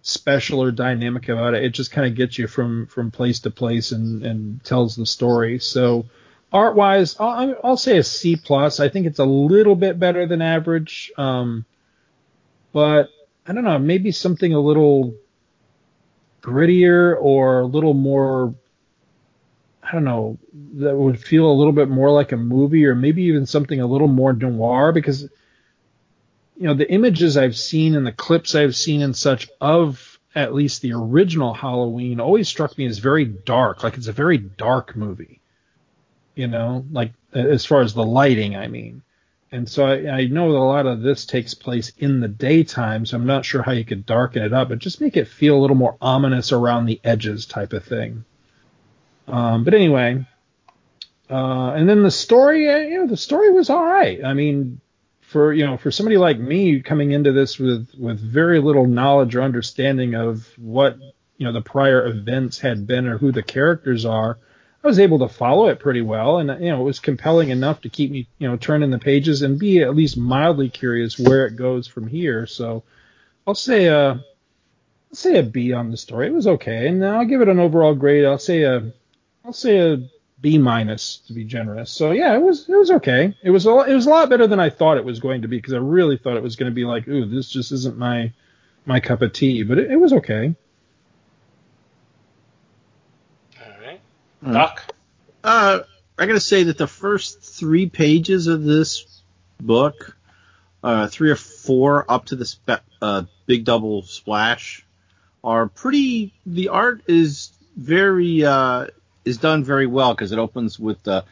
special 0.03 0.63
or 0.63 0.71
dynamic 0.71 1.29
about 1.29 1.55
it. 1.55 1.65
It 1.65 1.71
just 1.71 1.93
kind 1.93 2.07
of 2.07 2.15
gets 2.17 2.39
you 2.39 2.47
from 2.47 2.87
from 2.87 3.11
place 3.11 3.41
to 3.41 3.51
place 3.51 3.93
and 3.93 4.25
and 4.25 4.63
tells 4.65 4.97
the 4.97 5.07
story. 5.07 5.59
So 5.61 6.07
art 6.53 6.75
wise, 6.77 7.17
I'll, 7.19 7.57
I'll 7.65 7.77
say 7.77 7.97
a 7.99 8.05
C 8.05 8.37
plus. 8.37 8.81
I 8.81 8.89
think 8.89 9.07
it's 9.07 9.21
a 9.21 9.25
little 9.25 9.77
bit 9.77 9.99
better 9.99 10.27
than 10.27 10.43
average. 10.43 11.13
Um, 11.17 11.65
but 12.73 13.09
I 13.47 13.53
don't 13.53 13.65
know, 13.65 13.79
maybe 13.79 14.13
something 14.13 14.53
a 14.53 14.61
little 14.61 15.15
grittier 16.43 17.17
or 17.21 17.61
a 17.61 17.67
little 17.67 17.95
more 17.95 18.55
I 19.83 19.93
don't 19.93 20.05
know, 20.05 20.39
that 20.75 20.97
would 20.97 21.21
feel 21.21 21.51
a 21.51 21.53
little 21.53 21.73
bit 21.73 21.89
more 21.89 22.11
like 22.11 22.33
a 22.33 22.37
movie 22.37 22.87
or 22.87 22.95
maybe 22.95 23.25
even 23.25 23.47
something 23.47 23.81
a 23.81 23.87
little 23.87 24.09
more 24.09 24.33
noir 24.33 24.93
because 24.93 25.29
you 26.57 26.67
know, 26.67 26.75
the 26.75 26.91
images 26.91 27.37
I've 27.37 27.57
seen 27.57 27.95
and 27.95 28.07
the 28.07 28.13
clips 28.13 28.55
I've 28.55 28.77
seen 28.77 29.03
and 29.03 29.17
such 29.17 29.49
of 29.61 30.19
at 30.35 30.55
least 30.55 30.83
the 30.83 30.93
original 30.93 31.53
Halloween 31.53 32.21
always 32.21 32.49
struck 32.49 32.77
me 32.79 32.87
as 32.87 32.99
very 32.99 33.25
dark, 33.25 33.83
like 33.83 33.97
it's 33.97 34.07
a 34.07 34.13
very 34.13 34.39
dark 34.39 34.97
movie. 34.97 35.41
You 36.35 36.49
know, 36.49 36.87
like 36.91 37.13
as 37.35 37.67
far 37.67 37.83
as 37.83 37.93
the 37.93 38.05
lighting, 38.05 38.57
I 38.57 38.69
mean. 38.69 39.03
And 39.51 39.69
so 39.69 39.87
I, 39.87 40.21
I 40.21 40.25
know 40.27 40.51
a 40.51 40.65
lot 40.65 40.87
of 40.87 41.03
this 41.03 41.27
takes 41.27 41.53
place 41.53 41.93
in 41.99 42.21
the 42.21 42.29
daytime, 42.29 43.05
so 43.05 43.19
I'm 43.19 43.27
not 43.27 43.45
sure 43.45 43.63
how 43.63 43.73
you 43.73 43.85
could 43.85 44.07
darken 44.07 44.43
it 44.43 44.55
up, 44.55 44.71
but 44.71 44.79
just 44.79 45.03
make 45.03 45.19
it 45.19 45.29
feel 45.29 45.57
a 45.57 45.61
little 45.61 45.77
more 45.77 45.99
ominous 46.01 46.53
around 46.53 46.87
the 46.87 47.01
edges 47.05 47.45
type 47.45 47.75
of 47.75 47.85
thing. 47.85 48.25
Um, 49.29 49.65
but 49.65 49.75
anyway, 49.75 50.25
uh, 51.29 51.73
and 51.73 51.87
then 51.87 52.03
the 52.03 52.11
story, 52.11 52.65
you 52.65 52.99
know, 52.99 53.07
the 53.07 53.17
story 53.17 53.51
was 53.51 53.69
all 53.69 53.85
right. 53.85 54.25
I 54.25 54.33
mean, 54.33 54.81
for 55.33 55.53
you 55.53 55.67
know, 55.67 55.77
for 55.77 55.91
somebody 55.91 56.19
like 56.19 56.39
me 56.39 56.81
coming 56.81 57.11
into 57.13 57.33
this 57.33 57.59
with 57.59 57.89
with 57.99 58.21
very 58.21 58.61
little 58.61 58.87
knowledge 58.87 59.35
or 59.35 59.43
understanding 59.43 60.15
of 60.15 60.47
what 60.59 60.99
you 61.39 61.47
know 61.47 61.53
the 61.53 61.63
prior 61.63 62.07
events 62.07 62.59
had 62.61 62.87
been 62.87 63.07
or 63.07 63.19
who 63.19 63.33
the 63.33 63.43
characters 63.43 64.05
are, 64.05 64.39
I 64.85 64.87
was 64.87 64.99
able 64.99 65.21
to 65.21 65.29
follow 65.29 65.69
it 65.69 65.81
pretty 65.81 66.03
well, 66.03 66.39
and 66.39 66.63
you 66.63 66.71
know, 66.71 66.81
it 66.83 66.85
was 66.85 67.01
compelling 67.01 67.49
enough 67.49 67.81
to 67.83 67.89
keep 67.89 68.11
me 68.11 68.29
you 68.39 68.49
know 68.49 68.57
turning 68.57 68.91
the 68.91 68.99
pages 68.99 69.43
and 69.43 69.59
be 69.59 69.81
at 69.81 69.97
least 69.97 70.17
mildly 70.17 70.69
curious 70.69 71.19
where 71.19 71.47
it 71.47 71.57
goes 71.57 71.87
from 71.87 72.07
here. 72.07 72.47
So 72.47 72.83
I'll 73.47 73.55
say 73.55 73.87
a 73.87 74.11
I'll 74.11 74.25
say 75.13 75.39
a 75.39 75.43
B 75.43 75.73
on 75.73 75.91
the 75.91 75.97
story. 75.97 76.27
It 76.27 76.35
was 76.35 76.47
okay, 76.47 76.89
and 76.89 77.05
I'll 77.05 77.25
give 77.25 77.41
it 77.41 77.49
an 77.49 77.59
overall 77.59 77.95
grade. 77.95 78.25
I'll 78.25 78.39
say 78.39 78.63
a 78.63 78.93
I'll 79.45 79.53
say 79.53 79.79
a 79.79 80.03
B 80.43 80.59
minus 80.59 81.19
to 81.29 81.33
be 81.33 81.45
generous. 81.45 81.91
So 81.91 82.11
yeah, 82.11 82.35
it 82.35 82.43
was 82.43 82.69
it 82.69 82.77
was 82.77 82.91
okay. 82.91 83.35
It 83.43 83.51
was 83.51 83.65
a 83.65 83.71
it 83.89 83.95
was 83.95 84.07
a 84.07 84.11
lot 84.11 84.29
better 84.29 84.49
than 84.49 84.61
I 84.61 84.71
thought 84.71 84.99
it 84.99 85.05
was 85.05 85.21
going 85.21 85.43
to 85.43 85.49
be 85.49 85.57
because 85.57 85.73
I 85.73 85.79
really 85.79 86.19
thought 86.19 86.37
it 86.37 86.43
was 86.43 86.57
going 86.57 86.71
to 86.71 86.75
be 86.75 86.85
like, 86.85 87.07
ooh, 87.09 87.25
this 87.25 87.49
just 87.49 87.71
isn't 87.71 87.97
my 87.97 88.33
my 88.85 88.99
cup 88.99 89.23
of 89.23 89.33
tea. 89.33 89.63
But 89.63 89.79
it, 89.79 89.93
it 89.93 89.97
was 89.97 90.13
okay. 90.13 90.55
All 93.65 93.73
right, 93.81 94.01
Doc. 94.45 94.95
Uh, 95.45 95.81
I 96.19 96.27
gotta 96.27 96.41
say 96.41 96.65
that 96.65 96.77
the 96.77 96.89
first 96.89 97.41
three 97.41 97.89
pages 97.89 98.49
of 98.49 98.65
this 98.65 99.23
book, 99.61 100.17
uh, 100.83 101.07
three 101.07 101.31
or 101.31 101.37
four 101.37 102.05
up 102.11 102.27
to 102.27 102.37
the 102.37 102.45
spe- 102.45 102.85
uh, 103.01 103.23
big 103.47 103.65
double 103.65 104.03
splash, 104.03 104.85
are 105.45 105.69
pretty. 105.69 106.35
The 106.47 106.69
art 106.69 107.03
is 107.07 107.53
very 107.77 108.45
uh, 108.45 108.89
is 109.25 109.39
done 109.39 109.65
very 109.65 109.87
well 109.87 110.15
because 110.15 110.33
it 110.33 110.39
opens 110.39 110.79
with 110.79 111.07
uh, 111.07 111.23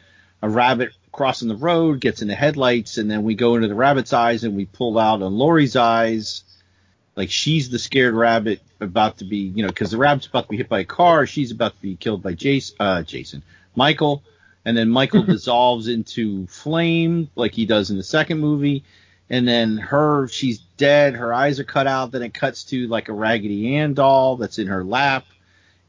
a 0.41 0.49
rabbit 0.49 0.91
crossing 1.11 1.47
the 1.47 1.55
road, 1.55 1.99
gets 1.99 2.21
in 2.21 2.27
the 2.27 2.35
headlights, 2.35 2.97
and 2.97 3.09
then 3.09 3.23
we 3.23 3.35
go 3.35 3.55
into 3.55 3.67
the 3.67 3.75
rabbit's 3.75 4.13
eyes 4.13 4.43
and 4.43 4.55
we 4.55 4.65
pull 4.65 4.97
out 4.97 5.21
on 5.21 5.33
Laurie's 5.33 5.75
eyes. 5.75 6.43
Like 7.15 7.29
she's 7.29 7.69
the 7.69 7.79
scared 7.79 8.13
rabbit 8.13 8.61
about 8.79 9.17
to 9.17 9.25
be, 9.25 9.37
you 9.37 9.63
know, 9.63 9.69
because 9.69 9.91
the 9.91 9.97
rabbit's 9.97 10.27
about 10.27 10.43
to 10.43 10.49
be 10.49 10.57
hit 10.57 10.69
by 10.69 10.79
a 10.79 10.85
car, 10.85 11.27
she's 11.27 11.51
about 11.51 11.75
to 11.75 11.81
be 11.81 11.95
killed 11.95 12.23
by 12.23 12.33
Jason, 12.33 12.75
uh, 12.79 13.03
Jason, 13.03 13.43
Michael, 13.75 14.23
and 14.63 14.77
then 14.77 14.89
Michael 14.89 15.23
dissolves 15.25 15.87
into 15.87 16.47
flame 16.47 17.29
like 17.35 17.53
he 17.53 17.65
does 17.65 17.91
in 17.91 17.97
the 17.97 18.03
second 18.03 18.39
movie, 18.39 18.83
and 19.29 19.47
then 19.47 19.77
her, 19.77 20.27
she's 20.29 20.59
dead, 20.77 21.15
her 21.15 21.33
eyes 21.33 21.59
are 21.59 21.65
cut 21.65 21.87
out, 21.87 22.11
then 22.11 22.23
it 22.23 22.33
cuts 22.33 22.63
to 22.65 22.87
like 22.87 23.09
a 23.09 23.13
Raggedy 23.13 23.75
Ann 23.75 23.93
doll 23.93 24.37
that's 24.37 24.57
in 24.57 24.67
her 24.67 24.83
lap, 24.83 25.25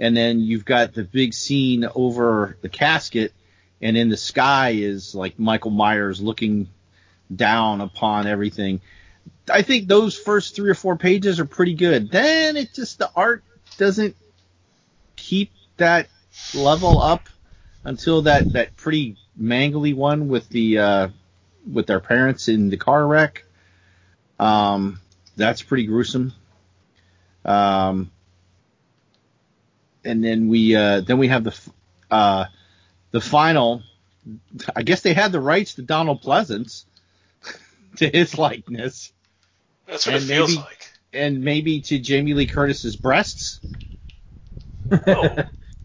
and 0.01 0.17
then 0.17 0.41
you've 0.41 0.65
got 0.65 0.95
the 0.95 1.05
big 1.05 1.35
scene 1.35 1.87
over 1.95 2.57
the 2.61 2.69
casket, 2.69 3.33
and 3.81 3.97
in 3.97 4.09
the 4.09 4.17
sky 4.17 4.71
is 4.71 5.15
like 5.15 5.39
Michael 5.39 5.71
Myers 5.71 6.21
looking 6.21 6.69
down 7.35 7.81
upon 7.81 8.27
everything. 8.27 8.81
I 9.51 9.63
think 9.63 9.89
those 9.89 10.17
first 10.17 10.55
three 10.55 10.71
or 10.71 10.75
four 10.75 10.97
pages 10.97 11.41
are 11.41 11.45
pretty 11.45 11.75
good. 11.75 12.11
Then 12.11 12.57
it 12.57 12.75
just 12.75 12.99
the 12.99 13.11
art 13.15 13.43
doesn't 13.77 14.17
keep 15.17 15.51
that 15.77 16.09
level 16.55 17.01
up 17.01 17.29
until 17.85 18.23
that 18.23 18.53
that 18.53 18.77
pretty 18.77 19.17
mangly 19.41 19.95
one 19.95 20.29
with 20.29 20.49
the 20.49 20.79
uh, 20.79 21.09
with 21.71 21.87
their 21.87 22.01
parents 22.01 22.49
in 22.49 22.71
the 22.71 22.77
car 22.77 23.07
wreck. 23.07 23.45
Um, 24.39 25.01
that's 25.37 25.63
pretty 25.63 25.87
gruesome. 25.87 26.33
Um, 27.45 28.11
and 30.05 30.23
then 30.25 30.49
we 30.49 30.75
uh, 30.77 31.01
then 31.01 31.19
we 31.19 31.29
have 31.29 31.45
the 31.45 31.59
uh, 32.11 32.47
the 33.11 33.21
final. 33.21 33.83
I 34.77 34.83
guess 34.83 35.01
they 35.03 35.15
had 35.15 35.33
the 35.33 35.41
rights 35.41 35.75
to 35.75 35.83
Donald 35.83 36.23
Pleasence 36.23 36.85
to 37.97 38.09
his 38.09 38.39
likeness, 38.39 39.13
That's 39.89 40.07
what 40.07 40.15
and 40.17 40.25
it 40.25 40.27
feels 40.27 40.51
maybe- 40.51 40.61
like. 40.63 40.93
and 41.13 41.41
maybe 41.43 41.81
to 41.81 41.99
Jamie 41.99 42.35
Lee 42.35 42.47
Curtis's 42.47 42.95
breasts 42.97 43.61
Oh, 44.91 45.37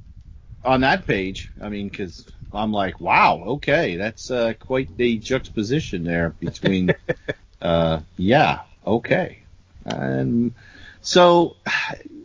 on 0.66 0.82
that 0.82 1.08
page. 1.08 1.52
I 1.62 1.70
mean, 1.70 1.90
because 1.90 2.26
I'm 2.54 2.72
like, 2.72 3.00
wow, 3.02 3.42
okay, 3.48 3.96
that's 3.98 4.30
uh, 4.30 4.54
quite 4.60 4.96
the 4.98 5.18
juxtaposition 5.18 6.04
there 6.04 6.30
between. 6.40 6.94
uh, 7.62 8.02
yeah, 8.18 8.60
okay, 8.86 9.40
and 9.86 10.54
so 11.02 11.56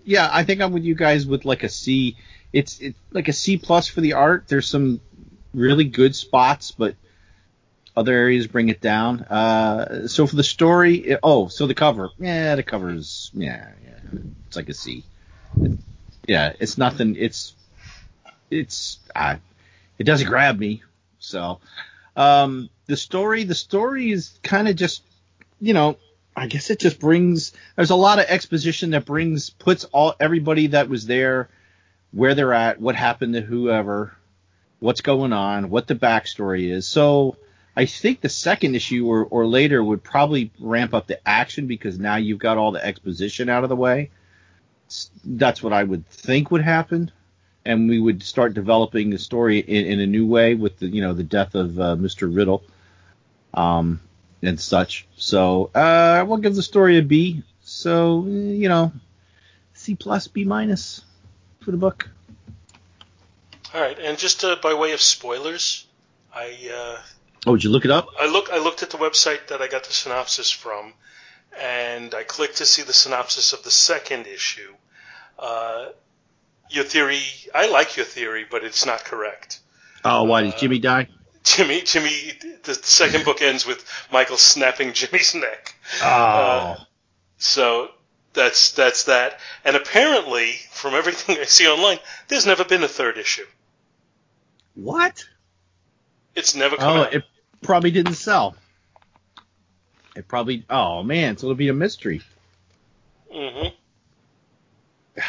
yeah, 0.05 0.28
I 0.32 0.44
think 0.44 0.61
I'm 0.61 0.72
with 0.72 0.84
you 0.84 0.94
guys 0.94 1.26
with 1.26 1.44
like 1.44 1.62
a 1.62 1.68
C. 1.68 2.16
It's 2.53 2.80
it's 2.80 2.98
like 3.12 3.28
a 3.28 3.32
C 3.32 3.57
plus 3.59 3.88
for 3.88 4.00
the 4.00 4.14
art. 4.14 4.44
There's 4.48 4.68
some 4.68 5.00
really 5.55 5.84
good 5.84 6.14
spots, 6.14 6.70
but 6.70 6.94
other 7.96 8.12
areas 8.12 8.46
bring 8.46 8.68
it 8.68 8.80
down. 8.80 9.20
Uh, 9.22 10.09
so 10.09 10.26
for 10.26 10.36
the 10.36 10.44
story, 10.44 10.96
it- 10.96 11.20
oh, 11.22 11.48
so 11.48 11.66
the 11.66 11.74
cover, 11.74 12.11
yeah, 12.18 12.55
the 12.57 12.62
cover's 12.62 13.30
yeah, 13.34 13.68
yeah, 13.84 14.20
it's 14.46 14.57
like 14.57 14.68
a 14.68 14.74
C. 14.74 15.05
Yeah, 16.26 16.53
it's 16.61 16.78
nothing. 16.78 17.16
It's 17.16 17.55
it's 18.50 18.98
uh, 19.14 19.36
it 19.98 20.05
doesn't 20.05 20.28
grab 20.28 20.59
me. 20.59 20.82
So 21.18 21.61
um, 22.16 22.70
the 22.86 22.96
story, 22.96 23.44
the 23.44 23.55
story 23.55 24.11
is 24.12 24.38
kind 24.42 24.68
of 24.68 24.76
just 24.76 25.03
you 25.61 25.74
know, 25.74 25.96
I 26.37 26.47
guess 26.47 26.70
it 26.70 26.78
just 26.78 26.99
brings. 26.99 27.53
There's 27.76 27.91
a 27.91 27.97
lot 27.97 28.18
of 28.18 28.26
exposition 28.26 28.91
that 28.91 29.05
brings 29.05 29.51
puts 29.51 29.85
all 29.85 30.14
everybody 30.18 30.68
that 30.68 30.89
was 30.89 31.07
there 31.07 31.49
where 32.12 32.35
they're 32.35 32.53
at, 32.53 32.80
what 32.80 32.95
happened 32.95 33.35
to 33.35 33.41
whoever, 33.41 34.16
what's 34.80 35.01
going 35.01 35.33
on, 35.33 35.70
what 35.70 35.87
the 35.87 35.95
backstory 35.95 36.70
is. 36.70 36.87
So 36.87 37.37
I 37.76 37.87
think 37.87 38.20
the 38.20 38.28
second 38.28 38.74
issue 38.74 39.07
or, 39.07 39.24
or 39.24 39.47
later 39.47 39.83
would 39.83 40.03
probably 40.03 40.51
ramp 40.59 40.93
up 40.93 41.07
the 41.07 41.26
action 41.26 41.66
because 41.66 41.99
now 41.99 42.16
you've 42.16 42.39
got 42.39 42.59
all 42.59 42.72
the 42.72 42.85
exposition 42.85 43.49
out 43.49 43.62
of 43.62 43.70
the 43.70 43.76
way. 43.76 44.11
That's 45.24 45.62
what 45.62 45.72
I 45.72 45.85
would 45.85 46.07
think 46.09 46.51
would 46.51 46.61
happen, 46.61 47.11
and 47.64 47.89
we 47.89 47.99
would 47.99 48.22
start 48.22 48.53
developing 48.53 49.09
the 49.09 49.18
story 49.18 49.59
in, 49.59 49.87
in 49.87 50.01
a 50.01 50.07
new 50.07 50.26
way 50.26 50.55
with 50.55 50.78
the 50.80 50.87
you 50.87 51.01
know 51.01 51.14
the 51.14 51.22
death 51.22 51.55
of 51.55 51.80
uh, 51.80 51.97
Mr. 51.97 52.35
Riddle, 52.35 52.62
um, 53.55 54.01
and 54.43 54.61
such. 54.61 55.07
So 55.16 55.70
uh, 55.74 56.24
we'll 56.26 56.38
give 56.38 56.55
the 56.55 56.62
story 56.62 56.99
a 56.99 57.03
B. 57.03 57.43
So 57.62 58.24
you 58.26 58.68
know, 58.68 58.93
C 59.74 59.95
plus 59.95 60.28
B 60.28 60.45
minus 60.45 61.03
for 61.61 61.70
the 61.70 61.76
book. 61.76 62.09
all 63.74 63.80
right. 63.80 63.99
And 63.99 64.18
just 64.18 64.45
uh, 64.45 64.57
by 64.62 64.74
way 64.74 64.93
of 64.93 65.01
spoilers, 65.01 65.86
I 66.34 66.70
uh, 66.74 67.01
Oh, 67.47 67.57
did 67.57 67.64
you 67.64 67.70
look 67.70 67.84
it 67.84 67.90
up? 67.90 68.09
I 68.20 68.26
look 68.26 68.51
I 68.53 68.59
looked 68.59 68.82
at 68.82 68.90
the 68.90 68.99
website 68.99 69.49
that 69.49 69.61
I 69.61 69.68
got 69.68 69.84
the 69.84 69.93
synopsis 69.93 70.51
from, 70.51 70.93
and 71.61 72.14
I 72.14 72.22
clicked 72.22 72.59
to 72.59 72.66
see 72.66 72.82
the 72.82 72.93
synopsis 72.93 73.53
of 73.53 73.62
the 73.64 73.70
second 73.70 74.26
issue. 74.26 74.72
Uh, 75.38 75.86
your 76.70 76.84
theory, 76.84 77.20
I 77.55 77.68
like 77.68 77.97
your 77.97 78.07
theory, 78.07 78.47
but 78.49 78.64
it's 78.64 78.86
not 78.86 79.05
correct. 79.05 79.59
Oh, 80.05 80.24
why 80.24 80.43
did 80.43 80.57
Jimmy 80.57 80.78
die? 80.78 81.09
Jimmy, 81.45 81.80
Jimmy, 81.82 82.32
the 82.62 82.74
second 82.74 83.24
book 83.24 83.43
ends 83.43 83.66
with 83.66 83.84
Michael 84.12 84.36
snapping 84.36 84.93
Jimmy's 84.93 85.34
neck. 85.34 85.74
Oh, 86.03 86.07
Uh, 86.07 86.84
so 87.38 87.88
that's 88.32 88.72
that's 88.72 89.05
that. 89.05 89.40
And 89.64 89.74
apparently, 89.76 90.53
from 90.70 90.95
everything 90.95 91.38
I 91.38 91.45
see 91.45 91.66
online, 91.66 91.99
there's 92.28 92.47
never 92.47 92.64
been 92.64 92.82
a 92.84 92.88
third 92.88 93.18
issue. 93.18 93.45
what? 94.74 95.24
It's 96.34 96.55
never 96.55 96.76
come 96.76 96.97
Oh, 96.99 97.03
out. 97.03 97.12
it 97.14 97.24
probably 97.61 97.90
didn't 97.90 98.14
sell. 98.14 98.57
It 100.16 100.28
probably. 100.28 100.64
Oh 100.70 101.03
man, 101.03 101.36
so 101.36 101.47
it'll 101.47 101.57
be 101.57 101.68
a 101.68 101.74
mystery. 101.74 102.22
Mm-hmm. 103.34 103.74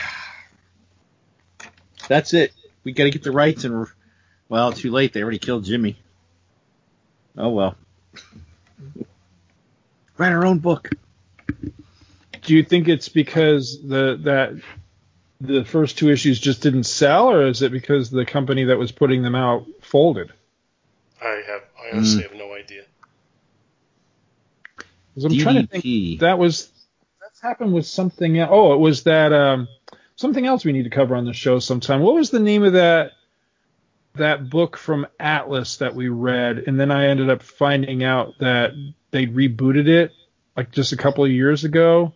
That's 2.07 2.33
it. 2.33 2.53
We 2.83 2.91
got 2.91 3.05
to 3.05 3.09
get 3.11 3.23
the 3.23 3.31
rights, 3.31 3.63
and 3.63 3.87
well, 4.49 4.71
too 4.73 4.91
late. 4.91 5.13
They 5.13 5.21
already 5.21 5.39
killed 5.39 5.63
Jimmy. 5.65 5.97
Oh 7.37 7.49
well. 7.49 7.75
Write 10.17 10.31
our 10.31 10.45
own 10.45 10.59
book. 10.59 10.89
Do 12.43 12.53
you 12.55 12.63
think 12.63 12.87
it's 12.87 13.09
because 13.09 13.81
the 13.81 14.19
that 14.23 14.61
the 15.41 15.65
first 15.65 15.97
two 15.97 16.09
issues 16.09 16.39
just 16.39 16.61
didn't 16.61 16.83
sell, 16.83 17.29
or 17.29 17.47
is 17.47 17.61
it 17.61 17.71
because 17.71 18.09
the 18.09 18.25
company 18.25 18.65
that 18.65 18.77
was 18.77 18.91
putting 18.91 19.23
them 19.23 19.35
out 19.35 19.65
folded? 19.81 20.31
I 21.21 21.41
have 21.47 21.61
I 21.81 21.95
honestly 21.95 22.23
have 22.23 22.33
no 22.35 22.53
idea. 22.53 22.83
'Cause 25.15 25.25
I'm 25.25 25.37
trying 25.37 25.55
to 25.61 25.67
think. 25.67 25.83
That 26.19 26.37
was 26.39 26.69
that's 27.21 27.39
happened 27.41 27.73
with 27.73 27.85
something. 27.85 28.39
Oh, 28.41 28.73
it 28.73 28.79
was 28.79 29.03
that 29.03 29.31
um, 29.31 29.67
something 30.15 30.45
else 30.45 30.65
we 30.65 30.71
need 30.71 30.83
to 30.83 30.89
cover 30.89 31.15
on 31.15 31.25
the 31.25 31.33
show 31.33 31.59
sometime. 31.59 32.01
What 32.01 32.15
was 32.15 32.29
the 32.29 32.39
name 32.39 32.63
of 32.63 32.73
that 32.73 33.11
that 34.15 34.49
book 34.49 34.77
from 34.77 35.07
Atlas 35.19 35.77
that 35.77 35.95
we 35.95 36.09
read? 36.09 36.63
And 36.67 36.79
then 36.79 36.91
I 36.91 37.07
ended 37.07 37.29
up 37.29 37.43
finding 37.43 38.03
out 38.03 38.37
that 38.39 38.71
they 39.11 39.25
rebooted 39.25 39.87
it 39.87 40.11
like 40.55 40.71
just 40.71 40.91
a 40.91 40.97
couple 40.97 41.23
of 41.23 41.31
years 41.31 41.63
ago. 41.63 42.13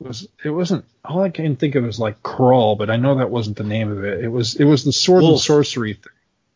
It 0.00 0.06
was 0.06 0.28
it 0.44 0.50
wasn't 0.50 0.84
all 1.04 1.22
I 1.22 1.30
can 1.30 1.56
think 1.56 1.74
of 1.74 1.84
is 1.84 1.98
like 1.98 2.22
Crawl, 2.22 2.76
but 2.76 2.90
I 2.90 2.96
know 2.96 3.16
that 3.16 3.30
wasn't 3.30 3.56
the 3.56 3.64
name 3.64 3.90
of 3.90 4.04
it. 4.04 4.24
It 4.24 4.28
was 4.28 4.54
it 4.56 4.64
was 4.64 4.84
the 4.84 4.92
sword 4.92 5.24
and 5.24 5.38
sorcery 5.38 5.94
thing. 5.94 6.12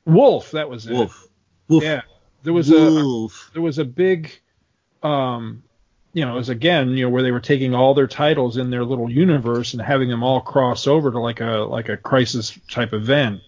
Wulf, 0.06 0.52
that 0.52 0.68
was 0.68 0.86
it. 0.86 0.94
Wulf. 0.94 1.28
Wulf. 1.68 1.82
Yeah, 1.82 2.02
there 2.42 2.52
was 2.52 2.70
a 2.70 2.74
Wulf. 2.74 3.50
there 3.52 3.62
was 3.62 3.78
a 3.78 3.84
big 3.84 4.30
um 5.02 5.62
you 6.14 6.24
know 6.24 6.32
it 6.32 6.36
was 6.36 6.48
again 6.48 6.90
you 6.90 7.04
know 7.04 7.10
where 7.10 7.22
they 7.22 7.32
were 7.32 7.40
taking 7.40 7.74
all 7.74 7.92
their 7.92 8.06
titles 8.06 8.56
in 8.56 8.70
their 8.70 8.84
little 8.84 9.10
universe 9.10 9.74
and 9.74 9.82
having 9.82 10.08
them 10.08 10.22
all 10.22 10.40
cross 10.40 10.86
over 10.86 11.10
to 11.10 11.18
like 11.18 11.40
a 11.40 11.66
like 11.68 11.88
a 11.88 11.96
crisis 11.96 12.58
type 12.70 12.94
event 12.94 13.42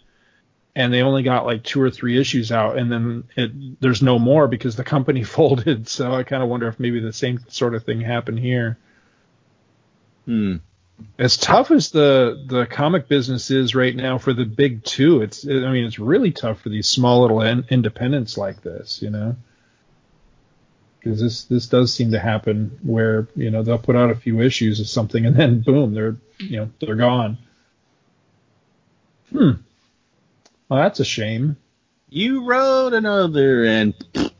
and 0.76 0.92
they 0.92 1.00
only 1.00 1.22
got 1.22 1.46
like 1.46 1.64
two 1.64 1.80
or 1.80 1.90
three 1.90 2.20
issues 2.20 2.52
out 2.52 2.76
and 2.76 2.92
then 2.92 3.24
it 3.34 3.80
there's 3.80 4.02
no 4.02 4.18
more 4.18 4.46
because 4.46 4.76
the 4.76 4.84
company 4.84 5.24
folded. 5.24 5.88
So 5.88 6.14
i 6.14 6.22
kind 6.22 6.42
of 6.42 6.48
wonder 6.48 6.68
if 6.68 6.78
maybe 6.78 7.00
the 7.00 7.12
same 7.12 7.40
sort 7.48 7.74
of 7.74 7.82
thing 7.82 8.00
happened 8.00 8.38
here. 8.38 8.78
Hmm. 10.26 10.56
as 11.20 11.36
tough 11.36 11.70
as 11.70 11.92
the 11.92 12.44
the 12.48 12.66
comic 12.66 13.08
business 13.08 13.52
is 13.52 13.76
right 13.76 13.94
now 13.94 14.18
for 14.18 14.32
the 14.32 14.44
big 14.44 14.82
two 14.82 15.22
it's 15.22 15.46
i 15.46 15.50
mean 15.50 15.84
it's 15.84 16.00
really 16.00 16.32
tough 16.32 16.60
for 16.60 16.68
these 16.68 16.88
small 16.88 17.22
little 17.22 17.42
in, 17.42 17.64
independents 17.70 18.36
like 18.36 18.60
this 18.62 19.00
you 19.02 19.10
know? 19.10 19.36
Because 20.98 21.20
this 21.20 21.44
this 21.44 21.66
does 21.68 21.94
seem 21.94 22.10
to 22.10 22.18
happen 22.18 22.76
where 22.82 23.28
you 23.36 23.52
know 23.52 23.62
they'll 23.62 23.78
put 23.78 23.94
out 23.94 24.10
a 24.10 24.16
few 24.16 24.40
issues 24.40 24.80
of 24.80 24.88
something 24.88 25.24
and 25.24 25.36
then 25.36 25.60
boom 25.60 25.94
they're 25.94 26.16
you 26.38 26.56
know 26.56 26.70
they're 26.80 26.96
gone. 26.96 27.38
Hmm 29.30 29.52
well 30.68 30.82
that's 30.82 31.00
a 31.00 31.04
shame 31.04 31.56
You 32.08 32.44
wrote 32.44 32.94
another 32.94 33.64
and 33.64 33.94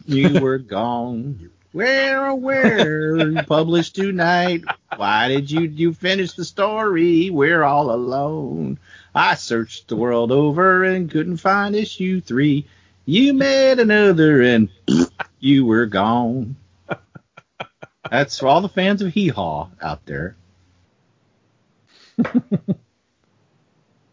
you 0.07 0.41
were 0.41 0.59
gone. 0.59 1.51
Where, 1.73 2.29
oh, 2.29 2.37
where, 2.37 3.17
you 3.19 3.43
published 3.43 3.97
tonight? 3.97 4.65
Why 4.97 5.29
did 5.29 5.51
you 5.51 5.61
you 5.61 5.93
finish 5.93 6.33
the 6.33 6.45
story? 6.45 7.29
We're 7.29 7.63
all 7.63 7.91
alone. 7.91 8.79
I 9.15 9.35
searched 9.35 9.89
the 9.89 9.97
world 9.97 10.33
over 10.33 10.85
and 10.85 11.11
couldn't 11.11 11.37
find 11.37 11.77
issue 11.77 12.23
three. 12.23 12.67
You 13.05 13.35
made 13.35 13.79
another 13.79 14.41
and 14.41 14.71
you 15.39 15.67
were 15.67 15.85
gone. 15.85 16.57
That's 18.11 18.39
for 18.39 18.47
all 18.47 18.63
the 18.63 18.71
fans 18.71 19.03
of 19.03 19.13
Hee 19.13 19.29
Haw 19.29 19.69
out 19.83 20.07
there. 20.07 20.35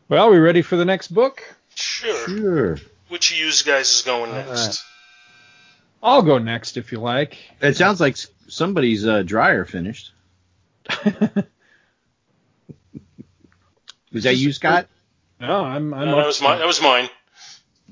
well 0.09 0.25
are 0.27 0.31
we 0.31 0.37
ready 0.37 0.61
for 0.61 0.75
the 0.75 0.83
next 0.83 1.07
book 1.13 1.41
Sure. 1.75 2.27
Sure. 2.27 2.77
Which 3.09 3.31
of 3.31 3.37
you 3.37 3.51
guys 3.65 3.89
is 3.95 4.01
going 4.03 4.31
All 4.31 4.37
next? 4.37 4.83
i'll 6.01 6.21
go 6.21 6.37
next 6.37 6.75
if 6.77 6.91
you 6.91 6.99
like 6.99 7.37
It 7.61 7.77
sounds 7.77 8.01
like 8.01 8.17
somebody's 8.47 9.07
uh, 9.07 9.23
dryer 9.23 9.63
finished. 9.65 10.11
Was 14.11 14.23
that 14.23 14.35
you, 14.35 14.51
Scott? 14.53 14.87
no 15.39 15.63
i'm 15.63 15.93
i'm 15.93 16.05
No, 16.05 16.17
that 16.17 16.25
was 16.27 16.41
mine. 16.41 16.59
That 16.59 16.67
was 16.67 16.81
mine. 16.81 17.09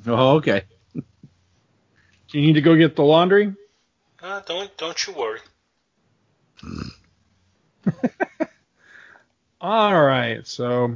Oh, 0.06 0.36
okay. 0.38 0.64
do 0.94 1.02
you 2.32 2.42
need 2.42 2.54
to 2.54 2.62
go 2.62 2.76
get 2.76 2.96
the 2.96 3.04
laundry 3.04 3.54
Uh, 4.22 4.42
don't 4.46 4.76
don't 4.78 5.08
you 5.08 5.14
worry. 5.14 5.40
All 9.62 10.00
right, 10.04 10.46
so 10.48 10.96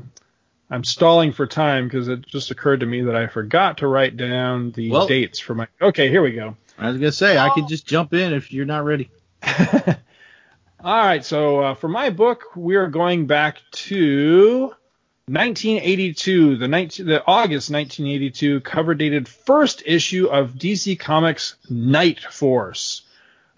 I'm 0.70 0.84
stalling 0.84 1.32
for 1.32 1.46
time 1.46 1.88
because 1.88 2.08
it 2.08 2.26
just 2.26 2.52
occurred 2.52 2.80
to 2.80 2.86
me 2.86 3.02
that 3.02 3.16
I 3.16 3.28
forgot 3.28 3.78
to 3.80 3.88
write 3.88 4.18
down 4.18 4.72
the 4.72 4.90
Well- 4.92 5.08
dates 5.08 5.40
for 5.40 5.56
my. 5.56 5.68
Okay, 5.82 6.10
here 6.10 6.22
we 6.22 6.32
go. 6.32 6.58
I 6.78 6.90
was 6.90 6.98
gonna 6.98 7.12
say 7.12 7.38
I 7.38 7.50
could 7.50 7.68
just 7.68 7.86
jump 7.88 8.14
in 8.14 8.34
if 8.34 8.52
you're 8.52 8.66
not 8.66 8.84
ready. 8.84 9.10
All 10.84 11.06
right, 11.06 11.24
so 11.24 11.62
uh, 11.62 11.74
for 11.74 11.88
my 11.88 12.10
book, 12.10 12.56
we 12.56 12.76
are 12.76 12.88
going 12.88 13.26
back 13.28 13.60
to 13.72 14.74
1982, 15.28 16.58
the 16.58 16.68
19, 16.68 17.06
the 17.08 17.26
August 17.26 17.72
1982 17.72 18.60
cover 18.62 18.94
dated 18.94 19.28
first 19.28 19.82
issue 19.86 20.28
of 20.28 20.52
DC 20.52 21.00
Comics 21.00 21.56
Night 21.70 22.20
Force. 22.20 23.02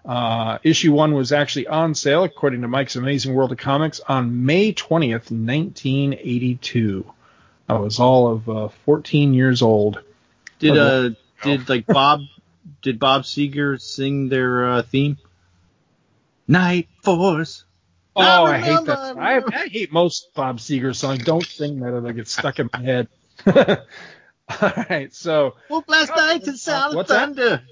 Uh, 0.08 0.58
issue 0.62 0.90
one 0.90 1.12
was 1.12 1.32
actually 1.32 1.66
on 1.66 1.94
sale, 1.94 2.24
according 2.24 2.62
to 2.62 2.68
Mike's 2.68 2.96
Amazing 2.96 3.34
World 3.34 3.52
of 3.52 3.58
Comics, 3.58 4.00
on 4.00 4.46
May 4.46 4.72
20th, 4.72 5.30
1982. 5.30 7.04
I 7.68 7.74
was 7.74 8.00
all 8.00 8.32
of 8.32 8.48
uh, 8.48 8.68
14 8.86 9.34
years 9.34 9.60
old. 9.60 10.02
Did 10.60 10.78
uh 10.78 11.10
did 11.42 11.68
like 11.68 11.84
Bob 11.86 12.22
did 12.80 12.98
Bob 12.98 13.24
Seger 13.24 13.78
sing 13.78 14.30
their 14.30 14.70
uh, 14.70 14.82
theme? 14.82 15.18
Night 16.48 16.88
Force. 17.02 17.64
Oh, 18.16 18.22
I 18.22 18.54
I, 18.54 18.58
hate 18.58 18.86
that. 18.86 19.18
I 19.18 19.36
I, 19.36 19.42
I 19.46 19.68
hate 19.68 19.92
most 19.92 20.32
Bob 20.34 20.56
Seger 20.56 20.96
songs. 20.96 21.22
Don't 21.22 21.44
sing 21.44 21.80
that; 21.80 21.94
it'll 21.94 22.12
get 22.12 22.28
stuck 22.28 22.58
in 22.58 22.70
my 22.72 22.80
head. 22.80 23.08
All 23.46 24.72
right, 24.88 25.12
so 25.12 25.56
Well, 25.68 25.84
last 25.86 26.08
night 26.16 26.44
to 26.44 26.56
sound 26.56 26.92
of 26.92 26.96
What's 26.96 27.10
that? 27.10 27.62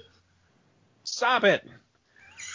stop 1.03 1.43
it. 1.43 1.67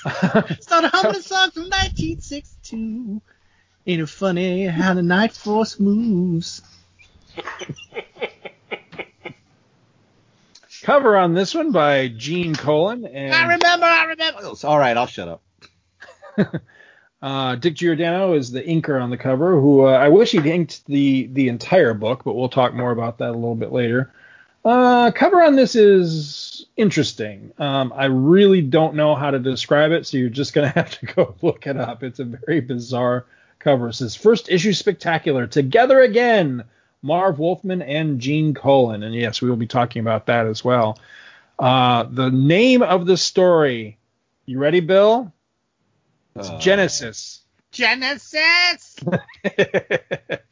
Started 0.60 0.90
humming 0.90 1.16
a 1.16 1.22
song 1.22 1.52
from 1.52 1.64
1962. 1.64 3.22
Ain't 3.86 4.02
it 4.02 4.08
funny 4.08 4.66
how 4.66 4.94
the 4.94 5.02
Night 5.02 5.32
Force 5.32 5.78
moves? 5.78 6.62
Cover 10.82 11.16
on 11.16 11.34
this 11.34 11.54
one 11.54 11.70
by 11.70 12.08
Gene 12.08 12.56
Colan 12.56 13.06
I 13.06 13.42
remember, 13.42 13.86
I 13.86 14.04
remember. 14.06 14.40
Oh, 14.42 14.56
all 14.64 14.78
right, 14.78 14.96
I'll 14.96 15.06
shut 15.06 15.28
up. 15.28 15.42
uh, 17.22 17.54
Dick 17.56 17.74
Giordano 17.74 18.32
is 18.34 18.50
the 18.50 18.62
inker 18.62 19.00
on 19.00 19.10
the 19.10 19.16
cover. 19.16 19.60
Who 19.60 19.86
uh, 19.86 19.92
I 19.92 20.08
wish 20.08 20.32
he'd 20.32 20.46
inked 20.46 20.84
the 20.86 21.28
the 21.28 21.48
entire 21.48 21.94
book, 21.94 22.24
but 22.24 22.34
we'll 22.34 22.48
talk 22.48 22.74
more 22.74 22.90
about 22.90 23.18
that 23.18 23.30
a 23.30 23.32
little 23.32 23.54
bit 23.54 23.70
later. 23.70 24.12
Uh, 24.64 25.10
cover 25.10 25.42
on 25.42 25.56
this 25.56 25.74
is 25.74 26.66
interesting. 26.76 27.52
Um, 27.58 27.92
I 27.94 28.04
really 28.06 28.62
don't 28.62 28.94
know 28.94 29.14
how 29.14 29.30
to 29.30 29.38
describe 29.38 29.90
it, 29.90 30.06
so 30.06 30.16
you're 30.16 30.28
just 30.28 30.54
gonna 30.54 30.68
have 30.74 30.90
to 31.00 31.06
go 31.06 31.34
look 31.42 31.66
it 31.66 31.76
up. 31.76 32.02
It's 32.02 32.20
a 32.20 32.24
very 32.24 32.60
bizarre 32.60 33.26
cover. 33.58 33.88
It 33.88 33.94
says 33.94 34.14
first 34.14 34.48
issue 34.48 34.72
spectacular, 34.72 35.46
together 35.46 36.00
again. 36.00 36.64
Marv 37.04 37.40
Wolfman 37.40 37.82
and 37.82 38.20
Gene 38.20 38.54
Colan, 38.54 39.02
and 39.02 39.12
yes, 39.12 39.42
we 39.42 39.50
will 39.50 39.56
be 39.56 39.66
talking 39.66 39.98
about 39.98 40.26
that 40.26 40.46
as 40.46 40.64
well. 40.64 41.00
Uh, 41.58 42.04
the 42.04 42.30
name 42.30 42.80
of 42.82 43.06
the 43.06 43.16
story. 43.16 43.98
You 44.46 44.60
ready, 44.60 44.78
Bill? 44.78 45.32
It's 46.36 46.48
Genesis. 46.64 47.40
Genesis. 47.72 48.96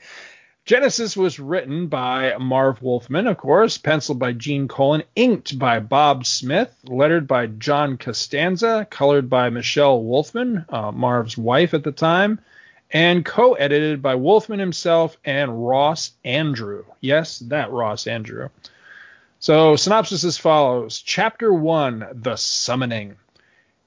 Genesis 0.70 1.16
was 1.16 1.40
written 1.40 1.88
by 1.88 2.36
Marv 2.38 2.80
Wolfman, 2.80 3.26
of 3.26 3.36
course, 3.36 3.76
penciled 3.76 4.20
by 4.20 4.32
Gene 4.32 4.68
Colan, 4.68 5.02
inked 5.16 5.58
by 5.58 5.80
Bob 5.80 6.24
Smith, 6.24 6.72
lettered 6.84 7.26
by 7.26 7.48
John 7.48 7.98
Costanza, 7.98 8.86
colored 8.88 9.28
by 9.28 9.50
Michelle 9.50 10.00
Wolfman, 10.00 10.64
uh, 10.68 10.92
Marv's 10.92 11.36
wife 11.36 11.74
at 11.74 11.82
the 11.82 11.90
time, 11.90 12.38
and 12.92 13.24
co-edited 13.24 14.00
by 14.00 14.14
Wolfman 14.14 14.60
himself 14.60 15.16
and 15.24 15.66
Ross 15.66 16.12
Andru. 16.24 16.84
Yes, 17.00 17.40
that 17.48 17.72
Ross 17.72 18.04
Andru. 18.04 18.50
So, 19.40 19.74
synopsis 19.74 20.22
as 20.22 20.38
follows: 20.38 21.02
Chapter 21.04 21.52
one: 21.52 22.06
The 22.12 22.36
Summoning. 22.36 23.16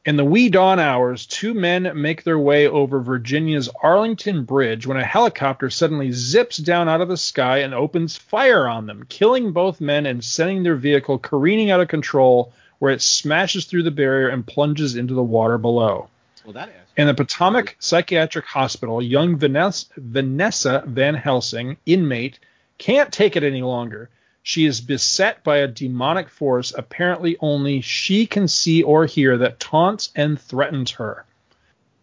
In 0.05 0.17
the 0.17 0.25
wee 0.25 0.49
dawn 0.49 0.81
hours, 0.81 1.25
two 1.25 1.53
men 1.53 1.89
make 1.95 2.23
their 2.23 2.37
way 2.37 2.67
over 2.67 2.99
Virginia's 2.99 3.69
Arlington 3.81 4.43
Bridge 4.43 4.85
when 4.85 4.97
a 4.97 5.05
helicopter 5.05 5.69
suddenly 5.69 6.11
zips 6.11 6.57
down 6.57 6.89
out 6.89 6.99
of 6.99 7.07
the 7.07 7.15
sky 7.15 7.59
and 7.59 7.73
opens 7.73 8.17
fire 8.17 8.67
on 8.67 8.85
them, 8.85 9.05
killing 9.07 9.53
both 9.53 9.79
men 9.79 10.05
and 10.05 10.21
sending 10.21 10.63
their 10.63 10.75
vehicle 10.75 11.19
careening 11.19 11.71
out 11.71 11.79
of 11.79 11.87
control 11.87 12.51
where 12.79 12.91
it 12.91 13.01
smashes 13.01 13.63
through 13.63 13.83
the 13.83 13.91
barrier 13.91 14.27
and 14.27 14.45
plunges 14.45 14.97
into 14.97 15.13
the 15.13 15.23
water 15.23 15.57
below. 15.57 16.09
Well, 16.43 16.51
that 16.51 16.69
In 16.97 17.07
the 17.07 17.13
Potomac 17.13 17.77
Psychiatric 17.79 18.43
Hospital, 18.43 19.01
young 19.01 19.37
Vanessa, 19.37 19.85
Vanessa 19.95 20.83
Van 20.85 21.15
Helsing, 21.15 21.77
inmate, 21.85 22.39
can't 22.77 23.13
take 23.13 23.37
it 23.37 23.43
any 23.43 23.61
longer. 23.61 24.09
She 24.45 24.65
is 24.65 24.81
beset 24.81 25.41
by 25.41 25.59
a 25.59 25.69
demonic 25.69 26.27
force 26.27 26.73
apparently 26.77 27.37
only 27.39 27.79
she 27.79 28.25
can 28.25 28.49
see 28.49 28.83
or 28.83 29.05
hear 29.05 29.37
that 29.37 29.61
taunts 29.61 30.11
and 30.17 30.37
threatens 30.37 30.91
her. 30.91 31.25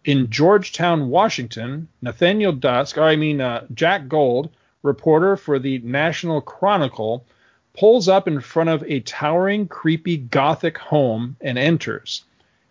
In 0.03 0.31
Georgetown, 0.31 1.09
Washington, 1.09 1.87
Nathaniel 2.01 2.51
Dusk, 2.51 2.97
or 2.97 3.03
I 3.03 3.15
mean 3.15 3.41
uh, 3.41 3.67
Jack 3.75 4.07
Gold, 4.07 4.49
reporter 4.81 5.37
for 5.37 5.59
the 5.59 5.77
National 5.83 6.41
Chronicle, 6.41 7.23
pulls 7.77 8.07
up 8.07 8.27
in 8.27 8.41
front 8.41 8.71
of 8.71 8.83
a 8.87 9.01
towering, 9.01 9.67
creepy 9.67 10.17
Gothic 10.17 10.79
home 10.79 11.35
and 11.41 11.59
enters. 11.59 12.23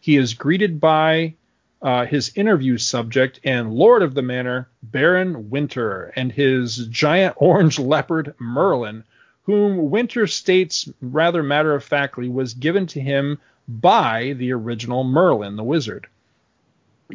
He 0.03 0.17
is 0.17 0.35
greeted 0.35 0.81
by 0.81 1.35
uh, 1.81 2.07
his 2.07 2.33
interview 2.35 2.77
subject 2.77 3.39
and 3.45 3.73
lord 3.73 4.03
of 4.03 4.15
the 4.15 4.23
manor, 4.23 4.69
Baron 4.83 5.49
Winter, 5.49 6.13
and 6.17 6.33
his 6.33 6.89
giant 6.89 7.37
orange 7.39 7.79
leopard, 7.79 8.35
Merlin, 8.41 9.05
whom 9.45 9.91
Winter 9.91 10.27
states 10.27 10.89
rather 11.01 11.43
matter 11.43 11.75
of 11.75 11.85
factly 11.85 12.29
was 12.29 12.55
given 12.55 12.87
to 12.89 13.01
him 13.01 13.39
by 13.69 14.35
the 14.35 14.53
original 14.53 15.05
Merlin, 15.05 15.57
the 15.57 15.65
wizard. 15.65 16.07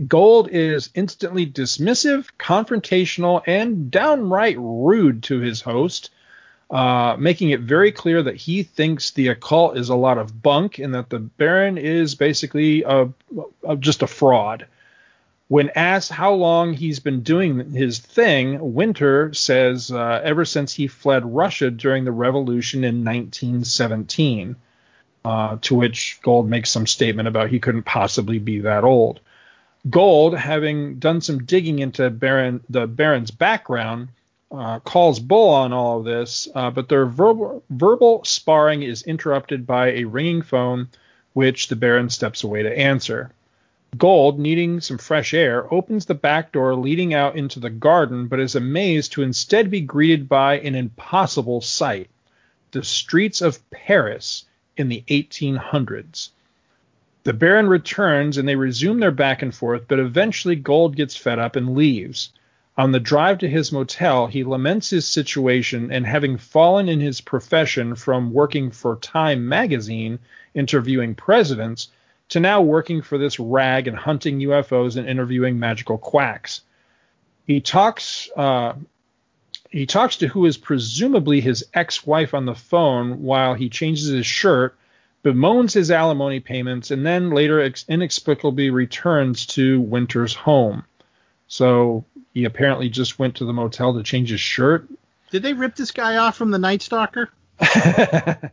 Gold 0.07 0.49
is 0.51 0.89
instantly 0.93 1.45
dismissive, 1.45 2.27
confrontational, 2.37 3.41
and 3.47 3.89
downright 3.89 4.57
rude 4.59 5.23
to 5.23 5.39
his 5.39 5.61
host, 5.61 6.09
uh, 6.69 7.15
making 7.17 7.51
it 7.51 7.61
very 7.61 7.91
clear 7.91 8.21
that 8.23 8.35
he 8.35 8.63
thinks 8.63 9.11
the 9.11 9.29
occult 9.29 9.77
is 9.77 9.89
a 9.89 9.95
lot 9.95 10.17
of 10.17 10.41
bunk 10.41 10.79
and 10.79 10.93
that 10.93 11.09
the 11.09 11.19
Baron 11.19 11.77
is 11.77 12.15
basically 12.15 12.83
a, 12.83 13.07
a, 13.63 13.77
just 13.77 14.01
a 14.01 14.07
fraud. 14.07 14.65
When 15.47 15.69
asked 15.75 16.11
how 16.11 16.33
long 16.33 16.73
he's 16.73 16.99
been 16.99 17.21
doing 17.21 17.71
his 17.71 17.99
thing, 17.99 18.73
Winter 18.73 19.31
says 19.33 19.91
uh, 19.91 20.19
ever 20.23 20.43
since 20.43 20.73
he 20.73 20.87
fled 20.87 21.23
Russia 21.23 21.69
during 21.69 22.03
the 22.03 22.11
revolution 22.11 22.83
in 22.83 23.05
1917, 23.05 24.55
uh, 25.23 25.57
to 25.61 25.75
which 25.75 26.19
Gold 26.23 26.49
makes 26.49 26.71
some 26.71 26.87
statement 26.87 27.27
about 27.27 27.51
he 27.51 27.59
couldn't 27.59 27.83
possibly 27.83 28.39
be 28.39 28.61
that 28.61 28.83
old. 28.83 29.19
Gold, 29.87 30.35
having 30.35 30.97
done 30.97 31.21
some 31.21 31.45
digging 31.45 31.77
into 31.77 32.09
Baron, 32.09 32.61
the 32.69 32.87
Baron's 32.87 33.29
background, 33.29 34.07
uh, 34.51 34.79
calls 34.79 35.19
bull 35.19 35.49
on 35.49 35.73
all 35.73 35.99
of 35.99 36.05
this, 36.05 36.47
uh, 36.55 36.71
but 36.71 36.89
their 36.89 37.05
verbal, 37.05 37.63
verbal 37.69 38.23
sparring 38.23 38.81
is 38.81 39.03
interrupted 39.03 39.67
by 39.67 39.91
a 39.91 40.05
ringing 40.05 40.41
phone, 40.41 40.87
which 41.33 41.67
the 41.67 41.75
Baron 41.75 42.09
steps 42.09 42.43
away 42.43 42.63
to 42.63 42.77
answer. 42.77 43.31
Gold, 43.97 44.39
needing 44.39 44.81
some 44.81 44.97
fresh 44.97 45.33
air, 45.33 45.71
opens 45.73 46.05
the 46.05 46.15
back 46.15 46.51
door 46.51 46.75
leading 46.75 47.13
out 47.13 47.35
into 47.35 47.59
the 47.59 47.69
garden, 47.69 48.27
but 48.27 48.39
is 48.39 48.55
amazed 48.55 49.11
to 49.13 49.21
instead 49.21 49.69
be 49.69 49.81
greeted 49.81 50.27
by 50.27 50.59
an 50.59 50.75
impossible 50.75 51.61
sight 51.61 52.09
the 52.71 52.83
streets 52.83 53.41
of 53.41 53.69
Paris 53.69 54.43
in 54.75 54.89
the 54.89 55.03
1800s. 55.07 56.31
The 57.23 57.31
Baron 57.31 57.67
returns 57.67 58.37
and 58.37 58.45
they 58.45 58.57
resume 58.57 58.99
their 58.99 59.11
back 59.11 59.41
and 59.41 59.55
forth, 59.55 59.87
but 59.87 59.99
eventually 59.99 60.57
Gold 60.57 60.97
gets 60.97 61.15
fed 61.15 61.39
up 61.39 61.55
and 61.55 61.73
leaves. 61.73 62.33
On 62.77 62.91
the 62.91 62.99
drive 62.99 63.37
to 63.37 63.47
his 63.47 63.71
motel, 63.71 64.27
he 64.27 64.43
laments 64.43 64.89
his 64.89 65.07
situation 65.07 65.89
and 65.89 66.05
having 66.05 66.37
fallen 66.37 66.89
in 66.89 66.99
his 66.99 67.21
profession 67.21 67.95
from 67.95 68.33
working 68.33 68.71
for 68.71 68.97
Time 68.97 69.47
magazine, 69.47 70.19
interviewing 70.53 71.15
presidents, 71.15 71.87
to 72.29 72.39
now 72.39 72.61
working 72.61 73.01
for 73.01 73.17
this 73.17 73.39
rag 73.39 73.87
and 73.87 73.97
hunting 73.97 74.39
UFOs 74.39 74.97
and 74.97 75.07
interviewing 75.07 75.59
magical 75.59 75.97
quacks. 75.97 76.61
He 77.45 77.61
talks 77.61 78.29
uh, 78.35 78.73
he 79.69 79.85
talks 79.85 80.17
to 80.17 80.27
who 80.27 80.45
is 80.45 80.57
presumably 80.57 81.41
his 81.41 81.65
ex-wife 81.73 82.33
on 82.33 82.45
the 82.45 82.55
phone 82.55 83.23
while 83.23 83.53
he 83.53 83.69
changes 83.69 84.07
his 84.07 84.25
shirt, 84.25 84.77
bemoans 85.21 85.73
his 85.73 85.91
alimony 85.91 86.39
payments, 86.39 86.91
and 86.91 87.05
then 87.05 87.31
later 87.31 87.59
ex- 87.61 87.85
inexplicably 87.89 88.69
returns 88.69 89.45
to 89.47 89.81
Winter's 89.81 90.33
home. 90.33 90.85
So 91.47 92.05
he 92.33 92.45
apparently 92.45 92.89
just 92.89 93.19
went 93.19 93.35
to 93.35 93.45
the 93.45 93.53
motel 93.53 93.93
to 93.95 94.03
change 94.03 94.29
his 94.29 94.39
shirt. 94.39 94.87
Did 95.31 95.43
they 95.43 95.53
rip 95.53 95.75
this 95.75 95.91
guy 95.91 96.17
off 96.17 96.37
from 96.37 96.51
the 96.51 96.59
Night 96.59 96.81
Stalker? 96.81 97.29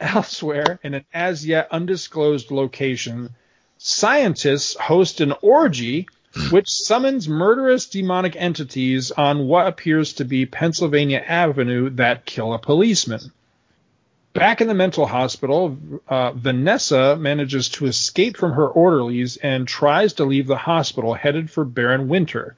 Elsewhere, 0.14 0.78
in 0.82 0.94
an 0.94 1.04
as 1.12 1.46
yet 1.46 1.68
undisclosed 1.70 2.50
location, 2.50 3.34
scientists 3.76 4.74
host 4.80 5.20
an 5.20 5.34
orgy 5.42 6.06
which 6.50 6.70
summons 6.70 7.28
murderous 7.28 7.86
demonic 7.86 8.34
entities 8.34 9.10
on 9.10 9.46
what 9.46 9.66
appears 9.66 10.14
to 10.14 10.24
be 10.24 10.46
Pennsylvania 10.46 11.22
Avenue 11.26 11.90
that 11.90 12.24
kill 12.24 12.54
a 12.54 12.58
policeman. 12.58 13.32
Back 14.32 14.62
in 14.62 14.68
the 14.68 14.74
mental 14.74 15.06
hospital, 15.06 15.76
uh, 16.08 16.32
Vanessa 16.32 17.16
manages 17.16 17.68
to 17.70 17.86
escape 17.86 18.36
from 18.36 18.52
her 18.52 18.68
orderlies 18.68 19.36
and 19.36 19.68
tries 19.68 20.14
to 20.14 20.24
leave 20.24 20.46
the 20.46 20.56
hospital 20.56 21.14
headed 21.14 21.50
for 21.50 21.64
Baron 21.64 22.08
Winter, 22.08 22.56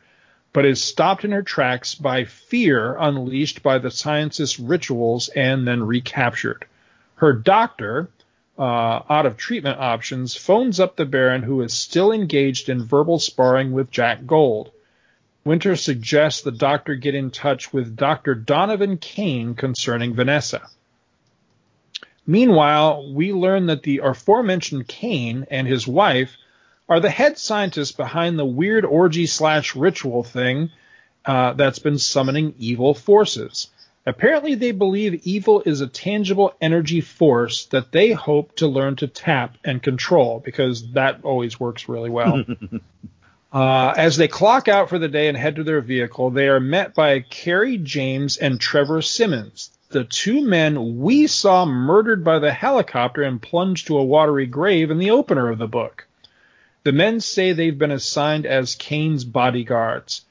but 0.52 0.66
is 0.66 0.84
stopped 0.84 1.24
in 1.24 1.32
her 1.32 1.42
tracks 1.42 1.94
by 1.94 2.24
fear 2.24 2.94
unleashed 3.00 3.62
by 3.64 3.78
the 3.78 3.90
scientist's 3.90 4.60
rituals 4.60 5.28
and 5.30 5.66
then 5.66 5.82
recaptured. 5.82 6.66
Her 7.22 7.32
doctor, 7.32 8.10
uh, 8.58 9.02
out 9.08 9.26
of 9.26 9.36
treatment 9.36 9.78
options, 9.78 10.34
phones 10.34 10.80
up 10.80 10.96
the 10.96 11.06
Baron, 11.06 11.44
who 11.44 11.62
is 11.62 11.72
still 11.72 12.10
engaged 12.10 12.68
in 12.68 12.82
verbal 12.82 13.20
sparring 13.20 13.70
with 13.70 13.92
Jack 13.92 14.26
Gold. 14.26 14.72
Winter 15.44 15.76
suggests 15.76 16.42
the 16.42 16.50
doctor 16.50 16.96
get 16.96 17.14
in 17.14 17.30
touch 17.30 17.72
with 17.72 17.94
Dr. 17.94 18.34
Donovan 18.34 18.98
Kane 18.98 19.54
concerning 19.54 20.16
Vanessa. 20.16 20.62
Meanwhile, 22.26 23.12
we 23.14 23.32
learn 23.32 23.66
that 23.66 23.84
the 23.84 23.98
aforementioned 23.98 24.88
Kane 24.88 25.46
and 25.48 25.68
his 25.68 25.86
wife 25.86 26.36
are 26.88 26.98
the 26.98 27.08
head 27.08 27.38
scientists 27.38 27.92
behind 27.92 28.36
the 28.36 28.44
weird 28.44 28.84
orgy 28.84 29.26
slash 29.26 29.76
ritual 29.76 30.24
thing 30.24 30.70
uh, 31.24 31.52
that's 31.52 31.78
been 31.78 31.98
summoning 31.98 32.56
evil 32.58 32.94
forces. 32.94 33.68
Apparently, 34.04 34.56
they 34.56 34.72
believe 34.72 35.26
evil 35.26 35.62
is 35.64 35.80
a 35.80 35.86
tangible 35.86 36.54
energy 36.60 37.00
force 37.00 37.66
that 37.66 37.92
they 37.92 38.10
hope 38.10 38.56
to 38.56 38.66
learn 38.66 38.96
to 38.96 39.06
tap 39.06 39.56
and 39.64 39.82
control 39.82 40.40
because 40.44 40.92
that 40.92 41.20
always 41.22 41.60
works 41.60 41.88
really 41.88 42.10
well. 42.10 42.44
uh, 43.52 43.94
as 43.96 44.16
they 44.16 44.26
clock 44.26 44.66
out 44.66 44.88
for 44.88 44.98
the 44.98 45.08
day 45.08 45.28
and 45.28 45.36
head 45.36 45.56
to 45.56 45.64
their 45.64 45.80
vehicle, 45.80 46.30
they 46.30 46.48
are 46.48 46.58
met 46.58 46.94
by 46.94 47.20
Kerry 47.20 47.78
James 47.78 48.36
and 48.36 48.60
Trevor 48.60 49.02
Simmons, 49.02 49.70
the 49.90 50.04
two 50.04 50.42
men 50.42 50.98
we 50.98 51.28
saw 51.28 51.64
murdered 51.64 52.24
by 52.24 52.40
the 52.40 52.52
helicopter 52.52 53.22
and 53.22 53.40
plunged 53.40 53.86
to 53.86 53.98
a 53.98 54.04
watery 54.04 54.46
grave 54.46 54.90
in 54.90 54.98
the 54.98 55.10
opener 55.10 55.48
of 55.48 55.58
the 55.58 55.68
book. 55.68 56.08
The 56.82 56.92
men 56.92 57.20
say 57.20 57.52
they've 57.52 57.78
been 57.78 57.92
assigned 57.92 58.46
as 58.46 58.74
Kane's 58.74 59.24
bodyguards. 59.24 60.22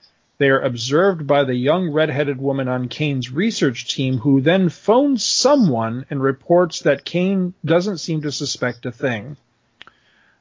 They 0.41 0.49
are 0.49 0.59
observed 0.59 1.27
by 1.27 1.43
the 1.43 1.53
young 1.53 1.91
red-headed 1.91 2.41
woman 2.41 2.67
on 2.67 2.87
Kane's 2.87 3.29
research 3.29 3.93
team, 3.93 4.17
who 4.17 4.41
then 4.41 4.69
phones 4.69 5.23
someone 5.23 6.07
and 6.09 6.19
reports 6.19 6.79
that 6.79 7.05
Kane 7.05 7.53
doesn't 7.63 7.99
seem 7.99 8.23
to 8.23 8.31
suspect 8.31 8.87
a 8.87 8.91
thing. 8.91 9.37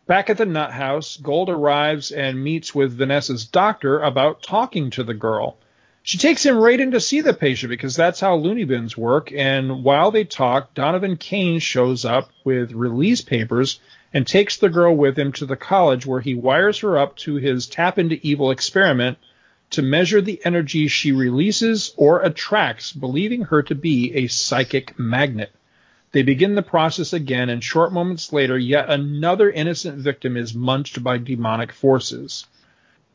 Back 0.07 0.30
at 0.30 0.38
the 0.38 0.46
nut 0.46 0.72
house, 0.72 1.18
Gold 1.18 1.51
arrives 1.51 2.12
and 2.12 2.42
meets 2.42 2.74
with 2.74 2.96
Vanessa's 2.96 3.44
doctor 3.44 4.01
about 4.01 4.42
talking 4.42 4.88
to 4.92 5.05
the 5.05 5.12
girl. 5.12 5.59
She 6.03 6.16
takes 6.16 6.46
him 6.46 6.57
right 6.57 6.80
in 6.80 6.92
to 6.92 7.01
see 7.01 7.20
the 7.20 7.34
patient 7.34 7.68
because 7.68 7.94
that's 7.94 8.20
how 8.20 8.36
loony 8.36 8.64
bins 8.64 8.96
work. 8.96 9.30
And 9.30 9.84
while 9.84 10.12
they 10.12 10.24
talk, 10.24 10.72
Donovan 10.72 11.18
Kane 11.18 11.59
shows 11.59 12.07
up 12.07 12.30
with 12.42 12.72
release 12.72 13.20
papers 13.20 13.78
and 14.14 14.26
takes 14.26 14.57
the 14.57 14.70
girl 14.70 14.96
with 14.96 15.18
him 15.18 15.32
to 15.32 15.44
the 15.44 15.57
college 15.57 16.07
where 16.07 16.22
he 16.22 16.34
wires 16.34 16.78
her 16.78 16.96
up 16.96 17.16
to 17.16 17.34
his 17.34 17.66
tap 17.66 17.98
into 17.98 18.18
evil 18.26 18.51
experiment 18.51 19.18
to 19.71 19.83
measure 19.83 20.21
the 20.21 20.41
energy 20.45 20.89
she 20.89 21.12
releases 21.12 21.95
or 21.97 22.23
attracts, 22.23 22.93
believing 22.93 23.43
her 23.43 23.62
to 23.62 23.75
be 23.75 24.12
a 24.14 24.27
psychic 24.27 24.99
magnet. 24.99 25.53
They 26.12 26.23
begin 26.23 26.57
the 26.57 26.62
process 26.62 27.12
again, 27.12 27.49
and 27.49 27.62
short 27.62 27.93
moments 27.93 28.33
later, 28.33 28.59
yet 28.59 28.91
another 28.91 29.49
innocent 29.49 29.99
victim 29.99 30.37
is 30.37 30.55
munched 30.55 31.05
by 31.05 31.18
demonic 31.18 31.73
forces. 31.73 32.47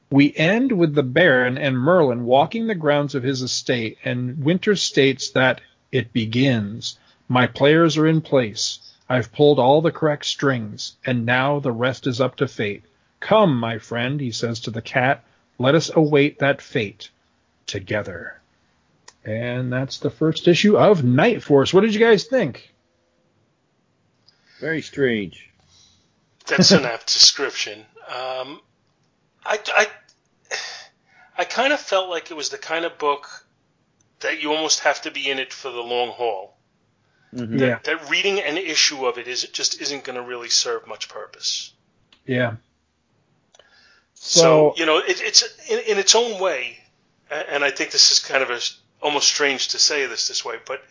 We 0.09 0.33
end 0.35 0.71
with 0.71 0.95
the 0.95 1.03
Baron 1.03 1.57
and 1.57 1.77
Merlin 1.77 2.23
walking 2.23 2.67
the 2.67 2.75
grounds 2.75 3.15
of 3.15 3.23
his 3.23 3.41
estate, 3.41 3.97
and 4.05 4.41
Winter 4.43 4.77
states 4.77 5.31
that 5.31 5.59
it 5.91 6.13
begins. 6.13 6.97
My 7.27 7.47
players 7.47 7.97
are 7.97 8.07
in 8.07 8.21
place. 8.21 8.79
I've 9.09 9.33
pulled 9.33 9.59
all 9.59 9.81
the 9.81 9.91
correct 9.91 10.25
strings, 10.25 10.95
and 11.05 11.25
now 11.25 11.59
the 11.59 11.73
rest 11.73 12.07
is 12.07 12.21
up 12.21 12.37
to 12.37 12.47
fate. 12.47 12.83
Come, 13.19 13.59
my 13.59 13.77
friend, 13.77 14.21
he 14.21 14.31
says 14.31 14.61
to 14.61 14.71
the 14.71 14.81
cat, 14.81 15.23
let 15.57 15.75
us 15.75 15.89
await 15.93 16.39
that 16.39 16.61
fate 16.61 17.09
together. 17.65 18.39
And 19.23 19.73
that's 19.73 19.97
the 19.99 20.09
first 20.09 20.47
issue 20.47 20.77
of 20.77 21.03
Night 21.03 21.41
Force. 21.41 21.73
What 21.73 21.81
did 21.81 21.93
you 21.93 21.99
guys 21.99 22.25
think? 22.25 22.73
Very 24.59 24.81
strange. 24.81 25.49
That's 26.45 26.71
an 26.71 26.85
apt 26.85 27.11
description. 27.11 27.79
Um, 28.07 28.61
I, 29.43 29.59
I, 29.75 29.87
I 31.39 31.43
kind 31.43 31.73
of 31.73 31.79
felt 31.79 32.09
like 32.09 32.29
it 32.29 32.37
was 32.37 32.49
the 32.49 32.57
kind 32.57 32.85
of 32.85 32.97
book 32.99 33.27
that 34.19 34.41
you 34.41 34.53
almost 34.53 34.81
have 34.81 35.01
to 35.01 35.11
be 35.11 35.29
in 35.29 35.39
it 35.39 35.51
for 35.51 35.71
the 35.71 35.81
long 35.81 36.09
haul. 36.09 36.55
Mm-hmm. 37.33 37.57
That, 37.57 37.65
Yeah. 37.67 37.79
that 37.83 38.09
reading 38.09 38.39
an 38.39 38.57
issue 38.57 39.05
of 39.05 39.17
it 39.17 39.27
is 39.27 39.43
just 39.43 39.81
isn't 39.81 40.03
going 40.03 40.15
to 40.17 40.21
really 40.21 40.49
serve 40.49 40.87
much 40.87 41.09
purpose. 41.09 41.73
Yeah. 42.25 42.55
So, 44.25 44.73
So, 44.73 44.73
you 44.77 44.85
know, 44.87 44.97
it, 44.97 45.21
it's 45.21 45.43
in, 45.69 45.79
in 45.79 45.97
its 45.99 46.15
own 46.15 46.39
way, 46.41 46.79
and 47.29 47.63
I 47.63 47.69
think 47.69 47.91
this 47.91 48.11
is 48.11 48.19
kind 48.19 48.41
of 48.41 48.49
a 48.49 48.59
almost 49.01 49.27
strange 49.27 49.67
to 49.69 49.79
say 49.79 50.07
this 50.07 50.27
this 50.27 50.43
way, 50.43 50.55
but 50.65 50.83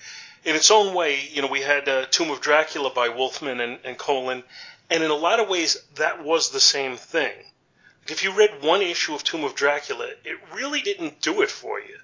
in 0.45 0.55
its 0.55 0.70
own 0.70 0.95
way, 0.95 1.20
you 1.32 1.43
know, 1.43 1.49
we 1.49 1.62
had 1.62 1.89
uh, 1.89 2.07
Tomb 2.07 2.30
of 2.30 2.41
Dracula 2.41 2.91
by 2.91 3.09
Wolfman 3.09 3.61
and, 3.61 3.80
and 3.85 3.99
Colan, 3.99 4.45
and 4.89 5.03
in 5.03 5.11
a 5.11 5.14
lot 5.14 5.41
of 5.41 5.49
ways, 5.49 5.76
that 5.97 6.22
was 6.22 6.51
the 6.51 6.61
same 6.61 6.97
thing. 6.97 7.32
If 8.07 8.22
you 8.22 8.32
read 8.32 8.62
one 8.62 8.82
issue 8.82 9.14
of 9.14 9.24
Tomb 9.24 9.43
of 9.43 9.55
Dracula, 9.57 10.11
it 10.24 10.39
really 10.53 10.82
didn't 10.82 11.20
do 11.20 11.43
it 11.43 11.51
for 11.51 11.80
you. 11.80 11.99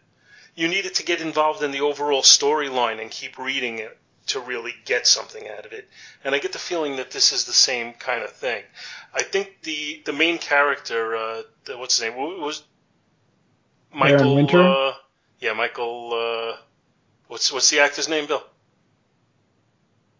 You 0.56 0.66
needed 0.66 0.94
to 0.96 1.04
get 1.04 1.20
involved 1.20 1.62
in 1.62 1.70
the 1.70 1.82
overall 1.82 2.22
storyline 2.22 3.00
and 3.00 3.10
keep 3.10 3.38
reading 3.38 3.78
it 3.78 3.96
to 4.30 4.40
really 4.40 4.74
get 4.84 5.06
something 5.06 5.48
out 5.48 5.66
of 5.66 5.72
it. 5.72 5.88
And 6.24 6.34
I 6.34 6.38
get 6.38 6.52
the 6.52 6.58
feeling 6.58 6.96
that 6.96 7.10
this 7.10 7.32
is 7.32 7.44
the 7.44 7.52
same 7.52 7.92
kind 7.94 8.22
of 8.22 8.30
thing. 8.32 8.62
I 9.14 9.22
think 9.22 9.62
the 9.62 10.02
the 10.04 10.12
main 10.12 10.38
character, 10.38 11.16
uh, 11.16 11.42
the, 11.64 11.78
what's 11.78 11.98
his 11.98 12.08
name, 12.10 12.16
was 12.40 12.62
Michael. 13.92 14.34
Winter? 14.36 14.60
Uh, 14.60 14.92
yeah, 15.40 15.52
Michael. 15.52 16.12
Uh, 16.12 16.56
what's 17.28 17.52
what's 17.52 17.70
the 17.70 17.80
actor's 17.80 18.08
name, 18.08 18.26
Bill? 18.26 18.42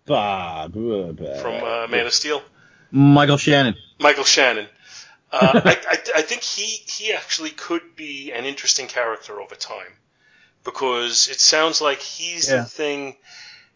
Bob. 0.07 0.73
From 0.75 1.65
uh, 1.65 1.87
Man 1.89 2.07
of 2.07 2.13
Steel. 2.15 2.43
Michael 2.91 3.37
Shannon. 3.37 3.77
Michael 4.01 4.25
Shannon. 4.25 4.67
Uh, 5.31 5.61
I, 5.65 5.71
I, 5.89 5.99
I 6.17 6.23
think 6.23 6.43
he 6.43 6.65
he 6.65 7.13
actually 7.13 7.51
could 7.51 7.95
be 7.97 8.33
an 8.33 8.45
interesting 8.45 8.89
character 8.89 9.41
over 9.41 9.55
time 9.55 9.93
because 10.65 11.29
it 11.29 11.39
sounds 11.41 11.81
like 11.81 12.01
he's 12.01 12.51
Yeah. 12.51 12.63
the 12.63 12.65
thing. 12.65 13.17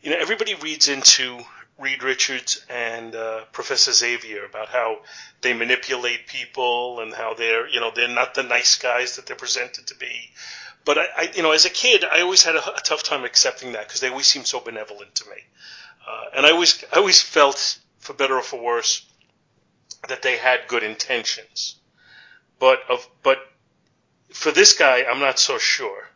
You 0.05 0.11
know, 0.11 0.19
everybody 0.19 0.55
reads 0.55 0.89
into 0.89 1.39
Reed 1.79 2.03
Richards 2.03 2.63
and 2.69 3.17
uh, 3.17 3.45
Professor 3.53 3.91
Xavier 3.91 4.45
about 4.45 4.69
how 4.69 4.99
they 5.41 5.55
manipulate 5.55 6.27
people 6.27 7.01
and 7.01 7.15
how 7.15 7.33
they're 7.33 7.67
you 7.67 7.81
know 7.81 7.91
they're 7.91 8.07
not 8.07 8.35
the 8.35 8.43
nice 8.43 8.77
guys 8.77 9.17
that 9.17 9.25
they're 9.25 9.35
presented 9.35 9.87
to 9.87 9.95
be. 9.95 10.31
But 10.85 10.99
I, 10.99 11.07
I 11.17 11.33
you 11.35 11.43
know, 11.43 11.53
as 11.53 11.65
a 11.65 11.71
kid, 11.71 12.05
I 12.05 12.21
always 12.21 12.45
had 12.45 12.55
a, 12.55 12.77
a 12.77 12.81
tough 12.85 13.03
time 13.03 13.25
accepting 13.25 13.73
that 13.73 13.89
because 13.89 14.01
they 14.01 14.11
always 14.11 14.27
seemed 14.27 14.47
so 14.47 14.61
benevolent 14.61 15.15
to 15.15 15.31
me, 15.31 15.37
uh, 16.07 16.25
and 16.37 16.45
I 16.45 16.51
always 16.51 16.85
I 16.93 16.99
always 16.99 17.23
felt, 17.23 17.79
for 17.99 18.13
better 18.13 18.37
or 18.37 18.43
for 18.43 18.61
worse, 18.61 19.07
that 20.09 20.21
they 20.21 20.37
had 20.37 20.69
good 20.69 20.83
intentions. 20.83 21.77
But 22.59 22.81
of 22.91 23.09
but 23.23 23.39
for 24.35 24.53
this 24.53 24.77
guy, 24.77 25.05
I'm 25.05 25.21
not 25.21 25.39
so 25.39 25.57
sure. 25.57 26.11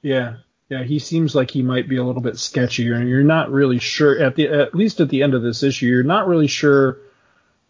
Yeah, 0.00 0.36
yeah, 0.72 0.84
he 0.84 0.98
seems 1.00 1.34
like 1.34 1.50
he 1.50 1.60
might 1.60 1.86
be 1.86 1.98
a 1.98 2.02
little 2.02 2.22
bit 2.22 2.36
sketchier, 2.36 2.96
and 2.96 3.06
you're 3.06 3.22
not 3.22 3.52
really 3.52 3.78
sure 3.78 4.18
at 4.18 4.36
the 4.36 4.48
at 4.48 4.74
least 4.74 5.00
at 5.00 5.10
the 5.10 5.22
end 5.22 5.34
of 5.34 5.42
this 5.42 5.62
issue, 5.62 5.84
you're 5.84 6.02
not 6.02 6.26
really 6.26 6.46
sure 6.46 6.96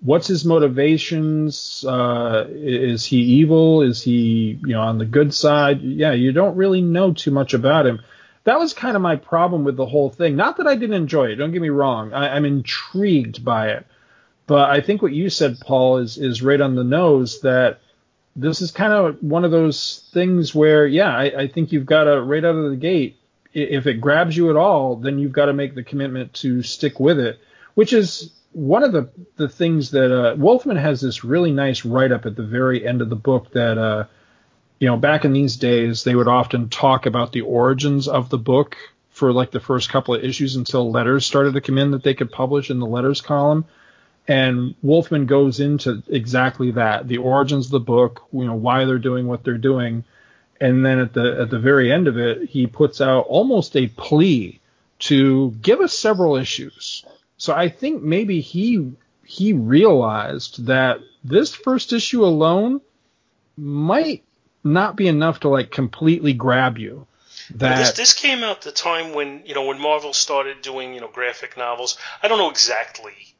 what's 0.00 0.28
his 0.28 0.44
motivations. 0.44 1.84
Uh, 1.84 2.46
is 2.48 3.04
he 3.04 3.16
evil? 3.16 3.82
Is 3.82 4.00
he 4.00 4.56
you 4.64 4.74
know 4.74 4.82
on 4.82 4.98
the 4.98 5.04
good 5.04 5.34
side? 5.34 5.82
Yeah, 5.82 6.12
you 6.12 6.30
don't 6.30 6.54
really 6.54 6.80
know 6.80 7.12
too 7.12 7.32
much 7.32 7.54
about 7.54 7.86
him. 7.86 8.02
That 8.44 8.60
was 8.60 8.72
kind 8.72 8.94
of 8.94 9.02
my 9.02 9.16
problem 9.16 9.64
with 9.64 9.76
the 9.76 9.86
whole 9.86 10.10
thing. 10.10 10.36
Not 10.36 10.58
that 10.58 10.68
I 10.68 10.76
didn't 10.76 10.94
enjoy 10.94 11.32
it. 11.32 11.36
Don't 11.36 11.50
get 11.50 11.60
me 11.60 11.70
wrong. 11.70 12.12
I, 12.12 12.36
I'm 12.36 12.44
intrigued 12.44 13.44
by 13.44 13.70
it, 13.70 13.84
but 14.46 14.70
I 14.70 14.80
think 14.80 15.02
what 15.02 15.12
you 15.12 15.28
said, 15.28 15.58
Paul, 15.58 15.98
is 15.98 16.18
is 16.18 16.40
right 16.40 16.60
on 16.60 16.76
the 16.76 16.84
nose. 16.84 17.40
That 17.40 17.80
this 18.34 18.62
is 18.62 18.70
kind 18.70 18.92
of 18.92 19.22
one 19.22 19.44
of 19.44 19.50
those 19.50 20.08
things 20.12 20.54
where, 20.54 20.86
yeah, 20.86 21.14
I, 21.14 21.42
I 21.42 21.48
think 21.48 21.72
you've 21.72 21.86
got 21.86 22.04
to 22.04 22.20
right 22.20 22.44
out 22.44 22.54
of 22.54 22.70
the 22.70 22.76
gate. 22.76 23.18
If 23.52 23.86
it 23.86 24.00
grabs 24.00 24.36
you 24.36 24.48
at 24.50 24.56
all, 24.56 24.96
then 24.96 25.18
you've 25.18 25.32
got 25.32 25.46
to 25.46 25.52
make 25.52 25.74
the 25.74 25.82
commitment 25.82 26.32
to 26.34 26.62
stick 26.62 26.98
with 26.98 27.18
it, 27.18 27.38
which 27.74 27.92
is 27.92 28.32
one 28.52 28.82
of 28.82 28.92
the 28.92 29.10
the 29.36 29.48
things 29.48 29.90
that 29.90 30.10
uh, 30.10 30.34
Wolfman 30.36 30.76
has 30.76 31.00
this 31.00 31.24
really 31.24 31.52
nice 31.52 31.84
write 31.84 32.12
up 32.12 32.24
at 32.24 32.36
the 32.36 32.42
very 32.42 32.86
end 32.86 33.02
of 33.02 33.10
the 33.10 33.16
book 33.16 33.52
that. 33.52 33.78
Uh, 33.78 34.04
you 34.82 34.88
know, 34.88 34.96
back 34.96 35.24
in 35.24 35.32
these 35.32 35.54
days, 35.54 36.02
they 36.02 36.12
would 36.12 36.26
often 36.26 36.68
talk 36.68 37.06
about 37.06 37.30
the 37.30 37.42
origins 37.42 38.08
of 38.08 38.30
the 38.30 38.38
book 38.38 38.76
for 39.10 39.32
like 39.32 39.52
the 39.52 39.60
first 39.60 39.90
couple 39.90 40.12
of 40.12 40.24
issues 40.24 40.56
until 40.56 40.90
letters 40.90 41.24
started 41.24 41.54
to 41.54 41.60
come 41.60 41.78
in 41.78 41.92
that 41.92 42.02
they 42.02 42.14
could 42.14 42.32
publish 42.32 42.68
in 42.68 42.80
the 42.80 42.86
letters 42.86 43.20
column. 43.20 43.64
And 44.28 44.74
Wolfman 44.82 45.26
goes 45.26 45.58
into 45.58 46.02
exactly 46.08 46.70
that, 46.72 47.08
the 47.08 47.18
origins 47.18 47.66
of 47.66 47.72
the 47.72 47.80
book, 47.80 48.22
you 48.32 48.44
know, 48.44 48.54
why 48.54 48.84
they're 48.84 48.98
doing 48.98 49.26
what 49.26 49.42
they're 49.42 49.58
doing. 49.58 50.04
And 50.60 50.86
then 50.86 51.00
at 51.00 51.12
the 51.12 51.40
at 51.40 51.50
the 51.50 51.58
very 51.58 51.90
end 51.90 52.06
of 52.06 52.16
it, 52.16 52.48
he 52.48 52.68
puts 52.68 53.00
out 53.00 53.26
almost 53.26 53.76
a 53.76 53.88
plea 53.88 54.60
to 55.00 55.50
give 55.60 55.80
us 55.80 55.98
several 55.98 56.36
issues. 56.36 57.04
So 57.36 57.52
I 57.52 57.68
think 57.68 58.02
maybe 58.02 58.40
he 58.40 58.92
he 59.24 59.52
realized 59.52 60.66
that 60.66 61.00
this 61.24 61.52
first 61.52 61.92
issue 61.92 62.24
alone 62.24 62.80
might 63.56 64.22
not 64.62 64.94
be 64.94 65.08
enough 65.08 65.40
to 65.40 65.48
like 65.48 65.72
completely 65.72 66.32
grab 66.32 66.78
you. 66.78 67.08
But 67.50 67.76
this 67.76 67.92
this 67.92 68.14
came 68.14 68.44
out 68.44 68.62
the 68.62 68.70
time 68.70 69.14
when 69.14 69.42
you 69.44 69.54
know 69.56 69.64
when 69.64 69.80
Marvel 69.80 70.12
started 70.12 70.62
doing 70.62 70.94
you 70.94 71.00
know 71.00 71.08
graphic 71.08 71.56
novels. 71.56 71.98
I 72.22 72.28
don't 72.28 72.38
know 72.38 72.50
exactly 72.50 73.31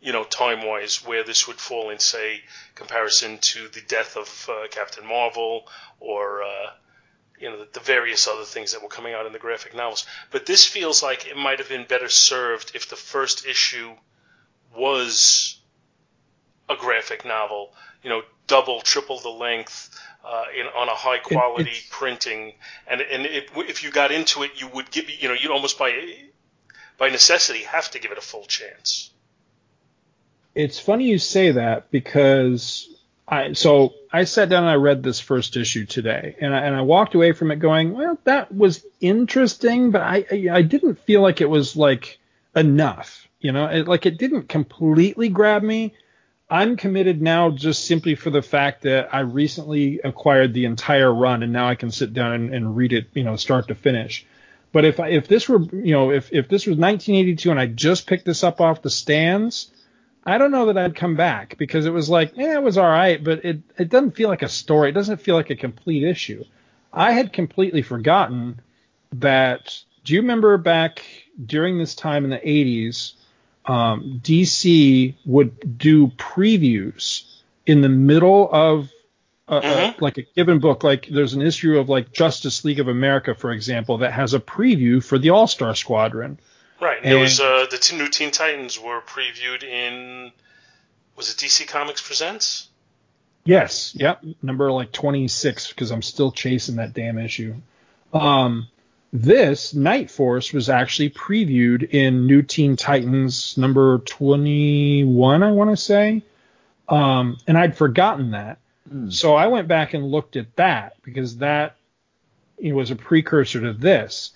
you 0.00 0.12
know 0.12 0.24
time 0.24 0.66
wise 0.66 1.04
where 1.04 1.24
this 1.24 1.46
would 1.46 1.58
fall 1.58 1.90
in 1.90 1.98
say 1.98 2.40
comparison 2.74 3.38
to 3.38 3.68
the 3.68 3.82
death 3.82 4.16
of 4.16 4.48
uh, 4.50 4.66
Captain 4.70 5.06
Marvel 5.06 5.68
or 6.00 6.42
uh, 6.42 6.70
you 7.38 7.50
know 7.50 7.58
the, 7.58 7.68
the 7.72 7.80
various 7.80 8.26
other 8.26 8.44
things 8.44 8.72
that 8.72 8.82
were 8.82 8.88
coming 8.88 9.14
out 9.14 9.26
in 9.26 9.32
the 9.32 9.38
graphic 9.38 9.74
novels. 9.74 10.06
But 10.30 10.46
this 10.46 10.64
feels 10.64 11.02
like 11.02 11.26
it 11.26 11.36
might 11.36 11.58
have 11.58 11.68
been 11.68 11.84
better 11.84 12.08
served 12.08 12.72
if 12.74 12.88
the 12.88 12.96
first 12.96 13.46
issue 13.46 13.92
was 14.74 15.58
a 16.68 16.76
graphic 16.76 17.24
novel. 17.24 17.74
You 18.02 18.10
know, 18.10 18.22
double, 18.46 18.80
triple 18.80 19.20
the 19.20 19.30
length. 19.30 19.98
Uh, 20.22 20.44
in, 20.54 20.66
on 20.66 20.86
a 20.90 20.94
high 20.94 21.16
quality 21.16 21.70
it's- 21.70 21.86
printing, 21.90 22.52
and 22.86 23.00
and 23.00 23.24
it, 23.24 23.48
if 23.56 23.82
you 23.82 23.90
got 23.90 24.12
into 24.12 24.42
it, 24.42 24.50
you 24.60 24.68
would 24.68 24.90
give 24.90 25.08
you 25.08 25.28
know 25.28 25.34
you'd 25.34 25.50
almost 25.50 25.78
by 25.78 26.14
by 26.98 27.08
necessity 27.08 27.60
have 27.60 27.90
to 27.90 27.98
give 27.98 28.12
it 28.12 28.18
a 28.18 28.20
full 28.20 28.44
chance. 28.44 29.10
It's 30.54 30.78
funny 30.78 31.06
you 31.06 31.18
say 31.18 31.52
that 31.52 31.90
because 31.90 32.88
I 33.30 33.52
so 33.52 33.94
I 34.12 34.24
sat 34.24 34.48
down 34.48 34.64
and 34.64 34.70
I 34.70 34.74
read 34.74 35.02
this 35.02 35.20
first 35.20 35.56
issue 35.56 35.86
today 35.86 36.36
and 36.40 36.54
I, 36.54 36.60
and 36.60 36.74
I 36.74 36.82
walked 36.82 37.14
away 37.14 37.32
from 37.32 37.50
it 37.50 37.60
going, 37.60 37.92
well, 37.92 38.18
that 38.24 38.54
was 38.54 38.84
interesting, 39.00 39.92
but 39.92 40.02
I 40.02 40.24
I, 40.52 40.62
didn't 40.62 40.98
feel 41.00 41.22
like 41.22 41.40
it 41.40 41.48
was 41.48 41.76
like 41.76 42.18
enough, 42.56 43.28
you 43.40 43.52
know, 43.52 43.66
it, 43.66 43.86
like 43.86 44.06
it 44.06 44.18
didn't 44.18 44.48
completely 44.48 45.28
grab 45.28 45.62
me. 45.62 45.94
I'm 46.52 46.76
committed 46.76 47.22
now 47.22 47.50
just 47.50 47.84
simply 47.84 48.16
for 48.16 48.30
the 48.30 48.42
fact 48.42 48.82
that 48.82 49.14
I 49.14 49.20
recently 49.20 50.00
acquired 50.02 50.52
the 50.52 50.64
entire 50.64 51.14
run 51.14 51.44
and 51.44 51.52
now 51.52 51.68
I 51.68 51.76
can 51.76 51.92
sit 51.92 52.12
down 52.12 52.32
and, 52.32 52.52
and 52.52 52.76
read 52.76 52.92
it, 52.92 53.06
you 53.14 53.22
know, 53.22 53.36
start 53.36 53.68
to 53.68 53.76
finish. 53.76 54.26
But 54.72 54.84
if 54.84 54.98
if 54.98 55.28
this 55.28 55.48
were, 55.48 55.60
you 55.60 55.92
know, 55.92 56.10
if 56.10 56.32
if 56.32 56.48
this 56.48 56.66
was 56.66 56.76
1982 56.76 57.50
and 57.52 57.60
I 57.60 57.66
just 57.66 58.08
picked 58.08 58.24
this 58.24 58.42
up 58.42 58.60
off 58.60 58.82
the 58.82 58.90
stands, 58.90 59.70
I 60.24 60.38
don't 60.38 60.50
know 60.50 60.66
that 60.66 60.76
I'd 60.78 60.94
come 60.94 61.16
back 61.16 61.56
because 61.58 61.86
it 61.86 61.92
was 61.92 62.10
like, 62.10 62.32
yeah, 62.36 62.54
it 62.54 62.62
was 62.62 62.76
all 62.78 62.88
right, 62.88 63.22
but 63.22 63.44
it 63.44 63.60
it 63.78 63.88
doesn't 63.88 64.16
feel 64.16 64.28
like 64.28 64.42
a 64.42 64.48
story. 64.48 64.90
It 64.90 64.92
doesn't 64.92 65.20
feel 65.20 65.34
like 65.34 65.50
a 65.50 65.56
complete 65.56 66.04
issue. 66.04 66.44
I 66.92 67.12
had 67.12 67.32
completely 67.32 67.82
forgotten 67.82 68.60
that. 69.14 69.78
Do 70.04 70.14
you 70.14 70.20
remember 70.22 70.56
back 70.58 71.02
during 71.44 71.78
this 71.78 71.94
time 71.94 72.24
in 72.24 72.30
the 72.30 72.38
80s, 72.38 73.12
um, 73.66 74.20
DC 74.22 75.14
would 75.26 75.78
do 75.78 76.08
previews 76.08 77.24
in 77.66 77.82
the 77.82 77.88
middle 77.88 78.48
of 78.50 78.90
a, 79.48 79.56
a- 79.56 79.60
Mhm. 79.62 80.00
like 80.00 80.18
a 80.18 80.22
given 80.34 80.58
book. 80.58 80.82
Like 80.84 81.06
there's 81.10 81.34
an 81.34 81.42
issue 81.42 81.78
of 81.78 81.88
like 81.88 82.12
Justice 82.12 82.64
League 82.64 82.80
of 82.80 82.88
America, 82.88 83.34
for 83.34 83.52
example, 83.52 83.98
that 83.98 84.12
has 84.12 84.32
a 84.34 84.40
preview 84.40 85.02
for 85.04 85.18
the 85.18 85.30
All 85.30 85.46
Star 85.46 85.74
Squadron. 85.74 86.38
Right. 86.80 86.96
And 86.98 87.04
there 87.06 87.12
And- 87.14 87.22
was 87.22 87.40
uh, 87.40 87.66
the 87.70 87.78
t- 87.78 87.96
new 87.96 88.08
Teen 88.08 88.30
Titans 88.30 88.78
were 88.78 89.00
previewed 89.02 89.62
in 89.62 90.32
was 91.16 91.30
it 91.30 91.36
DC 91.36 91.66
Comics 91.68 92.00
Presents? 92.00 92.68
Yes, 93.44 93.94
yep, 93.94 94.22
number 94.42 94.70
like 94.70 94.92
26 94.92 95.68
because 95.68 95.90
I'm 95.90 96.02
still 96.02 96.30
chasing 96.30 96.76
that 96.76 96.92
damn 96.92 97.18
issue. 97.18 97.54
Um, 98.12 98.68
this 99.12 99.74
Night 99.74 100.10
Force 100.10 100.52
was 100.52 100.68
actually 100.68 101.10
previewed 101.10 101.88
in 101.90 102.26
New 102.26 102.42
Teen 102.42 102.76
Titans 102.76 103.56
number 103.58 103.98
21, 103.98 105.42
I 105.42 105.50
want 105.52 105.70
to 105.70 105.76
say. 105.76 106.22
Um, 106.88 107.38
and 107.46 107.56
I'd 107.58 107.76
forgotten 107.76 108.32
that. 108.32 108.58
So 109.08 109.34
I 109.34 109.46
went 109.46 109.68
back 109.68 109.94
and 109.94 110.04
looked 110.10 110.36
at 110.36 110.56
that 110.56 110.94
because 111.02 111.38
that 111.38 111.76
it 112.58 112.72
was 112.72 112.90
a 112.90 112.96
precursor 112.96 113.60
to 113.60 113.72
this. 113.72 114.32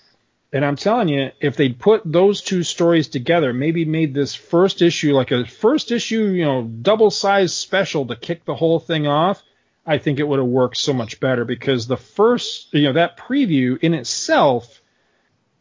And 0.55 0.63
I'm 0.63 0.77
telling 0.77 1.09
you, 1.09 1.31
if 1.41 1.57
they'd 1.57 1.77
put 1.77 2.01
those 2.05 2.39
two 2.39 2.63
stories 2.63 3.09
together, 3.09 3.51
maybe 3.51 3.83
made 3.83 4.13
this 4.13 4.35
first 4.35 4.81
issue 4.81 5.13
like 5.13 5.31
a 5.31 5.45
first 5.45 5.91
issue, 5.91 6.27
you 6.27 6.45
know, 6.45 6.63
double 6.63 7.11
sized 7.11 7.55
special 7.55 8.05
to 8.05 8.15
kick 8.15 8.45
the 8.45 8.55
whole 8.55 8.79
thing 8.79 9.05
off, 9.05 9.43
I 9.85 9.97
think 9.97 10.17
it 10.17 10.25
would 10.25 10.39
have 10.39 10.47
worked 10.47 10.77
so 10.77 10.93
much 10.93 11.19
better 11.19 11.43
because 11.43 11.87
the 11.87 11.97
first, 11.97 12.73
you 12.73 12.83
know, 12.83 12.93
that 12.93 13.17
preview 13.17 13.77
in 13.83 13.93
itself 13.93 14.81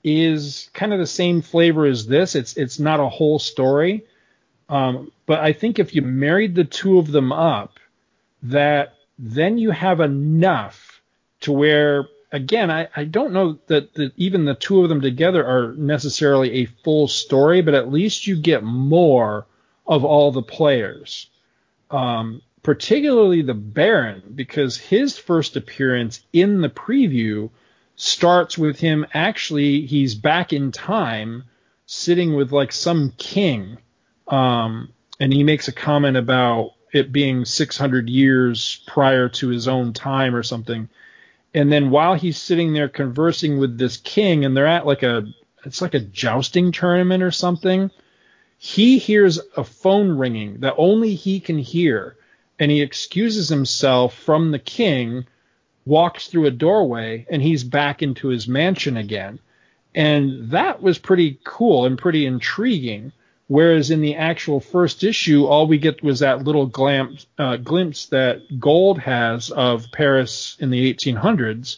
is 0.04 0.70
kind 0.74 0.92
of 0.92 1.00
the 1.00 1.08
same 1.08 1.42
flavor 1.42 1.86
as 1.86 2.06
this. 2.06 2.36
It's 2.36 2.56
it's 2.56 2.78
not 2.78 3.00
a 3.00 3.08
whole 3.08 3.40
story. 3.40 4.04
Um, 4.68 5.10
but 5.26 5.40
I 5.40 5.54
think 5.54 5.80
if 5.80 5.96
you 5.96 6.02
married 6.02 6.54
the 6.54 6.62
two 6.62 7.00
of 7.00 7.10
them 7.10 7.32
up, 7.32 7.80
that 8.44 8.94
then 9.18 9.58
you 9.58 9.72
have 9.72 9.98
enough 9.98 11.02
to 11.40 11.50
where 11.50 12.06
again, 12.34 12.68
I, 12.68 12.88
I 12.96 13.04
don't 13.04 13.32
know 13.32 13.60
that, 13.68 14.12
even 14.16 14.44
the 14.44 14.56
two 14.56 14.82
of 14.82 14.88
them 14.88 15.00
together 15.00 15.46
are 15.46 15.72
necessarily 15.74 16.62
a 16.62 16.68
full 16.82 17.06
story, 17.06 17.62
but 17.62 17.74
at 17.74 17.92
least 17.92 18.26
you 18.26 18.36
get 18.36 18.64
more 18.64 19.46
of 19.86 20.04
all 20.04 20.32
the 20.32 20.42
players. 20.42 21.30
Um, 21.92 22.42
particularly 22.64 23.42
the 23.42 23.54
Baron, 23.54 24.32
because 24.34 24.76
his 24.76 25.16
first 25.16 25.54
appearance 25.54 26.22
in 26.32 26.60
the 26.60 26.68
preview 26.68 27.50
starts 27.94 28.58
with 28.58 28.80
him 28.80 29.06
actually, 29.14 29.86
he's 29.86 30.16
back 30.16 30.52
in 30.52 30.72
time 30.72 31.44
sitting 31.86 32.34
with 32.34 32.50
like 32.50 32.72
some 32.72 33.12
king. 33.16 33.78
Um, 34.26 34.92
and 35.20 35.32
he 35.32 35.44
makes 35.44 35.68
a 35.68 35.72
comment 35.72 36.16
about 36.16 36.72
it 36.92 37.12
being 37.12 37.44
600 37.44 38.08
years 38.08 38.82
prior 38.88 39.28
to 39.28 39.48
his 39.48 39.68
own 39.68 39.92
time 39.92 40.34
or 40.34 40.42
something 40.42 40.88
and 41.54 41.70
then 41.72 41.90
while 41.90 42.14
he's 42.14 42.36
sitting 42.36 42.72
there 42.72 42.88
conversing 42.88 43.58
with 43.58 43.78
this 43.78 43.96
king 43.96 44.44
and 44.44 44.56
they're 44.56 44.66
at 44.66 44.86
like 44.86 45.02
a 45.02 45.24
it's 45.64 45.80
like 45.80 45.94
a 45.94 46.00
jousting 46.00 46.72
tournament 46.72 47.22
or 47.22 47.30
something 47.30 47.90
he 48.64 48.96
hears 48.96 49.38
a 49.58 49.62
phone 49.62 50.16
ringing 50.16 50.60
that 50.60 50.74
only 50.78 51.14
he 51.14 51.38
can 51.38 51.58
hear. 51.58 52.16
And 52.58 52.70
he 52.70 52.80
excuses 52.80 53.50
himself 53.50 54.16
from 54.16 54.52
the 54.52 54.58
king 54.58 55.26
walks 55.84 56.28
through 56.28 56.46
a 56.46 56.50
doorway 56.50 57.26
and 57.28 57.42
he's 57.42 57.62
back 57.62 58.02
into 58.02 58.28
his 58.28 58.48
mansion 58.48 58.96
again. 58.96 59.38
And 59.94 60.50
that 60.50 60.80
was 60.80 60.98
pretty 60.98 61.38
cool 61.44 61.84
and 61.84 61.98
pretty 61.98 62.24
intriguing 62.24 63.12
Whereas 63.46 63.90
in 63.90 64.00
the 64.00 64.16
actual 64.16 64.58
first 64.58 65.04
issue, 65.04 65.44
all 65.44 65.66
we 65.66 65.78
get 65.78 66.02
was 66.02 66.20
that 66.20 66.44
little 66.44 66.66
glimpse, 66.66 67.26
uh, 67.38 67.56
glimpse 67.56 68.06
that 68.06 68.58
Gold 68.58 68.98
has 69.00 69.50
of 69.50 69.92
Paris 69.92 70.56
in 70.60 70.70
the 70.70 70.94
1800s. 70.94 71.76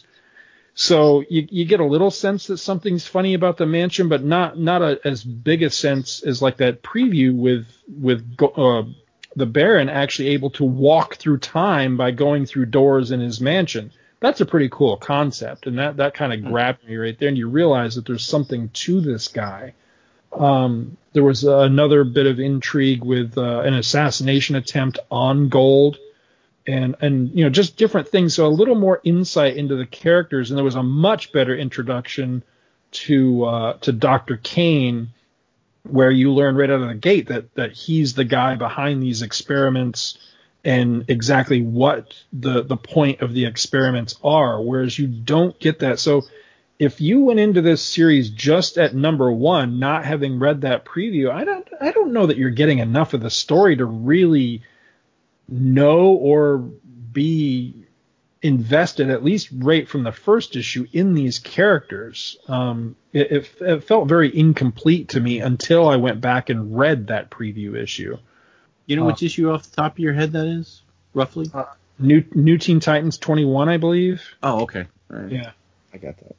So 0.79 1.23
you, 1.29 1.47
you 1.49 1.65
get 1.65 1.79
a 1.79 1.85
little 1.85 2.11
sense 2.11 2.47
that 2.47 2.59
something's 2.59 3.05
funny 3.05 3.33
about 3.33 3.57
the 3.57 3.65
mansion, 3.65 4.09
but 4.09 4.23
not 4.23 4.59
not 4.59 4.83
a, 4.83 4.99
as 5.03 5.23
big 5.23 5.63
a 5.63 5.71
sense 5.71 6.21
as 6.21 6.39
like 6.39 6.57
that 6.57 6.83
preview 6.83 7.35
with 7.35 7.65
with 7.87 8.23
uh, 8.39 8.83
the 9.35 9.47
Baron 9.47 9.89
actually 9.89 10.29
able 10.29 10.51
to 10.51 10.63
walk 10.63 11.15
through 11.15 11.39
time 11.39 11.97
by 11.97 12.11
going 12.11 12.45
through 12.45 12.67
doors 12.67 13.09
in 13.09 13.19
his 13.19 13.41
mansion. 13.41 13.91
That's 14.19 14.39
a 14.39 14.45
pretty 14.45 14.69
cool 14.69 14.97
concept, 14.97 15.65
and 15.65 15.79
that 15.79 15.97
that 15.97 16.13
kind 16.13 16.31
of 16.31 16.41
hmm. 16.41 16.49
grabbed 16.51 16.87
me 16.87 16.95
right 16.95 17.17
there. 17.17 17.29
And 17.29 17.37
you 17.37 17.49
realize 17.49 17.95
that 17.95 18.05
there's 18.05 18.25
something 18.25 18.69
to 18.69 19.01
this 19.01 19.27
guy. 19.27 19.73
Um, 20.31 20.97
there 21.13 21.23
was 21.23 21.43
another 21.43 22.03
bit 22.03 22.27
of 22.27 22.39
intrigue 22.39 23.03
with 23.03 23.37
uh, 23.37 23.61
an 23.61 23.73
assassination 23.73 24.55
attempt 24.55 24.99
on 25.09 25.49
Gold, 25.49 25.97
and 26.67 26.95
and 27.01 27.31
you 27.33 27.43
know 27.43 27.49
just 27.49 27.77
different 27.77 28.09
things. 28.09 28.35
So 28.35 28.45
a 28.45 28.49
little 28.49 28.75
more 28.75 29.01
insight 29.03 29.57
into 29.57 29.75
the 29.75 29.85
characters, 29.85 30.51
and 30.51 30.57
there 30.57 30.65
was 30.65 30.75
a 30.75 30.83
much 30.83 31.31
better 31.31 31.55
introduction 31.55 32.43
to 32.91 33.45
uh, 33.45 33.73
to 33.79 33.91
Doctor 33.91 34.37
Kane, 34.37 35.09
where 35.83 36.11
you 36.11 36.33
learn 36.33 36.55
right 36.55 36.69
out 36.69 36.81
of 36.81 36.87
the 36.87 36.95
gate 36.95 37.27
that 37.29 37.53
that 37.55 37.71
he's 37.71 38.13
the 38.13 38.25
guy 38.25 38.55
behind 38.55 39.01
these 39.01 39.21
experiments 39.21 40.17
and 40.63 41.05
exactly 41.07 41.61
what 41.61 42.13
the 42.33 42.61
the 42.63 42.77
point 42.77 43.21
of 43.21 43.33
the 43.33 43.45
experiments 43.45 44.15
are. 44.23 44.61
Whereas 44.61 44.99
you 44.99 45.07
don't 45.07 45.57
get 45.59 45.79
that. 45.79 45.99
So 45.99 46.23
if 46.79 47.01
you 47.01 47.21
went 47.21 47.39
into 47.39 47.61
this 47.61 47.81
series 47.81 48.29
just 48.29 48.77
at 48.77 48.93
number 48.93 49.31
one, 49.31 49.79
not 49.79 50.05
having 50.05 50.39
read 50.39 50.61
that 50.61 50.85
preview, 50.85 51.31
I 51.31 51.43
don't 51.43 51.67
I 51.81 51.91
don't 51.91 52.13
know 52.13 52.27
that 52.27 52.37
you're 52.37 52.49
getting 52.51 52.79
enough 52.79 53.13
of 53.13 53.21
the 53.21 53.29
story 53.29 53.77
to 53.77 53.85
really 53.85 54.61
know 55.49 56.09
or 56.09 56.57
be 56.57 57.87
invested 58.41 59.09
at 59.09 59.23
least 59.23 59.49
right 59.51 59.89
from 59.89 60.03
the 60.03 60.11
first 60.11 60.55
issue 60.55 60.85
in 60.93 61.15
these 61.15 61.39
characters. 61.39 62.37
Um, 62.47 62.95
it, 63.11 63.31
it, 63.31 63.51
it, 63.61 63.83
felt 63.83 64.07
very 64.07 64.35
incomplete 64.37 65.09
to 65.09 65.19
me 65.19 65.39
until 65.39 65.89
I 65.89 65.95
went 65.95 66.21
back 66.21 66.49
and 66.49 66.77
read 66.77 67.07
that 67.07 67.31
preview 67.31 67.75
issue. 67.75 68.17
You 68.85 68.95
know 68.95 69.03
uh, 69.03 69.07
which 69.07 69.23
issue 69.23 69.49
off 69.49 69.69
the 69.69 69.75
top 69.75 69.93
of 69.93 69.99
your 69.99 70.13
head 70.13 70.33
that 70.33 70.45
is 70.45 70.83
roughly? 71.15 71.49
Uh, 71.51 71.65
New 71.97 72.23
New 72.33 72.59
Teen 72.59 72.79
Titans 72.79 73.17
21, 73.17 73.67
I 73.67 73.77
believe. 73.77 74.21
Oh, 74.43 74.61
okay. 74.61 74.85
Yeah, 75.27 75.51
I 75.91 75.97
got 75.97 76.17
that. 76.17 76.36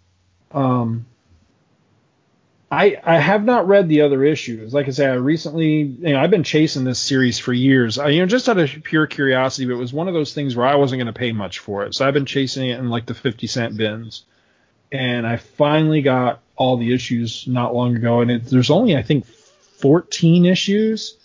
Um, 0.52 1.06
I 2.70 3.00
I 3.02 3.18
have 3.18 3.44
not 3.44 3.66
read 3.66 3.88
the 3.88 4.02
other 4.02 4.24
issues. 4.24 4.74
Like 4.74 4.88
I 4.88 4.90
say, 4.90 5.06
I 5.06 5.14
recently, 5.14 5.82
you 5.82 6.12
know, 6.12 6.20
I've 6.20 6.30
been 6.30 6.44
chasing 6.44 6.84
this 6.84 6.98
series 6.98 7.38
for 7.38 7.52
years. 7.52 7.98
I, 7.98 8.08
you 8.08 8.20
know, 8.20 8.26
just 8.26 8.48
out 8.48 8.58
of 8.58 8.70
pure 8.82 9.06
curiosity, 9.06 9.66
but 9.66 9.74
it 9.74 9.78
was 9.78 9.92
one 9.92 10.08
of 10.08 10.14
those 10.14 10.34
things 10.34 10.54
where 10.54 10.66
I 10.66 10.74
wasn't 10.74 10.98
going 10.98 11.12
to 11.12 11.18
pay 11.18 11.32
much 11.32 11.60
for 11.60 11.84
it. 11.84 11.94
So 11.94 12.06
I've 12.06 12.14
been 12.14 12.26
chasing 12.26 12.68
it 12.68 12.78
in 12.78 12.90
like 12.90 13.06
the 13.06 13.14
50 13.14 13.46
cent 13.46 13.76
bins. 13.76 14.24
And 14.92 15.26
I 15.26 15.36
finally 15.36 16.02
got 16.02 16.40
all 16.56 16.76
the 16.76 16.94
issues 16.94 17.46
not 17.46 17.74
long 17.74 17.96
ago, 17.96 18.20
and 18.20 18.30
it, 18.30 18.46
there's 18.46 18.70
only 18.70 18.96
I 18.96 19.02
think 19.02 19.26
14 19.26 20.46
issues. 20.46 21.16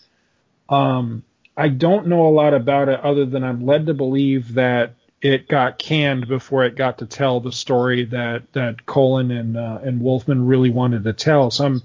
Um, 0.70 1.24
I 1.56 1.68
don't 1.68 2.08
know 2.08 2.28
a 2.28 2.30
lot 2.30 2.54
about 2.54 2.90
it 2.90 3.00
other 3.02 3.26
than 3.26 3.44
I'm 3.44 3.66
led 3.66 3.86
to 3.88 3.94
believe 3.94 4.56
that 4.56 4.96
it 5.24 5.48
got 5.48 5.80
canned 5.80 6.28
before 6.28 6.66
it 6.66 6.76
got 6.76 6.98
to 6.98 7.06
tell 7.06 7.40
the 7.40 7.52
story 7.52 8.04
that 8.06 8.52
that 8.52 8.86
Colan 8.86 9.32
and 9.32 9.58
uh, 9.58 9.80
and 9.82 10.02
Wolfman 10.02 10.46
really 10.46 10.70
wanted 10.70 11.06
to 11.06 11.14
tell. 11.14 11.50
So 11.50 11.66
I'm 11.66 11.82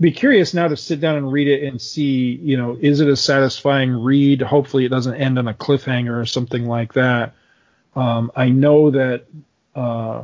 be 0.00 0.10
curious 0.10 0.54
now 0.54 0.66
to 0.66 0.76
sit 0.76 1.00
down 1.00 1.16
and 1.16 1.30
read 1.30 1.46
it 1.46 1.62
and 1.62 1.80
see, 1.80 2.34
you 2.42 2.56
know, 2.56 2.76
is 2.80 3.00
it 3.00 3.08
a 3.08 3.16
satisfying 3.16 3.92
read? 3.92 4.42
Hopefully, 4.42 4.84
it 4.84 4.88
doesn't 4.88 5.14
end 5.14 5.38
on 5.38 5.46
a 5.46 5.54
cliffhanger 5.54 6.20
or 6.20 6.26
something 6.26 6.66
like 6.66 6.94
that. 6.94 7.34
Um, 7.94 8.32
I 8.34 8.48
know 8.48 8.90
that 8.90 9.26
uh, 9.74 10.22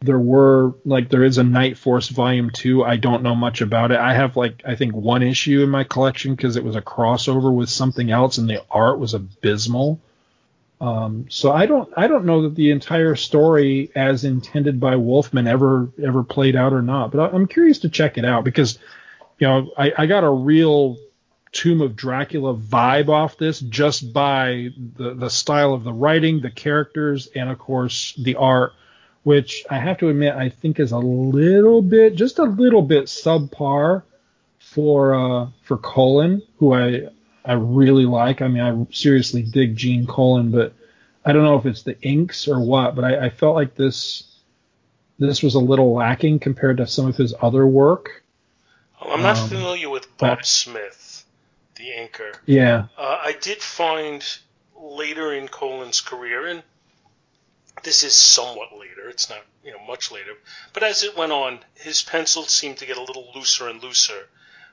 there 0.00 0.18
were 0.18 0.74
like 0.84 1.10
there 1.10 1.22
is 1.22 1.38
a 1.38 1.44
Night 1.44 1.78
Force 1.78 2.08
Volume 2.08 2.50
Two. 2.50 2.82
I 2.82 2.96
don't 2.96 3.22
know 3.22 3.36
much 3.36 3.60
about 3.60 3.92
it. 3.92 3.98
I 3.98 4.14
have 4.14 4.36
like 4.36 4.62
I 4.66 4.74
think 4.74 4.96
one 4.96 5.22
issue 5.22 5.62
in 5.62 5.70
my 5.70 5.84
collection 5.84 6.34
because 6.34 6.56
it 6.56 6.64
was 6.64 6.74
a 6.74 6.82
crossover 6.82 7.54
with 7.54 7.68
something 7.68 8.10
else, 8.10 8.38
and 8.38 8.50
the 8.50 8.64
art 8.68 8.98
was 8.98 9.14
abysmal. 9.14 10.00
Um, 10.80 11.26
so 11.30 11.52
I 11.52 11.66
don't 11.66 11.90
I 11.96 12.06
don't 12.06 12.26
know 12.26 12.42
that 12.42 12.54
the 12.54 12.70
entire 12.70 13.16
story 13.16 13.90
as 13.94 14.24
intended 14.24 14.78
by 14.78 14.96
Wolfman 14.96 15.46
ever 15.46 15.90
ever 16.02 16.22
played 16.22 16.54
out 16.54 16.74
or 16.74 16.82
not, 16.82 17.12
but 17.12 17.34
I'm 17.34 17.46
curious 17.46 17.78
to 17.80 17.88
check 17.88 18.18
it 18.18 18.26
out 18.26 18.44
because 18.44 18.78
you 19.38 19.46
know 19.46 19.70
I, 19.78 19.92
I 19.96 20.06
got 20.06 20.22
a 20.22 20.30
real 20.30 20.98
Tomb 21.52 21.80
of 21.80 21.96
Dracula 21.96 22.54
vibe 22.54 23.08
off 23.08 23.38
this 23.38 23.60
just 23.60 24.12
by 24.12 24.68
the 24.96 25.14
the 25.14 25.30
style 25.30 25.72
of 25.72 25.82
the 25.82 25.94
writing, 25.94 26.40
the 26.40 26.50
characters, 26.50 27.28
and 27.34 27.48
of 27.48 27.58
course 27.58 28.12
the 28.18 28.34
art, 28.34 28.74
which 29.22 29.64
I 29.70 29.78
have 29.78 29.96
to 29.98 30.10
admit 30.10 30.34
I 30.34 30.50
think 30.50 30.78
is 30.78 30.92
a 30.92 30.98
little 30.98 31.80
bit 31.80 32.16
just 32.16 32.38
a 32.38 32.44
little 32.44 32.82
bit 32.82 33.04
subpar 33.04 34.02
for 34.58 35.14
uh, 35.14 35.46
for 35.62 35.78
Colan, 35.78 36.42
who 36.58 36.74
I 36.74 37.08
I 37.46 37.52
really 37.52 38.06
like. 38.06 38.42
I 38.42 38.48
mean, 38.48 38.62
I 38.62 38.92
seriously 38.92 39.42
dig 39.42 39.76
Gene 39.76 40.06
Colan, 40.06 40.50
but 40.50 40.74
I 41.24 41.32
don't 41.32 41.44
know 41.44 41.56
if 41.56 41.64
it's 41.64 41.82
the 41.82 42.00
inks 42.02 42.48
or 42.48 42.60
what. 42.60 42.94
But 42.96 43.04
I, 43.04 43.26
I 43.26 43.30
felt 43.30 43.54
like 43.54 43.74
this 43.76 44.24
this 45.18 45.42
was 45.42 45.54
a 45.54 45.60
little 45.60 45.94
lacking 45.94 46.40
compared 46.40 46.78
to 46.78 46.86
some 46.86 47.06
of 47.06 47.16
his 47.16 47.34
other 47.40 47.66
work. 47.66 48.24
Well, 49.00 49.14
I'm 49.14 49.22
not 49.22 49.38
um, 49.38 49.48
familiar 49.48 49.88
with 49.88 50.04
Bob 50.18 50.38
but, 50.38 50.46
Smith, 50.46 51.24
the 51.76 51.84
inker. 51.84 52.36
Yeah. 52.46 52.86
Uh, 52.98 53.18
I 53.22 53.36
did 53.40 53.62
find 53.62 54.24
later 54.80 55.32
in 55.32 55.48
Colan's 55.48 56.00
career, 56.00 56.46
and 56.48 56.62
this 57.84 58.02
is 58.02 58.14
somewhat 58.14 58.72
later. 58.78 59.08
It's 59.08 59.30
not 59.30 59.40
you 59.64 59.70
know 59.70 59.84
much 59.86 60.10
later, 60.10 60.32
but 60.72 60.82
as 60.82 61.04
it 61.04 61.16
went 61.16 61.32
on, 61.32 61.60
his 61.74 62.02
pencils 62.02 62.50
seemed 62.50 62.78
to 62.78 62.86
get 62.86 62.96
a 62.96 63.02
little 63.02 63.28
looser 63.34 63.68
and 63.68 63.80
looser 63.80 64.26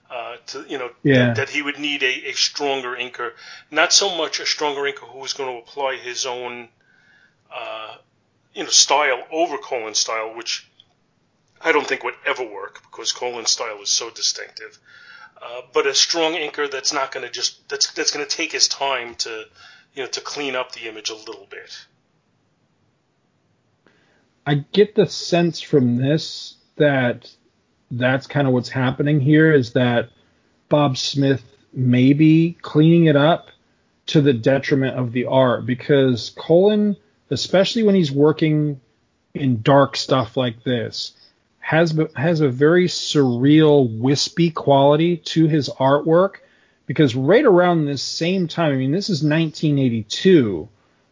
uh, 0.09 0.35
to 0.47 0.65
you 0.67 0.77
know 0.77 0.91
yeah. 1.03 1.27
that, 1.27 1.35
that, 1.35 1.49
he 1.49 1.61
would 1.61 1.79
need 1.79 2.03
a, 2.03 2.29
a 2.29 2.33
stronger 2.33 2.95
inker, 2.95 3.31
not 3.71 3.91
so 3.91 4.15
much 4.15 4.39
a 4.39 4.45
stronger 4.45 4.81
inker 4.81 5.07
who 5.09 5.19
was 5.19 5.33
going 5.33 5.51
to 5.51 5.59
apply 5.59 5.97
his 5.97 6.25
own 6.25 6.69
uh, 7.53 7.95
you 8.53 8.63
know 8.63 8.69
style 8.69 9.23
over 9.31 9.57
Colan's 9.57 9.99
style, 9.99 10.35
which 10.35 10.67
I 11.61 11.71
don't 11.71 11.87
think 11.87 12.03
would 12.03 12.15
ever 12.25 12.43
work 12.43 12.81
because 12.83 13.11
Colan's 13.11 13.51
style 13.51 13.81
is 13.81 13.89
so 13.89 14.09
distinctive. 14.09 14.77
Uh, 15.41 15.61
but 15.73 15.87
a 15.87 15.93
strong 15.93 16.33
inker 16.33 16.71
that's 16.71 16.93
not 16.93 17.11
going 17.11 17.25
to 17.25 17.31
just 17.31 17.67
that's 17.69 17.91
that's 17.93 18.11
going 18.11 18.25
to 18.25 18.37
take 18.37 18.51
his 18.51 18.67
time 18.67 19.15
to 19.15 19.45
you 19.93 20.03
know 20.03 20.09
to 20.09 20.21
clean 20.21 20.55
up 20.55 20.71
the 20.73 20.87
image 20.87 21.09
a 21.09 21.15
little 21.15 21.47
bit. 21.49 21.85
I 24.45 24.55
get 24.55 24.95
the 24.95 25.05
sense 25.05 25.61
from 25.61 25.97
this 25.97 26.55
that 26.75 27.29
that's 27.97 28.27
kind 28.27 28.47
of 28.47 28.53
what's 28.53 28.69
happening 28.69 29.19
here 29.19 29.51
is 29.51 29.73
that 29.73 30.09
Bob 30.69 30.97
Smith 30.97 31.43
may 31.73 32.13
be 32.13 32.57
cleaning 32.61 33.05
it 33.05 33.15
up 33.15 33.49
to 34.07 34.21
the 34.21 34.33
detriment 34.33 34.97
of 34.97 35.11
the 35.11 35.25
art 35.25 35.65
because 35.65 36.31
Colan, 36.35 36.95
especially 37.29 37.83
when 37.83 37.95
he's 37.95 38.11
working 38.11 38.79
in 39.33 39.61
dark 39.61 39.95
stuff 39.95 40.37
like 40.37 40.63
this, 40.63 41.13
has 41.59 41.97
has 42.15 42.41
a 42.41 42.49
very 42.49 42.87
surreal, 42.87 43.97
wispy 43.99 44.51
quality 44.51 45.17
to 45.17 45.47
his 45.47 45.69
artwork. 45.79 46.35
Because 46.85 47.15
right 47.15 47.45
around 47.45 47.85
this 47.85 48.03
same 48.03 48.49
time, 48.49 48.73
I 48.73 48.75
mean, 48.75 48.91
this 48.91 49.09
is 49.09 49.23
1982 49.23 50.67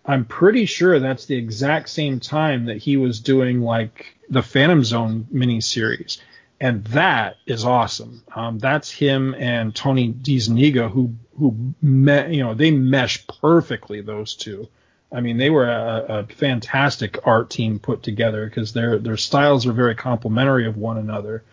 I'm 0.05 0.25
pretty 0.25 0.65
sure 0.65 0.99
that's 0.99 1.25
the 1.25 1.36
exact 1.36 1.89
same 1.89 2.19
time 2.19 2.65
that 2.65 2.77
he 2.77 2.97
was 2.97 3.19
doing 3.19 3.61
like 3.61 4.17
the 4.29 4.41
Phantom 4.41 4.84
Zone 4.84 5.27
miniseries. 5.34 6.19
And 6.62 6.84
that 6.86 7.38
is 7.47 7.66
awesome. 7.66 8.24
Um, 8.36 8.59
that's 8.59 8.91
him 8.91 9.34
and 9.34 9.76
Tony 9.76 10.14
DeZuniga 10.14 10.91
who 10.91 11.16
who 11.39 11.74
you 11.82 12.43
know 12.43 12.53
they 12.53 12.70
mesh 12.70 13.26
perfectly 13.26 14.01
those 14.01 14.36
two. 14.36 14.70
I 15.12 15.22
mean 15.22 15.38
they 15.38 15.49
were 15.49 15.68
a, 15.68 16.05
a 16.07 16.24
fantastic 16.28 17.18
art 17.26 17.49
team 17.49 17.80
put 17.80 18.03
together 18.03 18.45
because 18.45 18.74
their 18.74 18.99
their 18.99 19.18
styles 19.18 19.66
are 19.66 19.74
very 19.74 19.95
complementary 19.95 20.68
of 20.68 20.78
one 20.78 20.99
another. 20.99 21.43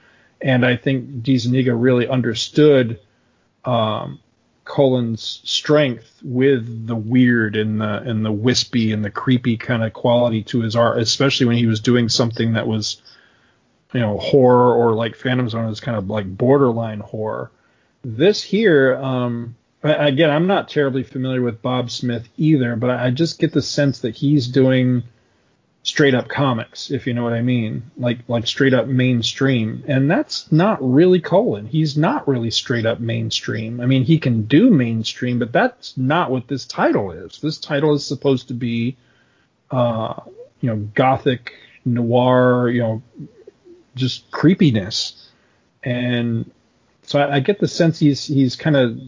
And 0.43 0.65
I 0.65 0.77
think 0.77 1.23
DeZuniga 1.23 1.75
really 1.75 2.07
understood 2.07 3.01
um, 3.65 4.21
Colan's 4.69 5.41
strength 5.45 6.21
with 6.23 6.87
the 6.87 6.95
weird 6.95 7.57
and 7.57 7.81
the 7.81 8.03
and 8.03 8.25
the 8.27 8.31
wispy 8.31 8.93
and 8.93 9.03
the 9.03 9.11
creepy 9.11 9.57
kind 9.57 9.83
of 9.83 9.95
quality 9.95 10.43
to 10.45 10.61
his 10.61 10.77
art, 10.77 10.99
especially 10.99 11.47
when 11.47 11.57
he 11.57 11.67
was 11.67 11.81
doing 11.81 12.11
something 12.11 12.53
that 12.53 12.67
was, 12.67 13.01
you 13.93 14.01
know, 14.01 14.19
horror 14.19 14.75
or 14.75 14.95
like 14.95 15.17
Phantom 15.17 15.49
Zone 15.49 15.71
is 15.71 15.81
kind 15.81 15.97
of 15.97 16.09
like 16.11 16.27
borderline 16.27 17.01
horror. 17.01 17.51
This 18.03 18.43
here, 18.43 18.97
um, 18.97 19.57
again, 19.83 20.31
I'm 20.31 20.47
not 20.47 20.69
terribly 20.69 21.03
familiar 21.03 21.43
with 21.43 21.63
Bob 21.63 21.91
Smith 21.91 22.29
either, 22.37 22.77
but 22.77 22.91
I 22.91 23.11
just 23.11 23.39
get 23.39 23.53
the 23.53 23.63
sense 23.63 24.01
that 24.01 24.15
he's 24.15 24.49
doing 24.49 25.03
straight 25.83 26.15
up 26.15 26.29
comics, 26.29 26.91
if 26.91 27.07
you 27.07 27.15
know 27.15 27.25
what 27.25 27.33
I 27.33 27.41
mean, 27.41 27.91
like 27.97 28.19
like 28.29 28.47
straight 28.47 28.75
up 28.75 28.87
mainstream, 28.87 29.85
and 29.89 30.11
that's 30.11 30.51
not 30.53 30.79
really 30.83 31.21
Colan. 31.21 31.67
He's 31.67 31.97
not 31.97 32.29
really 32.29 32.51
straight 32.51 32.85
up 32.85 33.01
mainstream. 33.01 33.81
I 33.81 33.87
mean, 33.87 34.05
he 34.05 34.19
can 34.19 34.43
do 34.43 34.71
mainstream, 34.71 35.39
but 35.39 35.53
that's 35.53 35.97
not 35.97 36.31
what 36.31 36.47
this 36.47 36.67
title 36.67 37.13
is. 37.13 37.39
This 37.41 37.59
title 37.59 37.95
is 37.95 38.05
supposed 38.05 38.49
to 38.49 38.55
be, 38.55 38.97
uh, 39.71 40.21
you 40.61 40.69
know, 40.69 40.77
gothic 40.95 41.55
noir, 41.87 42.69
you 42.69 42.83
know, 42.83 43.03
just 43.99 44.31
creepiness, 44.31 45.29
and 45.83 46.51
so 47.03 47.19
I, 47.19 47.37
I 47.37 47.41
get 47.41 47.59
the 47.59 47.69
sense 47.69 47.99
he's 47.99 48.27
he's 48.27 48.57
kind 48.57 48.77
of 48.77 48.99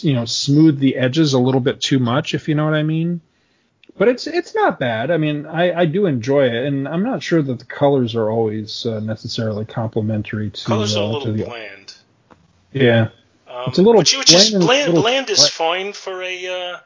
you 0.00 0.14
know 0.14 0.24
smoothed 0.24 0.80
the 0.80 0.96
edges 0.96 1.32
a 1.32 1.38
little 1.38 1.60
bit 1.60 1.80
too 1.80 1.98
much, 1.98 2.34
if 2.34 2.48
you 2.48 2.54
know 2.54 2.64
what 2.64 2.74
I 2.74 2.82
mean 2.82 3.20
but 3.98 4.08
it's 4.08 4.26
it's 4.26 4.54
not 4.54 4.78
bad. 4.78 5.10
I 5.10 5.16
mean, 5.16 5.46
I, 5.46 5.80
I 5.80 5.86
do 5.86 6.06
enjoy 6.06 6.46
it, 6.46 6.66
and 6.66 6.86
I'm 6.86 7.02
not 7.02 7.22
sure 7.22 7.42
that 7.42 7.58
the 7.58 7.64
colors 7.64 8.14
are 8.14 8.30
always 8.30 8.84
uh, 8.84 9.00
necessarily 9.00 9.64
complementary 9.64 10.50
to. 10.50 10.64
Colors 10.64 10.96
uh, 10.96 11.00
are 11.00 11.02
a 11.02 11.06
little 11.06 11.20
to 11.22 11.32
the, 11.32 11.44
bland. 11.44 11.94
Yeah, 12.72 13.08
Um, 13.48 13.64
It's 13.68 13.78
a 13.78 13.82
little 13.82 13.98
which, 13.98 14.16
which 14.16 14.32
bland 14.32 14.54
and 14.54 14.62
a 14.62 14.66
bland. 14.66 14.86
little 14.88 15.02
Bland 15.02 15.30
is 15.30 15.48
fine 15.48 15.92
for 15.94 16.22
a 16.22 16.46
uh, 16.46 16.78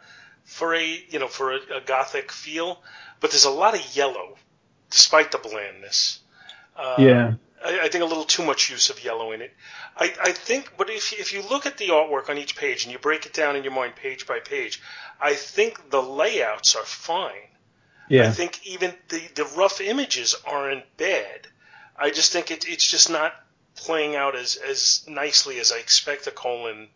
for 0.45 0.75
a 0.75 1.05
you 1.09 1.19
know 1.19 1.27
for 1.27 1.53
a, 1.53 1.59
a 1.77 1.81
gothic 1.85 2.31
feel, 2.31 2.81
but 3.19 3.31
there's 3.31 3.45
a 3.45 3.51
lot 3.51 3.75
of 3.75 3.97
yellow, 3.97 4.37
despite 4.91 5.33
the 5.33 5.39
blandness. 5.39 6.21
Uh, 6.81 6.97
yeah, 6.99 7.35
I, 7.65 7.81
I 7.83 7.89
think 7.89 8.03
a 8.03 8.07
little 8.07 8.25
too 8.25 8.45
much 8.45 8.71
use 8.71 8.89
of 8.91 9.05
yellow 9.05 9.33
in 9.33 9.43
it. 9.43 9.55
I, 9.97 10.15
I 10.23 10.33
think, 10.33 10.73
but 10.79 10.89
if 10.89 11.13
if 11.13 11.33
you 11.33 11.43
look 11.43 11.67
at 11.67 11.77
the 11.77 11.89
artwork 11.89 12.31
on 12.31 12.39
each 12.39 12.57
page 12.57 12.85
and 12.85 12.93
you 12.93 12.99
break 12.99 13.27
it 13.27 13.35
down 13.35 13.55
in 13.57 13.65
your 13.65 13.73
mind 13.73 13.97
page 13.97 14.27
by 14.27 14.41
page, 14.41 14.81
I 15.21 15.35
think 15.35 15.91
the 15.91 16.03
layouts 16.03 16.75
are 16.75 16.85
fine. 16.85 17.49
Yeah. 18.09 18.29
I 18.29 18.31
think 18.33 18.67
even 18.67 18.95
the, 19.09 19.23
the 19.35 19.45
rough 19.57 19.81
images 19.81 20.35
aren't 20.45 20.85
bad. 20.97 21.47
I 21.97 22.11
just 22.11 22.33
think 22.33 22.51
it, 22.51 22.67
it's 22.67 22.87
just 22.87 23.11
not 23.11 23.33
playing 23.77 24.17
out 24.17 24.35
as, 24.35 24.57
as 24.57 25.05
nicely 25.07 25.61
as 25.61 25.71
I 25.71 25.79
expect 25.79 26.27
a 26.27 26.33
Colan 26.33 26.89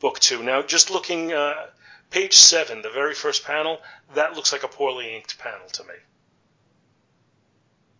book 0.00 0.18
to. 0.20 0.42
Now, 0.42 0.62
just 0.62 0.90
looking, 0.90 1.32
uh, 1.32 1.66
page 2.10 2.34
seven, 2.34 2.82
the 2.82 2.90
very 2.90 3.14
first 3.14 3.44
panel, 3.44 3.78
that 4.14 4.34
looks 4.34 4.52
like 4.52 4.64
a 4.64 4.68
poorly 4.68 5.14
inked 5.14 5.38
panel 5.38 5.68
to 5.74 5.84
me. 5.84 5.94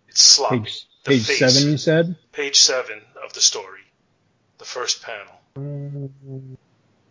It's 0.08 0.24
sloppy. 0.24 0.60
page 0.60 0.89
The 1.05 1.12
page 1.12 1.26
face. 1.26 1.38
seven, 1.38 1.70
you 1.70 1.78
said. 1.78 2.16
Page 2.32 2.59
seven 2.61 3.01
of 3.24 3.32
the 3.32 3.40
story, 3.40 3.80
the 4.59 4.64
first 4.64 5.03
panel. 5.03 6.11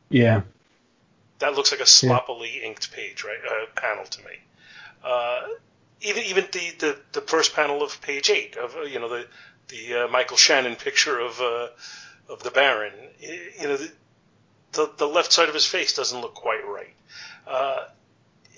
Yeah, 0.10 0.42
That 1.40 1.54
looks 1.54 1.72
like 1.72 1.82
a 1.82 1.86
sloppily 1.86 2.62
inked 2.64 2.92
page, 2.92 3.24
right? 3.24 3.38
Uh, 3.46 3.66
panel 3.76 4.06
to 4.06 4.20
me. 4.24 4.32
Uh, 5.04 5.48
even 6.02 6.24
even 6.24 6.46
the, 6.52 6.72
the, 6.80 7.00
the 7.14 7.22
first 7.22 7.54
panel 7.54 7.84
of 7.84 8.00
page 8.02 8.30
eight 8.30 8.56
of 8.58 8.76
uh, 8.76 8.82
you 8.82 9.00
know 9.00 9.10
the 9.10 9.28
the 9.68 10.06
uh, 10.06 10.08
Michael 10.08 10.38
Shannon 10.38 10.76
picture 10.76 11.20
of 11.20 11.40
uh, 11.42 11.68
of 12.30 12.44
the 12.44 12.52
Baron. 12.52 12.94
You 13.20 13.68
know 13.68 13.78
the, 13.78 13.92
the 14.74 14.92
the 14.98 15.08
left 15.08 15.32
side 15.32 15.48
of 15.50 15.54
his 15.54 15.66
face 15.66 15.94
doesn't 15.94 16.20
look 16.20 16.36
quite 16.36 16.66
right. 16.66 16.96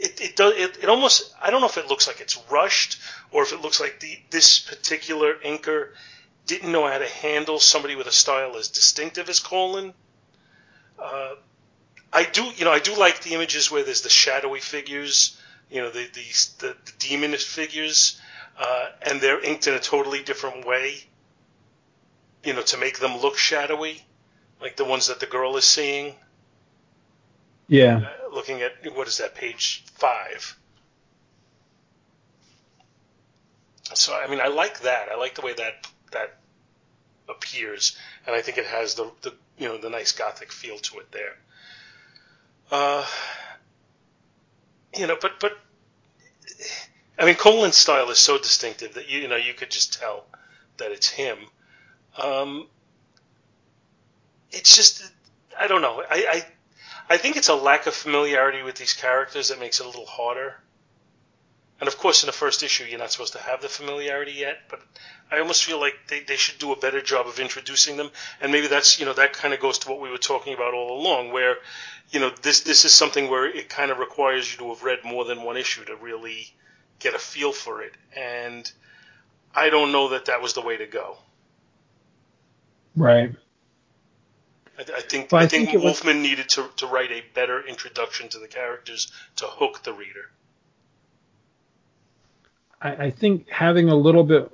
It 0.02 0.22
it 0.22 0.36
does 0.36 0.54
it, 0.58 0.80
it 0.84 0.90
almost 0.90 1.36
I 1.42 1.52
don't 1.52 1.62
know 1.62 1.68
if 1.68 1.78
it 1.78 1.88
looks 1.88 2.08
like 2.08 2.22
it's 2.22 2.38
rushed 2.52 3.00
or 3.32 3.44
if 3.44 3.54
it 3.54 3.62
looks 3.62 3.80
like 3.80 4.00
the 4.02 4.18
this 4.32 4.60
particular 4.60 5.36
inker 5.36 5.90
didn't 6.48 6.72
know 6.72 6.88
how 6.88 6.98
to 6.98 7.08
handle 7.08 7.60
somebody 7.60 7.96
with 7.96 8.08
a 8.08 8.12
style 8.12 8.58
as 8.58 8.70
distinctive 8.70 9.30
as 9.30 9.40
Colan. 9.40 9.94
Uh, 11.00 11.36
I 12.14 12.24
do, 12.26 12.44
you 12.58 12.66
know, 12.66 12.72
I 12.72 12.80
do 12.80 12.96
like 12.98 13.22
the 13.24 13.34
images 13.36 13.72
where 13.72 13.84
there's 13.84 14.02
the 14.02 14.10
shadowy 14.10 14.60
figures, 14.60 15.40
you 15.70 15.82
know, 15.82 15.92
the 15.92 16.06
the 16.14 16.26
the, 16.60 16.78
the 16.86 16.92
demon 17.00 17.34
figures, 17.38 18.20
uh, 18.60 18.88
and 19.04 19.22
they're 19.22 19.42
inked 19.42 19.68
in 19.68 19.76
a 19.76 19.80
totally 19.80 20.24
different 20.24 20.66
way, 20.66 20.96
you 22.44 22.54
know, 22.54 22.64
to 22.64 22.78
make 22.78 23.00
them 23.00 23.18
look 23.22 23.38
shadowy, 23.38 24.04
like 24.62 24.76
the 24.78 24.86
ones 24.86 25.08
that 25.08 25.20
the 25.22 25.28
girl 25.28 25.58
is 25.58 25.66
seeing. 25.66 26.16
yeah, 27.68 28.02
Uh, 28.04 28.21
looking 28.32 28.62
at 28.62 28.74
what 28.96 29.08
is 29.08 29.18
that 29.18 29.36
page 29.36 29.84
five. 29.94 30.58
So 33.94 34.14
I 34.14 34.28
mean, 34.28 34.40
I 34.40 34.48
like 34.48 34.82
that. 34.82 35.10
I 35.12 35.16
like 35.18 35.36
the 35.36 35.42
way 35.42 35.54
that 35.54 35.88
that 36.12 36.38
appears, 37.30 37.98
and 38.26 38.36
I 38.36 38.42
think 38.42 38.58
it 38.58 38.66
has 38.66 38.96
the 38.96 39.12
the 39.22 39.34
you 39.58 39.68
know 39.68 39.78
the 39.78 39.90
nice 39.90 40.12
gothic 40.12 40.52
feel 40.52 40.78
to 40.78 41.00
it 41.00 41.12
there. 41.12 41.38
Uh, 42.72 43.06
you 44.98 45.08
know, 45.08 45.18
but 45.20 45.40
but 45.40 45.58
I 47.20 47.26
mean, 47.26 47.36
Colan's 47.36 47.78
style 47.78 48.10
is 48.10 48.18
so 48.18 48.38
distinctive 48.38 48.94
that 48.94 49.10
you 49.10 49.20
you 49.20 49.28
know 49.28 49.36
you 49.36 49.54
could 49.54 49.72
just 49.72 50.00
tell 50.00 50.26
that 50.78 50.92
it's 50.92 51.10
him. 51.10 51.38
Um, 52.18 52.68
it's 54.52 54.76
just 54.76 55.12
I 55.60 55.68
don't 55.68 55.82
know. 55.82 56.02
I, 56.10 56.26
I 56.30 56.46
I 57.12 57.18
think 57.18 57.36
it's 57.36 57.50
a 57.50 57.56
lack 57.56 57.88
of 57.88 57.94
familiarity 57.94 58.64
with 58.64 58.76
these 58.76 58.94
characters 58.94 59.50
that 59.50 59.60
makes 59.60 59.82
it 59.82 59.86
a 59.86 59.90
little 59.90 60.06
harder. 60.06 60.56
And 61.82 61.90
of 61.90 61.98
course, 61.98 62.24
in 62.24 62.28
the 62.28 62.32
first 62.32 62.64
issue, 62.64 62.86
you're 62.86 63.00
not 63.00 63.12
supposed 63.12 63.34
to 63.34 63.40
have 63.40 63.62
the 63.62 63.68
familiarity 63.68 64.32
yet, 64.32 64.60
but 64.70 64.80
I 65.30 65.40
almost 65.40 65.66
feel 65.66 65.78
like 65.78 65.96
they, 66.08 66.22
they 66.22 66.38
should 66.38 66.58
do 66.58 66.72
a 66.72 66.80
better 66.80 67.02
job 67.02 67.28
of 67.28 67.38
introducing 67.38 67.98
them. 67.98 68.12
And 68.40 68.52
maybe 68.54 68.68
that's, 68.68 68.98
you 68.98 69.06
know, 69.06 69.12
that 69.14 69.34
kind 69.34 69.54
of 69.54 69.60
goes 69.60 69.80
to 69.80 69.90
what 69.90 70.00
we 70.00 70.10
were 70.10 70.18
talking 70.18 70.54
about 70.54 70.74
all 70.74 71.02
along, 71.02 71.34
where, 71.34 71.58
you 72.12 72.22
know, 72.22 72.32
this, 72.44 72.62
this 72.62 72.86
is 72.86 72.94
something 72.94 73.30
where 73.30 73.46
it 73.46 73.68
kind 73.68 73.92
of 73.92 73.98
requires 73.98 74.50
you 74.50 74.60
to 74.60 74.70
have 74.70 74.82
read 74.82 75.00
more 75.04 75.26
than 75.26 75.44
one 75.44 75.58
issue 75.58 75.84
to 75.84 75.98
really 75.98 76.54
get 77.00 77.14
a 77.14 77.20
feel 77.20 77.52
for 77.52 77.82
it. 77.82 77.92
And 78.16 78.72
I 79.54 79.70
don't 79.70 79.92
know 79.92 80.10
that 80.10 80.26
that 80.26 80.42
was 80.42 80.54
the 80.54 80.62
way 80.62 80.78
to 80.78 80.86
go. 80.86 81.18
right. 82.96 83.36
I, 84.90 84.98
I 84.98 85.02
think 85.02 85.32
Well, 85.32 85.42
I, 85.42 85.48
think, 85.48 85.70
think 85.70 85.76
it 85.76 85.78
was- 85.78 86.02
Wolfman 86.04 86.22
needed 86.22 86.50
to, 86.50 86.70
to 86.78 86.88
write 86.88 87.12
a 87.12 87.24
better 87.34 87.66
introduction 87.66 88.30
to 88.30 88.40
the 88.40 88.48
characters 88.48 89.12
to 89.38 89.46
hook 89.46 89.84
the 89.84 89.94
reader. 89.94 90.30
I, 92.82 93.06
I 93.06 93.10
think 93.12 93.50
having 93.50 93.90
a 93.90 93.96
little 93.96 94.24
bit 94.24 94.52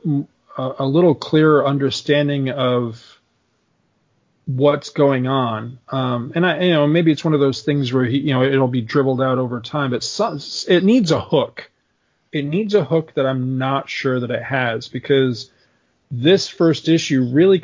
a, 0.58 0.72
a 0.80 0.86
little 0.86 1.16
clearer 1.16 1.66
understanding 1.66 2.50
of 2.50 3.20
what's 4.46 4.90
going 4.90 5.28
on, 5.28 5.80
um, 5.90 6.32
and 6.36 6.46
I 6.46 6.62
you 6.64 6.74
know 6.74 6.88
maybe 6.88 7.12
it's 7.12 7.24
one 7.24 7.34
of 7.34 7.40
those 7.40 7.62
things 7.64 7.92
where 7.92 8.06
he, 8.06 8.20
you 8.20 8.34
know 8.34 8.44
it'll 8.44 8.68
be 8.68 8.82
dribbled 8.82 9.22
out 9.22 9.38
over 9.38 9.60
time, 9.62 9.92
but 9.92 10.04
so, 10.04 10.38
it 10.68 10.84
needs 10.84 11.12
a 11.12 11.22
hook. 11.22 11.70
It 12.32 12.44
needs 12.46 12.74
a 12.74 12.84
hook 12.84 13.14
that 13.16 13.26
I'm 13.26 13.58
not 13.58 13.90
sure 13.90 14.20
that 14.20 14.32
it 14.32 14.44
has 14.44 14.90
because 14.90 15.50
this 16.12 16.48
first 16.48 16.88
issue 16.90 17.24
really 17.32 17.60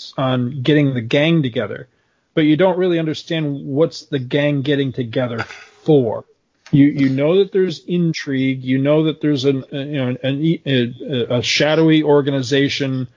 concentrates 0.00 0.14
on 0.16 0.62
getting 0.62 0.94
the 0.94 1.00
gang 1.00 1.42
together, 1.42 1.88
but 2.34 2.42
you 2.42 2.56
don't 2.56 2.78
really 2.78 2.98
understand 2.98 3.66
what's 3.66 4.04
the 4.04 4.18
gang 4.18 4.62
getting 4.62 4.92
together 4.92 5.42
for. 5.84 6.24
You 6.72 6.86
you 6.86 7.08
know 7.08 7.38
that 7.38 7.52
there's 7.52 7.84
intrigue. 7.84 8.62
You 8.62 8.78
know 8.78 9.04
that 9.04 9.20
there's 9.20 9.44
an 9.44 9.64
uh, 9.72 9.78
you 9.78 9.96
know 9.96 10.16
an, 10.22 10.62
a, 10.66 11.38
a 11.38 11.42
shadowy 11.42 12.02
organization 12.04 13.08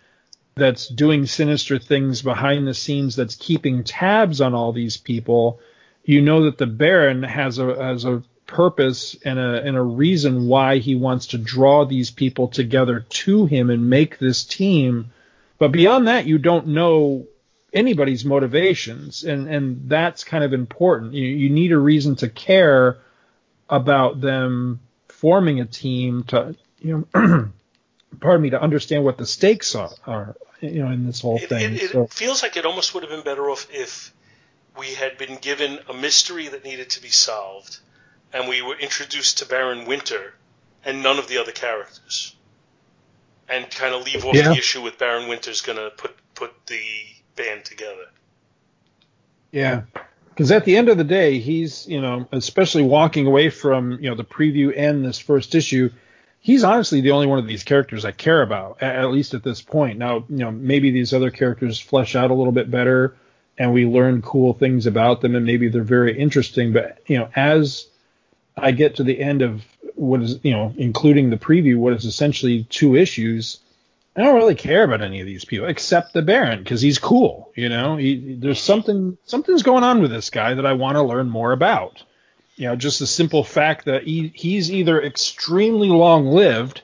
that's 0.55 0.87
doing 0.87 1.25
sinister 1.25 1.79
things 1.79 2.21
behind 2.21 2.67
the 2.67 2.73
scenes 2.73 3.15
that's 3.15 3.35
keeping 3.35 3.83
tabs 3.83 4.41
on 4.41 4.53
all 4.55 4.71
these 4.73 4.97
people. 4.97 5.59
You 6.03 6.21
know 6.21 6.45
that 6.45 6.57
the 6.57 6.65
Baron 6.65 7.21
has 7.23 7.59
a 7.59 7.75
has 7.75 8.05
a 8.05 8.23
purpose 8.47 9.15
and 9.23 9.37
a 9.37 9.61
and 9.63 9.77
a 9.77 9.81
reason 9.81 10.47
why 10.47 10.79
he 10.79 10.95
wants 10.95 11.27
to 11.27 11.37
draw 11.37 11.85
these 11.85 12.09
people 12.09 12.47
together 12.47 13.05
to 13.09 13.45
him 13.45 13.69
and 13.69 13.87
make 13.87 14.17
this 14.17 14.43
team. 14.43 15.11
But 15.59 15.71
beyond 15.71 16.07
that, 16.07 16.25
you 16.25 16.37
don't 16.37 16.67
know 16.67 17.27
anybody's 17.71 18.25
motivations, 18.25 19.23
and 19.23 19.47
and 19.47 19.89
that's 19.89 20.23
kind 20.23 20.43
of 20.43 20.53
important. 20.53 21.13
You 21.13 21.25
you 21.25 21.49
need 21.49 21.71
a 21.71 21.77
reason 21.77 22.15
to 22.17 22.29
care 22.29 22.99
about 23.69 24.21
them 24.21 24.79
forming 25.09 25.59
a 25.61 25.65
team 25.65 26.23
to 26.25 26.55
you 26.79 27.07
know 27.13 27.49
pardon 28.19 28.41
me 28.41 28.49
to 28.51 28.61
understand 28.61 29.03
what 29.03 29.17
the 29.17 29.25
stakes 29.25 29.73
are, 29.75 29.91
are 30.05 30.35
you 30.59 30.83
know 30.83 30.91
in 30.91 31.05
this 31.05 31.21
whole 31.21 31.37
It, 31.37 31.49
thing. 31.49 31.75
it, 31.75 31.95
it 31.95 32.13
feels 32.13 32.43
like 32.43 32.57
it 32.57 32.65
almost 32.65 32.93
would 32.93 33.03
have 33.03 33.11
been 33.11 33.23
better 33.23 33.49
off 33.49 33.67
if 33.71 34.13
we 34.77 34.93
had 34.95 35.17
been 35.17 35.37
given 35.37 35.79
a 35.89 35.93
mystery 35.93 36.47
that 36.47 36.63
needed 36.63 36.89
to 36.91 37.01
be 37.01 37.09
solved, 37.09 37.77
and 38.33 38.47
we 38.49 38.61
were 38.61 38.75
introduced 38.77 39.37
to 39.39 39.45
Baron 39.45 39.85
Winter 39.85 40.33
and 40.83 41.01
none 41.01 41.19
of 41.19 41.27
the 41.27 41.37
other 41.37 41.51
characters, 41.51 42.35
and 43.49 43.69
kind 43.69 43.93
of 43.93 44.03
leave 44.03 44.25
off 44.25 44.35
Yeah. 44.35 44.49
the 44.49 44.57
issue 44.57 44.81
with 44.81 44.97
Baron 44.97 45.27
Winter's 45.27 45.61
going 45.61 45.77
to 45.77 45.91
put 45.95 46.15
put 46.35 46.53
the 46.67 46.79
band 47.35 47.63
together. 47.65 48.07
Yeah. 49.51 49.83
Because 50.29 50.51
at 50.51 50.65
the 50.65 50.75
end 50.77 50.89
of 50.89 50.97
the 50.97 51.03
day, 51.03 51.37
he's, 51.37 51.87
you 51.87 52.01
know, 52.01 52.27
especially 52.31 52.81
walking 52.81 53.27
away 53.27 53.49
from, 53.49 53.99
you 54.01 54.09
know, 54.09 54.15
the 54.15 54.23
preview 54.23 54.73
and 54.75 55.05
this 55.05 55.19
first 55.19 55.53
issue, 55.53 55.91
he's 56.39 56.63
honestly 56.63 57.01
the 57.01 57.11
only 57.11 57.27
one 57.27 57.37
of 57.37 57.45
these 57.45 57.63
characters 57.63 58.03
I 58.03 58.11
care 58.11 58.41
about, 58.41 58.81
at, 58.81 58.95
at 58.95 59.11
least 59.11 59.35
at 59.35 59.43
this 59.43 59.61
point. 59.61 59.99
Now, 59.99 60.25
you 60.29 60.37
know, 60.37 60.51
maybe 60.51 60.89
these 60.89 61.13
other 61.13 61.29
characters 61.29 61.79
flesh 61.79 62.15
out 62.15 62.31
a 62.31 62.33
little 62.33 62.51
bit 62.51 62.71
better 62.71 63.15
and 63.59 63.73
we 63.73 63.85
learn 63.85 64.23
cool 64.23 64.53
things 64.53 64.87
about 64.87 65.21
them 65.21 65.35
and 65.35 65.45
maybe 65.45 65.67
they're 65.69 65.83
very 65.83 66.17
interesting. 66.17 66.73
But, 66.73 66.97
you 67.05 67.19
know, 67.19 67.29
as 67.35 67.87
I 68.57 68.71
get 68.71 68.95
to 68.95 69.03
the 69.03 69.19
end 69.19 69.43
of 69.43 69.61
what 69.95 70.21
is, 70.21 70.39
you 70.43 70.51
know, 70.51 70.73
including 70.77 71.29
the 71.29 71.37
preview, 71.37 71.77
what 71.77 71.93
is 71.93 72.05
essentially 72.05 72.65
two 72.69 72.95
issues, 72.95 73.59
I 74.15 74.21
don't 74.21 74.35
really 74.35 74.55
care 74.55 74.83
about 74.83 75.01
any 75.01 75.21
of 75.21 75.25
these 75.25 75.45
people 75.45 75.67
except 75.67 76.13
the 76.13 76.21
Baron 76.21 76.59
because 76.59 76.81
he's 76.81 76.99
cool. 76.99 77.51
You 77.55 77.69
know, 77.69 77.97
he, 77.97 78.35
there's 78.35 78.61
something 78.61 79.17
something's 79.25 79.63
going 79.63 79.83
on 79.83 80.01
with 80.01 80.11
this 80.11 80.29
guy 80.29 80.53
that 80.53 80.65
I 80.65 80.73
want 80.73 80.95
to 80.95 81.03
learn 81.03 81.29
more 81.29 81.51
about. 81.51 82.03
You 82.55 82.67
know, 82.67 82.75
just 82.75 82.99
the 82.99 83.07
simple 83.07 83.43
fact 83.43 83.85
that 83.85 84.03
he, 84.03 84.31
he's 84.35 84.71
either 84.71 85.01
extremely 85.01 85.89
long 85.89 86.27
lived 86.27 86.83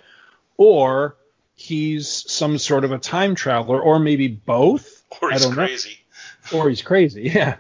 or 0.58 1.16
he's 1.56 2.10
some 2.10 2.58
sort 2.58 2.84
of 2.84 2.92
a 2.92 2.98
time 2.98 3.36
traveler 3.36 3.80
or 3.80 4.00
maybe 4.00 4.28
both. 4.28 5.04
Or 5.22 5.32
he's 5.32 5.48
know. 5.48 5.54
crazy. 5.54 6.00
Or 6.54 6.70
he's 6.70 6.82
crazy. 6.82 7.24
Yeah. 7.36 7.58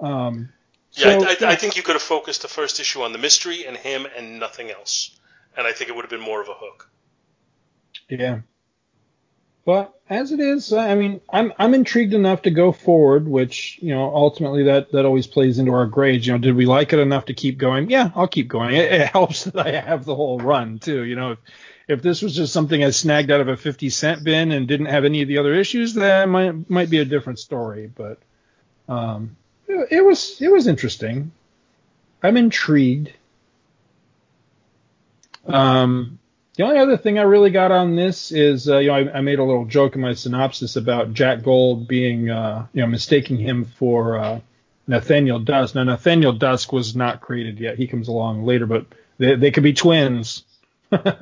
Um, 0.00 0.50
Yeah, 1.00 1.18
so- 1.18 1.26
I, 1.26 1.48
I, 1.48 1.52
I 1.52 1.56
think 1.56 1.76
you 1.76 1.82
could 1.82 1.94
have 1.94 2.02
focused 2.02 2.42
the 2.42 2.48
first 2.48 2.80
issue 2.80 3.02
on 3.02 3.12
the 3.12 3.18
mystery 3.18 3.66
and 3.66 3.76
him 3.76 4.06
and 4.16 4.38
nothing 4.38 4.70
else, 4.70 5.18
and 5.56 5.66
I 5.66 5.72
think 5.72 5.90
it 5.90 5.96
would 5.96 6.02
have 6.02 6.10
been 6.10 6.20
more 6.20 6.40
of 6.40 6.48
a 6.48 6.54
hook. 6.54 6.90
Yeah. 8.08 8.40
But 9.64 9.94
as 10.08 10.32
it 10.32 10.40
is, 10.40 10.72
I 10.72 10.94
mean, 10.94 11.20
I'm 11.30 11.52
I'm 11.58 11.74
intrigued 11.74 12.14
enough 12.14 12.42
to 12.42 12.50
go 12.50 12.72
forward, 12.72 13.28
which 13.28 13.78
you 13.82 13.90
know 13.94 14.12
ultimately 14.14 14.64
that 14.64 14.90
that 14.92 15.04
always 15.04 15.26
plays 15.26 15.58
into 15.58 15.72
our 15.72 15.86
grades. 15.86 16.26
You 16.26 16.32
know, 16.32 16.38
did 16.38 16.56
we 16.56 16.66
like 16.66 16.92
it 16.92 16.98
enough 16.98 17.26
to 17.26 17.34
keep 17.34 17.58
going? 17.58 17.90
Yeah, 17.90 18.10
I'll 18.16 18.26
keep 18.26 18.48
going. 18.48 18.74
It, 18.74 18.90
it 18.90 19.06
helps 19.08 19.44
that 19.52 19.66
I 19.66 19.80
have 19.80 20.04
the 20.04 20.14
whole 20.14 20.38
run 20.40 20.78
too. 20.78 21.04
You 21.04 21.14
know, 21.14 21.32
if 21.32 21.38
if 21.88 22.02
this 22.02 22.22
was 22.22 22.34
just 22.34 22.52
something 22.52 22.82
I 22.82 22.90
snagged 22.90 23.30
out 23.30 23.40
of 23.40 23.48
a 23.48 23.56
50 23.56 23.90
cent 23.90 24.24
bin 24.24 24.50
and 24.50 24.66
didn't 24.66 24.86
have 24.86 25.04
any 25.04 25.22
of 25.22 25.28
the 25.28 25.38
other 25.38 25.54
issues, 25.54 25.94
that 25.94 26.28
might 26.28 26.68
might 26.70 26.88
be 26.90 26.98
a 26.98 27.04
different 27.04 27.38
story. 27.38 27.86
But 27.94 28.18
um, 28.88 29.36
it, 29.90 30.04
was 30.04 30.40
it 30.40 30.50
was 30.50 30.66
interesting. 30.66 31.32
I'm 32.22 32.36
intrigued. 32.36 33.12
Um, 35.46 36.18
the 36.56 36.64
only 36.64 36.78
other 36.78 36.96
thing 36.96 37.18
I 37.18 37.22
really 37.22 37.50
got 37.50 37.72
on 37.72 37.96
this 37.96 38.32
is, 38.32 38.68
uh, 38.68 38.78
you 38.78 38.88
know, 38.88 38.94
I, 38.94 39.18
I 39.18 39.20
made 39.22 39.38
a 39.38 39.44
little 39.44 39.64
joke 39.64 39.94
in 39.94 40.02
my 40.02 40.12
synopsis 40.12 40.76
about 40.76 41.14
Jack 41.14 41.42
Gold 41.42 41.88
being, 41.88 42.28
uh, 42.28 42.66
you 42.72 42.82
know, 42.82 42.86
mistaking 42.86 43.38
him 43.38 43.64
for 43.64 44.18
uh, 44.18 44.40
Nathaniel 44.86 45.38
Dusk. 45.38 45.74
Now, 45.74 45.84
Nathaniel 45.84 46.32
Dusk 46.32 46.72
was 46.72 46.94
not 46.94 47.20
created 47.20 47.58
yet; 47.58 47.78
he 47.78 47.86
comes 47.86 48.08
along 48.08 48.44
later, 48.44 48.66
but 48.66 48.86
they, 49.18 49.36
they 49.36 49.50
could 49.50 49.62
be 49.62 49.72
twins. 49.72 50.44
now, 50.92 51.16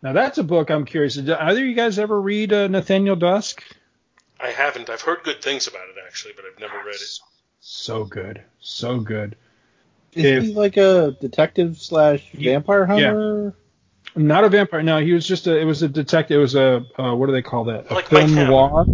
that's 0.00 0.38
a 0.38 0.44
book 0.44 0.70
I'm 0.70 0.86
curious. 0.86 1.16
Did 1.16 1.30
either 1.30 1.60
of 1.60 1.66
you 1.66 1.74
guys 1.74 1.98
ever 1.98 2.18
read 2.18 2.52
uh, 2.52 2.68
Nathaniel 2.68 3.16
Dusk? 3.16 3.62
I 4.40 4.50
haven't. 4.50 4.90
I've 4.90 5.02
heard 5.02 5.22
good 5.24 5.42
things 5.42 5.66
about 5.66 5.88
it 5.88 5.96
actually, 6.06 6.34
but 6.36 6.44
I've 6.44 6.60
never 6.60 6.78
read 6.78 6.94
it. 6.94 7.20
So 7.68 8.04
good, 8.04 8.44
so 8.60 9.00
good. 9.00 9.34
Is 10.12 10.24
If- 10.24 10.42
he 10.44 10.54
like 10.54 10.76
a 10.76 11.16
detective 11.20 11.76
slash 11.78 12.30
vampire 12.32 12.86
hunter? 12.86 13.54
Not 14.14 14.44
a 14.44 14.48
vampire. 14.48 14.84
No, 14.84 15.00
he 15.00 15.12
was 15.12 15.26
just 15.26 15.48
a. 15.48 15.58
It 15.58 15.64
was 15.64 15.82
a 15.82 15.88
detective. 15.88 16.36
It 16.38 16.40
was 16.40 16.54
a. 16.54 16.84
Uh, 16.96 17.16
what 17.16 17.26
do 17.26 17.32
they 17.32 17.42
call 17.42 17.64
that? 17.64 17.90
A 17.90 17.94
Like 17.94 18.06
film 18.06 18.34
noir. 18.36 18.84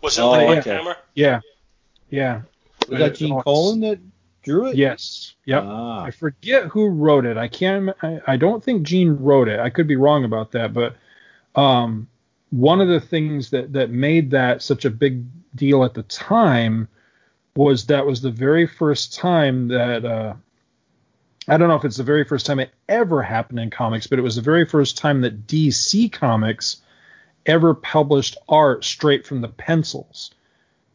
Was 0.00 0.16
it 0.16 0.22
Oh, 0.22 0.30
like 0.30 0.46
Mike 0.48 0.58
okay. 0.60 0.70
Hammer? 0.76 0.96
Yeah, 1.14 1.40
yeah. 2.08 2.40
Was 2.88 2.98
that 3.00 3.16
Gene 3.16 3.34
Uh, 3.38 3.42
Colan 3.42 3.80
that 3.80 4.00
drew 4.42 4.66
it? 4.68 4.76
Yes. 4.76 5.34
Yep. 5.44 5.64
Ah. 5.66 6.02
I 6.02 6.10
forget 6.10 6.64
who 6.64 6.88
wrote 6.88 7.26
it. 7.26 7.36
I 7.36 7.48
can't. 7.48 7.90
I, 8.02 8.18
I 8.26 8.36
don't 8.38 8.64
think 8.64 8.82
Gene 8.84 9.14
wrote 9.20 9.48
it. 9.48 9.60
I 9.60 9.68
could 9.68 9.86
be 9.86 9.96
wrong 9.96 10.24
about 10.24 10.52
that, 10.52 10.72
but 10.72 10.96
um, 11.54 12.08
one 12.48 12.80
of 12.80 12.88
the 12.88 12.98
things 13.00 13.50
that 13.50 13.74
that 13.74 13.90
made 13.90 14.30
that 14.30 14.62
such 14.62 14.86
a 14.86 14.90
big 14.90 15.22
deal 15.54 15.84
at 15.84 15.92
the 15.92 16.02
time 16.04 16.88
was 17.54 17.86
that 17.86 18.06
was 18.06 18.20
the 18.20 18.30
very 18.30 18.66
first 18.66 19.14
time 19.14 19.68
that 19.68 20.04
uh, 20.04 20.34
I 21.48 21.56
don't 21.56 21.68
know 21.68 21.76
if 21.76 21.84
it's 21.84 21.96
the 21.96 22.04
very 22.04 22.24
first 22.24 22.46
time 22.46 22.60
it 22.60 22.70
ever 22.88 23.22
happened 23.22 23.60
in 23.60 23.70
comics, 23.70 24.06
but 24.06 24.18
it 24.18 24.22
was 24.22 24.36
the 24.36 24.42
very 24.42 24.64
first 24.64 24.96
time 24.96 25.20
that 25.22 25.46
DC 25.46 26.10
Comics 26.12 26.78
ever 27.44 27.74
published 27.74 28.36
art 28.48 28.84
straight 28.84 29.26
from 29.26 29.40
the 29.40 29.48
pencils. 29.48 30.30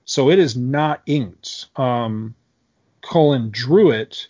So 0.06 0.30
it 0.30 0.40
is 0.40 0.56
not 0.56 1.02
inked. 1.06 1.68
Um, 1.76 2.34
Colan 3.02 3.50
drew 3.52 3.92
it, 3.92 4.28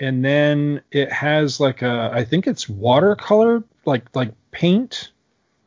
and 0.00 0.24
then 0.24 0.80
it 0.90 1.12
has 1.12 1.60
like 1.60 1.82
a 1.82 2.10
I 2.12 2.24
think 2.24 2.46
it's 2.46 2.68
watercolor, 2.68 3.62
like 3.84 4.14
like 4.14 4.32
paint. 4.50 5.10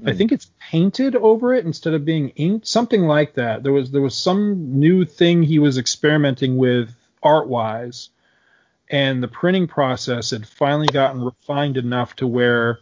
I 0.05 0.13
think 0.13 0.31
it's 0.31 0.51
painted 0.59 1.15
over 1.15 1.53
it 1.55 1.65
instead 1.65 1.93
of 1.95 2.05
being 2.05 2.29
inked, 2.29 2.67
something 2.67 3.01
like 3.03 3.33
that. 3.33 3.63
There 3.63 3.71
was 3.73 3.89
there 3.91 4.01
was 4.01 4.15
some 4.15 4.79
new 4.79 5.05
thing 5.05 5.41
he 5.43 5.57
was 5.59 5.77
experimenting 5.77 6.57
with 6.57 6.95
art 7.23 7.47
wise, 7.47 8.09
and 8.89 9.23
the 9.23 9.27
printing 9.27 9.67
process 9.67 10.29
had 10.29 10.47
finally 10.47 10.87
gotten 10.87 11.23
refined 11.23 11.77
enough 11.77 12.15
to 12.17 12.27
where 12.27 12.79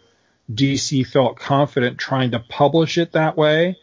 DC 0.54 1.08
felt 1.08 1.38
confident 1.40 1.98
trying 1.98 2.32
to 2.32 2.40
publish 2.40 2.98
it 2.98 3.14
that 3.14 3.38
way. 3.38 3.78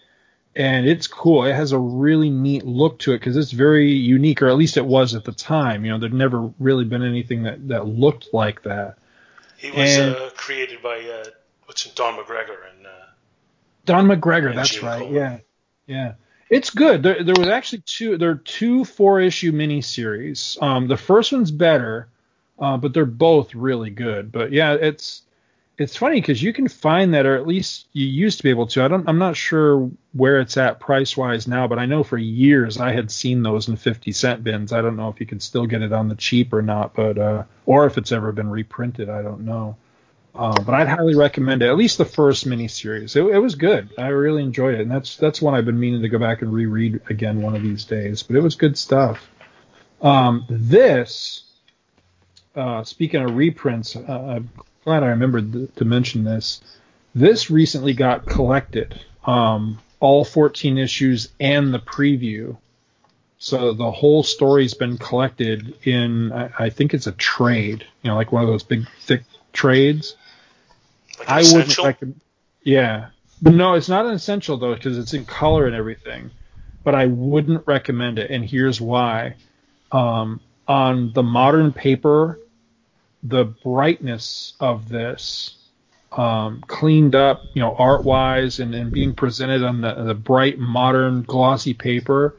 And 0.55 0.87
it's 0.87 1.07
cool. 1.07 1.47
It 1.47 1.55
has 1.55 1.73
a 1.73 1.79
really 1.79 2.29
neat 2.29 2.67
look 2.67 2.99
to 3.01 3.13
it 3.13 3.21
because 3.21 3.39
it's 3.39 3.53
very 3.53 3.93
unique, 3.93 4.43
or 4.43 4.49
at 4.49 4.57
least 4.57 4.77
it 4.77 4.85
was 4.85 5.15
at 5.15 5.25
the 5.25 5.33
time. 5.33 5.87
You 5.87 5.93
know, 5.93 5.99
there'd 5.99 6.13
never 6.13 6.53
really 6.59 6.85
been 6.85 7.03
anything 7.03 7.45
that, 7.45 7.67
that 7.69 7.87
looked 7.87 8.29
like 8.35 8.63
that. 8.65 8.97
He 9.57 9.71
was 9.71 9.97
And- 9.97 10.15
uh, 10.15 10.29
created 10.37 10.83
by 10.83 10.99
uh, 10.99 11.25
what's 11.65 11.87
it, 11.87 11.95
Don 11.95 12.19
McGregor 12.19 12.59
and 12.77 12.87
uh, 12.87 12.91
Don 13.85 14.07
McGregor, 14.07 14.51
And 14.51 14.59
that's 14.59 14.71
Gene 14.71 14.85
right. 14.85 15.11
Yeah, 15.11 15.39
yeah. 15.87 16.13
It's 16.49 16.71
good. 16.71 17.03
There, 17.03 17.25
there 17.25 17.35
was 17.37 17.49
actually 17.49 17.83
two. 17.87 18.19
There 18.19 18.31
are 18.31 18.35
two 18.35 18.85
four 18.85 19.21
issue 19.21 19.53
miniseries. 19.53 20.61
Um, 20.63 20.87
the 20.87 20.99
first 20.99 21.33
one's 21.33 21.51
better, 21.51 22.09
uh, 22.59 22.77
but 22.77 22.93
they're 22.93 23.07
both 23.07 23.55
really 23.55 23.91
good. 23.91 24.31
But 24.31 24.53
yeah, 24.53 24.75
it's 24.75 25.23
it's 25.79 25.97
funny 25.97 26.21
because 26.21 26.43
you 26.43 26.53
can 26.53 26.69
find 26.69 27.15
that, 27.15 27.25
or 27.25 27.37
at 27.37 27.47
least 27.47 27.87
you 27.93 28.07
used 28.07 28.37
to 28.37 28.43
be 28.43 28.51
able 28.51 28.67
to. 28.69 28.85
I 28.85 28.89
don't. 28.89 29.09
I'm 29.09 29.19
not 29.19 29.37
sure 29.37 29.91
where 30.13 30.41
it's 30.41 30.57
at 30.59 30.79
price 30.79 31.17
wise 31.17 31.49
now, 31.49 31.67
but 31.67 31.79
I 31.79 31.87
know 31.87 32.03
for 32.03 32.19
years 32.19 32.79
I 32.79 32.93
had 32.93 33.11
seen 33.11 33.43
those 33.43 33.69
in 33.69 33.77
50 33.77 34.13
cent 34.13 34.45
bins. 34.45 34.73
I 34.73 34.83
don't 34.83 34.97
know 34.97 35.09
if 35.09 35.21
you 35.21 35.27
can 35.27 35.41
still 35.41 35.67
get 35.67 35.81
it 35.81 35.93
on 35.93 36.09
the 36.09 36.15
cheap 36.15 36.53
or 36.53 36.61
not, 36.61 36.93
but 36.93 37.17
uh, 37.17 37.45
or 37.65 37.87
if 37.87 37.97
it's 37.97 38.13
ever 38.13 38.31
been 38.33 38.51
reprinted. 38.51 39.09
I 39.09 39.23
don't 39.23 39.47
know. 39.47 39.77
Uh, 40.35 40.59
but 40.63 40.75
I'd 40.75 40.89
highly 40.89 41.15
recommend 41.15 41.63
it. 41.63 41.69
At 41.69 41.77
least 41.77 41.99
the 41.99 42.07
first 42.07 42.49
miniseries. 42.49 43.17
It, 43.17 43.35
it 43.35 43.39
was 43.39 43.55
good. 43.55 43.91
I 43.99 44.09
really 44.09 44.43
enjoyed 44.43 44.75
it, 44.75 44.81
and 44.81 44.91
that's 44.91 45.17
that's 45.17 45.43
one 45.43 45.55
I've 45.55 45.67
been 45.67 45.79
meaning 45.79 46.01
to 46.03 46.09
go 46.09 46.19
back 46.19 46.41
and 46.41 46.53
reread 46.53 47.03
again 47.11 47.43
one 47.43 47.55
of 47.55 47.63
these 47.63 47.85
days. 47.85 48.23
But 48.23 48.37
it 48.37 48.43
was 48.43 48.55
good 48.55 48.79
stuff. 48.79 49.29
Um, 50.01 50.47
this, 50.49 51.45
uh, 52.57 52.83
speaking 52.85 53.23
of 53.23 53.37
reprints, 53.37 53.95
uh, 53.95 54.01
I'm 54.37 54.51
glad 54.85 55.03
I 55.03 55.09
remembered 55.09 55.53
th- 55.53 55.75
to 55.77 55.85
mention 55.85 56.25
this. 56.25 56.61
This 57.15 57.51
recently 57.51 57.93
got 57.93 58.27
collected, 58.27 58.99
um, 59.25 59.79
all 60.01 60.25
14 60.25 60.79
issues 60.79 61.29
and 61.39 61.75
the 61.75 61.79
preview. 61.79 62.57
So 63.39 63.75
the 63.75 63.91
whole 63.91 64.23
story's 64.23 64.75
been 64.75 64.97
collected 64.97 65.75
in, 65.85 66.33
I, 66.33 66.51
I 66.59 66.71
think 66.71 66.95
it's 66.95 67.07
a 67.07 67.13
trade, 67.13 67.85
you 68.03 68.11
know, 68.11 68.17
like 68.17 68.33
one 68.33 68.43
of 68.43 68.49
those 68.49 68.63
big 68.63 68.89
thick 69.01 69.25
trades. 69.53 70.17
Like 71.23 71.28
an 71.28 71.35
I 71.35 71.39
wouldn't 71.39 71.55
essential. 71.55 71.85
recommend. 71.86 72.20
Yeah, 72.62 73.09
but 73.40 73.55
no, 73.55 73.74
it's 73.74 73.89
not 73.89 74.07
an 74.07 74.12
essential 74.12 74.57
though 74.57 74.74
because 74.74 74.99
it's 74.99 75.15
in 75.15 75.24
color 75.24 75.66
and 75.66 75.74
everything. 75.74 76.31
But 76.85 76.94
I 76.94 77.07
wouldn't 77.07 77.66
recommend 77.66 78.19
it, 78.19 78.31
and 78.31 78.44
here's 78.44 78.81
why. 78.81 79.36
Um, 79.93 80.40
on 80.66 81.12
the 81.12 81.23
modern 81.23 81.73
paper, 81.73 82.40
the 83.23 83.44
brightness 83.44 84.55
of 84.59 84.89
this, 84.89 85.57
um, 86.11 86.62
cleaned 86.66 87.15
up, 87.15 87.44
you 87.55 87.62
know, 87.62 87.74
art 87.77 88.05
wise, 88.05 88.59
and, 88.59 88.74
and 88.74 88.90
being 88.93 89.15
presented 89.15 89.62
on 89.62 89.81
the, 89.81 89.94
the 90.05 90.15
bright 90.15 90.59
modern 90.59 91.23
glossy 91.23 91.73
paper, 91.74 92.35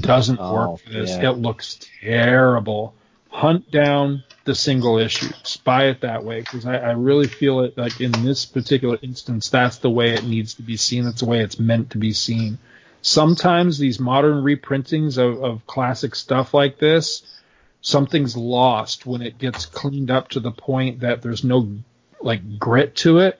doesn't 0.00 0.38
Oh, 0.40 0.54
work 0.54 0.80
for 0.80 0.90
this. 0.90 1.10
yeah. 1.10 1.30
It 1.30 1.38
looks 1.38 1.78
terrible. 2.00 2.94
Hunt 3.30 3.70
down 3.70 4.24
the 4.44 4.54
single 4.54 4.98
issues, 4.98 5.56
buy 5.58 5.84
it 5.84 6.00
that 6.00 6.24
way, 6.24 6.40
because 6.40 6.66
I, 6.66 6.76
I 6.76 6.90
really 6.92 7.28
feel 7.28 7.60
it 7.60 7.78
like 7.78 8.00
in 8.00 8.12
this 8.12 8.44
particular 8.44 8.98
instance, 9.02 9.48
that's 9.48 9.78
the 9.78 9.90
way 9.90 10.14
it 10.14 10.24
needs 10.24 10.54
to 10.54 10.62
be 10.62 10.76
seen. 10.76 11.04
That's 11.04 11.20
the 11.20 11.26
way 11.26 11.40
it's 11.40 11.58
meant 11.58 11.90
to 11.90 11.98
be 11.98 12.12
seen. 12.12 12.58
Sometimes 13.02 13.78
these 13.78 13.98
modern 13.98 14.44
reprintings 14.44 15.16
of, 15.16 15.42
of 15.42 15.66
classic 15.66 16.14
stuff 16.14 16.52
like 16.52 16.78
this, 16.78 17.22
something's 17.80 18.36
lost 18.36 19.06
when 19.06 19.22
it 19.22 19.38
gets 19.38 19.64
cleaned 19.64 20.10
up 20.10 20.28
to 20.28 20.40
the 20.40 20.50
point 20.50 21.00
that 21.00 21.22
there's 21.22 21.44
no 21.44 21.78
like 22.20 22.58
grit 22.58 22.96
to 22.96 23.20
it. 23.20 23.38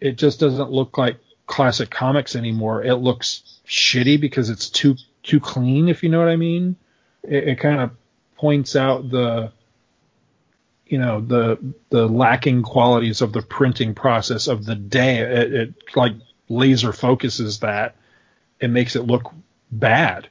It 0.00 0.18
just 0.18 0.40
doesn't 0.40 0.70
look 0.70 0.98
like 0.98 1.16
classic 1.46 1.88
comics 1.88 2.36
anymore. 2.36 2.82
It 2.82 2.96
looks 2.96 3.60
shitty 3.66 4.20
because 4.20 4.50
it's 4.50 4.68
too 4.68 4.96
too 5.22 5.40
clean, 5.40 5.88
if 5.88 6.02
you 6.02 6.08
know 6.08 6.18
what 6.18 6.28
I 6.28 6.36
mean. 6.36 6.76
It, 7.22 7.48
it 7.48 7.60
kind 7.60 7.80
of 7.80 7.90
points 8.36 8.76
out 8.76 9.10
the 9.10 9.52
you 10.86 10.98
know 10.98 11.20
the 11.20 11.58
the 11.90 12.06
lacking 12.06 12.62
qualities 12.62 13.20
of 13.20 13.32
the 13.32 13.42
printing 13.42 13.94
process 13.94 14.46
of 14.46 14.64
the 14.64 14.74
day. 14.74 15.18
It, 15.18 15.54
it 15.54 15.74
like 15.94 16.14
laser 16.48 16.92
focuses 16.92 17.60
that. 17.60 17.96
It 18.60 18.68
makes 18.68 18.96
it 18.96 19.06
look 19.06 19.32
bad. 19.70 20.28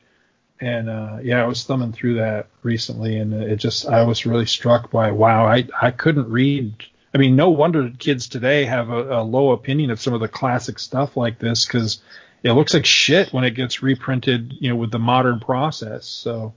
And 0.60 0.90
uh, 0.90 1.18
yeah, 1.22 1.44
I 1.44 1.48
was 1.48 1.64
thumbing 1.64 1.92
through 1.92 2.16
that 2.16 2.48
recently, 2.64 3.18
and 3.18 3.34
it 3.34 3.58
just 3.58 3.86
I 3.86 4.04
was 4.04 4.26
really 4.26 4.46
struck 4.46 4.90
by 4.90 5.12
wow, 5.12 5.46
I 5.46 5.68
I 5.80 5.92
couldn't 5.92 6.30
read. 6.30 6.74
I 7.14 7.18
mean, 7.18 7.36
no 7.36 7.50
wonder 7.50 7.92
kids 7.98 8.28
today 8.28 8.66
have 8.66 8.90
a, 8.90 9.20
a 9.20 9.24
low 9.24 9.52
opinion 9.52 9.90
of 9.90 10.02
some 10.02 10.14
of 10.14 10.22
the 10.22 10.28
classic 10.28 10.80
stuff 10.80 11.16
like 11.16 11.40
this 11.40 11.66
because 11.66 12.02
it 12.44 12.52
looks 12.52 12.74
like 12.74 12.86
shit 12.86 13.34
when 13.34 13.44
it 13.44 13.52
gets 13.52 13.82
reprinted, 13.82 14.54
you 14.60 14.70
know, 14.70 14.76
with 14.76 14.92
the 14.92 15.00
modern 15.00 15.40
process. 15.40 16.06
So 16.06 16.54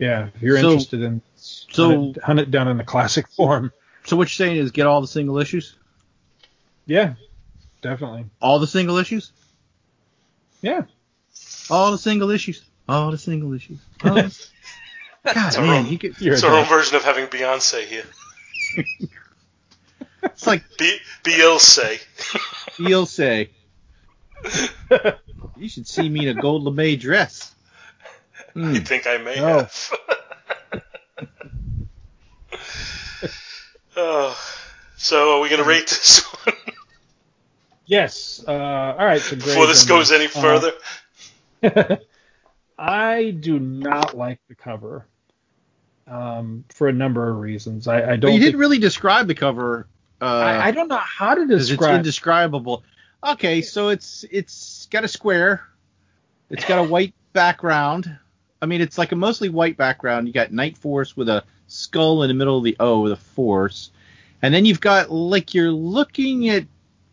yeah, 0.00 0.28
if 0.34 0.42
you're 0.42 0.58
So- 0.60 0.70
interested 0.72 1.02
in 1.02 1.22
so- 1.36 1.88
hunt, 1.88 2.16
it, 2.16 2.22
hunt 2.24 2.40
it 2.40 2.50
down 2.50 2.66
in 2.66 2.76
the 2.78 2.84
classic 2.84 3.28
form. 3.36 3.72
So 4.04 4.16
what 4.16 4.22
you're 4.24 4.46
saying 4.46 4.56
is 4.56 4.72
get 4.72 4.86
all 4.88 5.00
the 5.00 5.06
single 5.06 5.38
issues? 5.38 5.76
Yeah, 6.86 7.14
definitely. 7.82 8.24
All 8.42 8.58
the 8.58 8.66
single 8.66 8.96
issues? 8.96 9.30
Yeah. 10.62 10.82
All 11.70 11.92
the 11.92 11.98
single 11.98 12.30
issues. 12.30 12.62
All 12.88 13.10
the 13.12 13.18
single 13.18 13.52
issues. 13.54 13.78
The- 15.22 15.34
God, 15.34 15.48
It's 15.48 15.56
our 15.58 15.66
man, 15.66 15.84
own- 15.84 15.92
you 15.92 15.98
could, 15.98 16.14
It's 16.18 16.42
a 16.42 16.46
our 16.48 16.54
own 16.60 16.64
version 16.64 16.96
of 16.96 17.04
having 17.04 17.26
Beyonce 17.26 17.84
here. 17.84 18.06
it's 20.22 20.46
like 20.46 20.64
Be- 20.78 20.98
Beyonce. 21.24 21.98
you'll. 22.78 23.06
You 25.58 25.68
should 25.68 25.86
see 25.86 26.08
me 26.08 26.26
in 26.26 26.38
a 26.38 26.40
gold 26.40 26.64
lame 26.74 26.98
dress. 26.98 27.54
Hmm. 28.54 28.74
I 28.74 28.80
think 28.80 29.06
I 29.06 29.18
may 29.18 29.36
No. 29.36 29.58
have. 29.58 29.90
oh, 33.96 34.38
so 34.96 35.36
are 35.36 35.40
we 35.40 35.48
going 35.48 35.62
to 35.62 35.68
rate 35.68 35.88
this 35.88 36.20
one 36.44 36.54
Yes. 37.86 38.44
Uh, 38.46 38.52
all 38.52 39.04
right. 39.04 39.20
So 39.20 39.34
before 39.34 39.66
this 39.66 39.84
goes 39.84 40.12
any 40.12 40.26
Uh, 40.26 40.28
further? 40.28 40.72
I 42.78 43.30
do 43.32 43.58
not 43.58 44.16
like 44.16 44.38
the 44.48 44.54
cover 44.54 45.06
um, 46.06 46.64
for 46.72 46.86
a 46.88 46.92
number 46.92 47.28
of 47.28 47.38
reasons. 47.38 47.88
I, 47.88 48.12
I 48.12 48.16
don't. 48.16 48.32
you 48.32 48.38
didn't 48.38 48.60
really 48.60 48.78
describe 48.78 49.26
the 49.26 49.34
cover. 49.34 49.88
Uh, 50.20 50.24
I, 50.24 50.68
I 50.68 50.70
don't 50.70 50.86
know 50.88 50.96
how 50.98 51.34
to 51.34 51.40
'cause 51.40 51.50
it's 51.62 51.68
describe. 51.70 51.96
indescribable. 51.96 52.84
Okay, 53.26 53.60
so 53.60 53.88
it's 53.88 54.24
it's 54.30 54.86
got 54.90 55.02
a 55.02 55.08
square. 55.08 55.62
It's 56.48 56.64
got 56.64 56.78
a 56.78 56.84
white 56.84 57.12
background. 57.32 58.18
I 58.62 58.66
mean, 58.66 58.80
it's 58.80 58.98
like 58.98 59.12
a 59.12 59.16
mostly 59.16 59.48
white 59.48 59.76
background. 59.76 60.26
You 60.26 60.32
got 60.34 60.52
Night 60.52 60.76
Force 60.76 61.16
with 61.16 61.28
a 61.28 61.44
skull 61.66 62.22
in 62.22 62.28
the 62.28 62.34
middle 62.34 62.58
of 62.58 62.64
the 62.64 62.76
O 62.80 63.00
with 63.00 63.12
a 63.12 63.16
force, 63.16 63.90
and 64.42 64.52
then 64.52 64.64
you've 64.64 64.80
got 64.80 65.10
like 65.10 65.54
you're 65.54 65.70
looking 65.72 66.48
at 66.48 66.64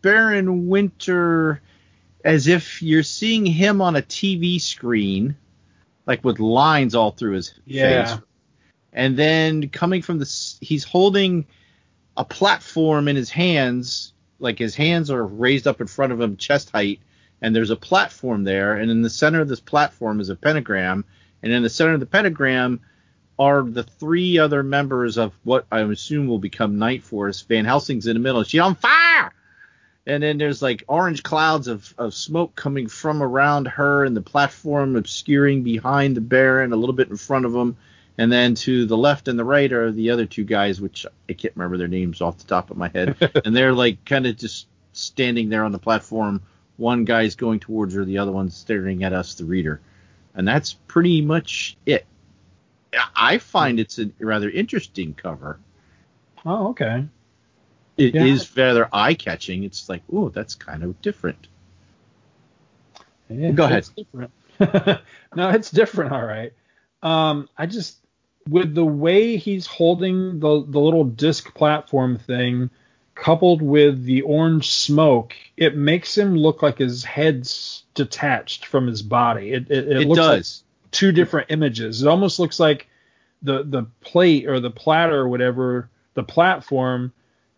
Baron 0.02 0.68
Winter 0.68 1.60
as 2.24 2.48
if 2.48 2.82
you're 2.82 3.02
seeing 3.02 3.46
him 3.46 3.80
on 3.80 3.96
a 3.96 4.02
TV 4.02 4.60
screen, 4.60 5.36
like 6.06 6.24
with 6.24 6.40
lines 6.40 6.94
all 6.94 7.12
through 7.12 7.32
his 7.34 7.54
Yeah. 7.64 8.04
face. 8.04 8.22
And 8.92 9.16
then 9.16 9.68
coming 9.68 10.02
from 10.02 10.18
the, 10.18 10.56
he's 10.60 10.82
holding 10.82 11.46
a 12.16 12.24
platform 12.24 13.06
in 13.06 13.16
his 13.16 13.30
hands, 13.30 14.12
like 14.40 14.58
his 14.58 14.74
hands 14.74 15.10
are 15.10 15.24
raised 15.24 15.66
up 15.66 15.80
in 15.80 15.86
front 15.86 16.12
of 16.12 16.20
him, 16.20 16.36
chest 16.36 16.70
height, 16.70 17.00
and 17.40 17.54
there's 17.54 17.70
a 17.70 17.76
platform 17.76 18.44
there, 18.44 18.74
and 18.74 18.90
in 18.90 19.02
the 19.02 19.10
center 19.10 19.40
of 19.40 19.48
this 19.48 19.60
platform 19.60 20.20
is 20.20 20.28
a 20.28 20.36
pentagram, 20.36 21.04
and 21.42 21.52
in 21.52 21.62
the 21.62 21.70
center 21.70 21.94
of 21.94 22.00
the 22.00 22.06
pentagram 22.06 22.80
are 23.38 23.62
the 23.62 23.84
three 23.84 24.38
other 24.38 24.62
members 24.62 25.16
of 25.16 25.32
what 25.44 25.66
I 25.70 25.80
assume 25.80 26.26
will 26.26 26.40
become 26.40 26.78
Night 26.78 27.04
Force. 27.04 27.42
Van 27.42 27.64
Helsing's 27.64 28.06
in 28.06 28.14
the 28.14 28.20
middle, 28.20 28.42
she's 28.42 28.60
on 28.60 28.74
fire, 28.74 29.32
and 30.06 30.22
then 30.22 30.38
there's 30.38 30.62
like 30.62 30.84
orange 30.88 31.22
clouds 31.22 31.68
of, 31.68 31.94
of 31.98 32.14
smoke 32.14 32.56
coming 32.56 32.88
from 32.88 33.22
around 33.22 33.68
her, 33.68 34.04
and 34.04 34.16
the 34.16 34.22
platform 34.22 34.96
obscuring 34.96 35.62
behind 35.62 36.16
the 36.16 36.20
Baron, 36.20 36.72
a 36.72 36.76
little 36.76 36.94
bit 36.94 37.10
in 37.10 37.16
front 37.16 37.44
of 37.44 37.54
him. 37.54 37.76
And 38.16 38.32
then 38.32 38.56
to 38.56 38.84
the 38.84 38.96
left 38.96 39.28
and 39.28 39.38
the 39.38 39.44
right 39.44 39.72
are 39.72 39.92
the 39.92 40.10
other 40.10 40.26
two 40.26 40.42
guys, 40.42 40.80
which 40.80 41.06
I 41.28 41.34
can't 41.34 41.54
remember 41.54 41.76
their 41.76 41.86
names 41.86 42.20
off 42.20 42.38
the 42.38 42.48
top 42.48 42.70
of 42.70 42.76
my 42.76 42.88
head. 42.88 43.16
and 43.44 43.54
they're 43.54 43.72
like 43.72 44.04
kind 44.04 44.26
of 44.26 44.36
just 44.36 44.66
standing 44.92 45.50
there 45.50 45.62
on 45.62 45.70
the 45.70 45.78
platform. 45.78 46.42
One 46.78 47.04
guy's 47.04 47.36
going 47.36 47.60
towards 47.60 47.94
her, 47.94 48.04
the 48.04 48.18
other 48.18 48.32
one's 48.32 48.56
staring 48.56 49.04
at 49.04 49.12
us, 49.12 49.34
the 49.34 49.44
reader. 49.44 49.80
And 50.38 50.46
that's 50.46 50.72
pretty 50.72 51.20
much 51.20 51.76
it. 51.84 52.06
I 53.14 53.36
find 53.38 53.78
it's 53.78 53.98
a 53.98 54.10
rather 54.20 54.48
interesting 54.48 55.12
cover. 55.12 55.58
oh, 56.46 56.68
okay. 56.68 57.04
It 57.98 58.14
is 58.14 58.50
Yeah. 58.56 58.64
rather 58.64 58.88
eye 58.92 59.14
catching. 59.14 59.64
It's 59.64 59.88
like, 59.88 60.02
oh, 60.12 60.28
that's 60.28 60.54
kind 60.54 60.84
of 60.84 61.02
different. 61.02 61.48
Yeah, 63.28 63.50
Go 63.50 63.64
ahead. 63.64 63.78
It's 63.78 63.88
different. 63.90 64.30
no, 65.36 65.50
it's 65.50 65.70
different. 65.72 66.12
All 66.12 66.24
right. 66.24 66.52
Um, 67.02 67.48
I 67.58 67.66
just 67.66 67.98
with 68.48 68.74
the 68.74 68.84
way 68.86 69.36
he's 69.36 69.66
holding 69.66 70.38
the 70.40 70.64
the 70.66 70.80
little 70.80 71.04
disc 71.04 71.52
platform 71.54 72.16
thing, 72.16 72.70
coupled 73.20 73.60
with 73.60 74.04
the 74.04 74.22
orange 74.22 74.70
smoke, 74.70 75.34
it 75.56 75.76
makes 75.76 76.16
him 76.16 76.36
look 76.36 76.62
like 76.62 76.78
his 76.78 77.04
head's 77.04 77.82
detached 77.94 78.66
from 78.66 78.86
his 78.86 79.02
body. 79.02 79.52
It 79.52 79.70
it, 79.70 79.88
it, 79.88 79.96
It, 80.02 80.08
looks 80.08 80.20
like 80.20 80.44
two 80.92 81.12
different 81.12 81.50
images. 81.50 82.02
It 82.02 82.08
almost 82.08 82.38
looks 82.38 82.60
like 82.60 82.88
the 83.42 83.64
the 83.64 83.84
plate 84.00 84.46
or 84.46 84.60
the 84.60 84.70
platter 84.70 85.16
or 85.16 85.28
whatever, 85.28 85.88
the 86.14 86.22
platform 86.22 87.12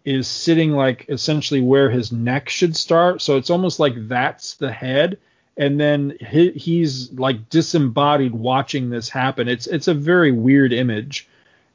is 0.05 0.27
sitting 0.27 0.73
like 0.73 1.05
essentially 1.09 1.61
where 1.61 1.91
his 1.91 2.11
neck 2.11 2.49
should 2.49 2.75
start. 2.75 3.21
So 3.21 3.37
it's 3.37 3.51
almost 3.51 3.79
like 3.79 4.09
that's 4.09 4.55
the 4.55 4.73
head, 4.73 5.19
and 5.59 5.79
then 5.79 6.17
he, 6.21 6.53
he's 6.53 7.13
like 7.13 7.51
disembodied 7.51 8.33
watching 8.33 8.89
this 8.89 9.11
happen. 9.11 9.47
It's 9.47 9.67
it's 9.67 9.89
a 9.89 9.95
very 9.95 10.33
weird 10.33 10.73
image, 10.73 11.29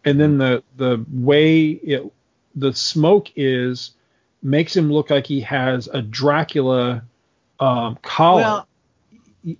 and 0.03 0.19
then 0.19 0.39
the 0.39 0.63
the 0.75 1.05
way 1.11 1.67
it 1.67 2.11
the 2.55 2.73
smoke 2.73 3.29
is 3.35 3.91
makes 4.41 4.75
him 4.75 4.91
look 4.91 5.09
like 5.09 5.25
he 5.27 5.41
has 5.41 5.87
a 5.91 6.01
Dracula 6.01 7.03
um, 7.59 7.97
collar. 8.01 8.41
Well, 8.41 8.67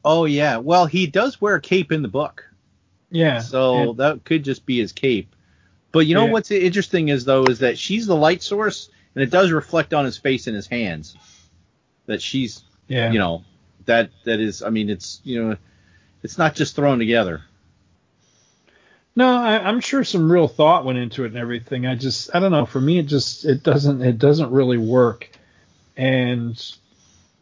oh 0.04 0.26
yeah. 0.26 0.58
Well, 0.58 0.86
he 0.86 1.08
does 1.08 1.40
wear 1.42 1.56
a 1.56 1.62
cape 1.62 1.92
in 1.92 2.02
the 2.02 2.08
book. 2.08 2.44
yeah. 3.10 3.40
So 3.40 3.90
and- 3.92 3.98
that 3.98 4.24
could 4.24 4.44
just 4.44 4.66
be 4.66 4.80
his 4.80 4.92
cape. 4.92 5.36
But 5.92 6.08
you 6.08 6.14
know 6.16 6.26
Yeah. 6.26 6.32
what's 6.32 6.52
interesting 6.52 7.08
is 7.10 7.24
though 7.26 7.46
is 7.46 7.60
that 7.60 7.78
she's 7.78 8.06
the 8.06 8.16
light 8.16 8.44
source, 8.44 8.90
and 9.16 9.24
it 9.24 9.30
does 9.30 9.52
reflect 9.52 9.94
on 9.94 10.04
his 10.04 10.18
face 10.18 10.48
and 10.48 10.56
his 10.56 10.68
hands. 10.68 11.16
That 12.06 12.22
she's, 12.22 12.64
yeah. 12.88 13.12
you 13.12 13.18
know, 13.18 13.44
that 13.86 14.10
that 14.26 14.40
is. 14.40 14.62
I 14.62 14.70
mean, 14.70 14.90
it's 14.90 15.22
you 15.24 15.42
know, 15.42 15.58
it's 16.22 16.38
not 16.38 16.54
just 16.54 16.76
thrown 16.76 17.00
together. 17.00 17.42
No, 19.16 19.28
I, 19.34 19.60
I'm 19.60 19.80
sure 19.80 20.04
some 20.04 20.30
real 20.30 20.48
thought 20.48 20.84
went 20.86 20.98
into 20.98 21.24
it 21.24 21.28
and 21.28 21.38
everything. 21.38 21.86
I 21.88 21.96
just, 21.96 22.36
I 22.36 22.40
don't 22.40 22.52
know. 22.52 22.66
For 22.66 22.82
me, 22.82 23.00
it 23.00 23.08
just, 23.08 23.46
it 23.46 23.64
doesn't, 23.64 24.02
it 24.02 24.18
doesn't 24.18 24.52
really 24.52 24.78
work. 24.78 25.30
And 25.96 26.62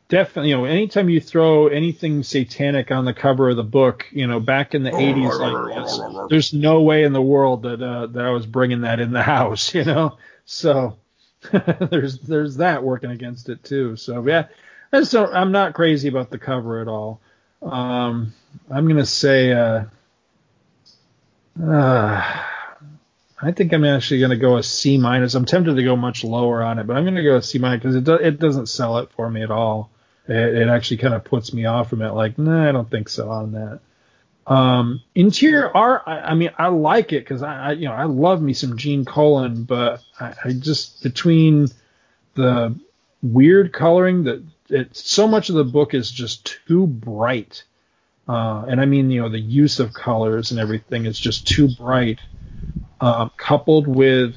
definitely, 0.09 0.51
you 0.51 0.57
know, 0.57 0.65
anytime 0.65 1.09
you 1.09 1.19
throw 1.19 1.67
anything 1.67 2.21
satanic 2.21 2.91
on 2.91 3.05
the 3.05 3.13
cover 3.13 3.49
of 3.49 3.55
the 3.57 3.63
book, 3.63 4.05
you 4.11 4.27
know, 4.27 4.39
back 4.39 4.75
in 4.75 4.83
the 4.83 4.91
80s, 4.91 5.39
like 5.39 6.29
there's 6.29 6.53
no 6.53 6.81
way 6.81 7.03
in 7.03 7.13
the 7.13 7.21
world 7.21 7.63
that 7.63 7.81
uh, 7.81 8.05
that 8.07 8.23
I 8.23 8.29
was 8.29 8.45
bringing 8.45 8.81
that 8.81 8.99
in 8.99 9.11
the 9.11 9.23
house, 9.23 9.73
you 9.73 9.83
know. 9.83 10.17
So 10.45 10.97
there's 11.89 12.19
there's 12.19 12.57
that 12.57 12.83
working 12.83 13.09
against 13.09 13.49
it 13.49 13.63
too. 13.63 13.95
So 13.95 14.23
yeah, 14.27 14.47
I 14.91 15.03
I'm 15.33 15.51
not 15.51 15.73
crazy 15.73 16.07
about 16.09 16.29
the 16.29 16.37
cover 16.37 16.81
at 16.81 16.87
all. 16.87 17.19
Um, 17.63 18.33
I'm 18.69 18.87
gonna 18.87 19.07
say. 19.07 19.51
Uh, 19.51 19.85
uh, 21.61 22.43
I 23.41 23.51
think 23.51 23.73
I'm 23.73 23.85
actually 23.85 24.19
going 24.19 24.31
to 24.31 24.37
go 24.37 24.57
a 24.57 24.63
C 24.63 24.97
minus. 24.97 25.35
I'm 25.35 25.45
tempted 25.45 25.75
to 25.75 25.83
go 25.83 25.95
much 25.95 26.23
lower 26.23 26.63
on 26.63 26.79
it, 26.79 26.87
but 26.87 26.95
I'm 26.95 27.03
going 27.03 27.15
to 27.15 27.23
go 27.23 27.35
a 27.35 27.41
C 27.41 27.59
minus 27.59 27.81
because 27.81 27.95
it 27.95 28.03
do, 28.03 28.13
it 28.13 28.39
doesn't 28.39 28.67
sell 28.67 28.97
it 28.99 29.11
for 29.11 29.29
me 29.29 29.43
at 29.43 29.51
all. 29.51 29.91
It, 30.27 30.35
it 30.35 30.67
actually 30.69 30.97
kind 30.97 31.13
of 31.13 31.23
puts 31.23 31.53
me 31.53 31.65
off 31.65 31.89
from 31.89 32.01
it. 32.01 32.13
Like, 32.13 32.37
nah, 32.37 32.69
I 32.69 32.71
don't 32.71 32.89
think 32.89 33.09
so 33.09 33.29
on 33.29 33.51
that. 33.53 33.79
Um, 34.45 35.01
interior 35.15 35.75
art, 35.75 36.03
I, 36.05 36.19
I 36.19 36.33
mean, 36.33 36.51
I 36.57 36.67
like 36.67 37.13
it 37.13 37.23
because 37.23 37.43
I, 37.43 37.69
I, 37.69 37.71
you 37.73 37.87
know, 37.87 37.93
I 37.93 38.03
love 38.03 38.41
me 38.41 38.53
some 38.53 38.77
Gene 38.77 39.05
Colan, 39.05 39.63
but 39.63 40.03
I, 40.19 40.33
I 40.45 40.53
just 40.53 41.01
between 41.01 41.67
the 42.35 42.77
weird 43.21 43.71
coloring 43.71 44.23
that 44.25 44.43
it, 44.69 44.95
so 44.95 45.27
much 45.27 45.49
of 45.49 45.55
the 45.55 45.63
book 45.63 45.93
is 45.93 46.11
just 46.11 46.45
too 46.67 46.87
bright, 46.87 47.63
uh, 48.27 48.65
and 48.67 48.79
I 48.79 48.85
mean, 48.85 49.11
you 49.11 49.21
know, 49.21 49.29
the 49.29 49.39
use 49.39 49.79
of 49.79 49.93
colors 49.93 50.51
and 50.51 50.59
everything 50.59 51.05
is 51.05 51.19
just 51.19 51.47
too 51.47 51.69
bright, 51.75 52.19
uh, 53.01 53.29
coupled 53.37 53.87
with 53.87 54.35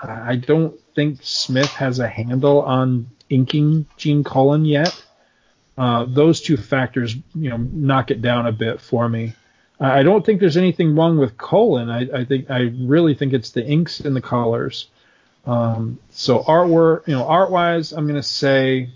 I 0.00 0.36
don't 0.36 0.78
think 0.94 1.20
Smith 1.22 1.70
has 1.70 1.98
a 1.98 2.08
handle 2.08 2.62
on 2.62 3.10
inking 3.30 3.86
Gene 3.96 4.24
Colan 4.24 4.64
yet. 4.64 5.02
Uh, 5.76 6.04
those 6.06 6.40
two 6.40 6.56
factors, 6.56 7.16
you 7.34 7.50
know, 7.50 7.56
knock 7.56 8.10
it 8.10 8.22
down 8.22 8.46
a 8.46 8.52
bit 8.52 8.80
for 8.80 9.08
me. 9.08 9.34
I 9.80 10.02
don't 10.04 10.24
think 10.24 10.40
there's 10.40 10.56
anything 10.56 10.94
wrong 10.94 11.18
with 11.18 11.36
Colan. 11.36 11.90
I, 11.90 12.20
I 12.20 12.24
think 12.24 12.48
I 12.50 12.72
really 12.78 13.14
think 13.14 13.32
it's 13.32 13.50
the 13.50 13.66
inks 13.66 14.00
and 14.00 14.14
the 14.14 14.20
colors. 14.20 14.88
Um, 15.46 15.98
so 16.10 16.42
artwork, 16.44 17.08
you 17.08 17.14
know, 17.14 17.26
art 17.26 17.50
wise, 17.50 17.92
I'm 17.92 18.06
gonna 18.06 18.22
say 18.22 18.90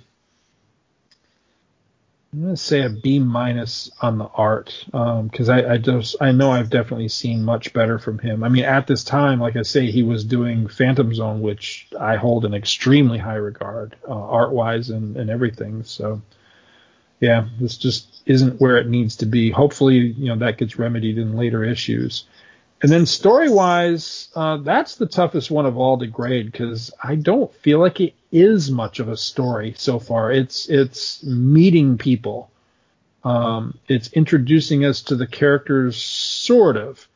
I'm 2.33 2.43
gonna 2.43 2.57
say 2.57 2.83
a 2.83 2.91
B 2.91 3.19
minus 3.19 3.91
on 4.03 4.19
the 4.19 4.27
art 4.27 4.85
because 4.87 5.49
um, 5.49 5.55
I, 5.55 5.73
I 5.73 5.79
just 5.79 6.17
I 6.21 6.31
know 6.31 6.51
I've 6.51 6.69
definitely 6.69 7.09
seen 7.09 7.43
much 7.43 7.73
better 7.73 7.99
from 7.99 8.19
him. 8.19 8.45
I 8.45 8.51
mean, 8.51 8.65
at 8.65 8.87
this 8.87 9.03
time, 9.03 9.41
like 9.41 9.57
I 9.57 9.63
say, 9.63 9.91
he 9.91 10.03
was 10.03 10.25
doing 10.25 10.69
Phantom 10.69 11.15
Zone, 11.15 11.41
which 11.41 11.89
I 11.99 12.17
hold 12.17 12.45
in 12.45 12.53
extremely 12.53 13.17
high 13.19 13.37
regard, 13.37 13.97
uh, 14.07 14.13
art 14.13 14.53
wise 14.53 14.91
and, 14.91 15.17
and 15.17 15.31
everything. 15.31 15.85
So 15.85 16.21
yeah, 17.21 17.49
this 17.59 17.79
just 17.79 18.23
isn't 18.27 18.61
where 18.61 18.77
it 18.77 18.89
needs 18.89 19.17
to 19.17 19.27
be. 19.27 19.51
Hopefully, 19.51 19.97
you 19.97 20.29
know 20.29 20.37
that 20.37 20.59
gets 20.59 20.79
remedied 20.79 21.17
in 21.17 21.35
later 21.35 21.65
issues. 21.65 22.25
And 22.81 22.93
then 22.93 23.07
story 23.07 23.51
wise, 23.51 24.29
uh, 24.37 24.59
that's 24.59 24.95
the 24.95 25.07
toughest 25.07 25.51
one 25.51 25.67
of 25.67 25.77
all 25.77 25.99
to 25.99 26.07
grade 26.07 26.53
because 26.53 26.93
I 27.03 27.17
don't 27.17 27.53
feel 27.53 27.81
like 27.81 28.01
it 28.01 28.15
is 28.31 28.71
much 28.71 29.01
of 29.01 29.09
a 29.09 29.17
story 29.17 29.75
so 29.77 29.99
far. 29.99 30.31
It's 30.31 30.69
it's 30.69 31.23
meeting 31.25 31.99
people. 31.99 32.51
Um, 33.25 33.77
it's 33.89 34.13
introducing 34.13 34.85
us 34.85 35.03
to 35.03 35.17
the 35.17 35.27
characters, 35.27 35.97
sort 35.97 36.77
of, 36.77 37.09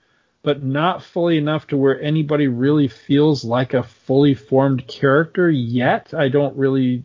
but 0.43 0.64
not 0.64 1.05
fully 1.05 1.39
enough 1.39 1.68
to 1.68 1.76
where 1.76 2.01
anybody 2.02 2.48
really 2.48 2.89
feels 2.89 3.44
like 3.44 3.72
a 3.72 3.84
fully 3.84 4.34
formed 4.34 4.89
character 4.89 5.48
yet. 5.48 6.12
I 6.12 6.28
don't 6.28 6.56
really 6.56 7.05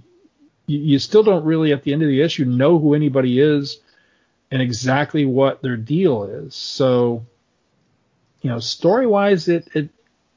you, 0.67 0.79
you 0.79 0.99
still 0.99 1.23
don't 1.23 1.45
really 1.45 1.73
at 1.73 1.83
the 1.83 1.93
end 1.93 2.03
of 2.03 2.09
the 2.09 2.21
issue 2.21 2.45
know 2.45 2.77
who 2.77 2.93
anybody 2.93 3.39
is 3.39 3.79
and 4.51 4.61
exactly 4.61 5.25
what 5.25 5.61
their 5.61 5.77
deal 5.77 6.23
is. 6.23 6.55
So, 6.55 7.25
you 8.41 8.49
know, 8.49 8.59
story 8.59 9.07
wise, 9.07 9.47
it 9.47 9.67
it 9.73 9.89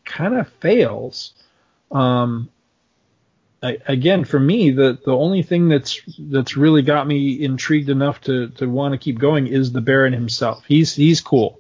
kind 0.05 0.35
of 0.35 0.49
fails. 0.61 1.33
Um, 1.91 2.49
I, 3.63 3.79
again, 3.87 4.25
for 4.25 4.39
me, 4.39 4.71
the 4.71 4.99
the 5.05 5.13
only 5.13 5.43
thing 5.43 5.69
that's 5.69 6.01
that's 6.19 6.57
really 6.57 6.83
got 6.83 7.07
me 7.07 7.43
intrigued 7.43 7.89
enough 7.89 8.21
to 8.23 8.49
to 8.51 8.69
want 8.69 8.93
to 8.93 8.99
keep 8.99 9.19
going 9.19 9.47
is 9.47 9.73
the 9.73 9.81
Baron 9.81 10.13
himself. 10.13 10.65
He's 10.67 10.95
he's 10.95 11.21
cool. 11.21 11.59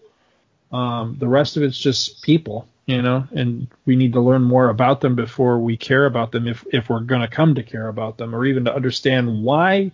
Um, 0.72 1.16
the 1.18 1.28
rest 1.28 1.56
of 1.56 1.62
it's 1.62 1.78
just 1.78 2.22
people 2.22 2.68
you 2.90 3.02
know, 3.02 3.24
and 3.30 3.68
we 3.86 3.94
need 3.94 4.14
to 4.14 4.20
learn 4.20 4.42
more 4.42 4.68
about 4.68 5.00
them 5.00 5.14
before 5.14 5.60
we 5.60 5.76
care 5.76 6.06
about 6.06 6.32
them 6.32 6.48
if 6.48 6.66
if 6.72 6.88
we're 6.88 6.98
going 6.98 7.20
to 7.20 7.28
come 7.28 7.54
to 7.54 7.62
care 7.62 7.86
about 7.86 8.16
them 8.18 8.34
or 8.34 8.44
even 8.44 8.64
to 8.64 8.74
understand 8.74 9.44
why 9.44 9.92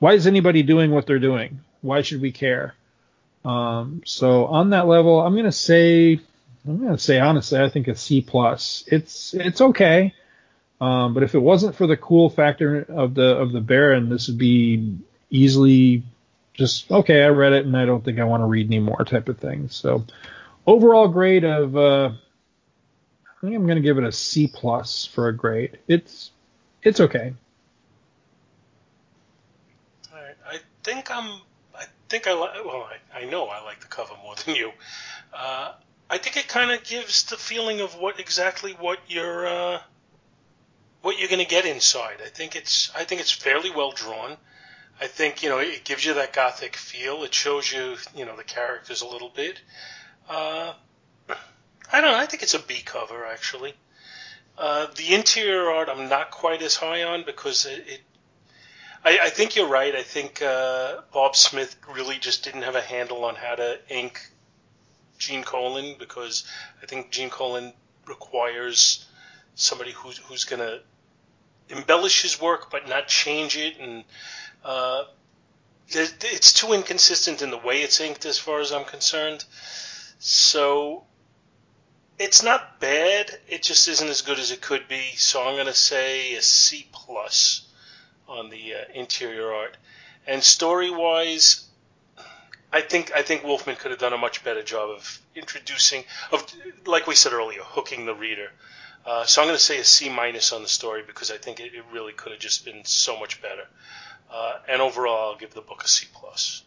why 0.00 0.14
is 0.14 0.26
anybody 0.26 0.64
doing 0.64 0.90
what 0.90 1.06
they're 1.06 1.20
doing? 1.20 1.60
Why 1.80 2.02
should 2.02 2.20
we 2.20 2.32
care? 2.32 2.74
Um, 3.44 4.02
so 4.06 4.46
on 4.46 4.70
that 4.70 4.86
level, 4.86 5.20
I'm 5.20 5.34
to 5.44 5.52
say 5.52 6.18
I'm 6.66 6.80
to 6.86 6.98
say 6.98 7.20
honestly, 7.20 7.60
I 7.60 7.68
think 7.68 7.88
a 7.88 7.94
C 7.94 8.22
plus. 8.22 8.84
It's 8.86 9.34
it's 9.34 9.60
okay. 9.60 10.14
Um, 10.80 11.14
but 11.14 11.22
if 11.22 11.34
it 11.34 11.40
wasn't 11.40 11.76
for 11.76 11.86
the 11.86 11.96
cool 11.96 12.30
factor 12.30 12.80
of 12.88 13.14
the 13.14 13.36
of 13.36 13.52
the 13.52 13.60
Baron, 13.60 14.08
this 14.08 14.28
would 14.28 14.38
be 14.38 14.98
easily 15.30 16.02
just 16.54 16.90
okay. 16.90 17.22
I 17.22 17.28
read 17.28 17.52
it 17.52 17.66
and 17.66 17.76
I 17.76 17.84
don't 17.84 18.04
think 18.04 18.18
I 18.18 18.24
want 18.24 18.42
to 18.42 18.46
read 18.46 18.66
anymore 18.66 19.04
type 19.04 19.28
of 19.28 19.38
thing. 19.38 19.68
So 19.68 20.04
overall 20.66 21.08
grade 21.08 21.44
of 21.44 21.76
uh, 21.76 22.12
I 23.26 23.40
think 23.40 23.56
I'm 23.56 23.66
to 23.66 23.80
give 23.82 23.98
it 23.98 24.04
a 24.04 24.12
C 24.12 24.46
plus 24.46 25.04
for 25.04 25.28
a 25.28 25.36
grade. 25.36 25.78
It's 25.86 26.30
it's 26.82 27.00
okay. 27.00 27.34
All 30.12 30.22
right. 30.22 30.36
I 30.46 30.58
think 30.82 31.10
I'm. 31.10 31.40
I 32.14 32.16
think 32.16 32.28
I 32.28 32.34
like. 32.34 32.64
Well, 32.64 32.88
I, 33.12 33.22
I 33.22 33.24
know 33.24 33.48
I 33.48 33.60
like 33.64 33.80
the 33.80 33.88
cover 33.88 34.14
more 34.22 34.36
than 34.46 34.54
you. 34.54 34.70
Uh, 35.32 35.72
I 36.08 36.18
think 36.18 36.36
it 36.36 36.46
kind 36.46 36.70
of 36.70 36.84
gives 36.84 37.24
the 37.24 37.36
feeling 37.36 37.80
of 37.80 37.96
what 37.96 38.20
exactly 38.20 38.70
what 38.72 39.00
you're 39.08 39.44
uh, 39.48 39.80
what 41.02 41.18
you're 41.18 41.28
going 41.28 41.44
to 41.44 41.50
get 41.50 41.66
inside. 41.66 42.18
I 42.24 42.28
think 42.28 42.54
it's 42.54 42.92
I 42.94 43.02
think 43.02 43.20
it's 43.20 43.32
fairly 43.32 43.70
well 43.72 43.90
drawn. 43.90 44.36
I 45.00 45.08
think 45.08 45.42
you 45.42 45.48
know 45.48 45.58
it 45.58 45.82
gives 45.82 46.04
you 46.04 46.14
that 46.14 46.32
gothic 46.32 46.76
feel. 46.76 47.24
It 47.24 47.34
shows 47.34 47.72
you 47.72 47.96
you 48.14 48.24
know 48.24 48.36
the 48.36 48.44
characters 48.44 49.02
a 49.02 49.08
little 49.08 49.30
bit. 49.30 49.60
Uh, 50.28 50.74
I 51.92 52.00
don't 52.00 52.12
know. 52.12 52.16
I 52.16 52.26
think 52.26 52.44
it's 52.44 52.54
a 52.54 52.60
B 52.60 52.80
cover 52.84 53.26
actually. 53.26 53.74
Uh, 54.56 54.86
the 54.94 55.16
interior 55.16 55.68
art 55.68 55.88
I'm 55.88 56.08
not 56.08 56.30
quite 56.30 56.62
as 56.62 56.76
high 56.76 57.02
on 57.02 57.24
because 57.24 57.66
it. 57.66 57.84
it 57.88 58.00
I, 59.04 59.18
I, 59.24 59.30
think 59.30 59.54
you're 59.54 59.68
right. 59.68 59.94
I 59.94 60.02
think 60.02 60.40
uh, 60.40 61.02
Bob 61.12 61.36
Smith 61.36 61.76
really 61.94 62.16
just 62.16 62.42
didn't 62.42 62.62
have 62.62 62.74
a 62.74 62.80
handle 62.80 63.24
on 63.24 63.34
how 63.34 63.54
to 63.54 63.78
ink 63.88 64.30
Gene 65.18 65.44
Colan 65.44 65.96
because 65.98 66.44
I 66.82 66.86
think 66.86 67.10
Gene 67.10 67.28
Colan 67.30 67.74
requires 68.06 69.06
somebody 69.54 69.92
who's 69.92 70.18
who's 70.18 70.44
going 70.44 70.60
to 70.60 70.80
embellish 71.68 72.22
his 72.22 72.40
work 72.40 72.70
but 72.70 72.88
not 72.88 73.06
change 73.08 73.56
it 73.56 73.78
and 73.78 74.04
uh, 74.64 75.04
it's 75.88 76.52
too 76.52 76.72
inconsistent 76.72 77.42
in 77.42 77.50
the 77.50 77.58
way 77.58 77.82
it's 77.82 78.00
inked 78.00 78.24
as 78.24 78.38
far 78.38 78.60
as 78.60 78.72
I'm 78.72 78.84
concerned. 78.84 79.44
So 80.18 81.04
it's 82.18 82.42
not 82.42 82.80
bad. 82.80 83.30
It 83.48 83.62
just 83.62 83.86
isn't 83.88 84.08
as 84.08 84.22
good 84.22 84.38
as 84.38 84.50
it 84.50 84.62
could 84.62 84.88
be. 84.88 85.14
So 85.16 85.42
I'm 85.42 85.56
going 85.56 85.66
to 85.66 85.74
say 85.74 86.34
a 86.36 86.42
C 86.42 86.88
plus 86.90 87.63
on 88.28 88.50
the 88.50 88.74
uh, 88.74 88.78
interior 88.94 89.52
art. 89.52 89.76
And 90.26 90.42
story 90.42 90.90
wise, 90.90 91.66
I 92.72 92.80
think 92.80 93.12
I 93.14 93.22
think 93.22 93.44
Wolfman 93.44 93.76
could 93.76 93.90
have 93.90 94.00
done 94.00 94.12
a 94.12 94.18
much 94.18 94.42
better 94.42 94.62
job 94.62 94.90
of 94.90 95.20
introducing, 95.34 96.04
of 96.32 96.44
like 96.86 97.06
we 97.06 97.14
said 97.14 97.32
earlier, 97.32 97.60
hooking 97.62 98.06
the 98.06 98.14
reader. 98.14 98.50
Uh, 99.06 99.24
so 99.24 99.42
I'm 99.42 99.48
going 99.48 99.56
to 99.56 99.62
say 99.62 99.78
a 99.78 99.84
C 99.84 100.08
minus 100.08 100.52
on 100.52 100.62
the 100.62 100.68
story 100.68 101.02
because 101.06 101.30
I 101.30 101.36
think 101.36 101.60
it, 101.60 101.74
it 101.74 101.84
really 101.92 102.12
could 102.14 102.32
have 102.32 102.40
just 102.40 102.64
been 102.64 102.84
so 102.84 103.18
much 103.20 103.42
better. 103.42 103.66
Uh, 104.32 104.54
and 104.66 104.80
overall, 104.80 105.32
I'll 105.32 105.38
give 105.38 105.52
the 105.52 105.60
book 105.60 105.84
a 105.84 105.88
C 105.88 106.06
plus. 106.14 106.62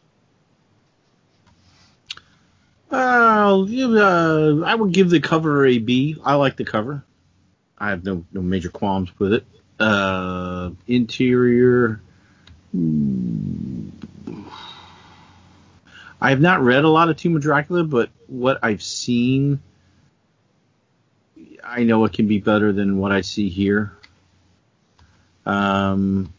Uh, 2.89 3.65
uh, 3.65 4.61
I 4.65 4.75
would 4.75 4.93
give 4.93 5.09
the 5.09 5.19
cover 5.19 5.65
a 5.65 5.77
B. 5.77 6.15
I 6.23 6.35
like 6.35 6.55
the 6.55 6.63
cover. 6.63 7.03
I 7.77 7.89
have 7.89 8.03
no 8.03 8.23
no 8.31 8.41
major 8.41 8.69
qualms 8.69 9.09
with 9.19 9.33
it. 9.33 9.45
Uh, 9.79 10.71
interior. 10.87 12.01
I 16.19 16.29
have 16.29 16.41
not 16.41 16.61
read 16.61 16.83
a 16.83 16.89
lot 16.89 17.09
of 17.09 17.17
Tomb 17.17 17.35
of 17.35 17.41
Dracula, 17.41 17.83
but 17.83 18.09
what 18.27 18.59
I've 18.63 18.81
seen, 18.81 19.61
I 21.63 21.83
know 21.83 22.05
it 22.05 22.13
can 22.13 22.27
be 22.27 22.39
better 22.39 22.71
than 22.73 22.97
what 22.97 23.11
I 23.11 23.21
see 23.21 23.49
here. 23.49 23.95
Um. 25.45 26.33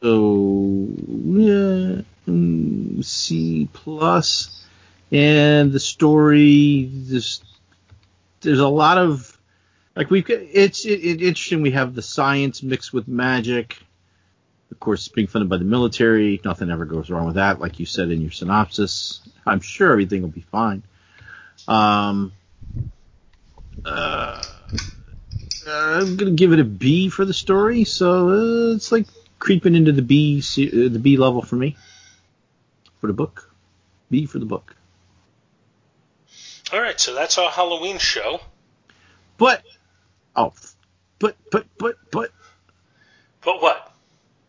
So 0.00 0.88
yeah. 1.24 2.02
C 3.02 3.68
plus, 3.72 4.64
and 5.12 5.72
the 5.72 5.78
story 5.78 6.90
just 7.08 7.44
there's 8.40 8.58
a 8.58 8.68
lot 8.68 8.98
of 8.98 9.35
like 9.96 10.10
we've 10.10 10.28
it's 10.28 10.84
it, 10.84 11.00
it, 11.00 11.22
interesting. 11.22 11.62
We 11.62 11.72
have 11.72 11.94
the 11.94 12.02
science 12.02 12.62
mixed 12.62 12.92
with 12.92 13.08
magic. 13.08 13.78
Of 14.70 14.78
course, 14.78 15.08
being 15.08 15.26
funded 15.26 15.48
by 15.48 15.56
the 15.56 15.64
military, 15.64 16.40
nothing 16.44 16.70
ever 16.70 16.84
goes 16.84 17.08
wrong 17.08 17.26
with 17.26 17.36
that, 17.36 17.60
like 17.60 17.80
you 17.80 17.86
said 17.86 18.10
in 18.10 18.20
your 18.20 18.32
synopsis. 18.32 19.20
I'm 19.46 19.60
sure 19.60 19.90
everything 19.92 20.22
will 20.22 20.28
be 20.28 20.44
fine. 20.52 20.82
Um, 21.66 22.32
uh, 23.84 24.42
I'm 25.66 26.16
gonna 26.16 26.32
give 26.32 26.52
it 26.52 26.60
a 26.60 26.64
B 26.64 27.08
for 27.08 27.24
the 27.24 27.34
story, 27.34 27.84
so 27.84 28.28
uh, 28.28 28.74
it's 28.74 28.92
like 28.92 29.06
creeping 29.38 29.74
into 29.74 29.92
the 29.92 30.02
B 30.02 30.40
uh, 30.40 30.88
the 30.92 31.00
B 31.00 31.16
level 31.16 31.42
for 31.42 31.56
me 31.56 31.76
for 33.00 33.06
the 33.06 33.12
book. 33.12 33.50
B 34.10 34.26
for 34.26 34.38
the 34.38 34.46
book. 34.46 34.76
All 36.72 36.80
right, 36.80 36.98
so 36.98 37.14
that's 37.14 37.38
our 37.38 37.50
Halloween 37.50 37.98
show. 37.98 38.40
But 39.38 39.62
oh, 40.36 40.52
but 41.18 41.36
but 41.50 41.66
but 41.80 41.96
but 42.12 42.30
but 43.42 43.62
what? 43.62 43.92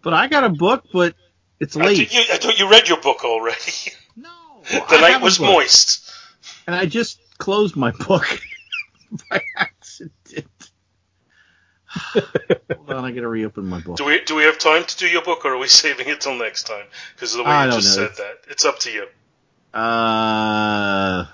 But 0.03 0.13
I 0.13 0.27
got 0.27 0.43
a 0.43 0.49
book, 0.49 0.85
but 0.93 1.15
It's 1.59 1.75
I, 1.75 1.85
late. 1.85 2.09
thought 2.09 2.13
you, 2.13 2.21
I 2.33 2.37
thought 2.37 2.59
you 2.59 2.69
read 2.69 2.87
your 2.87 3.01
book 3.01 3.23
already. 3.25 3.73
no, 4.15 4.29
the 4.69 4.79
I 4.97 5.01
night 5.01 5.21
was 5.21 5.39
moist. 5.39 6.11
and 6.67 6.75
I 6.75 6.85
just 6.85 7.19
closed 7.37 7.75
my 7.75 7.91
book 7.91 8.25
by 9.29 9.41
accident. 9.55 10.47
Hold 12.75 12.91
on, 12.91 13.05
I 13.05 13.11
gotta 13.11 13.27
reopen 13.27 13.65
my 13.65 13.79
book. 13.79 13.97
Do 13.97 14.05
we 14.05 14.21
do 14.23 14.35
we 14.35 14.43
have 14.43 14.59
time 14.59 14.83
to 14.85 14.97
do 14.97 15.07
your 15.07 15.23
book, 15.23 15.45
or 15.45 15.53
are 15.53 15.57
we 15.57 15.67
saving 15.83 16.07
it 16.07 16.21
till 16.21 16.35
next 16.35 16.63
time? 16.67 16.85
Because 17.15 17.33
the 17.33 17.43
way 17.43 17.49
I 17.49 17.65
you 17.65 17.71
just 17.71 17.95
know. 17.97 18.07
said 18.07 18.17
that, 18.17 18.33
it's 18.49 18.65
up 18.65 18.79
to 18.79 18.91
you. 18.91 19.07
Uh, 19.73 21.25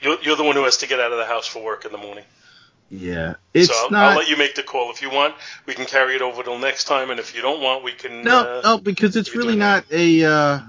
You're, 0.00 0.18
you're 0.22 0.36
the 0.36 0.44
one 0.44 0.56
who 0.56 0.64
has 0.64 0.78
to 0.78 0.86
get 0.86 1.00
out 1.00 1.12
of 1.12 1.18
the 1.18 1.26
house 1.26 1.46
for 1.46 1.62
work 1.62 1.84
in 1.84 1.92
the 1.92 1.98
morning. 1.98 2.24
Yeah, 2.94 3.36
it's 3.54 3.68
so 3.68 3.84
I'll, 3.84 3.90
not. 3.90 4.04
I'll 4.10 4.18
let 4.18 4.28
you 4.28 4.36
make 4.36 4.54
the 4.54 4.62
call. 4.62 4.90
If 4.90 5.00
you 5.00 5.08
want, 5.08 5.34
we 5.64 5.72
can 5.72 5.86
carry 5.86 6.14
it 6.14 6.20
over 6.20 6.42
till 6.42 6.58
next 6.58 6.84
time, 6.84 7.08
and 7.08 7.18
if 7.18 7.34
you 7.34 7.40
don't 7.40 7.62
want, 7.62 7.82
we 7.82 7.92
can. 7.92 8.22
No, 8.22 8.40
uh, 8.40 8.60
no, 8.62 8.78
because 8.78 9.16
it's 9.16 9.34
really 9.34 9.56
not 9.56 9.86
a. 9.90 10.22
Uh, 10.22 10.60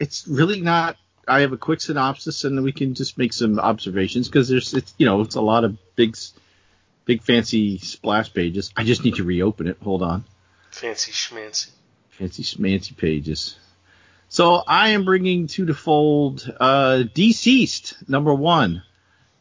it's 0.00 0.26
really 0.26 0.60
not. 0.60 0.96
I 1.28 1.42
have 1.42 1.52
a 1.52 1.56
quick 1.56 1.80
synopsis, 1.80 2.42
and 2.42 2.60
we 2.64 2.72
can 2.72 2.94
just 2.94 3.16
make 3.18 3.32
some 3.32 3.60
observations 3.60 4.26
because 4.26 4.48
there's, 4.48 4.74
it's 4.74 4.92
you 4.98 5.06
know, 5.06 5.20
it's 5.20 5.36
a 5.36 5.40
lot 5.40 5.62
of 5.62 5.78
big, 5.94 6.16
big 7.04 7.22
fancy 7.22 7.78
splash 7.78 8.34
pages. 8.34 8.72
I 8.76 8.82
just 8.82 9.04
need 9.04 9.14
to 9.16 9.24
reopen 9.24 9.68
it. 9.68 9.76
Hold 9.80 10.02
on, 10.02 10.24
Fancy 10.72 11.12
schmancy. 11.12 11.70
fancy 12.08 12.42
schmancy 12.42 12.96
pages. 12.96 13.56
So 14.28 14.62
I 14.66 14.88
am 14.88 15.04
bringing 15.04 15.46
to 15.48 15.64
the 15.64 15.74
fold 15.74 16.52
uh, 16.58 17.04
DCeased 17.14 18.08
number 18.08 18.34
one, 18.34 18.82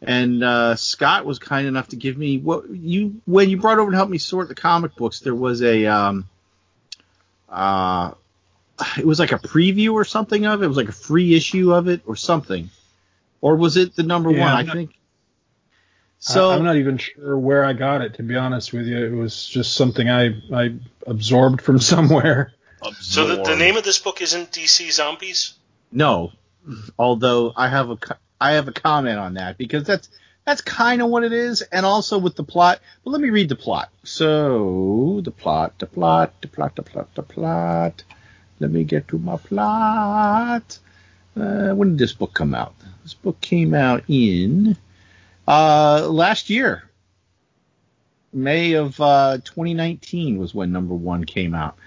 and 0.01 0.43
uh, 0.43 0.75
Scott 0.75 1.25
was 1.25 1.39
kind 1.39 1.67
enough 1.67 1.89
to 1.89 1.95
give 1.95 2.17
me 2.17 2.37
what 2.37 2.69
you 2.69 3.21
when 3.25 3.49
you 3.49 3.57
brought 3.57 3.79
over 3.79 3.91
to 3.91 3.97
help 3.97 4.09
me 4.09 4.17
sort 4.17 4.47
the 4.47 4.55
comic 4.55 4.95
books. 4.95 5.19
There 5.19 5.35
was 5.35 5.61
a 5.61 5.85
um, 5.87 6.27
uh, 7.49 8.11
it 8.97 9.05
was 9.05 9.19
like 9.19 9.31
a 9.31 9.39
preview 9.39 9.93
or 9.93 10.05
something 10.05 10.45
of 10.45 10.61
it. 10.61 10.65
It 10.65 10.67
was 10.69 10.77
like 10.77 10.89
a 10.89 10.93
free 10.93 11.35
issue 11.35 11.73
of 11.73 11.87
it 11.87 12.01
or 12.05 12.15
something, 12.15 12.69
or 13.41 13.55
was 13.55 13.77
it 13.77 13.95
the 13.95 14.03
number 14.03 14.31
Yeah, 14.31 14.39
one? 14.41 14.49
I'm 14.49 14.57
I 14.57 14.61
not- 14.63 14.75
think. 14.75 14.91
So 16.21 16.33
So 16.33 16.51
I'm 16.51 16.65
not 16.65 16.75
even 16.75 16.97
sure 16.97 17.37
where 17.37 17.63
I 17.63 17.71
got 17.71 18.01
it. 18.01 18.15
To 18.15 18.23
be 18.23 18.35
honest 18.35 18.73
with 18.73 18.85
you, 18.87 18.97
it 19.05 19.11
was 19.11 19.47
just 19.47 19.73
something 19.75 20.09
I 20.09 20.35
I 20.53 20.75
absorbed 21.07 21.61
from 21.61 21.79
somewhere. 21.93 22.53
So 22.99 23.27
the, 23.27 23.43
the 23.43 23.55
name 23.55 23.77
of 23.77 23.83
this 23.83 23.99
book 23.99 24.21
isn't 24.21 24.51
DC 24.51 24.91
Zombies. 24.91 25.53
No, 25.91 26.31
although 26.97 27.53
I 27.55 27.67
have 27.69 27.89
a 27.89 27.95
co- 27.97 28.15
I 28.39 28.51
have 28.53 28.67
a 28.67 28.71
comment 28.71 29.19
on 29.19 29.33
that 29.35 29.57
because 29.57 29.83
that's 29.83 30.09
that's 30.45 30.61
kind 30.61 31.01
of 31.01 31.09
what 31.09 31.23
it 31.23 31.33
is, 31.33 31.61
and 31.61 31.85
also 31.85 32.17
with 32.17 32.35
the 32.35 32.43
plot. 32.43 32.79
But 33.03 33.11
let 33.11 33.21
me 33.21 33.29
read 33.29 33.49
the 33.49 33.55
plot. 33.55 33.91
So 34.03 35.21
the 35.23 35.31
plot, 35.31 35.77
the 35.77 35.85
plot, 35.85 36.33
the 36.41 36.47
plot, 36.47 36.75
the 36.75 36.83
plot, 36.83 37.13
the 37.13 37.23
plot. 37.23 38.03
Let 38.59 38.71
me 38.71 38.83
get 38.83 39.07
to 39.09 39.19
my 39.19 39.37
plot. 39.37 40.79
Uh, 41.39 41.69
when 41.73 41.89
did 41.91 41.97
this 41.99 42.13
book 42.13 42.33
come 42.33 42.55
out? 42.55 42.73
This 43.03 43.13
book 43.13 43.39
came 43.41 43.73
out 43.73 44.03
in 44.07 44.75
uh, 45.47 46.07
last 46.09 46.49
year. 46.49 46.83
May 48.33 48.73
of 48.73 48.99
uh, 48.99 49.37
2019 49.43 50.37
was 50.37 50.53
when 50.53 50.71
number 50.71 50.93
one 50.93 51.25
came 51.25 51.55
out. 51.55 51.77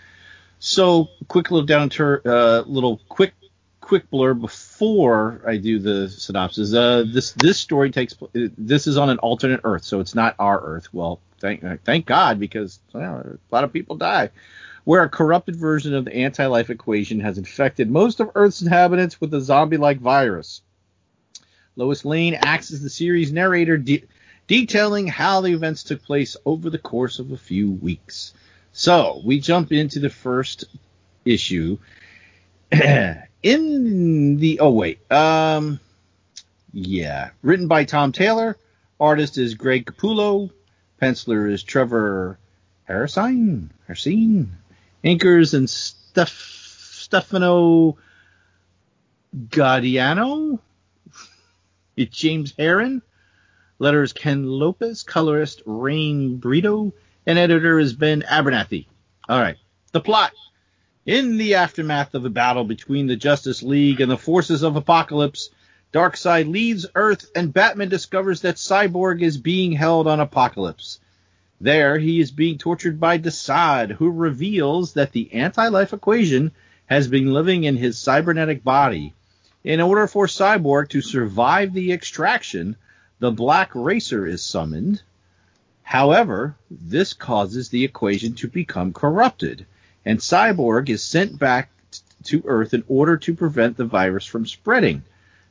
So, 0.59 1.09
quick 1.29 1.51
little 1.51 1.67
down 1.67 1.89
to 1.91 2.21
uh, 2.25 2.63
little 2.67 3.01
quick 3.09 3.35
quick 3.83 4.09
blur 4.09 4.33
before 4.33 5.43
I 5.47 5.59
do 5.59 5.79
the 5.79 6.09
synopsis. 6.09 6.73
Uh, 6.73 7.05
this 7.07 7.33
this 7.33 7.59
story 7.59 7.91
takes 7.91 8.15
this 8.33 8.87
is 8.87 8.97
on 8.97 9.11
an 9.11 9.19
alternate 9.19 9.61
Earth, 9.65 9.85
so 9.85 10.01
it's 10.01 10.15
not 10.15 10.35
our 10.39 10.59
Earth. 10.61 10.89
Well, 10.95 11.21
thank 11.39 11.63
thank 11.85 12.07
God 12.07 12.41
because 12.41 12.81
well, 12.95 13.19
a 13.19 13.55
lot 13.55 13.65
of 13.65 13.73
people 13.73 13.97
die. 13.97 14.31
Where 14.85 15.03
a 15.03 15.09
corrupted 15.09 15.57
version 15.57 15.95
of 15.95 16.07
the 16.07 16.17
anti-life 16.17 16.71
equation 16.71 17.21
has 17.21 17.39
infected 17.39 17.91
most 17.91 18.19
of 18.19 18.31
Earth's 18.35 18.63
inhabitants 18.63 19.21
with 19.21 19.33
a 19.35 19.41
zombie-like 19.41 20.01
virus. 20.01 20.63
Lois 21.77 22.05
Lane 22.05 22.35
acts 22.35 22.73
as 22.73 22.83
the 22.83 22.91
series 22.91 23.31
narrator, 23.31 23.79
de- 23.79 24.05
detailing 24.49 25.07
how 25.07 25.41
the 25.41 25.53
events 25.53 25.85
took 25.85 26.03
place 26.03 26.37
over 26.45 26.69
the 26.69 26.79
course 26.79 27.21
of 27.21 27.31
a 27.31 27.37
few 27.37 27.71
weeks. 27.71 28.35
So 28.73 29.23
we 29.25 29.39
jump 29.39 29.71
into 29.71 30.01
the 30.01 30.11
first 30.11 30.65
issue. 31.25 31.79
In 33.43 34.37
the 34.37 34.61
oh 34.61 34.71
wait, 34.71 35.11
um, 35.11 35.81
yeah, 36.73 37.31
written 37.43 37.67
by 37.67 37.85
Tom 37.85 38.13
Taylor, 38.13 38.57
artist 39.01 39.37
is 39.37 39.55
Greg 39.55 39.85
Capullo, 39.85 40.51
penciler 41.01 41.51
is 41.51 41.65
Trevor 41.65 42.39
Harrison, 42.85 43.73
Harrison, 43.87 44.57
inkers 45.03 45.55
and 45.55 45.69
Steph 45.69 46.31
Stefano 46.31 47.99
Gaudiano, 49.35 50.61
it's 51.97 52.17
James 52.17 52.55
Heron, 52.57 53.03
letters 53.81 54.13
Ken 54.13 54.47
Lopez, 54.47 55.03
colorist 55.03 55.63
Rain 55.67 56.39
Beredo, 56.41 56.93
and 57.27 57.39
editor 57.41 57.81
is 57.81 57.93
Ben 57.93 58.23
Abernathy. 58.23 58.87
All 59.29 59.41
right, 59.41 59.57
the 59.91 60.01
plot. 60.01 60.33
In 61.07 61.37
the 61.37 61.57
aftermath 61.57 62.15
of 62.15 62.25
a 62.25 62.31
battle 62.31 62.63
between 62.63 63.09
the 63.09 63.17
Justice 63.17 63.61
League 63.61 64.01
and 64.01 64.09
the 64.09 64.17
forces 64.17 64.63
of 64.63 64.75
Apokolips, 64.75 65.49
Darkseid 65.93 66.49
leaves 66.49 66.87
Earth 66.95 67.29
and 67.35 67.53
Batman 67.53 67.89
discovers 67.89 68.43
that 68.43 68.55
Cyborg 68.55 69.21
is 69.21 69.37
being 69.37 69.73
held 69.73 70.07
on 70.07 70.21
Apokolips. 70.21 71.01
There, 71.61 71.99
he 71.99 72.21
is 72.21 72.31
being 72.31 72.57
tortured 72.57 73.01
by 73.01 73.19
Desaad, 73.19 73.91
who 73.91 74.13
reveals 74.13 74.93
that 74.93 75.11
the 75.11 75.33
anti-life 75.35 75.93
equation 75.93 76.53
has 76.87 77.09
been 77.09 77.33
living 77.33 77.65
in 77.65 77.77
his 77.77 77.99
cybernetic 77.99 78.63
body. 78.63 79.13
In 79.65 79.81
order 79.81 80.07
for 80.07 80.29
Cyborg 80.29 80.89
to 80.91 81.01
survive 81.01 81.73
the 81.73 81.93
extraction, 81.93 82.77
the 83.19 83.33
Black 83.33 83.73
Racer 83.75 84.25
is 84.25 84.45
summoned. 84.45 85.03
However, 85.83 86.55
this 86.71 87.13
causes 87.13 87.71
the 87.71 87.85
equation 87.85 88.35
to 88.35 88.47
become 88.47 88.93
corrupted, 88.93 89.67
and 90.05 90.19
Cyborg 90.19 90.89
is 90.89 91.03
sent 91.03 91.39
back 91.39 91.71
to 92.25 92.43
Earth 92.47 92.75
in 92.75 92.85
order 92.89 93.17
to 93.19 93.35
prevent 93.35 93.77
the 93.77 93.85
virus 93.85 94.27
from 94.27 94.47
spreading. 94.47 95.03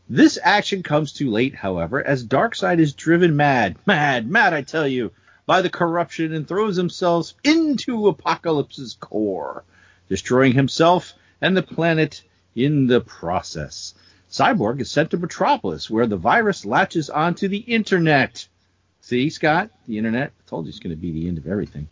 This 0.09 0.37
action 0.41 0.83
comes 0.83 1.13
too 1.13 1.29
late, 1.29 1.55
however, 1.55 2.05
as 2.05 2.25
Darkseid 2.25 2.79
is 2.79 2.93
driven 2.93 3.35
mad, 3.35 3.77
mad, 3.85 4.29
mad, 4.29 4.53
I 4.53 4.61
tell 4.61 4.87
you, 4.87 5.11
by 5.45 5.61
the 5.61 5.69
corruption 5.69 6.33
and 6.33 6.47
throws 6.47 6.75
himself 6.75 7.33
into 7.43 8.07
Apokolips's 8.07 8.97
core, 8.99 9.63
destroying 10.09 10.53
himself 10.53 11.13
and 11.41 11.55
the 11.55 11.63
planet 11.63 12.23
in 12.55 12.87
the 12.87 13.01
process. 13.01 13.93
Cyborg 14.29 14.79
is 14.79 14.89
sent 14.89 15.11
to 15.11 15.17
Metropolis, 15.17 15.89
where 15.89 16.07
the 16.07 16.17
virus 16.17 16.65
latches 16.65 17.09
onto 17.09 17.47
the 17.47 17.57
internet. 17.57 18.47
See, 19.01 19.29
Scott, 19.29 19.71
the 19.87 19.97
internet. 19.97 20.31
I 20.45 20.49
told 20.49 20.65
you 20.65 20.69
it's 20.69 20.79
going 20.79 20.95
to 20.95 21.01
be 21.01 21.11
the 21.11 21.27
end 21.27 21.37
of 21.37 21.47
everything. 21.47 21.87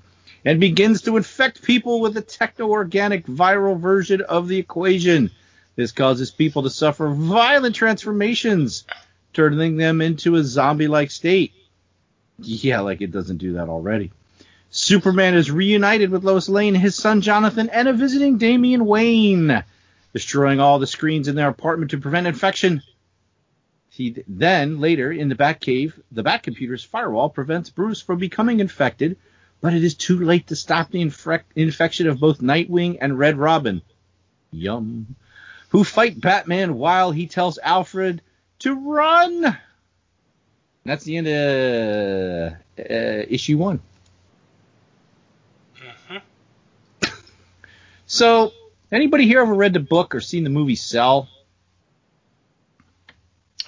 And 0.46 0.60
begins 0.60 1.02
to 1.02 1.18
infect 1.18 1.64
people 1.64 2.00
with 2.00 2.16
a 2.16 2.22
techno-organic 2.22 3.26
viral 3.26 3.80
version 3.80 4.22
of 4.22 4.48
the 4.48 4.58
equation. 4.58 5.32
This 5.76 5.92
causes 5.92 6.32
people 6.32 6.64
to 6.64 6.70
suffer 6.70 7.10
violent 7.10 7.76
transformations, 7.76 8.86
turning 9.34 9.78
them 9.78 10.02
into 10.02 10.36
a 10.36 10.44
zombie-like 10.44 11.12
state. 11.12 11.54
Yeah, 12.40 12.80
like 12.80 13.02
it 13.02 13.12
doesn't 13.12 13.38
do 13.38 13.54
that 13.54 13.68
already. 13.68 14.12
Superman 14.72 15.34
is 15.34 15.52
reunited 15.52 16.10
with 16.10 16.24
Lois 16.24 16.48
Lane, 16.48 16.76
his 16.76 16.96
son 16.96 17.22
Jonathan, 17.22 17.70
and 17.70 17.88
a 17.88 17.94
visiting 17.94 18.38
Damian 18.38 18.86
Wayne, 18.86 19.64
destroying 20.14 20.60
all 20.60 20.80
the 20.80 20.88
screens 20.88 21.28
in 21.28 21.36
their 21.36 21.50
apartment 21.50 21.92
to 21.92 21.98
prevent 21.98 22.28
infection. 22.28 22.82
He 23.90 24.24
then 24.28 24.80
later 24.80 25.12
in 25.12 25.28
the 25.28 25.36
Batcave, 25.36 26.00
the 26.12 26.24
Batcomputer's 26.24 26.84
firewall 26.84 27.30
prevents 27.30 27.70
Bruce 27.70 28.00
from 28.00 28.20
becoming 28.20 28.60
infected, 28.60 29.18
but 29.62 29.74
it 29.74 29.84
is 29.84 29.96
too 29.96 30.20
late 30.20 30.48
to 30.48 30.56
stop 30.56 30.92
the 30.92 31.04
infec- 31.04 31.44
infection 31.56 32.08
of 32.08 32.20
both 32.20 32.40
Nightwing 32.40 32.98
and 33.02 33.18
Red 33.18 33.38
Robin. 33.38 33.82
Yum. 34.52 35.16
Who 35.70 35.84
fight 35.84 36.20
Batman 36.20 36.76
while 36.76 37.12
he 37.12 37.28
tells 37.28 37.60
Alfred 37.60 38.22
to 38.60 38.74
run. 38.74 39.58
That's 40.86 41.04
the 41.04 41.18
end 41.18 41.28
of 41.28 42.54
uh, 42.80 43.26
issue 43.30 43.58
one. 43.58 43.82
So, 48.12 48.54
anybody 48.92 49.28
here 49.28 49.42
ever 49.42 49.54
read 49.54 49.74
the 49.74 49.80
book 49.80 50.16
or 50.16 50.20
seen 50.20 50.44
the 50.44 50.50
movie 50.50 50.76
Cell? 50.76 51.30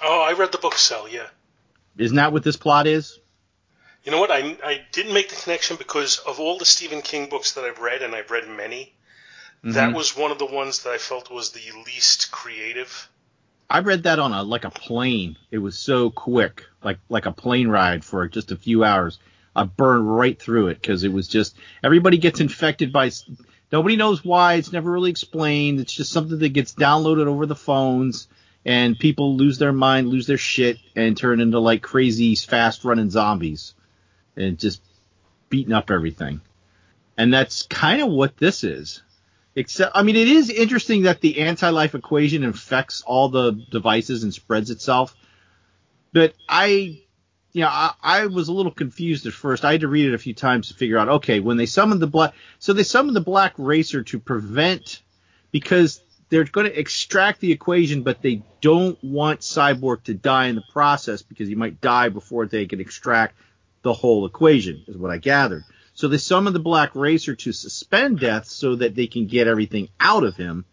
Oh, 0.02 0.20
I 0.20 0.32
read 0.32 0.50
the 0.50 0.58
book 0.58 0.74
Cell. 0.74 1.08
Yeah. 1.08 1.28
Isn't 1.96 2.16
that 2.16 2.32
what 2.32 2.42
this 2.42 2.56
plot 2.56 2.88
is? 2.88 3.20
You 4.04 4.10
know 4.10 4.18
what? 4.20 4.30
I, 4.30 4.56
I 4.64 4.82
didn't 4.92 5.14
make 5.14 5.28
the 5.28 5.36
connection 5.36 5.76
because 5.76 6.18
of 6.18 6.40
all 6.40 6.58
the 6.58 6.64
Stephen 6.64 7.02
King 7.02 7.28
books 7.28 7.52
that 7.52 7.64
I've 7.64 7.78
read, 7.78 8.02
and 8.02 8.14
I've 8.14 8.30
read 8.30 8.48
many, 8.48 8.92
that 9.62 9.90
Mhm. 9.90 9.94
was 9.94 10.16
one 10.16 10.32
of 10.32 10.38
the 10.38 10.46
ones 10.46 10.82
that 10.82 10.90
I 10.92 10.98
felt 10.98 11.30
was 11.30 11.50
the 11.50 11.70
least 11.86 12.32
creative. 12.32 13.08
I 13.70 13.78
read 13.78 14.02
that 14.02 14.18
on 14.18 14.32
a 14.32 14.42
like 14.42 14.64
a 14.64 14.70
plane. 14.70 15.38
It 15.50 15.58
was 15.58 15.78
so 15.78 16.10
quick, 16.10 16.64
like 16.82 16.98
like 17.08 17.26
a 17.26 17.32
plane 17.32 17.68
ride 17.68 18.04
for 18.04 18.26
just 18.28 18.50
a 18.50 18.56
few 18.56 18.82
hours. 18.84 19.18
I 19.54 19.64
burned 19.64 20.14
right 20.14 20.38
through 20.38 20.68
it 20.68 20.80
because 20.80 21.04
it 21.04 21.12
was 21.12 21.28
just 21.28 21.56
everybody 21.82 22.18
gets 22.18 22.40
infected 22.40 22.92
by 22.92 23.10
Nobody 23.70 23.96
knows 23.96 24.22
why. 24.22 24.54
It's 24.54 24.72
never 24.72 24.90
really 24.90 25.10
explained. 25.10 25.80
It's 25.80 25.94
just 25.94 26.12
something 26.12 26.38
that 26.40 26.50
gets 26.50 26.74
downloaded 26.74 27.26
over 27.26 27.46
the 27.46 27.54
phones, 27.54 28.28
and 28.66 28.98
people 28.98 29.36
lose 29.36 29.56
their 29.56 29.72
mind, 29.72 30.08
lose 30.08 30.26
their 30.26 30.36
shit, 30.36 30.78
and 30.94 31.16
turn 31.16 31.40
into 31.40 31.58
like 31.58 31.80
crazy, 31.82 32.34
fast 32.34 32.84
running 32.84 33.08
zombies, 33.08 33.72
and 34.36 34.58
just 34.58 34.82
beating 35.48 35.72
up 35.72 35.90
everything. 35.90 36.40
And 37.16 37.32
that's 37.32 37.62
kind 37.62 38.02
of 38.02 38.08
what 38.08 38.36
this 38.36 38.64
is. 38.64 39.02
Except, 39.54 39.92
I 39.94 40.02
mean, 40.02 40.16
it 40.16 40.28
is 40.28 40.48
interesting 40.48 41.02
that 41.02 41.20
the 41.20 41.40
anti-life 41.40 41.94
equation 41.94 42.42
infects 42.42 43.02
all 43.02 43.28
the 43.28 43.52
devices 43.70 44.22
and 44.22 44.32
spreads 44.32 44.70
itself. 44.70 45.14
But 46.14 46.34
I, 46.48 47.02
you 47.52 47.60
know, 47.60 47.68
I, 47.68 47.92
I 48.02 48.26
was 48.26 48.48
a 48.48 48.52
little 48.52 48.72
confused 48.72 49.26
at 49.26 49.34
first. 49.34 49.64
I 49.64 49.72
had 49.72 49.82
to 49.82 49.88
read 49.88 50.08
it 50.08 50.14
a 50.14 50.18
few 50.18 50.32
times 50.32 50.68
to 50.68 50.74
figure 50.74 50.96
out. 50.96 51.08
Okay, 51.08 51.40
when 51.40 51.58
they 51.58 51.66
summoned 51.66 52.00
the 52.00 52.06
black, 52.06 52.32
so 52.58 52.72
they 52.72 52.82
summoned 52.82 53.14
the 53.14 53.20
black 53.20 53.52
racer 53.58 54.02
to 54.04 54.18
prevent 54.18 55.02
because 55.50 56.02
they're 56.30 56.44
going 56.44 56.66
to 56.66 56.78
extract 56.78 57.40
the 57.40 57.52
equation, 57.52 58.04
but 58.04 58.22
they 58.22 58.42
don't 58.62 58.98
want 59.04 59.40
Cyborg 59.40 60.04
to 60.04 60.14
die 60.14 60.46
in 60.46 60.54
the 60.54 60.64
process 60.72 61.20
because 61.20 61.46
he 61.46 61.54
might 61.54 61.82
die 61.82 62.08
before 62.08 62.46
they 62.46 62.64
can 62.64 62.80
extract 62.80 63.36
the 63.82 63.92
whole 63.92 64.26
equation, 64.26 64.84
is 64.86 64.96
what 64.96 65.10
I 65.10 65.18
gathered. 65.18 65.64
So 65.94 66.08
they 66.08 66.18
summon 66.18 66.52
the 66.52 66.60
Black 66.60 66.94
Racer 66.94 67.34
to 67.34 67.52
suspend 67.52 68.20
death 68.20 68.46
so 68.46 68.76
that 68.76 68.94
they 68.94 69.06
can 69.06 69.26
get 69.26 69.46
everything 69.46 69.88
out 70.00 70.24
of 70.24 70.36
him 70.36 70.64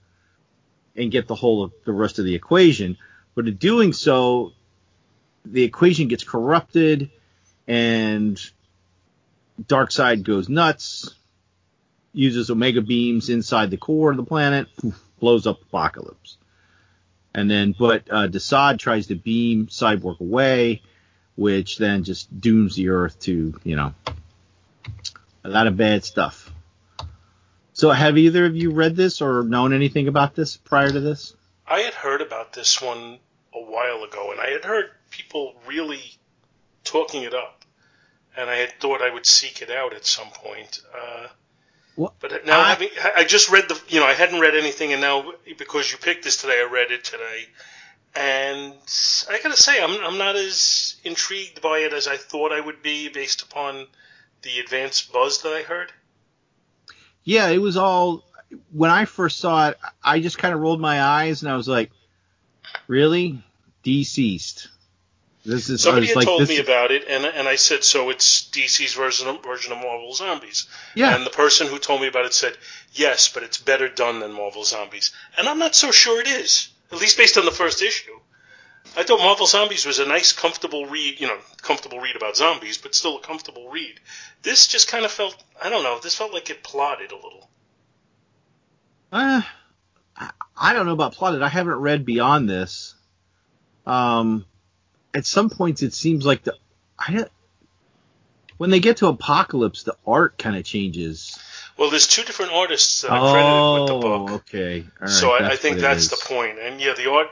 and 0.96 1.12
get 1.12 1.28
the 1.28 1.36
whole 1.36 1.64
of 1.64 1.74
the 1.86 1.92
rest 1.92 2.20
of 2.20 2.26
the 2.26 2.36
equation. 2.36 2.98
But 3.36 3.48
in 3.48 3.56
doing 3.56 3.94
so, 3.94 4.54
the 5.46 5.64
equation 5.64 6.08
gets 6.08 6.24
corrupted 6.24 7.10
and 7.68 8.40
Darkseid 9.62 10.24
goes 10.24 10.50
nuts, 10.50 11.14
uses 12.14 12.50
Omega 12.50 12.82
beams 12.82 13.30
inside 13.30 13.72
the 13.72 13.78
core 13.78 14.12
of 14.12 14.18
the 14.18 14.24
planet, 14.24 14.68
blows 15.20 15.46
up 15.46 15.60
Apokolips. 15.72 16.38
And 17.34 17.50
then, 17.50 17.76
but 17.78 18.04
uh, 18.10 18.28
Desaad 18.28 18.80
tries 18.80 19.08
to 19.08 19.16
beam 19.16 19.68
Cyborg 19.68 20.20
away, 20.20 20.82
which 21.40 21.78
then 21.78 22.04
just 22.04 22.42
dooms 22.42 22.76
the 22.76 22.90
Earth 22.90 23.18
to, 23.22 23.58
you 23.64 23.76
know, 23.76 23.94
a 25.44 25.50
lot 25.50 25.68
of 25.68 25.78
bad 25.78 26.04
stuff. 26.04 26.52
So, 27.74 27.92
have 27.92 28.18
either 28.18 28.46
of 28.46 28.58
you 28.58 28.72
read 28.72 28.98
this 28.98 29.22
or 29.22 29.44
known 29.44 29.72
anything 29.74 30.10
about 30.10 30.36
this 30.36 30.58
prior 30.58 30.92
to 30.92 31.00
this? 31.00 31.34
I 31.66 31.80
had 31.80 31.94
heard 31.94 32.22
about 32.22 32.52
this 32.52 32.82
one 32.82 33.20
a 33.54 33.60
while 33.62 34.04
ago, 34.04 34.32
and 34.32 34.42
I 34.42 34.50
had 34.50 34.66
heard 34.66 34.92
people 35.12 35.56
really 35.66 36.02
talking 36.84 37.24
it 37.24 37.34
up, 37.34 37.64
and 38.36 38.50
I 38.50 38.56
had 38.58 38.74
thought 38.82 39.02
I 39.02 39.10
would 39.14 39.26
seek 39.26 39.62
it 39.62 39.72
out 39.72 39.94
at 39.94 40.06
some 40.06 40.28
point. 40.32 40.82
Uh, 40.94 41.28
Well, 41.96 42.14
but 42.20 42.46
now 42.46 42.60
I- 42.60 42.70
having, 42.70 42.90
I 43.16 43.24
just 43.24 43.50
read 43.50 43.70
the, 43.70 43.80
you 43.88 44.02
know, 44.02 44.06
I 44.06 44.14
hadn't 44.14 44.42
read 44.42 44.56
anything, 44.56 44.92
and 44.92 45.02
now 45.02 45.32
because 45.58 45.90
you 45.90 45.98
picked 45.98 46.26
this 46.26 46.36
today, 46.36 46.60
I 46.60 46.66
read 46.66 46.92
it 46.92 47.06
today, 47.06 47.48
and 48.16 48.74
I 49.30 49.40
gotta 49.42 49.58
say, 49.58 49.82
I'm 49.82 50.04
I'm 50.04 50.18
not 50.18 50.36
as 50.36 50.96
intrigued 51.04 51.62
by 51.62 51.80
it 51.80 51.94
as 51.94 52.08
I 52.08 52.18
thought 52.18 52.52
I 52.52 52.60
would 52.60 52.82
be 52.82 53.10
based 53.10 53.42
upon 53.42 53.88
the 54.42 54.60
advanced 54.60 55.12
buzz 55.12 55.42
that 55.44 55.54
I 55.54 55.62
heard. 55.64 55.92
Yeah, 57.24 57.50
it 57.50 57.60
was 57.60 57.78
all. 57.78 58.24
When 58.72 58.90
I 58.90 59.06
first 59.06 59.38
saw 59.40 59.70
it, 59.70 59.78
I 60.04 60.20
just 60.22 60.38
kind 60.40 60.54
of 60.54 60.60
rolled 60.60 60.82
my 60.82 61.02
eyes 61.02 61.44
and 61.44 61.52
I 61.52 61.56
was 61.56 61.68
like, 61.68 61.92
"Really, 62.88 63.44
DCeased." 63.84 64.68
This 65.46 65.70
is 65.70 65.82
Somebody 65.82 66.08
had 66.08 66.18
like, 66.18 66.26
told 66.26 66.48
me 66.48 66.56
is- 66.56 66.60
about 66.60 66.92
it, 66.92 67.06
and 67.08 67.26
and 67.26 67.48
I 67.48 67.56
said, 67.56 67.84
so 67.84 68.10
it's 68.10 68.50
DC's 68.50 68.94
version 68.94 69.28
of, 69.28 69.42
version 69.44 69.72
of 69.72 69.80
Marvel 69.80 70.14
Zombies. 70.14 70.68
Yeah. 70.96 71.16
And 71.16 71.26
the 71.26 71.30
person 71.30 71.68
who 71.68 71.80
told 71.80 72.02
me 72.02 72.08
about 72.08 72.26
it 72.26 72.34
said, 72.34 72.58
yes, 72.94 73.30
but 73.30 73.44
it's 73.44 73.58
better 73.58 73.88
done 73.88 74.20
than 74.20 74.34
Marvel 74.34 74.66
Zombies. 74.66 75.12
And 75.38 75.48
I'm 75.48 75.58
not 75.58 75.76
so 75.76 75.92
sure 75.92 76.20
it 76.20 76.28
is, 76.28 76.70
at 76.92 77.00
least 77.00 77.18
based 77.18 77.38
on 77.38 77.46
the 77.46 77.52
first 77.52 77.82
issue. 77.82 78.12
I 78.98 79.04
thought 79.04 79.20
Marvel 79.20 79.46
Zombies 79.46 79.86
was 79.86 80.00
a 80.00 80.06
nice, 80.06 80.32
comfortable 80.32 80.86
read, 80.88 81.20
you 81.20 81.28
know, 81.28 81.38
comfortable 81.62 82.00
read 82.00 82.16
about 82.16 82.36
zombies, 82.38 82.78
but 82.78 82.96
still 82.96 83.18
a 83.18 83.22
comfortable 83.22 83.70
read. 83.70 84.00
This 84.42 84.68
just 84.68 84.88
kind 84.88 85.06
of 85.06 85.12
felt, 85.12 85.36
I 85.62 85.70
don't 85.70 85.84
know, 85.84 86.00
this 86.02 86.16
felt 86.16 86.34
like 86.34 86.50
it 86.50 86.64
plotted 86.64 87.12
a 87.12 87.16
little. 87.16 87.50
Uh, 89.12 89.42
I- 90.16 90.32
I 90.62 90.74
don't 90.74 90.86
know 90.86 90.94
about 90.94 91.14
plotted. 91.14 91.42
I 91.42 91.50
haven't 91.50 91.76
read 91.76 92.06
beyond 92.06 92.50
this. 92.50 92.96
Um, 93.86 94.46
at 95.14 95.26
some 95.26 95.50
points 95.50 95.82
it 95.82 95.94
seems 95.94 96.26
like 96.26 96.44
the 96.44 96.56
I 96.98 97.26
when 98.58 98.70
they 98.70 98.82
get 98.82 98.98
to 98.98 99.12
Apokolips, 99.12 99.86
the 99.86 99.96
art 100.06 100.38
kind 100.38 100.58
of 100.58 100.66
changes. 100.66 101.40
Well, 101.80 101.90
there's 101.90 102.08
two 102.08 102.24
different 102.24 102.52
artists 102.52 103.04
that 103.04 103.12
are 103.12 103.32
credited 103.32 103.74
with 103.74 103.88
the 103.88 104.08
book. 104.10 104.30
Oh, 104.30 104.36
okay. 104.36 104.86
Right, 105.00 105.10
so 105.10 105.32
I, 105.32 105.52
I 105.52 105.56
think 105.56 105.80
that's 105.80 106.10
the 106.10 106.18
point. 106.22 106.60
And 106.60 106.82
yeah, 106.82 106.94
the 106.94 107.10
art 107.10 107.28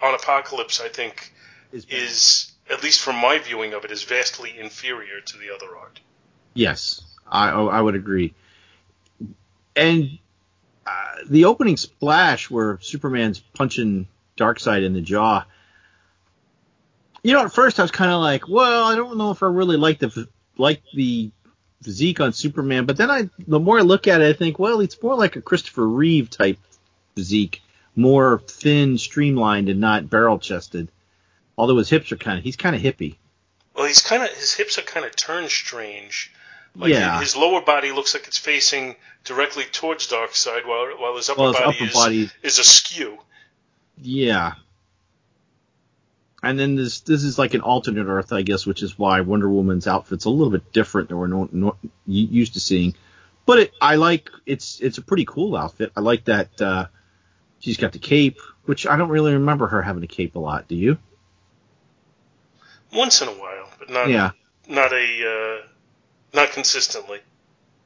on 0.00 0.18
Apokolips, 0.18 0.80
I 0.80 0.88
think, 0.88 1.34
Is- 1.70 1.84
is 1.90 2.52
at 2.70 2.82
least 2.82 3.02
from 3.02 3.16
my 3.16 3.38
viewing 3.38 3.74
of 3.74 3.84
it, 3.84 3.90
is 3.90 4.02
vastly 4.02 4.58
inferior 4.58 5.20
to 5.20 5.36
the 5.36 5.54
other 5.54 5.76
art. 5.76 6.00
Yes, 6.54 7.02
I 7.30 7.50
oh, 7.50 7.68
I 7.68 7.78
would 7.78 7.94
agree. 7.94 8.32
And 9.76 10.18
uh, 10.86 11.16
the 11.28 11.44
opening 11.44 11.76
splash 11.76 12.50
where 12.50 12.78
Superman's 12.80 13.40
punching 13.40 14.08
Darkseid 14.38 14.82
in 14.82 14.94
the 14.94 15.02
jaw. 15.02 15.44
You 17.22 17.34
know, 17.34 17.44
at 17.44 17.52
first 17.52 17.78
I 17.78 17.82
was 17.82 17.90
kind 17.90 18.10
of 18.10 18.20
like, 18.22 18.48
well, 18.48 18.84
I 18.84 18.94
don't 18.96 19.18
know 19.18 19.30
if 19.30 19.42
I 19.42 19.46
really 19.46 19.76
like 19.76 19.98
the 19.98 20.26
like 20.56 20.80
the 20.94 21.30
physique 21.84 22.18
on 22.20 22.32
Superman, 22.32 22.86
but 22.86 22.96
then 22.96 23.10
I, 23.10 23.28
the 23.46 23.60
more 23.60 23.78
I 23.78 23.82
look 23.82 24.08
at 24.08 24.20
it, 24.20 24.28
I 24.34 24.36
think, 24.36 24.58
well, 24.58 24.80
it's 24.80 25.00
more 25.02 25.14
like 25.14 25.36
a 25.36 25.42
Christopher 25.42 25.86
Reeve 25.86 26.30
type 26.30 26.58
physique, 27.14 27.62
more 27.94 28.40
thin, 28.48 28.98
streamlined, 28.98 29.68
and 29.68 29.80
not 29.80 30.10
barrel 30.10 30.38
chested. 30.38 30.88
Although 31.56 31.76
his 31.78 31.88
hips 31.90 32.10
are 32.10 32.16
kind 32.16 32.38
of, 32.38 32.44
he's 32.44 32.56
kind 32.56 32.74
of 32.74 32.82
hippie. 32.82 33.16
Well, 33.76 33.86
he's 33.86 34.02
kind 34.02 34.22
of 34.22 34.30
his 34.30 34.54
hips 34.54 34.78
are 34.78 34.82
kind 34.82 35.04
of 35.06 35.14
turned 35.14 35.50
strange. 35.50 36.32
Like 36.76 36.90
Yeah. 36.90 37.20
his 37.20 37.36
lower 37.36 37.60
body 37.60 37.92
looks 37.92 38.14
like 38.14 38.26
it's 38.26 38.38
facing 38.38 38.96
directly 39.24 39.64
towards 39.70 40.08
Darkseid, 40.08 40.66
while 40.66 40.86
while 40.98 41.16
his 41.16 41.28
upper 41.28 41.40
Well, 41.40 41.52
his 41.52 41.60
body, 41.60 41.76
upper 41.76 41.84
is, 41.84 41.92
body- 41.92 42.30
is 42.42 42.58
askew. 42.58 43.18
Yeah. 44.02 44.54
And 46.44 46.58
then 46.58 46.74
this 46.76 47.00
this 47.00 47.24
is 47.24 47.38
like 47.38 47.54
an 47.54 47.60
alternate 47.60 48.06
Earth, 48.06 48.32
I 48.32 48.42
guess, 48.42 48.66
which 48.66 48.82
is 48.82 48.98
why 48.98 49.20
Wonder 49.22 49.48
Woman's 49.48 49.86
outfit's 49.86 50.24
a 50.24 50.30
little 50.30 50.50
bit 50.50 50.72
different 50.72 51.08
than 51.08 51.18
we're 51.18 51.26
no, 51.26 51.48
no, 51.52 51.76
used 52.06 52.54
to 52.54 52.60
seeing. 52.60 52.94
But 53.46 53.58
it, 53.58 53.72
I 53.80 53.96
like 53.96 54.30
it's 54.46 54.80
it's 54.80 54.98
a 54.98 55.02
pretty 55.02 55.24
cool 55.24 55.56
outfit. 55.56 55.92
I 55.96 56.00
like 56.00 56.24
that 56.26 56.60
uh, 56.60 56.86
she's 57.60 57.76
got 57.76 57.92
the 57.92 57.98
cape, 57.98 58.38
which 58.64 58.86
I 58.86 58.96
don't 58.96 59.10
really 59.10 59.32
remember 59.34 59.66
her 59.66 59.82
having 59.82 60.02
a 60.02 60.06
cape 60.08 60.36
a 60.36 60.38
lot. 60.38 60.68
Do 60.68 60.76
you? 60.76 60.98
Once 62.92 63.20
in 63.22 63.28
a 63.28 63.32
while, 63.32 63.68
but 63.78 63.90
not 63.90 64.08
Yeah. 64.08 64.30
not 64.68 64.92
a 64.92 65.60
uh, 65.62 65.66
not 66.34 66.52
consistently. 66.52 67.20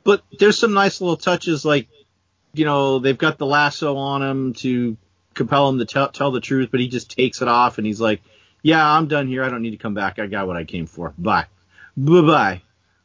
But 0.04 0.22
there's 0.38 0.58
some 0.58 0.74
nice 0.74 1.00
little 1.00 1.16
touches, 1.16 1.64
like 1.64 1.88
you 2.54 2.64
know 2.64 2.98
they've 2.98 3.18
got 3.18 3.38
the 3.38 3.46
lasso 3.46 3.96
on 3.96 4.22
him 4.22 4.52
to 4.54 4.96
compel 5.34 5.68
him 5.68 5.78
to 5.78 5.84
tell, 5.84 6.08
tell 6.08 6.30
the 6.30 6.40
truth, 6.40 6.70
but 6.70 6.80
he 6.80 6.88
just 6.88 7.10
takes 7.10 7.42
it 7.42 7.48
off 7.48 7.78
and 7.78 7.86
he's 7.86 8.00
like, 8.00 8.20
"Yeah, 8.62 8.84
I'm 8.86 9.08
done 9.08 9.26
here. 9.28 9.42
I 9.42 9.48
don't 9.48 9.62
need 9.62 9.70
to 9.70 9.76
come 9.76 9.94
back. 9.94 10.18
I 10.18 10.26
got 10.26 10.46
what 10.46 10.56
I 10.56 10.64
came 10.64 10.86
for. 10.86 11.14
Bye, 11.18 11.46
bye 11.96 12.22
bye." 12.22 12.62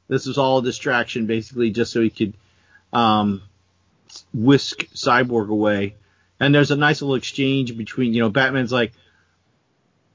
This 0.07 0.25
was 0.25 0.37
all 0.37 0.59
a 0.59 0.63
distraction, 0.63 1.25
basically, 1.25 1.71
just 1.71 1.91
so 1.91 2.01
he 2.01 2.09
could 2.09 2.33
um, 2.91 3.41
whisk 4.33 4.85
Cyborg 4.93 5.49
away. 5.49 5.95
And 6.39 6.53
there's 6.53 6.71
a 6.71 6.75
nice 6.75 7.01
little 7.01 7.15
exchange 7.15 7.75
between, 7.77 8.13
you 8.13 8.21
know, 8.21 8.29
Batman's 8.29 8.71
like, 8.71 8.91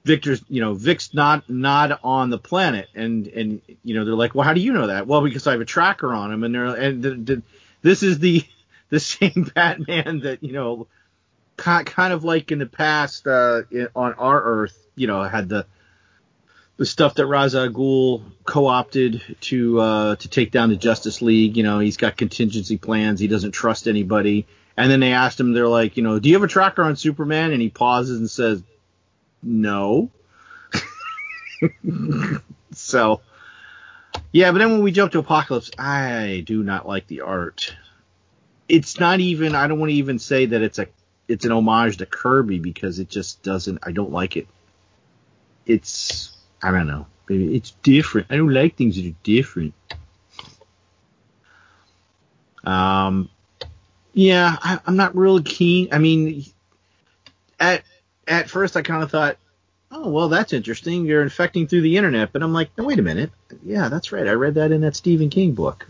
Victor's, 0.04 0.42
you 0.48 0.60
know, 0.60 0.74
Vic's 0.74 1.12
not 1.12 1.50
not 1.50 2.00
on 2.02 2.30
the 2.30 2.38
planet, 2.38 2.88
and 2.94 3.26
and 3.26 3.60
you 3.84 3.94
know 3.94 4.04
they're 4.04 4.14
like, 4.14 4.34
well, 4.34 4.44
how 4.44 4.54
do 4.54 4.60
you 4.60 4.72
know 4.72 4.86
that? 4.86 5.06
Well, 5.06 5.20
because 5.20 5.46
I 5.46 5.52
have 5.52 5.60
a 5.60 5.66
tracker 5.66 6.14
on 6.14 6.32
him, 6.32 6.44
and 6.44 6.54
they're 6.54 6.64
and 6.64 7.02
the, 7.02 7.10
the, 7.10 7.42
this 7.82 8.02
is 8.02 8.18
the 8.18 8.42
the 8.88 9.00
same 9.00 9.50
Batman 9.54 10.20
that 10.20 10.42
you 10.42 10.52
know, 10.52 10.86
kind 11.58 12.12
of 12.12 12.24
like 12.24 12.50
in 12.50 12.58
the 12.58 12.66
past 12.66 13.26
uh, 13.26 13.62
on 13.94 14.14
our 14.14 14.42
Earth, 14.42 14.86
you 14.94 15.06
know, 15.06 15.22
had 15.22 15.48
the 15.48 15.66
the 16.78 16.86
stuff 16.86 17.14
that 17.16 17.26
Ra's 17.26 17.54
al 17.54 17.68
Ghul 17.68 18.22
co-opted 18.44 19.36
to 19.42 19.80
uh, 19.80 20.16
to 20.16 20.28
take 20.28 20.52
down 20.52 20.70
the 20.70 20.76
Justice 20.76 21.20
League. 21.20 21.56
You 21.56 21.64
know, 21.64 21.80
he's 21.80 21.96
got 21.96 22.16
contingency 22.16 22.78
plans. 22.78 23.20
He 23.20 23.26
doesn't 23.26 23.52
trust 23.52 23.86
anybody. 23.88 24.46
And 24.78 24.90
then 24.92 25.00
they 25.00 25.12
asked 25.12 25.40
him, 25.40 25.52
they're 25.52 25.66
like, 25.66 25.96
you 25.96 26.04
know, 26.04 26.20
do 26.20 26.28
you 26.28 26.36
have 26.36 26.44
a 26.44 26.48
tracker 26.48 26.84
on 26.84 26.94
Superman? 26.94 27.50
And 27.50 27.60
he 27.60 27.68
pauses 27.68 28.20
and 28.20 28.30
says, 28.30 28.62
no. 29.42 30.12
so, 32.72 33.20
yeah, 34.30 34.52
but 34.52 34.58
then 34.58 34.70
when 34.70 34.82
we 34.84 34.92
jump 34.92 35.10
to 35.12 35.22
Apokolips, 35.22 35.72
I 35.80 36.44
do 36.46 36.62
not 36.62 36.86
like 36.86 37.08
the 37.08 37.22
art. 37.22 37.74
It's 38.68 39.00
not 39.00 39.18
even. 39.18 39.56
I 39.56 39.66
don't 39.66 39.80
want 39.80 39.90
to 39.90 39.96
even 39.96 40.20
say 40.20 40.46
that 40.46 40.62
it's 40.62 40.78
a. 40.78 40.86
It's 41.28 41.44
an 41.44 41.52
homage 41.52 41.98
to 41.98 42.06
Kirby 42.06 42.58
because 42.58 42.98
it 42.98 43.08
just 43.10 43.42
doesn't. 43.42 43.78
I 43.82 43.92
don't 43.92 44.10
like 44.12 44.36
it. 44.36 44.48
It's. 45.66 46.32
I 46.62 46.70
don't 46.72 46.86
know. 46.86 47.06
Maybe 47.28 47.54
it's 47.54 47.72
different. 47.82 48.28
I 48.30 48.36
don't 48.36 48.52
like 48.52 48.76
things 48.76 48.96
that 48.96 49.06
are 49.06 49.14
different. 49.22 49.74
Um, 52.64 53.28
Yeah, 54.14 54.56
I, 54.60 54.80
I'm 54.86 54.96
not 54.96 55.16
real 55.16 55.40
keen. 55.42 55.88
I 55.92 55.98
mean, 55.98 56.44
at 57.60 57.84
at 58.26 58.50
first 58.50 58.76
I 58.76 58.82
kind 58.82 59.02
of 59.02 59.10
thought, 59.10 59.36
oh 59.92 60.08
well, 60.08 60.28
that's 60.28 60.52
interesting. 60.52 61.04
You're 61.06 61.22
infecting 61.22 61.68
through 61.68 61.82
the 61.82 61.96
internet, 61.96 62.32
but 62.32 62.42
I'm 62.42 62.52
like, 62.52 62.70
no, 62.76 62.84
wait 62.84 62.98
a 62.98 63.02
minute. 63.02 63.30
Yeah, 63.64 63.88
that's 63.88 64.10
right. 64.10 64.26
I 64.26 64.32
read 64.32 64.54
that 64.54 64.72
in 64.72 64.80
that 64.80 64.96
Stephen 64.96 65.30
King 65.30 65.52
book. 65.52 65.86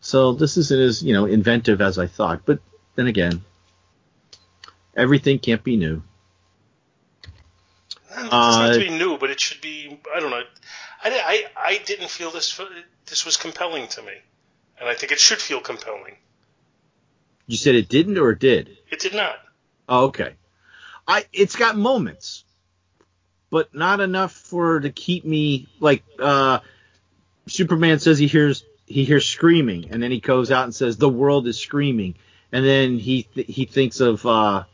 So 0.00 0.32
this 0.32 0.56
isn't 0.56 0.80
as 0.80 1.02
you 1.02 1.12
know 1.12 1.26
inventive 1.26 1.82
as 1.82 1.98
I 1.98 2.06
thought. 2.06 2.42
But 2.46 2.60
then 2.94 3.08
again, 3.08 3.44
everything 4.98 5.38
can't 5.38 5.62
be 5.64 5.76
new. 5.76 6.02
It 7.22 8.30
doesn't 8.30 8.32
have 8.62 8.70
Uh, 8.70 8.72
to 8.74 8.80
be 8.80 8.90
new, 8.90 9.16
but 9.18 9.30
it 9.30 9.40
should 9.40 9.60
be. 9.60 10.00
I 10.14 10.20
don't 10.20 10.30
know. 10.30 10.42
I, 11.04 11.44
I, 11.56 11.70
I 11.74 11.78
didn't 11.84 12.10
feel 12.10 12.30
this 12.30 12.60
this 13.06 13.24
was 13.24 13.36
compelling 13.36 13.86
to 13.88 14.02
me, 14.02 14.12
and 14.80 14.88
I 14.88 14.94
think 14.94 15.12
it 15.12 15.20
should 15.20 15.38
feel 15.38 15.60
compelling. 15.60 16.16
You 17.46 17.56
said 17.56 17.74
it 17.76 17.88
didn't 17.88 18.18
or 18.18 18.32
it 18.32 18.40
did? 18.40 18.76
It 18.90 18.98
did 19.00 19.14
not. 19.14 19.36
Oh, 19.88 20.06
okay. 20.06 20.34
I 21.06 21.24
it's 21.32 21.56
got 21.56 21.76
moments, 21.76 22.44
but 23.50 23.74
not 23.74 24.00
enough 24.00 24.32
for 24.32 24.80
to 24.80 24.90
keep 24.90 25.24
me 25.24 25.68
like 25.80 26.02
uh 26.18 26.58
Superman 27.46 28.00
says 28.00 28.18
he 28.18 28.26
hears 28.26 28.64
he 28.86 29.04
hears 29.04 29.24
screaming 29.24 29.88
and 29.90 30.02
then 30.02 30.10
he 30.10 30.20
goes 30.20 30.50
out 30.50 30.64
and 30.64 30.74
says 30.74 30.96
the 30.96 31.08
world 31.08 31.46
is 31.46 31.58
screaming 31.58 32.16
and 32.52 32.66
then 32.66 32.98
he 32.98 33.22
th- 33.22 33.46
he 33.46 33.64
thinks 33.64 34.00
of 34.00 34.26
uh 34.26 34.64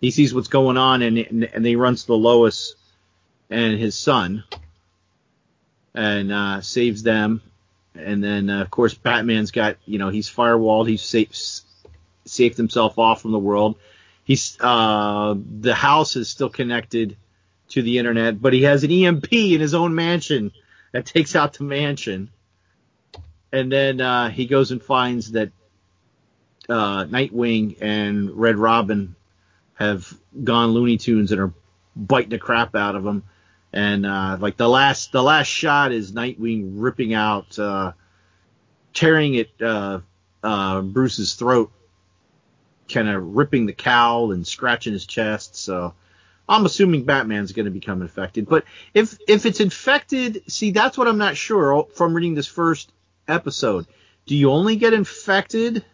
he 0.00 0.10
sees 0.10 0.34
what's 0.34 0.48
going 0.48 0.76
on 0.76 1.02
and 1.02 1.18
and, 1.18 1.44
and 1.44 1.66
he 1.66 1.76
runs 1.76 2.04
to 2.04 2.14
Lois 2.14 2.74
and 3.50 3.78
his 3.78 3.96
son 3.96 4.44
and 5.94 6.32
uh 6.32 6.60
saves 6.60 7.02
them. 7.02 7.42
And 7.94 8.22
then 8.22 8.50
uh, 8.50 8.62
of 8.62 8.70
course 8.70 8.94
Batman's 8.94 9.50
got 9.50 9.76
you 9.84 9.98
know 9.98 10.08
he's 10.08 10.30
firewalled. 10.30 10.88
He's 10.88 11.02
safe 11.02 11.34
saved 12.24 12.56
himself 12.56 12.98
off 12.98 13.22
from 13.22 13.32
the 13.32 13.38
world. 13.38 13.76
He's 14.24 14.56
uh 14.60 15.34
the 15.36 15.74
house 15.74 16.16
is 16.16 16.28
still 16.28 16.50
connected 16.50 17.16
to 17.70 17.82
the 17.82 17.98
internet, 17.98 18.40
but 18.40 18.52
he 18.52 18.62
has 18.62 18.84
an 18.84 18.90
EMP 18.90 19.32
in 19.32 19.60
his 19.60 19.74
own 19.74 19.94
mansion 19.94 20.52
that 20.92 21.06
takes 21.06 21.36
out 21.36 21.54
the 21.54 21.64
mansion. 21.64 22.30
And 23.52 23.70
then 23.70 24.00
uh, 24.00 24.30
he 24.30 24.46
goes 24.46 24.70
and 24.70 24.82
finds 24.82 25.32
that 25.32 25.50
uh, 26.68 27.04
Nightwing 27.04 27.78
and 27.80 28.30
Red 28.30 28.56
Robin 28.56 29.14
have 29.78 30.12
gone 30.42 30.70
Looney 30.70 30.96
Tunes 30.96 31.30
and 31.30 31.40
are 31.40 31.52
biting 31.94 32.30
the 32.30 32.38
crap 32.38 32.74
out 32.74 32.96
of 32.96 33.06
him. 33.06 33.22
And 33.72 34.04
uh, 34.04 34.38
like 34.40 34.56
the 34.56 34.68
last 34.68 35.12
the 35.12 35.22
last 35.22 35.46
shot 35.46 35.92
is 35.92 36.12
Nightwing 36.12 36.72
ripping 36.74 37.14
out, 37.14 37.56
uh, 37.58 37.92
tearing 38.92 39.36
at 39.36 39.62
uh, 39.62 40.00
uh, 40.42 40.80
Bruce's 40.82 41.34
throat 41.34 41.70
kind 42.88 43.08
of 43.08 43.36
ripping 43.36 43.66
the 43.66 43.72
cowl 43.72 44.32
and 44.32 44.46
scratching 44.46 44.94
his 44.94 45.06
chest. 45.06 45.54
So 45.54 45.94
I'm 46.48 46.64
assuming 46.64 47.04
Batman's 47.04 47.52
going 47.52 47.66
to 47.66 47.70
become 47.70 48.02
infected. 48.02 48.48
But 48.48 48.64
if 48.94 49.18
if 49.28 49.46
it's 49.46 49.60
infected, 49.60 50.42
see 50.48 50.72
that's 50.72 50.98
what 50.98 51.06
I'm 51.06 51.18
not 51.18 51.36
sure 51.36 51.86
from 51.94 52.14
reading 52.14 52.34
this 52.34 52.46
first 52.48 52.90
episode. 53.28 53.86
Do 54.26 54.34
you 54.34 54.50
only 54.50 54.76
get 54.76 54.92
infected 54.92 55.84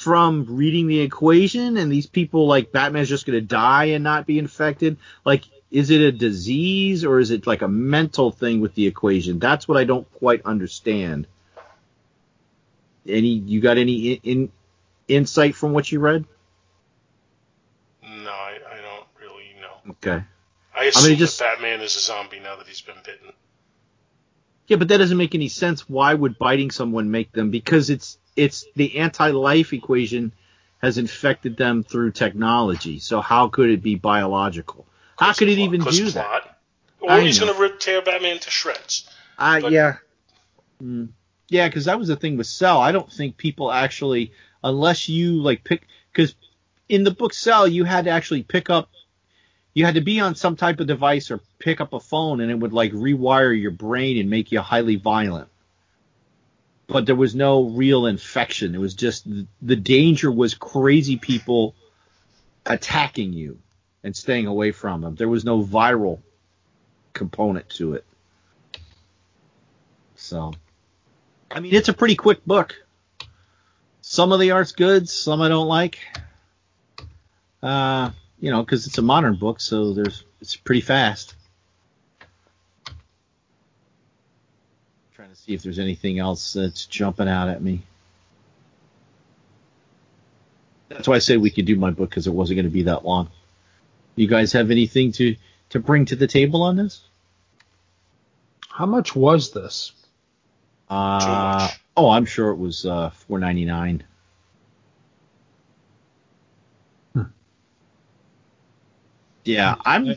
from 0.00 0.46
reading 0.48 0.86
the 0.86 1.00
equation 1.00 1.76
and 1.76 1.92
these 1.92 2.06
people 2.06 2.46
like 2.46 2.72
Batman's 2.72 3.10
just 3.10 3.26
going 3.26 3.38
to 3.38 3.44
die 3.44 3.84
and 3.86 4.02
not 4.02 4.26
be 4.26 4.38
infected? 4.38 4.96
Like 5.26 5.44
is 5.70 5.90
it 5.90 6.00
a 6.00 6.10
disease 6.10 7.04
or 7.04 7.20
is 7.20 7.30
it 7.30 7.46
like 7.46 7.60
a 7.60 7.68
mental 7.68 8.30
thing 8.30 8.60
with 8.62 8.74
the 8.74 8.86
equation? 8.86 9.38
That's 9.38 9.68
what 9.68 9.76
I 9.76 9.84
don't 9.84 10.10
quite 10.14 10.40
understand. 10.46 11.26
Any 13.06 13.28
you 13.28 13.60
got 13.60 13.76
any 13.76 14.12
in, 14.14 14.20
in 14.22 14.52
insight 15.06 15.54
from 15.54 15.74
what 15.74 15.92
you 15.92 16.00
read? 16.00 16.24
No, 18.02 18.30
I, 18.30 18.58
I 18.72 18.80
don't 18.80 19.06
really 19.20 19.54
know. 19.60 19.92
Okay. 19.92 20.24
I 20.74 20.84
assume 20.84 21.16
just- 21.16 21.38
that 21.40 21.56
Batman 21.56 21.82
is 21.82 21.94
a 21.96 22.00
zombie 22.00 22.40
now 22.40 22.56
that 22.56 22.66
he's 22.66 22.80
been 22.80 22.96
bitten. 23.04 23.34
Yeah, 24.70 24.76
but 24.76 24.86
that 24.86 24.98
doesn't 24.98 25.16
make 25.18 25.34
any 25.34 25.48
sense. 25.48 25.88
Why 25.88 26.14
would 26.14 26.38
biting 26.38 26.70
someone 26.70 27.10
make 27.10 27.32
them? 27.32 27.50
Because 27.50 27.90
it's 27.90 28.18
it's 28.36 28.64
the 28.76 28.98
anti-life 28.98 29.72
equation 29.72 30.32
has 30.78 30.96
infected 30.96 31.56
them 31.56 31.82
through 31.82 32.12
technology. 32.12 33.00
So 33.00 33.20
how 33.20 33.48
could 33.48 33.68
it 33.70 33.82
be 33.82 33.96
biological? 33.96 34.86
How 35.18 35.32
could 35.32 35.48
it 35.48 35.58
even 35.58 35.80
Because 35.80 35.98
do 35.98 36.10
that? 36.12 36.24
plot. 36.24 36.58
Or 37.00 37.10
I 37.10 37.20
he's 37.22 37.40
going 37.40 37.52
to 37.52 37.60
rip 37.60 37.80
tear 37.80 38.00
Batman 38.00 38.38
to 38.38 38.50
shreds. 38.50 39.10
Uh, 39.36 39.60
But- 39.60 39.72
yeah. 39.72 39.96
Mm. 40.80 41.08
Yeah, 41.48 41.66
because 41.66 41.86
that 41.86 41.98
was 41.98 42.06
the 42.06 42.14
thing 42.14 42.36
with 42.36 42.46
Cell. 42.46 42.78
I 42.80 42.92
don't 42.92 43.12
think 43.12 43.36
people 43.36 43.72
actually, 43.72 44.32
unless 44.62 45.08
you 45.08 45.42
like 45.42 45.64
pick, 45.64 45.82
because 46.12 46.36
in 46.88 47.02
the 47.02 47.10
book 47.10 47.34
Cell, 47.34 47.66
you 47.66 47.82
had 47.82 48.04
to 48.04 48.10
actually 48.12 48.44
pick 48.44 48.70
up, 48.70 48.88
you 49.72 49.84
had 49.84 49.94
to 49.94 50.00
be 50.00 50.20
on 50.20 50.34
some 50.34 50.56
type 50.56 50.80
of 50.80 50.86
device 50.86 51.30
or 51.30 51.40
pick 51.58 51.80
up 51.80 51.92
a 51.92 52.00
phone, 52.00 52.40
and 52.40 52.50
it 52.50 52.58
would 52.58 52.72
like 52.72 52.92
rewire 52.92 53.58
your 53.58 53.70
brain 53.70 54.18
and 54.18 54.28
make 54.28 54.52
you 54.52 54.60
highly 54.60 54.96
violent. 54.96 55.48
But 56.86 57.06
there 57.06 57.14
was 57.14 57.36
no 57.36 57.64
real 57.64 58.06
infection. 58.06 58.74
It 58.74 58.78
was 58.78 58.94
just 58.94 59.26
the 59.62 59.76
danger 59.76 60.30
was 60.30 60.54
crazy 60.54 61.16
people 61.16 61.76
attacking 62.66 63.32
you 63.32 63.58
and 64.02 64.16
staying 64.16 64.46
away 64.46 64.72
from 64.72 65.02
them. 65.02 65.14
There 65.14 65.28
was 65.28 65.44
no 65.44 65.62
viral 65.62 66.20
component 67.12 67.68
to 67.70 67.94
it. 67.94 68.04
So, 70.16 70.52
I 71.50 71.60
mean, 71.60 71.74
it's 71.74 71.88
a 71.88 71.94
pretty 71.94 72.16
quick 72.16 72.44
book. 72.44 72.74
Some 74.02 74.32
of 74.32 74.40
the 74.40 74.50
art's 74.50 74.72
good, 74.72 75.08
some 75.08 75.40
I 75.40 75.48
don't 75.48 75.68
like. 75.68 75.98
Uh, 77.62 78.10
you 78.40 78.50
know, 78.50 78.62
because 78.62 78.86
it's 78.86 78.98
a 78.98 79.02
modern 79.02 79.36
book, 79.36 79.60
so 79.60 79.92
there's 79.92 80.24
it's 80.40 80.56
pretty 80.56 80.80
fast. 80.80 81.34
Trying 85.14 85.28
to 85.28 85.36
see 85.36 85.52
if 85.52 85.62
there's 85.62 85.78
anything 85.78 86.18
else 86.18 86.54
that's 86.54 86.86
jumping 86.86 87.28
out 87.28 87.48
at 87.48 87.62
me. 87.62 87.82
That's 90.88 91.06
why 91.06 91.16
I 91.16 91.18
say 91.18 91.36
we 91.36 91.50
could 91.50 91.66
do 91.66 91.76
my 91.76 91.90
book 91.90 92.10
because 92.10 92.26
it 92.26 92.32
wasn't 92.32 92.56
going 92.56 92.64
to 92.64 92.70
be 92.70 92.84
that 92.84 93.04
long. 93.04 93.30
You 94.16 94.26
guys 94.26 94.52
have 94.52 94.70
anything 94.70 95.12
to 95.12 95.36
to 95.70 95.78
bring 95.78 96.06
to 96.06 96.16
the 96.16 96.26
table 96.26 96.62
on 96.62 96.76
this? 96.76 97.02
How 98.68 98.86
much 98.86 99.14
was 99.14 99.52
this? 99.52 99.92
Uh, 100.88 101.68
much. 101.68 101.80
oh, 101.96 102.10
I'm 102.10 102.24
sure 102.24 102.50
it 102.50 102.56
was 102.56 102.86
uh, 102.86 103.10
4.99. 103.28 104.02
Yeah, 109.52 109.76
I'm. 109.84 110.16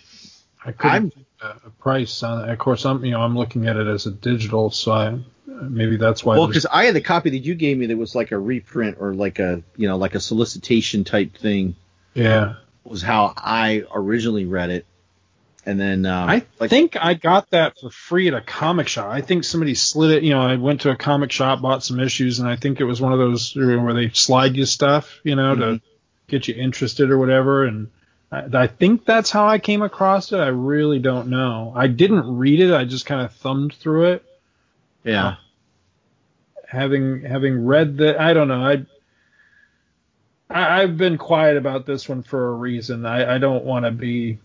I 0.65 0.71
couldn't 0.71 0.91
I'm- 0.91 1.11
a 1.41 1.67
a 1.67 1.69
price 1.71 2.23
on 2.23 2.47
it. 2.47 2.51
Of 2.53 2.57
course, 2.57 2.85
I'm 2.85 3.03
you 3.03 3.11
know 3.11 3.21
I'm 3.21 3.35
looking 3.37 3.67
at 3.67 3.75
it 3.75 3.87
as 3.87 4.05
a 4.05 4.11
digital, 4.11 4.71
so 4.71 4.91
I, 4.93 5.19
maybe 5.45 5.97
that's 5.97 6.23
why. 6.23 6.37
Well, 6.37 6.47
because 6.47 6.65
I 6.65 6.85
had 6.85 6.95
the 6.95 7.01
copy 7.01 7.31
that 7.31 7.39
you 7.39 7.55
gave 7.55 7.77
me 7.77 7.87
that 7.87 7.97
was 7.97 8.15
like 8.15 8.31
a 8.31 8.39
reprint 8.39 8.97
or 8.99 9.13
like 9.13 9.39
a 9.39 9.61
you 9.75 9.87
know 9.89 9.97
like 9.97 10.15
a 10.15 10.21
solicitation 10.21 11.03
type 11.03 11.35
thing 11.37 11.75
yeah, 12.13 12.55
was 12.85 13.01
how 13.01 13.33
I 13.35 13.83
originally 13.93 14.45
read 14.45 14.69
it, 14.69 14.85
and 15.65 15.77
then 15.77 16.05
um, 16.05 16.29
I 16.29 16.45
like 16.61 16.69
think 16.69 16.95
I 16.95 17.13
got 17.13 17.49
that 17.51 17.77
for 17.77 17.89
free 17.89 18.29
at 18.29 18.33
a 18.33 18.39
comic 18.41 18.87
shop. 18.87 19.07
I 19.09 19.19
think 19.19 19.43
somebody 19.43 19.75
slid 19.75 20.11
it. 20.11 20.23
You 20.23 20.29
know, 20.29 20.41
I 20.41 20.55
went 20.55 20.81
to 20.81 20.91
a 20.91 20.95
comic 20.95 21.31
shop, 21.33 21.61
bought 21.61 21.83
some 21.83 21.99
issues, 21.99 22.39
and 22.39 22.47
I 22.47 22.55
think 22.55 22.79
it 22.79 22.85
was 22.85 23.01
one 23.01 23.11
of 23.11 23.19
those 23.19 23.53
where 23.53 23.93
they 23.93 24.09
slide 24.11 24.55
you 24.55 24.65
stuff, 24.65 25.19
you 25.25 25.35
know, 25.35 25.55
Mhm. 25.55 25.59
to 25.59 25.81
get 26.29 26.47
you 26.47 26.55
interested 26.55 27.11
or 27.11 27.17
whatever. 27.17 27.65
And 27.65 27.89
I, 28.33 28.63
I 28.63 28.67
think 28.67 29.05
that's 29.05 29.29
how 29.29 29.47
I 29.47 29.59
came 29.59 29.81
across 29.81 30.31
it. 30.31 30.37
I 30.37 30.47
really 30.47 30.99
don't 30.99 31.27
know. 31.29 31.71
I 31.75 31.87
didn't 31.87 32.37
read 32.37 32.59
it. 32.59 32.73
I 32.73 32.85
just 32.85 33.05
kind 33.05 33.21
of 33.21 33.31
thumbed 33.33 33.73
through 33.75 34.13
it. 34.13 34.25
yeah. 35.03 35.27
Uh, 35.27 35.35
having 36.67 37.21
having 37.21 37.65
read 37.65 37.97
that 37.97 38.19
I 38.19 38.33
don't 38.33 38.47
know 38.47 38.65
I, 38.65 38.85
I 40.49 40.81
I've 40.81 40.97
been 40.97 41.19
quiet 41.19 41.55
about 41.55 41.85
this 41.85 42.09
one 42.09 42.23
for 42.23 42.47
a 42.47 42.53
reason 42.55 43.05
I, 43.05 43.35
I 43.35 43.37
don't 43.37 43.63
want 43.63 43.85
to 43.85 43.91
be 43.91 44.39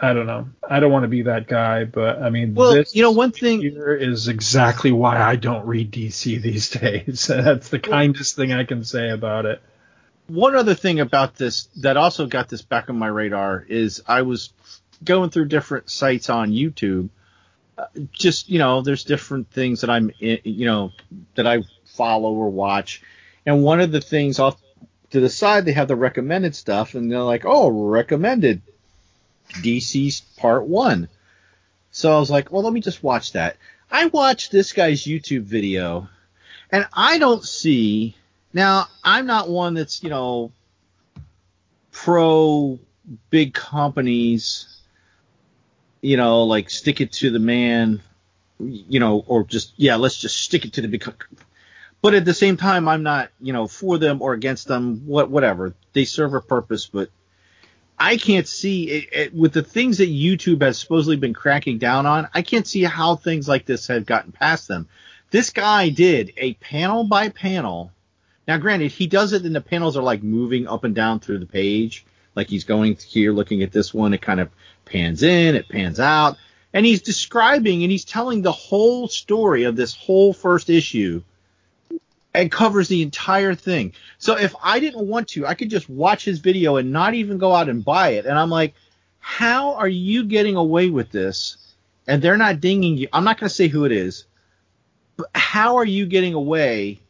I 0.00 0.12
don't 0.12 0.26
know 0.26 0.48
I 0.68 0.80
don't 0.80 0.90
want 0.90 1.04
to 1.04 1.08
be 1.08 1.22
that 1.22 1.46
guy 1.46 1.84
but 1.84 2.20
I 2.20 2.30
mean 2.30 2.54
Well, 2.56 2.74
this 2.74 2.96
you 2.96 3.02
know, 3.02 3.12
one 3.12 3.30
thing- 3.30 3.60
here 3.60 3.94
is 3.94 4.26
exactly 4.26 4.90
why 4.90 5.20
I 5.20 5.36
don't 5.36 5.66
read 5.66 5.92
DC 5.92 6.42
these 6.42 6.68
days 6.80 7.26
that's 7.28 7.68
the 7.68 7.78
kindest 7.78 8.34
thing 8.34 8.52
I 8.52 8.64
can 8.64 8.82
say 8.82 9.10
about 9.10 9.46
it 9.46 9.62
One 10.28 10.54
other 10.54 10.74
thing 10.74 11.00
about 11.00 11.36
this 11.36 11.64
that 11.76 11.96
also 11.96 12.26
got 12.26 12.48
this 12.48 12.62
back 12.62 12.90
on 12.90 12.98
my 12.98 13.06
radar 13.06 13.64
is 13.66 14.02
I 14.06 14.22
was 14.22 14.52
going 15.02 15.30
through 15.30 15.46
different 15.46 15.90
sites 15.90 16.28
on 16.28 16.50
YouTube. 16.50 17.08
Uh, 17.76 17.86
just 18.12 18.50
you 18.50 18.58
know, 18.58 18.82
there's 18.82 19.04
different 19.04 19.50
things 19.50 19.80
that 19.80 19.90
I'm 19.90 20.10
in, 20.20 20.40
you 20.44 20.66
know 20.66 20.92
that 21.34 21.46
I 21.46 21.62
follow 21.96 22.32
or 22.32 22.50
watch, 22.50 23.02
and 23.46 23.62
one 23.62 23.80
of 23.80 23.90
the 23.90 24.00
things 24.00 24.38
off 24.38 24.60
to 25.10 25.20
the 25.20 25.30
side 25.30 25.64
they 25.64 25.72
have 25.72 25.88
the 25.88 25.96
recommended 25.96 26.54
stuff, 26.54 26.94
and 26.94 27.10
they're 27.10 27.20
like, 27.20 27.44
oh, 27.46 27.70
recommended 27.70 28.60
DCeased 29.48 30.36
Part 30.36 30.66
One. 30.66 31.08
So 31.90 32.14
I 32.14 32.18
was 32.20 32.30
like, 32.30 32.52
well, 32.52 32.62
let 32.62 32.72
me 32.72 32.80
just 32.80 33.02
watch 33.02 33.32
that. 33.32 33.56
I 33.90 34.06
watched 34.06 34.52
this 34.52 34.72
guy's 34.72 35.04
YouTube 35.04 35.44
video, 35.44 36.08
and 36.70 36.86
I 36.92 37.18
don't 37.18 37.42
see 37.42 38.14
Now, 38.52 38.86
I'm 39.04 39.26
not 39.26 39.48
one 39.48 39.74
that's, 39.74 40.02
you 40.02 40.10
know, 40.10 40.52
pro 41.92 42.78
big 43.30 43.54
companies, 43.54 44.80
you 46.00 46.16
know, 46.16 46.44
like 46.44 46.70
stick 46.70 47.00
it 47.00 47.12
to 47.12 47.30
the 47.30 47.38
man, 47.38 48.00
you 48.58 49.00
know, 49.00 49.24
or 49.26 49.44
just, 49.44 49.72
yeah, 49.76 49.96
let's 49.96 50.18
just 50.18 50.36
stick 50.36 50.64
it 50.64 50.74
to 50.74 50.80
the 50.80 50.88
big. 50.88 51.02
co- 51.02 51.12
But 52.00 52.14
at 52.14 52.24
the 52.24 52.34
same 52.34 52.56
time, 52.56 52.88
I'm 52.88 53.02
not, 53.02 53.30
you 53.40 53.52
know, 53.52 53.66
for 53.66 53.98
them 53.98 54.22
or 54.22 54.32
against 54.32 54.66
them, 54.66 55.06
what, 55.06 55.30
whatever. 55.30 55.74
They 55.92 56.04
serve 56.04 56.34
a 56.34 56.40
purpose, 56.40 56.86
but 56.86 57.10
I 57.98 58.16
can't 58.16 58.46
see 58.46 58.84
it, 58.90 59.08
it, 59.12 59.34
with 59.34 59.52
the 59.52 59.62
things 59.62 59.98
that 59.98 60.08
YouTube 60.08 60.62
has 60.62 60.78
supposedly 60.78 61.16
been 61.16 61.34
cracking 61.34 61.78
down 61.78 62.06
on. 62.06 62.28
I 62.32 62.42
can't 62.42 62.66
see 62.66 62.84
how 62.84 63.16
things 63.16 63.48
like 63.48 63.66
this 63.66 63.88
have 63.88 64.06
gotten 64.06 64.32
past 64.32 64.68
them. 64.68 64.88
This 65.30 65.50
guy 65.50 65.88
did 65.90 66.32
a 66.36 66.54
panel 66.54 67.04
by 67.04 67.28
panel. 67.28 67.92
Now, 68.48 68.56
granted, 68.56 68.90
he 68.90 69.06
does 69.06 69.34
it, 69.34 69.44
and 69.44 69.54
the 69.54 69.60
panels 69.60 69.98
are 69.98 70.02
like 70.02 70.22
moving 70.22 70.66
up 70.66 70.84
and 70.84 70.94
down 70.94 71.20
through 71.20 71.38
the 71.38 71.46
page. 71.46 72.06
Like 72.34 72.48
he's 72.48 72.64
going 72.64 72.96
here, 72.96 73.30
looking 73.32 73.62
at 73.62 73.72
this 73.72 73.92
one. 73.92 74.14
It 74.14 74.22
kind 74.22 74.40
of 74.40 74.48
pans 74.86 75.22
in, 75.22 75.54
it 75.54 75.68
pans 75.68 76.00
out, 76.00 76.38
and 76.72 76.86
he's 76.86 77.02
describing 77.02 77.82
and 77.82 77.92
he's 77.92 78.06
telling 78.06 78.40
the 78.40 78.52
whole 78.52 79.06
story 79.06 79.64
of 79.64 79.76
this 79.76 79.94
whole 79.94 80.32
first 80.32 80.70
issue 80.70 81.22
and 82.32 82.50
covers 82.50 82.88
the 82.88 83.02
entire 83.02 83.54
thing. 83.54 83.92
So 84.16 84.38
if 84.38 84.54
I 84.62 84.80
didn't 84.80 85.06
want 85.06 85.28
to, 85.28 85.46
I 85.46 85.54
could 85.54 85.68
just 85.68 85.90
watch 85.90 86.24
his 86.24 86.38
video 86.38 86.76
and 86.76 86.90
not 86.90 87.14
even 87.14 87.36
go 87.36 87.54
out 87.54 87.68
and 87.68 87.84
buy 87.84 88.10
it. 88.10 88.24
And 88.24 88.38
I'm 88.38 88.50
like, 88.50 88.74
how 89.18 89.74
are 89.74 89.88
you 89.88 90.24
getting 90.24 90.56
away 90.56 90.88
with 90.88 91.10
this? 91.10 91.58
And 92.06 92.22
they're 92.22 92.38
not 92.38 92.60
dinging 92.60 92.96
you. 92.96 93.08
I'm 93.12 93.24
not 93.24 93.38
going 93.38 93.48
to 93.48 93.54
say 93.54 93.68
who 93.68 93.84
it 93.84 93.92
is, 93.92 94.24
but 95.16 95.28
how 95.34 95.76
are 95.76 95.84
you 95.84 96.06
getting 96.06 96.34
away 96.34 97.00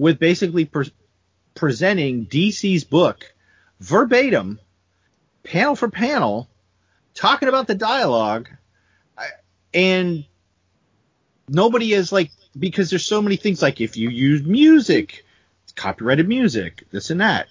with 0.00 0.18
basically 0.18 0.64
pre- 0.64 0.92
presenting 1.54 2.24
DC's 2.24 2.84
book 2.84 3.34
verbatim, 3.80 4.58
panel 5.44 5.76
for 5.76 5.90
panel, 5.90 6.48
talking 7.14 7.50
about 7.50 7.66
the 7.66 7.74
dialogue, 7.74 8.48
and 9.74 10.24
nobody 11.50 11.92
is 11.92 12.12
like 12.12 12.30
because 12.58 12.88
there's 12.88 13.04
so 13.04 13.20
many 13.20 13.36
things 13.36 13.60
like 13.60 13.82
if 13.82 13.98
you 13.98 14.08
use 14.08 14.42
music, 14.42 15.26
copyrighted 15.76 16.26
music, 16.26 16.84
this 16.90 17.10
and 17.10 17.20
that. 17.20 17.48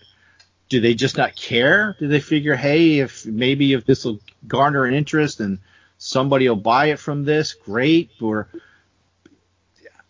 Do 0.69 0.81
they 0.81 0.95
just 0.95 1.17
not 1.17 1.35
care? 1.35 1.95
Do 1.99 2.07
they 2.07 2.19
figure, 2.19 2.55
hey, 2.55 2.97
if 2.97 3.27
maybe 3.27 3.73
if 3.73 3.85
this 3.85 4.05
will 4.05 4.19
garner 4.47 4.85
an 4.85 4.95
interest 4.95 5.39
and 5.39 5.59
somebody 5.99 6.49
will 6.49 6.55
buy 6.55 6.87
it 6.87 6.99
from 6.99 7.25
this, 7.25 7.53
great. 7.53 8.09
Or 8.19 8.47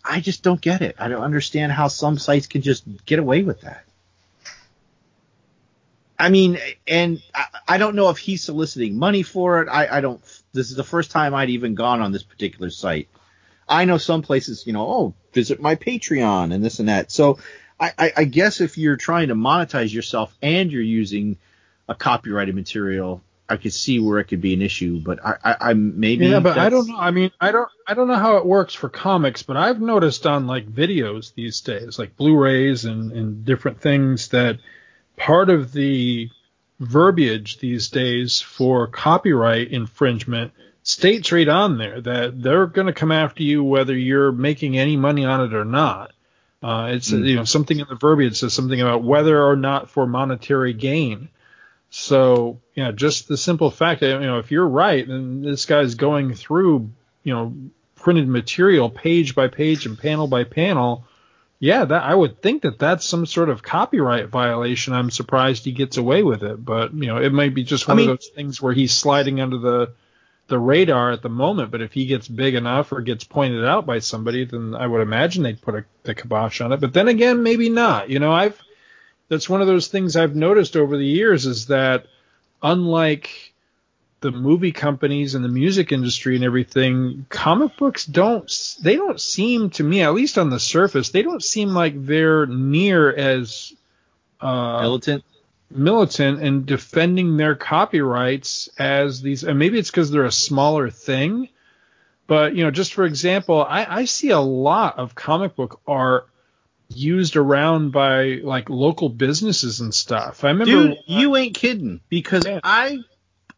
I 0.10 0.22
just 0.22 0.41
don't 0.41 0.60
get 0.60 0.81
it. 0.81 0.95
I 0.99 1.07
don't 1.07 1.22
understand 1.22 1.72
how 1.72 1.88
some 1.88 2.18
sites 2.18 2.48
can 2.48 2.61
just 2.61 2.84
get 3.06 3.19
away 3.19 3.44
with 3.44 3.61
that. 3.61 3.86
I 6.18 6.30
mean, 6.30 6.57
and 6.88 7.22
I, 7.34 7.45
I 7.68 7.77
don't 7.77 7.95
know 7.95 8.10
if 8.10 8.18
he's 8.18 8.44
soliciting 8.44 8.98
money 8.98 9.23
for 9.23 9.61
it. 9.61 9.69
I, 9.69 9.98
I 9.98 10.02
don't. 10.02 10.22
This 10.52 10.72
is 10.72 10.76
the 10.76 10.84
first 10.84 11.11
time 11.11 11.34
I'd 11.34 11.52
even 11.52 11.76
gone 11.76 12.02
on 12.02 12.11
this 12.11 12.23
particular 12.23 12.72
site. 12.72 13.07
I 13.69 13.86
know 13.86 13.99
some 13.99 14.23
places, 14.23 14.65
you 14.65 14.73
know, 14.73 14.88
oh, 14.88 15.14
visit 15.31 15.61
my 15.61 15.76
Patreon 15.76 16.53
and 16.53 16.65
this 16.65 16.80
and 16.80 16.90
that. 16.90 17.11
So 17.11 17.38
I, 17.80 17.94
I, 17.98 18.14
I 18.18 18.23
guess 18.26 18.61
if 18.61 18.77
you're 18.77 18.98
trying 18.98 19.27
to 19.27 19.36
monetize 19.36 19.94
yourself 19.94 20.36
and 20.41 20.72
you're 20.72 20.81
using 20.81 21.38
a 21.88 21.94
copyrighted 21.94 22.56
material, 22.56 23.22
I 23.49 23.57
could 23.57 23.73
see 23.73 23.99
where 23.99 24.19
it 24.19 24.26
could 24.26 24.41
be 24.41 24.53
an 24.53 24.61
issue. 24.61 24.99
But 24.99 25.26
I, 25.26 25.35
I, 25.43 25.55
I 25.69 25.73
maybe 25.73 26.27
yeah, 26.27 26.39
but 26.39 26.57
I 26.57 26.69
don't 26.69 26.88
know. 26.88 26.97
I 26.97 27.11
mean, 27.11 27.31
I 27.41 27.51
don't 27.51 27.69
I 27.88 27.93
don't 27.95 28.07
know 28.07 28.15
how 28.15 28.38
it 28.38 28.45
works 28.45 28.73
for 28.73 28.89
comics, 28.89 29.43
but 29.43 29.57
I've 29.57 29.81
noticed 29.81 30.27
on 30.27 30.47
like 30.47 30.67
videos 30.67 31.34
these 31.34 31.61
days, 31.61 31.97
like 31.97 32.15
Blu-rays 32.15 32.85
and, 32.85 33.11
and 33.11 33.45
different 33.45 33.81
things, 33.81 34.30
that 34.30 34.59
part 35.17 35.49
of 35.49 35.73
the 35.73 36.30
verbiage 36.80 37.57
these 37.59 37.89
days 37.89 38.39
for 38.39 38.88
copyright 38.88 39.69
infringement 39.69 40.53
states 40.84 41.31
right 41.31 41.47
on 41.47 41.77
there 41.77 41.99
that 42.01 42.41
they're 42.41 42.65
going 42.65 42.88
to 42.88 42.93
come 42.93 43.11
after 43.11 43.43
you 43.43 43.63
whether 43.63 43.95
you're 43.95 44.31
making 44.31 44.77
any 44.77 44.95
money 44.95 45.26
on 45.26 45.41
it 45.41 45.53
or 45.53 45.65
not. 45.65 46.11
Uh, 46.61 46.89
it's 46.93 47.11
you 47.11 47.35
know 47.35 47.45
something 47.45 47.80
in 47.80 47.88
the 47.88 47.95
verbiage 47.95 48.38
says 48.38 48.53
something 48.53 48.81
about 48.81 49.03
whether 49.03 49.41
or 49.41 49.55
not 49.55 49.89
for 49.89 50.05
monetary 50.05 50.73
gain. 50.73 51.30
So, 51.99 52.59
you 52.76 52.84
know, 52.84 52.91
just 52.91 53.27
the 53.27 53.38
simple 53.38 53.71
fact 53.71 54.01
that, 54.01 54.21
you 54.21 54.27
know, 54.27 54.39
if 54.39 54.51
you're 54.51 54.67
right, 54.67 55.05
then 55.07 55.41
this 55.41 55.65
guy's 55.65 55.95
going 55.95 56.34
through, 56.34 56.89
you 57.23 57.34
know, 57.34 57.53
printed 57.95 58.27
material 58.27 58.89
page 58.89 59.35
by 59.35 59.47
page 59.49 59.85
and 59.85 59.97
panel 59.99 60.27
by 60.27 60.45
panel. 60.45 61.05
Yeah, 61.59 61.84
that 61.84 62.03
I 62.03 62.15
would 62.15 62.41
think 62.41 62.61
that 62.61 62.80
that's 62.80 63.05
some 63.05 63.26
sort 63.26 63.49
of 63.49 63.61
copyright 63.61 64.30
violation. 64.30 64.93
I'm 64.93 65.11
surprised 65.11 65.65
he 65.65 65.73
gets 65.73 65.97
away 65.97 66.23
with 66.23 66.41
it, 66.41 66.63
but 66.63 66.93
you 66.93 67.07
know, 67.07 67.17
it 67.17 67.34
might 67.34 67.53
be 67.53 67.63
just 67.65 67.89
I 67.89 67.91
one 67.91 67.97
mean- 67.97 68.09
of 68.09 68.17
those 68.19 68.30
things 68.30 68.61
where 68.61 68.73
he's 68.73 68.93
sliding 68.93 69.41
under 69.41 69.57
the 69.57 69.91
the 70.47 70.57
radar 70.57 71.11
at 71.11 71.21
the 71.21 71.30
moment. 71.30 71.69
But 71.69 71.81
if 71.81 71.91
he 71.91 72.05
gets 72.05 72.27
big 72.30 72.55
enough 72.55 72.93
or 72.93 73.01
gets 73.01 73.26
pointed 73.26 73.65
out 73.65 73.85
by 73.85 73.99
somebody, 73.99 74.45
then 74.45 74.73
I 74.73 74.88
would 74.88 75.01
imagine 75.01 75.43
they'd 75.43 75.61
put 75.61 75.76
a 75.76 75.84
the 76.03 76.15
kibosh 76.15 76.61
on 76.61 76.71
it. 76.71 76.80
But 76.80 76.93
then 76.93 77.09
again, 77.09 77.43
maybe 77.43 77.67
not. 77.69 78.09
You 78.09 78.19
know, 78.19 78.31
I've 78.31 78.59
that's 79.30 79.47
one 79.49 79.61
of 79.61 79.68
those 79.68 79.88
things 79.88 80.15
I've 80.15 80.35
noticed 80.35 80.76
over 80.76 80.97
the 80.97 81.06
years 81.06 81.45
is 81.45 81.68
that 81.68 82.07
unlike 82.61 83.53
the 84.22 84.31
movie 84.31 84.73
companies 84.73 85.35
and 85.35 85.45
the 85.45 85.49
music 85.49 85.91
industry 85.91 86.35
and 86.35 86.43
everything, 86.43 87.26
comic 87.30 87.77
books 87.77 88.06
don't 88.06 88.51
they 88.81 88.95
don't 88.95 89.22
seem 89.22 89.69
to 89.72 89.84
me, 89.84 90.01
at 90.01 90.14
least 90.14 90.38
on 90.38 90.49
the 90.49 90.60
surface, 90.60 91.10
they 91.10 91.22
don't 91.22 91.43
seem 91.43 91.69
like 91.69 91.93
they're 92.06 92.45
near 92.47 93.14
as 93.15 93.73
uh, 94.41 94.81
militant. 94.81 95.23
militant 95.72 96.41
in 96.41 96.65
defending 96.65 97.38
their 97.38 97.56
copyrights 97.56 98.69
as 98.77 99.22
these 99.22 99.43
and 99.43 99.60
maybe 99.60 99.77
it's 99.77 99.91
because 99.91 100.11
they're 100.11 100.26
a 100.26 100.31
smaller 100.31 100.89
thing 100.89 101.49
but 102.26 102.56
you 102.56 102.64
know 102.64 102.72
just 102.72 102.93
for 102.93 103.03
example 103.03 103.61
I, 103.61 103.85
I 103.85 104.06
see 104.06 104.30
a 104.30 104.39
lot 104.39 104.97
of 104.97 105.14
comic 105.14 105.56
book 105.56 105.81
art 105.85 106.30
used 106.94 107.36
around 107.36 107.91
by 107.91 108.40
like 108.44 108.70
local 108.70 109.10
businesses 109.10 109.80
and 109.80 109.94
stuff 109.94 110.44
i 110.44 110.48
remember 110.49 110.90
Dude, 110.90 110.98
you 111.06 111.36
ain't 111.36 111.53
kidding 111.56 112.02
because 112.10 112.45
Yeah. 112.45 112.60
I 112.64 112.99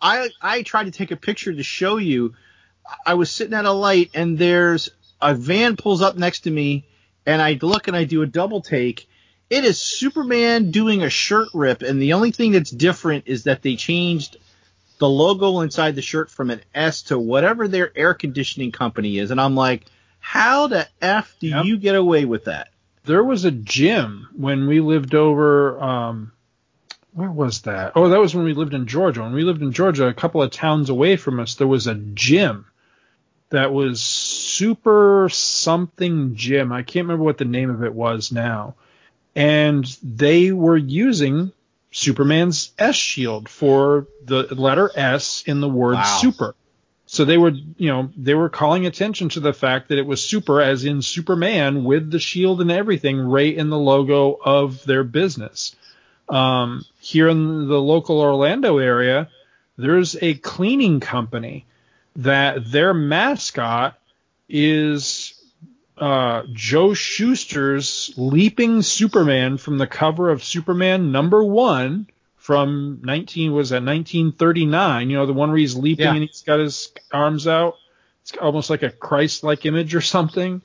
I 0.02 0.30
I 0.42 0.62
tried 0.64 0.86
to 0.86 0.92
take 0.92 1.12
a 1.12 1.16
picture 1.16 1.54
to 1.54 1.64
show 1.64 1.98
you. 1.98 2.34
I 3.06 3.14
was 3.14 3.30
sitting 3.32 3.54
at 3.54 3.66
a 3.66 3.72
light 3.72 4.10
and 4.16 4.38
there's 4.38 4.90
a 5.22 5.36
van 5.36 5.78
pulls 5.78 6.02
up 6.02 6.18
next 6.18 6.42
to 6.42 6.52
me 6.52 6.86
and 7.26 7.40
I 7.42 7.58
look 7.62 7.88
and 7.88 7.96
I 7.96 8.04
do 8.06 8.24
a 8.24 8.28
double 8.28 8.62
take. 8.62 9.08
It 9.50 9.64
is 9.64 9.80
Superman 9.80 10.72
doing 10.72 11.04
a 11.04 11.10
shirt 11.10 11.50
rip 11.54 11.84
and 11.84 12.02
the 12.02 12.14
only 12.14 12.32
thing 12.32 12.52
that's 12.52 12.72
different 12.72 13.26
is 13.28 13.44
that 13.44 13.62
they 13.62 13.76
changed 13.76 14.38
the 14.98 15.08
logo 15.08 15.60
inside 15.62 15.96
the 15.96 16.02
shirt 16.02 16.32
from 16.32 16.50
an 16.50 16.62
S 16.74 17.04
to 17.04 17.20
whatever 17.20 17.68
their 17.68 17.96
air 17.96 18.14
conditioning 18.16 18.72
company 18.72 19.20
is 19.20 19.30
and 19.32 19.40
I'm 19.40 19.56
like, 19.56 19.86
how 20.20 20.66
the 20.68 20.88
f 21.02 21.34
do 21.40 21.48
Yep. 21.48 21.66
you 21.66 21.78
get 21.78 21.96
away 21.96 22.26
with 22.26 22.46
that? 22.46 22.70
There 23.06 23.24
was 23.24 23.46
a 23.46 23.52
gym 23.52 24.28
when 24.36 24.68
we 24.68 24.80
lived 24.80 25.16
over 25.16 25.82
um 25.82 26.32
where 27.14 27.32
was 27.32 27.64
that? 27.64 27.92
Oh, 27.96 28.08
that 28.10 28.20
was 28.20 28.34
when 28.34 28.46
we 28.46 28.54
lived 28.54 28.74
in 28.74 28.88
Georgia. 28.88 29.22
When 29.22 29.34
we 29.34 29.44
lived 29.44 29.62
in 29.62 29.74
Georgia, 29.74 30.08
a 30.08 30.14
couple 30.14 30.42
of 30.42 30.52
towns 30.52 30.90
away 30.90 31.18
from 31.18 31.42
us, 31.42 31.56
there 31.56 31.68
was 31.68 31.88
a 31.88 31.96
gym 31.96 32.66
that 33.50 33.74
was 33.74 34.02
super 34.02 35.28
something 35.30 36.36
gym. 36.36 36.72
I 36.72 36.84
can't 36.84 37.06
remember 37.06 37.26
what 37.26 37.38
the 37.38 37.44
name 37.46 37.70
of 37.70 37.84
it 37.84 37.94
was 37.94 38.32
now. 38.32 38.76
And 39.36 39.86
they 40.02 40.54
were 40.54 40.78
using 40.78 41.52
Superman's 41.92 42.72
S 42.80 42.96
shield 42.96 43.50
for 43.50 44.08
the 44.24 44.44
letter 44.56 44.90
S 44.96 45.44
in 45.46 45.60
the 45.60 45.68
word 45.70 45.96
Wow. 45.96 46.20
super. 46.22 46.56
So 47.12 47.26
they 47.26 47.38
were, 47.38 47.50
you 47.50 47.90
know, 47.90 48.10
they 48.16 48.36
were 48.36 48.48
calling 48.48 48.86
attention 48.86 49.28
to 49.30 49.42
the 49.42 49.52
fact 49.52 49.90
that 49.90 49.98
it 49.98 50.06
was 50.06 50.26
super 50.26 50.62
as 50.62 50.86
in 50.86 51.02
Superman 51.02 51.84
with 51.84 52.10
the 52.10 52.20
shield 52.20 52.62
and 52.62 52.72
everything 52.72 53.20
right 53.20 53.54
in 53.54 53.70
the 53.70 53.78
logo 53.78 54.40
of 54.42 54.82
their 54.86 55.04
business. 55.04 55.76
Um, 56.30 56.86
here 57.02 57.28
in 57.28 57.68
the 57.68 57.82
local 57.82 58.22
Orlando 58.22 58.78
area, 58.78 59.30
there's 59.78 60.16
a 60.22 60.36
cleaning 60.36 61.02
company 61.02 61.66
that 62.16 62.72
their 62.72 62.94
mascot 62.94 64.00
is 64.48 65.34
uh, 65.98 66.44
Joe 66.54 66.94
Shuster's 66.94 68.14
leaping 68.16 68.84
Superman 68.84 69.58
from 69.58 69.80
the 69.80 69.86
cover 69.86 70.30
of 70.30 70.46
Superman 70.46 71.12
number 71.12 71.44
one 71.44 72.08
from 72.42 73.00
19 73.04 73.52
was 73.54 73.70
that 73.70 73.84
1939. 73.84 75.10
You 75.12 75.18
know 75.18 75.26
the 75.28 75.34
one 75.34 75.50
where 75.50 75.60
he's 75.60 75.76
leaping 75.76 76.06
Yeah. 76.06 76.14
and 76.16 76.24
he's 76.24 76.42
got 76.42 76.60
his 76.60 76.92
arms 77.14 77.48
out. 77.48 77.76
It's 78.24 78.34
almost 78.42 78.70
like 78.72 78.82
a 78.84 78.90
Christ-like 78.90 79.66
image 79.68 79.94
or 79.94 80.02
something. 80.16 80.62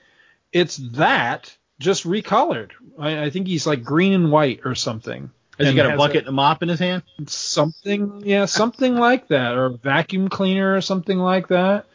It's 0.52 0.76
that 0.94 1.54
just 1.78 2.04
recolored. 2.04 2.70
I, 2.98 3.24
I 3.24 3.30
think 3.30 3.46
he's 3.46 3.66
like 3.66 3.84
green 3.84 4.14
and 4.14 4.32
white 4.32 4.60
or 4.64 4.74
something. 4.74 5.30
Has 5.58 5.68
he 5.68 5.74
got 5.74 5.92
a 5.92 5.96
bucket 5.96 6.20
and 6.20 6.28
a 6.28 6.32
mop 6.32 6.62
in 6.62 6.68
his 6.70 6.78
hand? 6.78 7.02
something 7.26 8.22
yeah 8.24 8.44
something 8.46 8.94
like 9.08 9.28
that 9.28 9.52
or 9.54 9.66
a 9.66 9.76
vacuum 9.76 10.28
cleaner 10.28 10.74
or 10.74 10.80
something 10.80 11.18
like 11.18 11.48
that 11.48 11.86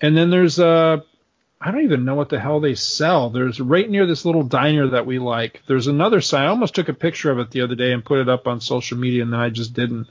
and 0.00 0.16
then 0.16 0.30
there's 0.30 0.58
a 0.58 1.04
I 1.64 1.70
don't 1.70 1.84
even 1.84 2.04
know 2.04 2.16
what 2.16 2.28
the 2.28 2.40
hell 2.40 2.58
they 2.58 2.74
sell. 2.74 3.30
There's 3.30 3.60
right 3.60 3.88
near 3.88 4.04
this 4.04 4.24
little 4.24 4.42
diner 4.42 4.88
that 4.88 5.06
we 5.06 5.20
like. 5.20 5.62
There's 5.68 5.86
another 5.86 6.20
sign. 6.20 6.42
I 6.42 6.48
almost 6.48 6.74
took 6.74 6.88
a 6.88 6.94
picture 6.94 7.30
of 7.30 7.38
it 7.38 7.52
the 7.52 7.60
other 7.60 7.76
day 7.76 7.92
and 7.92 8.04
put 8.04 8.18
it 8.18 8.28
up 8.28 8.48
on 8.48 8.60
social 8.60 8.98
media, 8.98 9.22
and 9.22 9.32
then 9.32 9.38
I 9.38 9.48
just 9.50 9.72
didn't. 9.72 10.08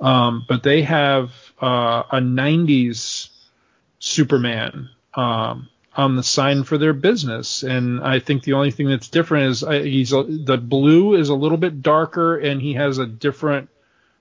Um, 0.00 0.44
but 0.46 0.62
they 0.62 0.82
have 0.82 1.30
uh, 1.62 2.02
a 2.10 2.18
90s 2.18 3.30
Superman 4.00 4.90
um, 5.14 5.70
on 5.96 6.16
the 6.16 6.22
sign 6.22 6.64
for 6.64 6.76
their 6.76 6.92
business, 6.92 7.62
and 7.62 8.02
I 8.02 8.18
think 8.18 8.42
the 8.42 8.52
only 8.52 8.70
thing 8.70 8.88
that's 8.88 9.08
different 9.08 9.46
is 9.46 9.64
uh, 9.64 9.70
he's 9.70 10.12
a, 10.12 10.24
the 10.24 10.58
blue 10.58 11.14
is 11.14 11.30
a 11.30 11.34
little 11.34 11.58
bit 11.58 11.80
darker, 11.80 12.36
and 12.36 12.60
he 12.60 12.74
has 12.74 12.98
a 12.98 13.06
different 13.06 13.70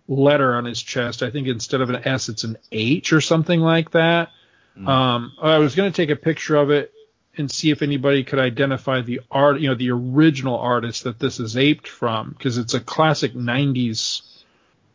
letter 0.07 0.55
on 0.55 0.63
his 0.63 0.81
chest. 0.81 1.21
I 1.21 1.31
think 1.31 1.47
instead 1.47 1.81
of 1.81 1.89
an 1.89 2.07
S, 2.07 2.29
it's 2.29 2.45
an 2.45 2.57
H 2.71 3.11
or 3.11 3.19
something 3.19 3.59
like 3.59 3.91
that. 3.91 4.29
Mm. 4.77 4.87
Um, 4.87 5.33
I 5.41 5.57
was 5.57 5.75
going 5.75 5.91
to 5.91 5.95
take 5.95 6.09
a 6.09 6.15
picture 6.15 6.55
of 6.55 6.69
it 6.69 6.91
and 7.37 7.49
see 7.49 7.71
if 7.71 7.81
anybody 7.81 8.23
could 8.23 8.39
identify 8.39 9.01
the 9.01 9.21
art, 9.29 9.59
you 9.59 9.69
know, 9.69 9.75
the 9.75 9.91
original 9.91 10.57
artist 10.57 11.03
that 11.05 11.19
this 11.19 11.39
is 11.39 11.55
aped 11.57 11.87
from, 11.87 12.29
because 12.29 12.57
it's 12.57 12.73
a 12.73 12.79
classic 12.79 13.33
'90s 13.33 14.21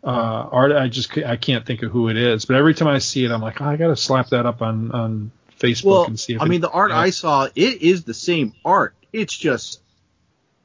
uh, 0.05 0.09
art. 0.09 0.73
I 0.73 0.89
just 0.89 1.17
I 1.19 1.37
can't 1.37 1.65
think 1.65 1.83
of 1.83 1.91
who 1.91 2.09
it 2.09 2.17
is, 2.17 2.45
but 2.45 2.57
every 2.57 2.75
time 2.75 2.89
I 2.89 2.99
see 2.99 3.25
it, 3.25 3.31
I'm 3.31 3.41
like, 3.41 3.61
oh, 3.61 3.67
I 3.67 3.77
got 3.77 3.89
to 3.89 3.97
slap 3.97 4.29
that 4.31 4.47
up 4.47 4.63
on 4.63 4.93
on 4.93 5.31
Facebook 5.59 5.85
well, 5.85 6.05
and 6.05 6.21
see 6.21 6.35
if. 6.35 6.43
I 6.43 6.47
it, 6.47 6.49
mean, 6.49 6.61
the 6.61 6.71
art 6.71 6.91
you 6.91 6.97
know, 6.97 7.01
I 7.01 7.11
saw, 7.11 7.45
it 7.55 7.83
is 7.83 8.05
the 8.05 8.15
same 8.15 8.55
art. 8.65 8.95
It's 9.13 9.37
just 9.37 9.81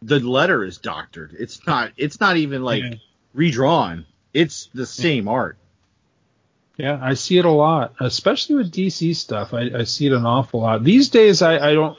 the 0.01 0.19
letter 0.19 0.63
is 0.63 0.77
doctored. 0.77 1.35
It's 1.37 1.65
not. 1.65 1.91
It's 1.97 2.19
not 2.19 2.37
even 2.37 2.63
like 2.63 2.83
Yeah. 2.83 2.95
redrawn. 3.33 4.05
It's 4.33 4.69
the 4.73 4.85
same 4.85 5.27
art. 5.27 5.57
Yeah, 6.81 6.97
I 6.99 7.13
see 7.13 7.37
it 7.37 7.45
a 7.45 7.51
lot, 7.51 7.93
especially 7.99 8.55
with 8.55 8.71
DC 8.71 9.15
stuff. 9.15 9.53
I, 9.53 9.69
I 9.69 9.83
see 9.83 10.07
it 10.07 10.13
an 10.13 10.25
awful 10.25 10.61
lot 10.61 10.83
these 10.83 11.09
days. 11.09 11.43
I, 11.43 11.69
I 11.69 11.73
don't, 11.75 11.95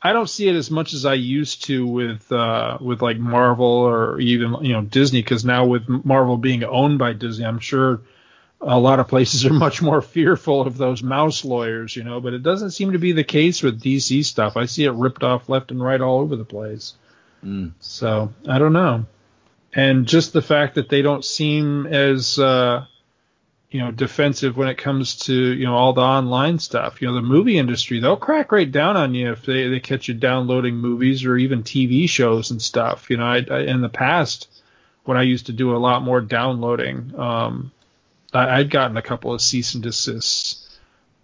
I 0.00 0.14
don't 0.14 0.30
see 0.30 0.48
it 0.48 0.56
as 0.56 0.70
much 0.70 0.94
as 0.94 1.04
I 1.04 1.12
used 1.12 1.64
to 1.64 1.86
with 1.86 2.32
uh, 2.32 2.78
with 2.80 3.02
like 3.02 3.18
Marvel 3.18 3.66
or 3.66 4.18
even 4.20 4.56
you 4.62 4.72
know 4.72 4.80
Disney, 4.80 5.20
because 5.20 5.44
now 5.44 5.66
with 5.66 5.86
Marvel 5.86 6.38
being 6.38 6.64
owned 6.64 6.98
by 6.98 7.12
Disney, 7.12 7.44
I'm 7.44 7.58
sure 7.58 8.00
a 8.62 8.78
lot 8.78 8.98
of 8.98 9.08
places 9.08 9.44
are 9.44 9.52
much 9.66 9.82
more 9.82 10.00
fearful 10.00 10.62
of 10.62 10.78
those 10.78 11.02
mouse 11.02 11.44
lawyers, 11.44 11.94
you 11.94 12.02
know. 12.02 12.18
But 12.18 12.32
it 12.32 12.42
doesn't 12.42 12.70
seem 12.70 12.92
to 12.92 12.98
be 12.98 13.12
the 13.12 13.24
case 13.24 13.62
with 13.62 13.82
DC 13.82 14.24
stuff. 14.24 14.56
I 14.56 14.64
see 14.64 14.84
it 14.84 14.92
ripped 14.92 15.22
off 15.22 15.50
left 15.50 15.70
and 15.70 15.82
right 15.82 16.00
all 16.00 16.20
over 16.20 16.34
the 16.34 16.46
place. 16.46 16.94
Mm. 17.44 17.72
So 17.78 18.32
I 18.48 18.58
don't 18.58 18.72
know. 18.72 19.04
And 19.74 20.06
just 20.06 20.32
the 20.32 20.40
fact 20.40 20.76
that 20.76 20.88
they 20.88 21.02
don't 21.02 21.26
seem 21.26 21.84
as 21.84 22.38
uh, 22.38 22.86
you 23.74 23.80
know 23.80 23.90
defensive 23.90 24.56
when 24.56 24.68
it 24.68 24.78
comes 24.78 25.16
to 25.16 25.34
you 25.34 25.66
know 25.66 25.74
all 25.74 25.92
the 25.92 26.00
online 26.00 26.60
stuff. 26.60 27.02
You 27.02 27.08
know 27.08 27.14
the 27.14 27.22
movie 27.22 27.58
industry 27.58 27.98
they'll 27.98 28.16
crack 28.16 28.52
right 28.52 28.70
down 28.70 28.96
on 28.96 29.16
you 29.16 29.32
if 29.32 29.44
they, 29.44 29.66
they 29.66 29.80
catch 29.80 30.06
you 30.06 30.14
downloading 30.14 30.76
movies 30.76 31.24
or 31.24 31.36
even 31.36 31.64
TV 31.64 32.08
shows 32.08 32.52
and 32.52 32.62
stuff. 32.62 33.10
You 33.10 33.16
know 33.16 33.24
I, 33.24 33.44
I, 33.50 33.60
in 33.62 33.80
the 33.80 33.88
past 33.88 34.46
when 35.02 35.16
I 35.16 35.22
used 35.22 35.46
to 35.46 35.52
do 35.52 35.74
a 35.74 35.78
lot 35.78 36.04
more 36.04 36.20
downloading, 36.20 37.18
um, 37.18 37.72
I, 38.32 38.60
I'd 38.60 38.70
gotten 38.70 38.96
a 38.96 39.02
couple 39.02 39.34
of 39.34 39.42
cease 39.42 39.74
and 39.74 39.82
desists. 39.82 40.60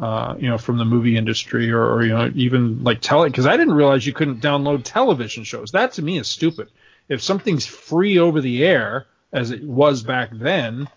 Uh, 0.00 0.34
you 0.38 0.48
know, 0.48 0.56
from 0.56 0.78
the 0.78 0.84
movie 0.86 1.18
industry, 1.18 1.70
or, 1.70 1.84
or 1.84 2.02
you 2.02 2.08
know, 2.08 2.32
even 2.34 2.82
like 2.82 3.02
tele, 3.02 3.28
because 3.28 3.46
I 3.46 3.58
didn't 3.58 3.74
realize 3.74 4.06
you 4.06 4.14
couldn't 4.14 4.40
download 4.40 4.80
television 4.82 5.44
shows. 5.44 5.72
That 5.72 5.92
to 5.92 6.02
me 6.02 6.18
is 6.18 6.26
stupid. 6.26 6.70
If 7.06 7.22
something's 7.22 7.66
free 7.66 8.18
over 8.18 8.40
the 8.40 8.64
air, 8.64 9.06
as 9.30 9.50
it 9.50 9.62
was 9.62 10.02
back 10.02 10.30
then, 10.32 10.88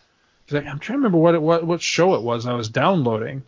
'cause 0.48 0.56
I, 0.64 0.68
I'm 0.70 0.80
trying 0.80 0.96
to 0.96 1.00
remember 1.00 1.18
what 1.18 1.36
it 1.36 1.42
what 1.42 1.66
what 1.66 1.82
show 1.82 2.16
it 2.16 2.22
was 2.22 2.46
I 2.46 2.54
was 2.54 2.70
downloading. 2.70 3.44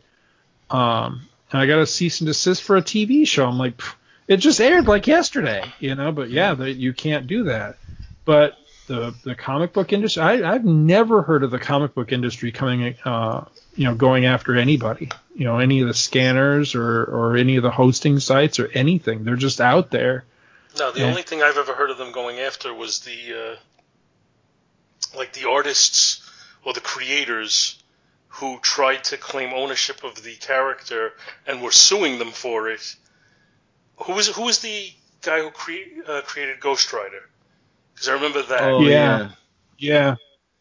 Um, 0.70 1.28
and 1.52 1.62
I 1.62 1.66
got 1.68 1.80
a 1.80 1.86
cease 1.88 2.22
and 2.22 2.28
desist 2.28 2.64
for 2.64 2.76
a 2.76 2.82
TV 2.82 3.28
show. 3.28 3.46
I'm 3.48 3.58
like, 3.60 3.80
it 4.28 4.38
just 4.38 4.60
aired 4.60 4.88
like 4.88 5.06
yesterday, 5.08 5.64
you 5.80 5.96
know. 5.96 6.12
But 6.12 6.30
yeah, 6.30 6.54
the, 6.56 6.72
you 6.72 6.94
can't 6.94 7.28
do 7.28 7.44
that. 7.46 7.78
But 8.26 8.58
the 8.88 9.14
the 9.24 9.36
comic 9.36 9.74
book 9.74 9.94
industry, 9.94 10.22
I, 10.24 10.54
I've 10.54 10.66
never 10.66 11.22
heard 11.22 11.44
of 11.44 11.52
the 11.52 11.60
comic 11.60 11.94
book 11.94 12.12
industry 12.12 12.52
coming, 12.52 12.96
uh, 13.06 13.46
you 13.76 13.86
know, 13.86 13.94
going 13.96 14.26
after 14.26 14.56
anybody. 14.56 15.12
You 15.36 15.44
know, 15.46 15.60
any 15.60 15.82
of 15.82 15.88
the 15.88 15.94
scanners 15.94 16.74
or 16.76 17.04
or 17.04 17.38
any 17.38 17.58
of 17.58 17.64
the 17.64 17.72
hosting 17.72 18.20
sites 18.20 18.60
or 18.60 18.70
anything. 18.74 19.24
They're 19.24 19.36
just 19.36 19.62
out 19.62 19.92
there. 19.92 20.24
No, 20.80 20.92
the 20.92 21.02
Yeah. 21.02 21.06
only 21.08 21.22
thing 21.22 21.42
I've 21.44 21.58
ever 21.58 21.74
heard 21.74 21.90
of 21.92 21.98
them 21.98 22.12
going 22.12 22.40
after 22.40 22.74
was 22.74 23.00
the 23.02 23.56
uh, 25.14 25.18
like 25.18 25.34
the 25.34 25.48
artists 25.50 26.22
or 26.66 26.74
the 26.74 26.82
creators 26.82 27.82
who 28.28 28.60
tried 28.60 29.04
to 29.06 29.18
claim 29.18 29.54
ownership 29.54 30.04
of 30.04 30.22
the 30.22 30.36
character 30.36 31.14
and 31.48 31.62
were 31.62 31.72
suing 31.72 32.20
them 32.20 32.32
for 32.32 32.70
it. 32.70 32.96
Who 34.04 34.14
was 34.14 34.28
who 34.28 34.44
was 34.44 34.60
the 34.60 34.90
guy 35.22 35.40
who 35.42 35.52
cre- 35.52 36.02
uh, 36.06 36.22
created 36.24 36.60
Ghost 36.60 36.92
Rider? 36.92 37.30
Because 37.94 38.10
I 38.10 38.14
remember 38.14 38.42
that. 38.44 38.62
Oh 38.64 38.82
yeah. 38.82 39.30
Yeah. 39.78 40.16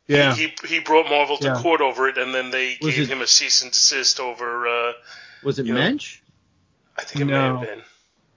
Yeah. 0.07 0.35
He 0.35 0.53
he 0.69 0.79
brought 0.81 1.09
Marvel 1.09 1.39
to 1.39 1.47
Yeah. 1.49 1.61
court 1.61 1.81
over 1.81 2.07
it, 2.09 2.17
and 2.19 2.33
then 2.33 2.51
they 2.51 2.77
Was 2.81 2.95
gave 2.95 3.05
it- 3.05 3.13
him 3.13 3.23
a 3.23 3.27
cease 3.27 3.63
and 3.63 3.73
desist 3.73 4.21
over. 4.21 4.69
Uh, 4.69 4.93
Was 5.43 5.59
it 5.59 5.67
Yeah. 5.67 5.75
Mensch? 5.75 6.21
I 6.97 7.03
think 7.03 7.23
it 7.23 7.25
may 7.25 7.33
have 7.33 7.61
been. 7.61 7.83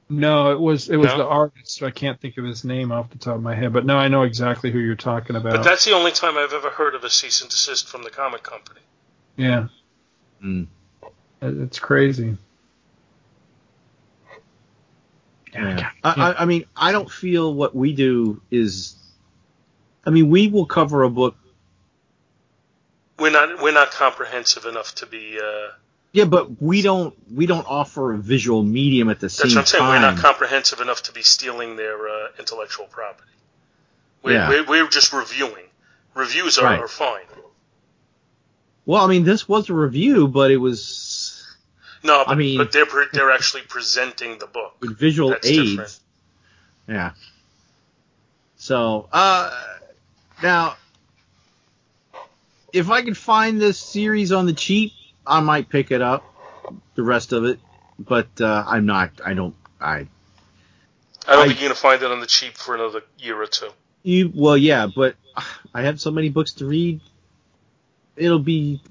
No, 0.09 0.51
it 0.53 0.59
was 0.59 0.89
it 0.89 0.95
was 0.97 1.07
No? 1.07 1.17
the 1.17 1.25
artist. 1.25 1.84
I 1.84 1.91
can't 1.91 2.19
think 2.21 2.38
of 2.38 2.45
his 2.45 2.63
name 2.63 2.91
off 2.93 3.09
the 3.09 3.17
top 3.17 3.35
of 3.35 3.41
my 3.41 3.53
head, 3.55 3.73
but 3.73 3.85
no, 3.85 3.97
I 3.97 4.07
know 4.07 4.23
exactly 4.23 4.71
who 4.71 4.79
you're 4.79 4.95
talking 4.95 5.35
about. 5.35 5.51
But 5.51 5.63
that's 5.63 5.84
the 5.84 5.91
only 5.93 6.11
time 6.11 6.38
I've 6.38 6.53
ever 6.53 6.69
heard 6.69 6.95
of 6.95 7.03
a 7.03 7.09
cease 7.09 7.41
and 7.41 7.49
desist 7.49 7.89
from 7.89 8.03
the 8.03 8.09
comic 8.09 8.43
company. 8.43 8.79
yeah, 9.35 9.67
Mm. 10.43 10.67
It's 11.41 11.79
crazy. 11.79 12.38
Yeah. 15.53 15.89
I, 16.03 16.09
I, 16.11 16.41
I 16.41 16.45
mean, 16.45 16.65
I 16.75 16.91
don't 16.91 17.09
feel 17.11 17.53
what 17.53 17.75
we 17.75 17.93
do 17.93 18.41
is. 18.51 18.95
I 20.05 20.09
mean, 20.09 20.29
we 20.29 20.47
will 20.47 20.65
cover 20.65 21.03
a 21.03 21.09
book. 21.09 21.35
We're 23.19 23.31
not 23.31 23.61
we're 23.61 23.73
not 23.73 23.91
comprehensive 23.91 24.65
enough 24.65 24.93
to 24.95 25.05
be. 25.05 25.39
Uh, 25.39 25.69
Yeah, 26.18 26.26
but 26.26 26.60
we 26.60 26.81
don't 26.81 27.14
we 27.31 27.45
don't 27.45 27.68
offer 27.69 28.11
a 28.14 28.18
visual 28.18 28.64
medium 28.64 29.07
at 29.10 29.19
the 29.19 29.27
that's 29.27 29.35
same 29.38 29.49
what 29.52 29.57
I'm 29.60 29.65
saying. 29.68 29.84
time. 29.84 30.02
We're 30.02 30.11
not 30.14 30.18
comprehensive 30.18 30.81
enough 30.81 31.03
to 31.03 31.11
be 31.11 31.22
stealing 31.22 31.76
their 31.76 32.10
uh, 32.10 32.30
intellectual 32.39 32.88
property. 32.88 33.30
We're, 34.23 34.31
Yeah. 34.34 34.49
we're, 34.49 34.65
we're 34.65 34.88
just 34.88 35.14
reviewing. 35.14 35.65
Reviews 36.15 36.57
are, 36.57 36.65
Right. 36.65 36.80
are 36.80 36.88
fine. 36.88 37.22
well, 38.88 39.03
I 39.06 39.07
mean, 39.07 39.26
this 39.26 39.48
was 39.48 39.69
a 39.69 39.76
review, 39.76 40.27
but 40.27 40.49
it 40.49 40.57
was 40.57 41.45
No, 42.02 42.23
but, 42.26 42.31
I 42.31 42.35
mean- 42.35 42.57
but 42.57 42.72
they're 42.72 42.88
they're 43.14 43.30
actually 43.31 43.61
presenting 43.69 44.39
the 44.39 44.48
book. 44.48 44.76
with 44.80 44.98
visual 44.98 45.30
That's 45.30 45.48
aids. 45.48 45.69
different. 45.69 45.99
Yeah. 46.88 47.11
So, 48.56 49.07
uh, 49.14 49.52
now, 50.41 50.77
if 52.73 52.89
I 52.89 53.03
could 53.03 53.18
find 53.18 53.61
this 53.61 53.77
series 53.77 54.31
on 54.31 54.48
the 54.48 54.53
cheap, 54.53 54.94
I 55.27 55.41
might 55.41 55.69
pick 55.69 55.91
it 55.91 56.01
up, 56.01 56.23
the 56.95 57.03
rest 57.03 57.33
of 57.33 57.45
it. 57.45 57.59
But 57.99 58.27
uh, 58.39 58.63
I'm 58.67 58.85
not. 58.85 59.11
I 59.25 59.33
don't. 59.33 59.55
I 59.81 60.07
I 61.27 61.35
don't 61.35 61.39
I- 61.39 61.47
think 61.47 61.59
you're 61.59 61.69
gonna 61.69 61.75
find 61.75 62.01
it 62.01 62.11
on 62.11 62.19
the 62.19 62.27
cheap 62.27 62.53
for 62.55 62.75
another 62.75 63.01
year 63.19 63.41
or 63.41 63.47
two. 63.47 63.69
you 64.03 64.31
well, 64.33 64.55
yeah, 64.57 64.87
but 64.93 65.15
I 65.73 65.81
have 65.81 65.99
so 65.99 66.11
many 66.11 66.29
books 66.29 66.53
to 66.53 66.65
read. 66.65 67.01
It'll 68.15 68.39
be 68.39 68.81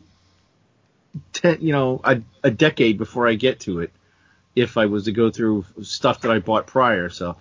ten, 1.32 1.58
you 1.60 1.72
know, 1.72 2.00
a, 2.04 2.20
a 2.42 2.50
decade 2.50 2.98
before 2.98 3.26
I 3.28 3.34
get 3.34 3.60
to 3.60 3.80
it, 3.80 3.92
if 4.54 4.76
I 4.76 4.86
was 4.86 5.04
to 5.04 5.12
go 5.12 5.30
through 5.30 5.64
stuff 5.82 6.20
that 6.22 6.30
I 6.30 6.40
bought 6.40 6.66
prior. 6.66 7.08
So, 7.08 7.36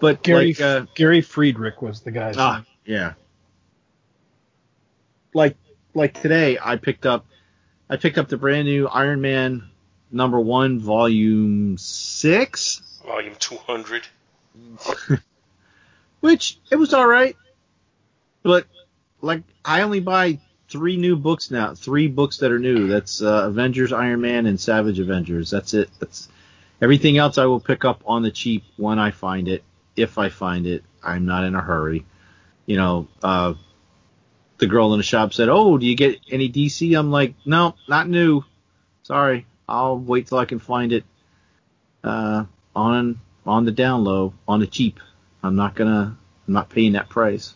but 0.00 0.22
Gary 0.22 0.48
like, 0.48 0.60
uh, 0.60 0.86
Gary 0.94 1.22
Friedrich 1.22 1.80
was 1.80 2.02
the 2.02 2.10
guy. 2.10 2.34
Ah, 2.36 2.64
yeah. 2.84 3.14
Like 5.32 5.56
like 5.94 6.20
today, 6.20 6.58
I 6.62 6.76
picked 6.76 7.06
up 7.06 7.26
I 7.90 7.96
picked 7.96 8.18
up 8.18 8.28
the 8.28 8.36
brand 8.36 8.66
new 8.68 8.86
Iron 8.86 9.20
Man 9.20 9.68
number 10.12 10.38
one, 10.38 10.78
volume 10.78 11.76
six, 11.76 12.82
Volume 13.04 13.34
200. 13.38 14.06
which 16.20 16.58
it 16.70 16.76
was 16.76 16.94
all 16.94 17.06
right, 17.06 17.36
but 18.44 18.66
like 19.20 19.42
I 19.64 19.82
only 19.82 19.98
buy 19.98 20.38
three 20.68 20.96
new 20.96 21.16
books 21.16 21.50
now, 21.50 21.74
three 21.74 22.06
books 22.06 22.38
that 22.38 22.52
are 22.52 22.60
new. 22.60 22.86
That's 22.86 23.20
uh, 23.20 23.48
Avengers, 23.48 23.92
Iron 23.92 24.20
Man, 24.20 24.46
and 24.46 24.60
Savage 24.60 25.00
Avengers. 25.00 25.50
That's 25.50 25.74
it. 25.74 25.90
That's 25.98 26.28
everything 26.80 27.18
else. 27.18 27.38
I 27.38 27.46
will 27.46 27.60
pick 27.60 27.84
up 27.84 28.02
on 28.06 28.22
the 28.22 28.30
cheap 28.30 28.62
when 28.76 29.00
I 29.00 29.10
find 29.10 29.48
it, 29.48 29.64
if 29.96 30.16
I 30.16 30.28
find 30.28 30.66
it. 30.66 30.84
I'm 31.02 31.26
not 31.26 31.44
in 31.44 31.56
a 31.56 31.60
hurry. 31.60 32.04
You 32.66 32.76
know, 32.76 33.08
uh, 33.22 33.54
the 34.60 34.66
girl 34.66 34.92
in 34.92 34.98
the 34.98 35.04
shop 35.04 35.32
said, 35.32 35.48
"Oh, 35.48 35.76
do 35.78 35.86
you 35.86 35.96
get 35.96 36.20
any 36.30 36.48
DC?" 36.48 36.96
I'm 36.96 37.10
like, 37.10 37.34
"No, 37.44 37.74
not 37.88 38.08
new. 38.08 38.44
Sorry, 39.02 39.46
I'll 39.68 39.98
wait 39.98 40.28
till 40.28 40.38
I 40.38 40.44
can 40.44 40.58
find 40.60 40.92
it 40.92 41.04
uh, 42.04 42.44
on 42.76 43.20
on 43.46 43.64
the 43.64 43.72
down 43.72 44.04
low, 44.04 44.34
on 44.46 44.60
the 44.60 44.66
cheap. 44.66 45.00
I'm 45.42 45.56
not 45.56 45.74
gonna, 45.74 46.16
I'm 46.46 46.54
not 46.54 46.68
paying 46.68 46.92
that 46.92 47.08
price 47.08 47.54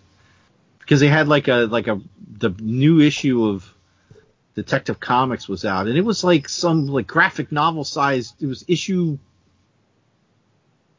because 0.80 1.00
they 1.00 1.08
had 1.08 1.28
like 1.28 1.48
a 1.48 1.66
like 1.66 1.86
a 1.86 2.00
the 2.38 2.50
new 2.58 3.00
issue 3.00 3.46
of 3.46 3.72
Detective 4.54 5.00
Comics 5.00 5.48
was 5.48 5.64
out, 5.64 5.86
and 5.86 5.96
it 5.96 6.04
was 6.04 6.24
like 6.24 6.48
some 6.48 6.86
like 6.86 7.06
graphic 7.06 7.52
novel 7.52 7.84
size. 7.84 8.34
It 8.40 8.46
was 8.46 8.64
issue 8.68 9.18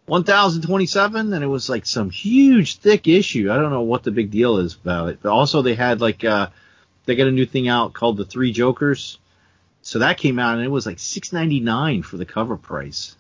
1027, 0.06 1.34
and 1.34 1.44
it 1.44 1.48
was 1.48 1.70
like 1.70 1.86
some 1.86 2.10
huge 2.10 2.78
thick 2.78 3.08
issue. 3.08 3.52
I 3.52 3.56
don't 3.56 3.72
know 3.72 3.82
what 3.82 4.04
the 4.04 4.12
big 4.12 4.30
deal 4.30 4.58
is 4.58 4.76
about 4.76 5.10
it, 5.10 5.20
but 5.22 5.32
also 5.32 5.62
they 5.62 5.76
had 5.76 6.00
like 6.00 6.24
uh, 6.24 6.50
they 7.06 7.16
got 7.16 7.28
a 7.28 7.32
new 7.32 7.46
thing 7.46 7.68
out 7.68 7.94
called 7.94 8.18
the 8.18 8.26
Three 8.26 8.52
Jokers. 8.52 9.20
So 9.82 10.00
that 10.00 10.18
came 10.18 10.40
out, 10.40 10.56
and 10.56 10.66
it 10.66 10.72
was 10.72 10.86
like 10.86 10.98
6.99 10.98 12.04
for 12.04 12.18
the 12.18 12.26
cover 12.26 12.58
price. 12.58 13.16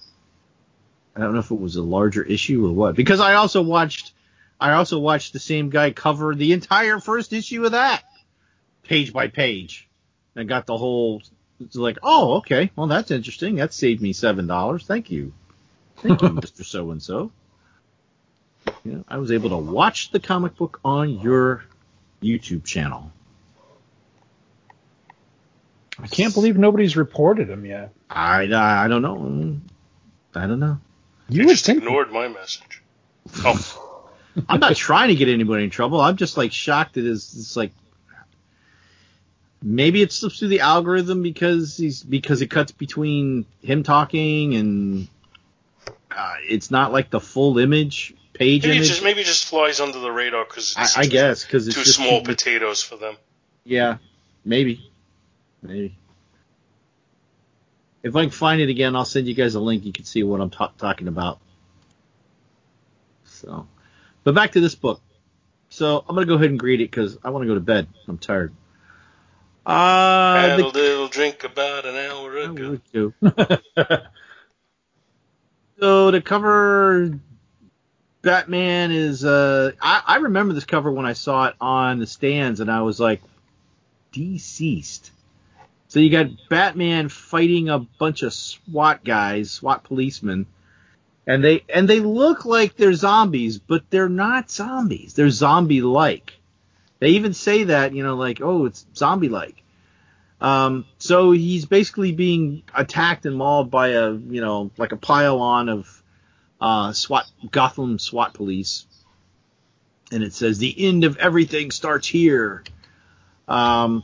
I 1.15 1.19
don't 1.21 1.33
know 1.33 1.39
if 1.39 1.51
it 1.51 1.59
was 1.59 1.75
a 1.75 1.83
larger 1.83 2.23
issue 2.23 2.65
or 2.65 2.73
what, 2.73 2.95
because 2.95 3.19
I 3.19 3.35
also 3.35 3.61
watched, 3.61 4.13
I 4.59 4.73
also 4.73 4.99
watched 4.99 5.33
the 5.33 5.39
same 5.39 5.69
guy 5.69 5.91
cover 5.91 6.33
the 6.33 6.53
entire 6.53 6.99
first 6.99 7.33
issue 7.33 7.65
of 7.65 7.73
that, 7.73 8.03
page 8.83 9.13
by 9.13 9.27
page, 9.27 9.87
and 10.35 10.49
got 10.49 10.65
the 10.65 10.77
whole. 10.77 11.21
It's 11.61 11.75
like, 11.75 11.99
oh, 12.03 12.37
okay, 12.37 12.71
well 12.75 12.87
that's 12.87 13.11
interesting. 13.11 13.55
That 13.55 13.73
saved 13.73 14.01
me 14.01 14.11
seven 14.11 14.45
dollars. 14.45 14.85
Thank 14.85 15.09
you, 15.09 15.33
thank 16.07 16.21
you, 16.21 16.29
Mister 16.29 16.63
So 16.63 16.91
and 16.91 17.01
So. 17.01 17.31
I 19.07 19.17
was 19.17 19.31
able 19.31 19.49
to 19.49 19.57
watch 19.57 20.11
the 20.11 20.19
comic 20.19 20.55
book 20.55 20.79
on 20.83 21.19
your 21.19 21.63
YouTube 22.21 22.63
channel. 22.63 23.11
I 25.99 26.07
can't 26.07 26.33
believe 26.33 26.57
nobody's 26.57 26.97
reported 26.97 27.49
him 27.49 27.65
yet. 27.65 27.93
I 28.09 28.43
I 28.53 28.87
don't 28.87 29.01
know. 29.01 29.59
I 30.35 30.47
don't 30.47 30.59
know. 30.59 30.79
You, 31.29 31.43
You 31.43 31.49
just 31.49 31.65
think 31.65 31.79
ignored 31.79 32.11
my 32.11 32.27
message. 32.27 32.83
Oh, 33.43 34.09
I'm 34.49 34.59
not 34.59 34.75
trying 34.75 35.07
to 35.09 35.15
get 35.15 35.29
anybody 35.29 35.63
in 35.63 35.69
trouble. 35.69 36.01
I'm 36.01 36.17
just 36.17 36.37
like 36.37 36.51
shocked 36.51 36.95
that 36.95 37.05
it's, 37.05 37.35
it's 37.35 37.55
like 37.55 37.71
maybe 39.61 40.01
it 40.01 40.11
slips 40.11 40.39
through 40.39 40.49
the 40.49 40.59
algorithm 40.59 41.23
because 41.23 41.77
he's 41.77 42.03
because 42.03 42.41
it 42.41 42.51
cuts 42.51 42.71
between 42.71 43.45
him 43.61 43.83
talking 43.83 44.55
and 44.55 45.07
uh, 46.15 46.35
it's 46.43 46.71
not 46.71 46.91
like 46.91 47.09
the 47.09 47.19
full 47.19 47.57
image 47.59 48.13
page 48.33 48.63
maybe 48.63 48.73
it 48.73 48.77
image. 48.77 48.87
just 48.89 49.03
maybe 49.03 49.23
just 49.23 49.45
flies 49.45 49.79
under 49.79 49.99
the 49.99 50.11
radar 50.11 50.43
because 50.45 50.75
I, 50.77 51.01
I 51.01 51.05
guess 51.05 51.43
because 51.43 51.67
it's 51.67 51.75
too 51.75 51.83
just 51.83 51.97
small 51.97 52.19
too- 52.21 52.25
potatoes 52.31 52.81
for 52.83 52.95
them. 52.97 53.15
Yeah, 53.63 53.97
maybe, 54.43 54.91
maybe. 55.61 55.95
If 58.03 58.15
I 58.15 58.21
can 58.21 58.29
find 58.29 58.61
it 58.61 58.69
again, 58.69 58.95
I'll 58.95 59.03
send 59.05 59.27
you 59.27 59.33
guys 59.33 59.55
a 59.55 59.59
link. 59.59 59.83
You 59.83 59.91
can 59.91 60.05
see 60.05 60.21
what 60.21 60.39
I'm 60.39 60.51
ta- 60.51 60.71
talking 60.77 61.07
about. 61.07 61.39
So, 63.25 63.67
but 64.23 64.35
back 64.35 64.51
to 64.51 64.59
this 64.61 64.75
book. 64.75 65.01
So 65.69 66.05
I'm 66.07 66.15
gonna 66.15 66.27
go 66.27 66.35
ahead 66.35 66.51
and 66.51 66.59
grade 66.59 66.81
it 66.81 66.91
because 66.91 67.17
I 67.23 67.31
want 67.31 67.43
to 67.43 67.47
go 67.47 67.55
to 67.55 67.59
bed. 67.59 67.87
I'm 68.07 68.17
tired. 68.19 68.53
Uh, 69.65 70.35
Had 70.39 70.59
the- 70.59 70.65
a 70.65 70.67
little 70.67 71.07
drink 71.07 71.43
about 71.43 71.85
an 71.87 71.95
hour 71.95 72.37
ago. 72.37 73.13
so 75.79 76.11
the 76.11 76.21
cover, 76.21 77.19
Batman 78.21 78.91
is. 78.91 79.23
Uh, 79.23 79.71
I, 79.81 80.01
I 80.05 80.15
remember 80.17 80.53
this 80.53 80.65
cover 80.65 80.91
when 80.91 81.05
I 81.05 81.13
saw 81.13 81.47
it 81.47 81.55
on 81.61 81.99
the 81.99 82.07
stands, 82.07 82.59
and 82.59 82.71
I 82.71 82.81
was 82.81 82.99
like, 82.99 83.21
DCeased. 84.13 85.11
So 85.87 85.99
you 85.99 86.09
got 86.09 86.49
Batman 86.49 87.09
fighting 87.09 87.69
a 87.69 87.79
bunch 87.79 88.23
of 88.23 88.33
SWAT 88.33 89.03
guys, 89.03 89.51
SWAT 89.51 89.83
policemen, 89.83 90.45
and 91.27 91.43
they 91.43 91.63
and 91.73 91.87
they 91.87 91.99
look 91.99 92.45
like 92.45 92.75
they're 92.75 92.93
zombies, 92.93 93.59
but 93.59 93.89
they're 93.89 94.09
not 94.09 94.51
zombies. 94.51 95.13
They're 95.13 95.29
zombie-like. 95.29 96.33
They 96.99 97.09
even 97.09 97.33
say 97.33 97.65
that, 97.65 97.93
you 97.93 98.03
know, 98.03 98.15
like, 98.15 98.41
oh, 98.41 98.65
it's 98.65 98.85
zombie-like. 98.95 99.61
Um, 100.41 100.85
so 100.97 101.31
he's 101.31 101.65
basically 101.65 102.11
being 102.11 102.63
attacked 102.73 103.25
and 103.25 103.35
mauled 103.35 103.71
by 103.71 103.89
a, 103.89 104.11
you 104.11 104.41
know, 104.41 104.71
like 104.77 104.91
a 104.91 104.97
pile 104.97 105.39
on 105.39 105.69
of 105.69 106.03
uh, 106.59 106.93
SWAT, 106.93 107.25
Gotham 107.51 107.99
SWAT 107.99 108.33
police. 108.33 108.85
And 110.11 110.23
it 110.23 110.33
says, 110.33 110.57
the 110.57 110.87
end 110.87 111.03
of 111.03 111.17
everything 111.17 111.71
starts 111.71 112.07
here. 112.07 112.63
Um, 113.47 114.03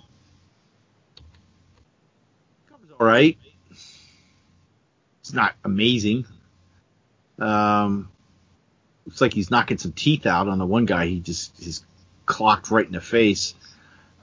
all 2.99 3.05
right. 3.05 3.37
It's 5.19 5.33
not 5.33 5.53
amazing. 5.63 6.25
Um, 7.39 8.09
looks 9.05 9.21
like 9.21 9.33
he's 9.33 9.51
knocking 9.51 9.77
some 9.77 9.91
teeth 9.91 10.25
out 10.25 10.47
on 10.47 10.59
the 10.59 10.65
one 10.65 10.85
guy. 10.85 11.07
He 11.07 11.19
just 11.19 11.59
is 11.61 11.83
clocked 12.25 12.71
right 12.71 12.85
in 12.85 12.91
the 12.91 13.01
face. 13.01 13.53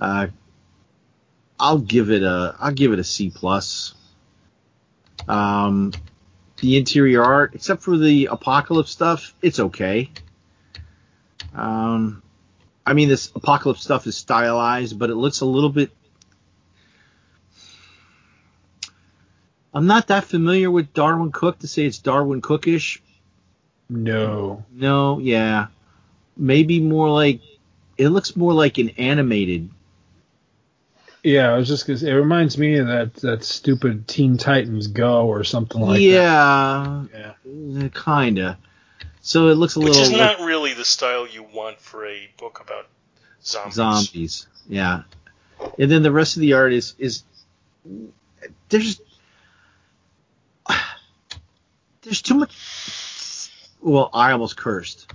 Uh, 0.01 0.28
I'll 1.60 1.78
give 1.78 2.10
it 2.10 2.22
a 2.22 2.55
I'll 2.59 2.72
give 2.72 2.93
it 2.93 2.98
a 2.98 3.05
C 3.05 3.30
plus. 3.30 3.94
Um, 5.26 5.93
the 6.60 6.76
interior 6.76 7.22
art, 7.22 7.55
except 7.55 7.82
for 7.82 7.97
the 7.97 8.28
Apokolips 8.30 8.89
stuff, 8.89 9.35
it's 9.43 9.59
okay. 9.59 10.10
Um, 11.55 12.22
I 12.86 12.94
mean 12.94 13.09
this 13.09 13.28
Apokolips 13.32 13.78
stuff 13.78 14.06
is 14.06 14.16
stylized, 14.16 14.98
but 14.98 15.10
it 15.10 15.16
looks 15.16 15.40
a 15.40 15.47
little 15.47 15.70
bit. 15.70 15.90
I'm 19.74 19.86
not 19.86 20.09
that 20.09 20.24
familiar 20.24 20.70
with 20.70 20.93
Darwyn 20.94 21.30
Cooke 21.32 21.59
to 21.60 21.68
say 21.68 21.85
it's 21.85 21.98
Darwyn 21.98 22.40
Cookeish. 22.40 23.01
no. 23.89 24.64
No, 24.72 25.18
yeah, 25.18 25.66
maybe 26.36 26.80
more 26.80 27.10
like 27.10 27.40
it 27.97 28.09
looks 28.09 28.36
more 28.36 28.55
like 28.55 28.78
an 28.78 28.90
animated 28.90 29.70
Yeah, 31.24 31.53
I 31.53 31.57
was 31.59 31.66
just 31.69 31.86
gonna 31.86 31.99
say, 31.99 32.11
it 32.11 32.15
reminds 32.15 32.57
me 32.59 32.77
of 32.77 32.86
that 32.86 33.15
that 33.16 33.45
stupid 33.45 34.07
Teen 34.07 34.36
Titans 34.36 34.86
Go 34.86 35.27
or 35.27 35.43
something 35.45 35.81
like 35.81 35.97
that. 35.97 36.03
yeah, 36.03 37.05
Yeah. 37.12 37.85
Uh, 37.85 37.89
kinda. 38.05 38.59
So 39.20 39.49
it 39.49 39.55
looks 39.55 39.77
a 39.77 39.81
Which 39.81 39.89
little 39.89 40.03
is 40.03 40.12
like 40.12 40.39
not 40.39 40.47
really 40.47 40.74
the 40.74 40.85
style 40.85 41.27
you 41.27 41.43
want 41.43 41.81
for 41.81 42.07
a 42.07 42.28
book 42.39 42.61
about 42.61 42.86
zombies. 43.43 43.74
zombies. 43.74 44.47
Yeah, 44.69 45.03
and 45.78 45.90
then 45.90 46.03
the 46.03 46.12
rest 46.12 46.36
of 46.36 46.40
the 46.40 46.53
art 46.55 46.73
is 46.73 46.95
is 46.99 47.24
there's 48.69 49.01
there's 52.03 52.23
too 52.23 52.35
much. 52.35 52.55
Well, 53.81 54.11
I 54.12 54.32
almost 54.32 54.57
cursed. 54.57 55.12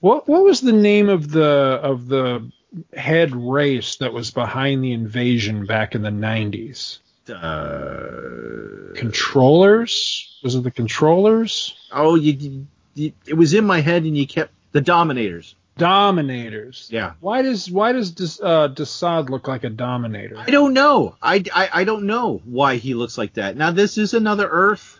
What 0.00 0.28
what 0.28 0.44
was 0.44 0.60
the 0.60 0.72
name 0.72 1.08
of 1.08 1.30
the 1.30 1.80
of 1.82 2.06
the 2.06 2.50
head 2.92 3.34
race 3.34 3.96
that 3.96 4.12
was 4.12 4.30
behind 4.30 4.84
the 4.84 4.92
invasion 4.92 5.66
back 5.66 5.94
in 5.94 6.02
the 6.02 6.10
90s? 6.10 6.98
Uh, 7.28 8.94
Controllers? 8.94 10.40
Was 10.42 10.54
it 10.54 10.62
the 10.62 10.70
controllers? 10.70 11.74
oh, 11.92 12.14
you, 12.14 12.66
you, 12.94 13.12
it 13.26 13.34
was 13.34 13.54
in 13.54 13.64
my 13.64 13.80
head, 13.80 14.04
and 14.04 14.16
you 14.16 14.26
kept 14.26 14.52
the 14.72 14.80
Dominators. 14.80 15.54
Dominators. 15.76 16.88
Yeah. 16.90 17.12
Why 17.20 17.42
does 17.42 17.70
why 17.70 17.92
does 17.92 18.10
Des, 18.10 18.42
uh, 18.42 18.68
Desaad 18.68 19.30
look 19.30 19.46
like 19.46 19.62
a 19.64 19.70
Dominator? 19.70 20.36
I 20.36 20.50
don't 20.50 20.74
know. 20.74 21.14
I, 21.22 21.44
I, 21.54 21.70
I 21.72 21.84
don't 21.84 22.04
know 22.04 22.42
why 22.44 22.76
he 22.76 22.94
looks 22.94 23.16
like 23.16 23.34
that. 23.34 23.56
Now 23.56 23.70
this 23.70 23.96
is 23.96 24.12
another 24.12 24.48
Earth. 24.48 24.98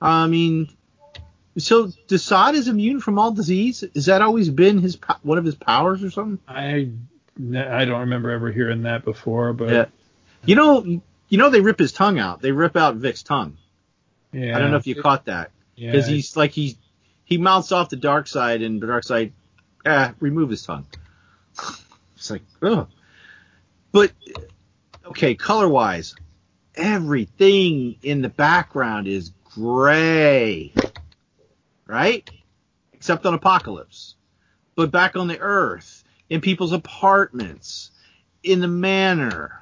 I 0.00 0.26
mean, 0.26 0.68
so 1.58 1.86
Desaad 2.08 2.54
is 2.54 2.68
immune 2.68 3.00
from 3.00 3.18
all 3.18 3.32
disease. 3.32 3.84
Has 3.94 4.06
that 4.06 4.22
always 4.22 4.48
been 4.48 4.78
his 4.78 4.96
po- 4.96 5.16
one 5.22 5.38
of 5.38 5.44
his 5.44 5.54
powers 5.54 6.02
or 6.02 6.10
something? 6.10 6.38
I 6.48 6.90
I 7.38 7.84
don't 7.84 8.00
remember 8.00 8.30
ever 8.30 8.50
hearing 8.50 8.82
that 8.82 9.04
before, 9.04 9.52
but 9.52 9.70
Yeah. 9.70 9.84
You 10.44 10.56
know, 10.56 10.84
you 10.84 11.38
know 11.38 11.50
they 11.50 11.60
rip 11.60 11.78
his 11.78 11.92
tongue 11.92 12.18
out. 12.18 12.42
They 12.42 12.52
rip 12.52 12.76
out 12.76 12.96
Vic's 12.96 13.22
tongue. 13.22 13.56
yeah. 14.32 14.56
I 14.56 14.60
don't 14.60 14.70
know 14.70 14.76
if 14.76 14.86
you 14.86 15.00
caught 15.00 15.26
that 15.26 15.50
yeah. 15.76 15.92
because 15.92 16.06
he's 16.06 16.36
like 16.36 16.52
he 16.52 16.76
he 17.24 17.38
mounts 17.38 17.72
off 17.72 17.90
the 17.90 17.96
Darkseid 17.96 18.64
and 18.64 18.80
the 18.80 18.86
Darkseid, 18.86 19.32
ah, 19.86 20.14
remove 20.20 20.50
his 20.50 20.62
tongue. 20.62 20.86
It's 22.16 22.30
like, 22.30 22.42
oh. 22.62 22.86
But 23.90 24.12
okay, 25.06 25.34
color 25.34 25.68
wise, 25.68 26.14
everything 26.76 27.96
in 28.04 28.22
the 28.22 28.28
background 28.28 29.08
is 29.08 29.32
gray, 29.56 30.72
right? 31.86 32.28
Except 32.92 33.26
on 33.26 33.38
Apokolips. 33.38 34.14
But 34.74 34.90
back 34.90 35.16
on 35.16 35.28
the 35.28 35.38
Earth, 35.38 36.04
in 36.30 36.40
people's 36.40 36.72
apartments, 36.72 37.90
in 38.42 38.60
the 38.60 38.68
manor, 38.68 39.60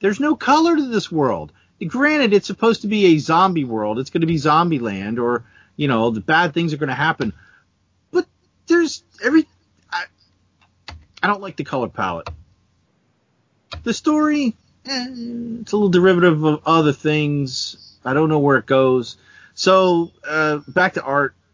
there's 0.00 0.20
no 0.20 0.36
color 0.36 0.76
to 0.76 0.86
this 0.88 1.10
world. 1.10 1.52
Granted, 1.86 2.32
it's 2.32 2.46
supposed 2.46 2.82
to 2.82 2.88
be 2.88 3.06
a 3.06 3.18
zombie 3.18 3.64
world. 3.64 3.98
It's 3.98 4.10
going 4.10 4.22
to 4.22 4.26
be 4.26 4.38
zombie 4.38 4.78
land, 4.78 5.18
or 5.18 5.44
you 5.76 5.88
know, 5.88 6.10
the 6.10 6.20
bad 6.20 6.54
things 6.54 6.72
are 6.72 6.78
going 6.78 6.88
to 6.88 6.94
happen. 6.94 7.32
But 8.10 8.26
there's 8.66 9.04
every. 9.22 9.46
I, 9.90 10.04
I 11.22 11.26
don't 11.26 11.42
like 11.42 11.56
the 11.56 11.64
color 11.64 11.88
palette. 11.88 12.28
The 13.82 13.92
story, 13.92 14.56
eh, 14.86 15.06
it's 15.60 15.72
a 15.72 15.76
little 15.76 15.88
derivative 15.90 16.42
of 16.44 16.62
other 16.64 16.92
things. 16.92 17.98
I 18.04 18.14
don't 18.14 18.28
know 18.28 18.38
where 18.38 18.58
it 18.58 18.66
goes. 18.66 19.16
So 19.54 20.12
uh, 20.26 20.58
back 20.68 20.94
to 20.94 21.02
art. 21.02 21.34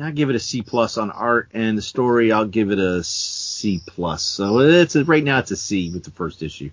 I 0.00 0.10
give 0.10 0.28
it 0.28 0.36
a 0.36 0.40
C 0.40 0.60
plus 0.62 0.98
on 0.98 1.10
art, 1.10 1.48
and 1.54 1.78
the 1.78 1.82
story 1.82 2.30
I'll 2.30 2.44
give 2.44 2.70
it 2.70 2.78
a 2.78 3.02
C 3.02 3.80
plus. 3.86 4.22
So 4.22 4.60
it's 4.60 4.94
a, 4.94 5.04
right 5.04 5.24
now 5.24 5.38
it's 5.38 5.50
a 5.50 5.56
C 5.56 5.90
with 5.90 6.04
the 6.04 6.10
first 6.10 6.42
issue. 6.42 6.70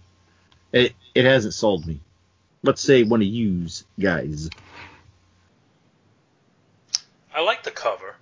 It 0.74 0.94
it 1.16 1.26
hasn't 1.26 1.54
sold 1.54 1.88
me. 1.88 2.02
Let's 2.64 2.82
say 2.82 3.04
one 3.04 3.22
of 3.22 3.28
yous 3.28 3.86
guys. 4.00 4.50
I 7.34 7.42
like 7.42 7.64
the 7.64 7.72
cover. 7.72 8.16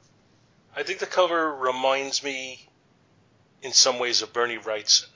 I 0.76 0.84
think 0.84 1.00
the 1.00 1.06
cover 1.06 1.54
reminds 1.54 2.24
me, 2.24 2.68
in 3.62 3.74
some 3.74 4.00
ways, 4.00 4.22
of 4.22 4.32
Bernie 4.32 4.58
Wrightson. 4.58 5.08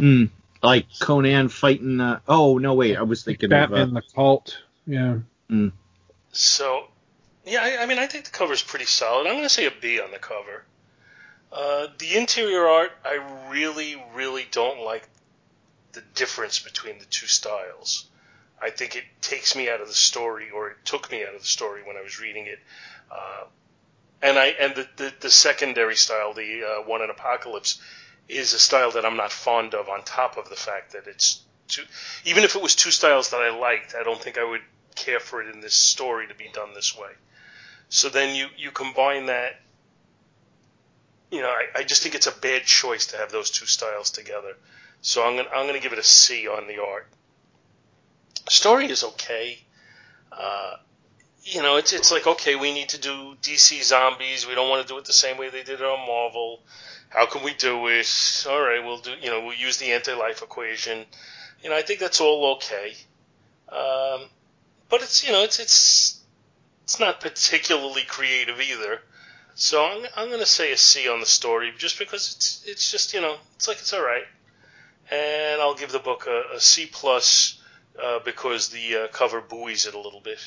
Mm, 0.00 0.30
like 0.62 0.86
Conan 1.00 1.48
fighting. 1.48 2.00
Uh, 2.00 2.20
oh 2.28 2.58
no, 2.58 2.74
wait, 2.74 2.96
I 2.96 3.02
was 3.02 3.24
thinking 3.24 3.50
Batman 3.50 3.82
of. 3.82 3.96
Uh, 3.96 4.00
the 4.00 4.02
Cult. 4.14 4.58
Yeah. 4.86 5.18
mm, 5.50 5.72
So, 6.32 6.88
yeah, 7.44 7.62
I, 7.62 7.82
I 7.82 7.86
mean, 7.86 7.98
I 7.98 8.06
think 8.06 8.24
the 8.24 8.30
cover's 8.30 8.62
pretty 8.62 8.86
solid. 8.86 9.26
I'm 9.26 9.34
going 9.34 9.42
to 9.44 9.48
say 9.48 9.66
a 9.66 9.70
B 9.70 10.00
on 10.00 10.10
the 10.10 10.18
cover. 10.18 10.64
Uh, 11.52 11.88
the 11.98 12.16
interior 12.16 12.66
art, 12.66 12.92
I 13.04 13.48
really, 13.50 14.02
really 14.14 14.46
don't 14.50 14.80
like 14.80 15.06
the 15.92 16.02
difference 16.14 16.58
between 16.58 16.98
the 16.98 17.04
two 17.04 17.26
styles. 17.26 18.06
I 18.60 18.70
think 18.70 18.96
it 18.96 19.04
takes 19.20 19.54
me 19.54 19.68
out 19.68 19.80
of 19.80 19.88
the 19.88 19.94
story, 19.94 20.50
or 20.50 20.70
it 20.70 20.76
took 20.84 21.10
me 21.10 21.24
out 21.24 21.34
of 21.34 21.40
the 21.42 21.46
story 21.46 21.82
when 21.82 21.96
I 21.96 22.02
was 22.02 22.20
reading 22.20 22.46
it. 22.46 22.58
Uh, 23.10 23.44
and 24.22 24.38
I 24.38 24.46
and 24.46 24.74
the, 24.74 24.88
the, 24.96 25.12
the 25.20 25.30
secondary 25.30 25.96
style, 25.96 26.32
the 26.32 26.62
uh, 26.64 26.88
one 26.88 27.02
in 27.02 27.10
Apokolips, 27.10 27.80
is 28.28 28.52
a 28.54 28.58
style 28.58 28.90
that 28.92 29.04
I'm 29.04 29.16
not 29.16 29.32
fond 29.32 29.74
of. 29.74 29.88
On 29.88 30.02
top 30.04 30.36
of 30.36 30.48
the 30.48 30.56
fact 30.56 30.92
that 30.92 31.06
it's 31.06 31.42
two, 31.68 31.82
even 32.24 32.44
if 32.44 32.56
it 32.56 32.62
was 32.62 32.74
two 32.74 32.90
styles 32.90 33.30
that 33.30 33.40
I 33.40 33.56
liked, 33.56 33.94
I 33.98 34.02
don't 34.02 34.20
think 34.20 34.38
I 34.38 34.44
would 34.44 34.62
care 34.94 35.20
for 35.20 35.42
it 35.42 35.54
in 35.54 35.60
this 35.60 35.74
story 35.74 36.28
to 36.28 36.34
be 36.34 36.48
done 36.52 36.74
this 36.74 36.96
way. 36.96 37.10
So 37.88 38.08
then 38.08 38.34
you 38.34 38.48
you 38.56 38.70
combine 38.70 39.26
that. 39.26 39.60
You 41.30 41.40
know, 41.40 41.48
I, 41.48 41.80
I 41.80 41.82
just 41.82 42.02
think 42.02 42.14
it's 42.14 42.26
a 42.26 42.32
bad 42.32 42.64
choice 42.64 43.06
to 43.08 43.16
have 43.16 43.32
those 43.32 43.50
two 43.50 43.66
styles 43.66 44.10
together. 44.10 44.54
So 45.00 45.26
I'm 45.26 45.36
gonna 45.36 45.48
I'm 45.48 45.66
gonna 45.66 45.80
give 45.80 45.92
it 45.92 45.98
a 45.98 46.04
C 46.04 46.46
on 46.48 46.66
the 46.66 46.82
art. 46.82 47.08
Story 48.48 48.86
is 48.86 49.04
okay. 49.04 49.58
Uh, 50.30 50.76
you 51.44 51.62
know, 51.62 51.76
it's 51.76 51.92
it's 51.92 52.12
like 52.12 52.26
okay, 52.26 52.54
we 52.54 52.72
need 52.72 52.90
to 52.90 53.00
do 53.00 53.36
DC 53.42 53.82
zombies. 53.82 54.46
We 54.46 54.54
don't 54.54 54.68
want 54.68 54.86
to 54.86 54.92
do 54.92 54.98
it 54.98 55.04
the 55.04 55.12
same 55.12 55.38
way 55.38 55.50
they 55.50 55.62
did 55.62 55.80
it 55.80 55.84
on 55.84 56.06
Marvel. 56.06 56.60
How 57.08 57.26
can 57.26 57.42
we 57.42 57.52
do 57.54 57.88
it? 57.88 58.46
All 58.48 58.60
right, 58.60 58.82
we'll 58.82 58.98
do. 58.98 59.12
You 59.20 59.30
know, 59.30 59.44
we'll 59.44 59.56
use 59.56 59.76
the 59.78 59.92
anti-life 59.92 60.42
equation. 60.42 61.04
You 61.62 61.70
know, 61.70 61.76
I 61.76 61.82
think 61.82 62.00
that's 62.00 62.20
all 62.20 62.54
okay. 62.56 62.94
Um, 63.68 64.28
but 64.88 65.02
it's 65.02 65.26
you 65.26 65.32
know, 65.32 65.42
it's 65.42 65.58
it's 65.58 66.20
it's 66.84 67.00
not 67.00 67.20
particularly 67.20 68.02
creative 68.02 68.60
either. 68.60 69.00
So 69.54 69.84
I'm 69.84 70.06
I'm 70.16 70.30
gonna 70.30 70.46
say 70.46 70.72
a 70.72 70.76
C 70.76 71.08
on 71.08 71.20
the 71.20 71.26
story 71.26 71.72
just 71.76 71.98
because 71.98 72.34
it's 72.36 72.64
it's 72.66 72.90
just 72.90 73.14
you 73.14 73.20
know 73.20 73.36
it's 73.56 73.68
like 73.68 73.78
it's 73.78 73.92
all 73.92 74.04
right. 74.04 74.24
And 75.10 75.60
I'll 75.60 75.74
give 75.74 75.92
the 75.92 75.98
book 75.98 76.26
a, 76.26 76.54
a 76.54 76.60
C 76.60 76.86
plus 76.86 77.60
uh, 78.02 78.20
because 78.20 78.68
the 78.68 78.96
uh, 78.96 79.08
cover 79.08 79.40
buoys 79.40 79.86
it 79.86 79.94
a 79.94 80.00
little 80.00 80.20
bit. 80.20 80.38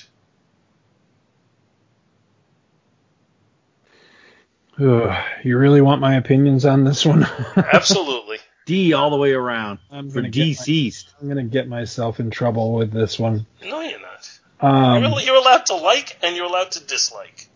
You 4.78 5.58
really 5.58 5.82
want 5.82 6.02
my 6.02 6.16
opinions 6.16 6.66
on 6.66 6.84
this 6.84 7.06
one? 7.06 7.26
Absolutely. 7.56 8.38
D 8.66 8.94
all 8.94 9.10
the 9.12 9.18
way 9.18 9.32
around 9.32 9.80
I'm 9.92 10.10
for 10.10 10.16
gonna 10.16 10.30
get 10.30 10.42
my- 10.42 10.54
DCeased. 10.54 11.06
I'm 11.22 11.28
gonna 11.28 11.44
get 11.44 11.68
myself 11.68 12.20
in 12.20 12.30
trouble 12.32 12.74
with 12.74 12.92
this 12.92 13.20
one. 13.20 13.46
No, 13.64 13.82
you're 13.82 14.00
not. 14.02 14.40
Um, 14.60 15.04
you're, 15.04 15.20
you're 15.22 15.36
allowed 15.36 15.66
to 15.68 15.76
like 15.76 16.18
and 16.24 16.36
you're 16.36 16.46
allowed 16.46 16.72
to 16.72 16.84
dislike. 16.84 17.48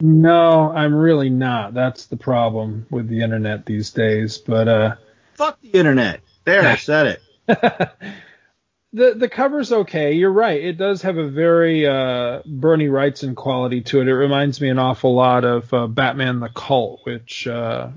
no, 0.00 0.72
I'm 0.72 0.94
really 0.94 1.28
not. 1.30 1.74
That's 1.74 2.06
the 2.06 2.16
problem 2.16 2.86
with 2.90 3.08
the 3.08 3.20
internet 3.20 3.66
these 3.66 3.90
days. 3.90 4.38
But 4.38 4.68
uh, 4.68 4.96
Fuck 5.34 5.60
the 5.60 5.70
internet. 5.70 6.20
There, 6.44 6.62
I 6.66 6.76
said 6.90 7.18
it. 7.48 7.90
the 8.94 9.14
the 9.14 9.28
cover's 9.28 9.72
okay. 9.72 10.12
You're 10.12 10.32
right. 10.32 10.62
It 10.62 10.78
does 10.78 11.02
have 11.02 11.18
a 11.18 11.28
very 11.28 11.86
uh, 11.86 12.42
Bernie 12.46 12.86
Wrightson 12.86 13.34
quality 13.34 13.82
to 13.82 14.00
it. 14.00 14.08
It 14.08 14.14
reminds 14.14 14.60
me 14.60 14.70
an 14.70 14.78
awful 14.78 15.14
lot 15.14 15.44
of 15.44 15.74
uh, 15.74 15.88
Batman 15.88 16.38
the 16.38 16.48
Cult, 16.48 17.00
which 17.02 17.46
uh, 17.48 17.90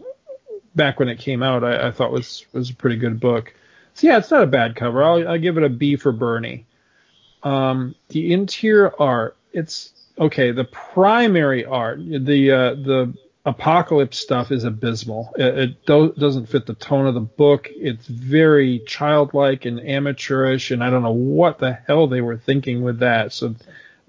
back 0.75 0.99
when 0.99 1.07
it 1.07 1.19
came 1.19 1.43
out, 1.43 1.63
I, 1.63 1.87
I 1.87 1.91
thought 1.91 2.11
was 2.11 2.45
was 2.51 2.71
a 2.71 2.75
pretty 2.75 2.97
good 2.97 3.19
book. 3.19 3.53
So 3.93 4.07
yeah, 4.07 4.17
it's 4.17 4.31
not 4.31 4.43
a 4.43 4.47
bad 4.47 4.75
cover. 4.75 5.03
I'll, 5.03 5.27
I'll 5.27 5.39
give 5.39 5.57
it 5.57 5.63
a 5.63 5.69
B 5.69 5.95
for 5.95 6.11
Bernie. 6.11 6.65
Um, 7.43 7.93
the 8.09 8.33
interior 8.33 8.91
art, 8.99 9.37
it's 9.53 9.93
okay. 10.17 10.51
The 10.51 10.65
primary 10.65 11.63
art, 11.63 11.99
the 11.99 12.51
uh, 12.51 12.73
the 12.73 13.13
Apokolips 13.47 14.15
stuff 14.15 14.51
is 14.51 14.65
abysmal. 14.65 15.33
It, 15.37 15.57
it 15.57 15.85
do, 15.85 16.13
doesn't 16.17 16.47
fit 16.47 16.65
the 16.65 16.73
tone 16.73 17.07
of 17.07 17.13
the 17.13 17.21
book. 17.21 17.69
It's 17.71 18.05
very 18.05 18.79
childlike 18.85 19.63
and 19.63 19.79
amateurish, 19.79 20.71
and 20.71 20.83
I 20.83 20.89
don't 20.89 21.01
know 21.01 21.11
what 21.13 21.57
the 21.57 21.71
hell 21.71 22.07
they 22.07 22.19
were 22.19 22.37
thinking 22.37 22.81
with 22.81 22.99
that. 22.99 23.31
So 23.31 23.55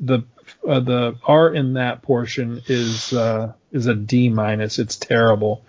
the 0.00 0.24
uh, 0.66 0.80
the 0.80 1.16
art 1.24 1.56
in 1.56 1.74
that 1.74 2.02
portion 2.02 2.62
is 2.66 3.12
uh, 3.12 3.52
is 3.70 3.86
a 3.86 3.94
D 3.94 4.28
minus. 4.28 4.80
It's 4.80 4.96
terrible. 4.96 5.64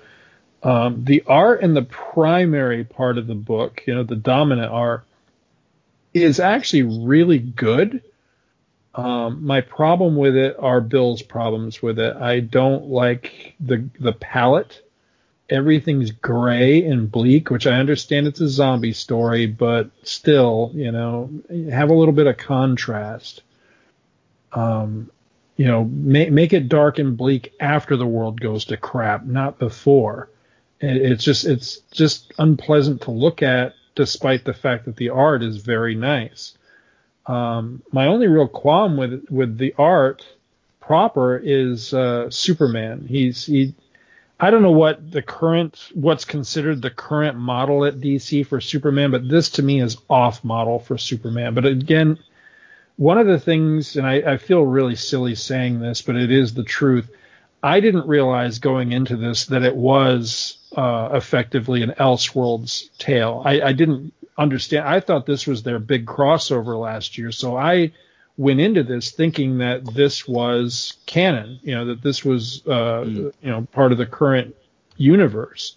Um, 0.63 1.05
the 1.05 1.23
art 1.27 1.61
in 1.61 1.75
the 1.75 1.83
primary 1.83 2.83
part 2.83 3.19
of 3.19 3.27
the 3.27 3.35
book, 3.35 3.83
you 3.85 3.93
know, 3.93 4.03
the 4.03 4.15
dominant 4.15 4.71
art, 4.71 5.05
is 6.13 6.39
actually 6.39 7.05
really 7.05 7.37
good. 7.37 8.01
Um, 8.95 9.45
my 9.45 9.61
problem 9.61 10.15
with 10.15 10.35
it 10.35 10.55
are 10.59 10.81
Bill's 10.81 11.21
problems 11.21 11.81
with 11.81 11.99
it. 11.99 12.15
I 12.15 12.39
don't 12.39 12.85
like 12.85 13.55
the 13.59 13.87
the 13.99 14.13
palette. 14.13 14.81
Everything's 15.49 16.11
gray 16.11 16.83
and 16.83 17.11
bleak, 17.11 17.49
which 17.49 17.65
I 17.65 17.79
understand 17.79 18.27
it's 18.27 18.41
a 18.41 18.47
zombie 18.47 18.93
story, 18.93 19.47
but 19.47 19.89
still, 20.03 20.71
you 20.75 20.91
know, 20.91 21.29
have 21.71 21.89
a 21.89 21.93
little 21.93 22.13
bit 22.13 22.27
of 22.27 22.37
contrast. 22.37 23.41
Um, 24.51 25.09
you 25.55 25.65
know, 25.65 25.83
make 25.83 26.31
make 26.31 26.53
it 26.53 26.69
dark 26.69 26.99
and 26.99 27.17
bleak 27.17 27.53
after 27.59 27.97
the 27.97 28.07
world 28.07 28.39
goes 28.39 28.65
to 28.65 28.77
crap, 28.77 29.25
not 29.25 29.59
before. 29.59 30.29
It, 30.79 30.97
it's 30.97 31.23
just 31.23 31.45
it's 31.45 31.79
just 31.91 32.33
unpleasant 32.39 33.01
to 33.03 33.11
look 33.11 33.43
at, 33.43 33.73
despite 33.95 34.45
the 34.45 34.53
fact 34.53 34.85
that 34.85 34.95
the 34.95 35.09
art 35.09 35.43
is 35.43 35.57
very 35.57 35.95
nice. 35.95 36.57
Um, 37.29 37.83
my 37.91 38.07
only 38.07 38.27
real 38.27 38.47
qualm 38.47 38.97
with 38.97 39.25
with 39.29 39.57
the 39.59 39.75
art 39.77 40.25
proper 40.81 41.37
is 41.37 41.93
uh, 41.93 42.31
Superman. 42.31 43.05
He's 43.07 43.45
he. 43.45 43.75
I 44.39 44.49
don't 44.49 44.63
know 44.63 44.71
what 44.71 45.11
the 45.11 45.21
current 45.21 45.91
what's 45.93 46.25
considered 46.25 46.81
the 46.81 46.89
current 46.89 47.37
model 47.37 47.85
at 47.85 47.99
DC 47.99 48.47
for 48.47 48.59
Superman, 48.59 49.11
but 49.11 49.29
this 49.29 49.49
to 49.51 49.63
me 49.63 49.79
is 49.79 49.97
off 50.09 50.43
model 50.43 50.79
for 50.79 50.97
Superman. 50.97 51.53
But 51.53 51.67
again, 51.67 52.17
one 52.95 53.19
of 53.19 53.27
the 53.27 53.39
things, 53.39 53.95
and 53.95 54.07
I, 54.07 54.15
I 54.15 54.37
feel 54.37 54.65
really 54.65 54.95
silly 54.95 55.35
saying 55.35 55.79
this, 55.79 56.01
but 56.01 56.15
it 56.15 56.31
is 56.31 56.55
the 56.55 56.63
truth. 56.63 57.11
I 57.61 57.79
didn't 57.79 58.07
realize 58.07 58.57
going 58.57 58.91
into 58.91 59.17
this 59.17 59.45
that 59.47 59.63
it 59.63 59.75
was 59.75 60.57
uh, 60.75 61.09
effectively 61.13 61.83
an 61.83 61.91
Elseworlds 61.91 62.89
tale. 62.97 63.43
I, 63.45 63.61
I 63.61 63.73
didn't 63.73 64.13
understand. 64.39 64.87
I 64.87 65.01
thought 65.01 65.25
this 65.25 65.45
was 65.45 65.61
their 65.61 65.79
big 65.79 66.05
crossover 66.05 66.79
last 66.79 67.17
year, 67.17 67.31
so 67.31 67.57
I 67.57 67.91
went 68.37 68.61
into 68.61 68.83
this 68.83 69.11
thinking 69.11 69.57
that 69.57 69.85
this 69.85 70.27
was 70.27 70.97
canon. 71.05 71.59
You 71.61 71.75
know, 71.75 71.85
that 71.85 72.01
this 72.01 72.23
was 72.23 72.65
uh, 72.65 73.03
you 73.05 73.33
know 73.43 73.67
part 73.71 73.91
of 73.91 73.97
the 73.97 74.05
current 74.05 74.55
universe. 74.97 75.75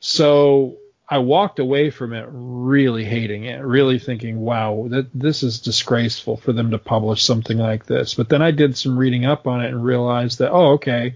So 0.00 0.76
I 1.08 1.18
walked 1.18 1.58
away 1.58 1.90
from 1.90 2.12
it 2.12 2.28
really 2.30 3.04
hating 3.04 3.44
it, 3.44 3.62
really 3.62 3.98
thinking, 3.98 4.40
wow, 4.40 4.88
that 4.90 5.08
this 5.14 5.42
is 5.42 5.60
disgraceful 5.60 6.36
for 6.36 6.52
them 6.52 6.72
to 6.72 6.78
publish 6.78 7.24
something 7.24 7.56
like 7.56 7.86
this. 7.86 8.14
But 8.14 8.28
then 8.28 8.42
I 8.42 8.50
did 8.50 8.76
some 8.76 8.98
reading 8.98 9.24
up 9.24 9.46
on 9.46 9.64
it 9.64 9.68
and 9.68 9.82
realized 9.82 10.38
that, 10.38 10.50
oh, 10.50 10.72
okay, 10.72 11.14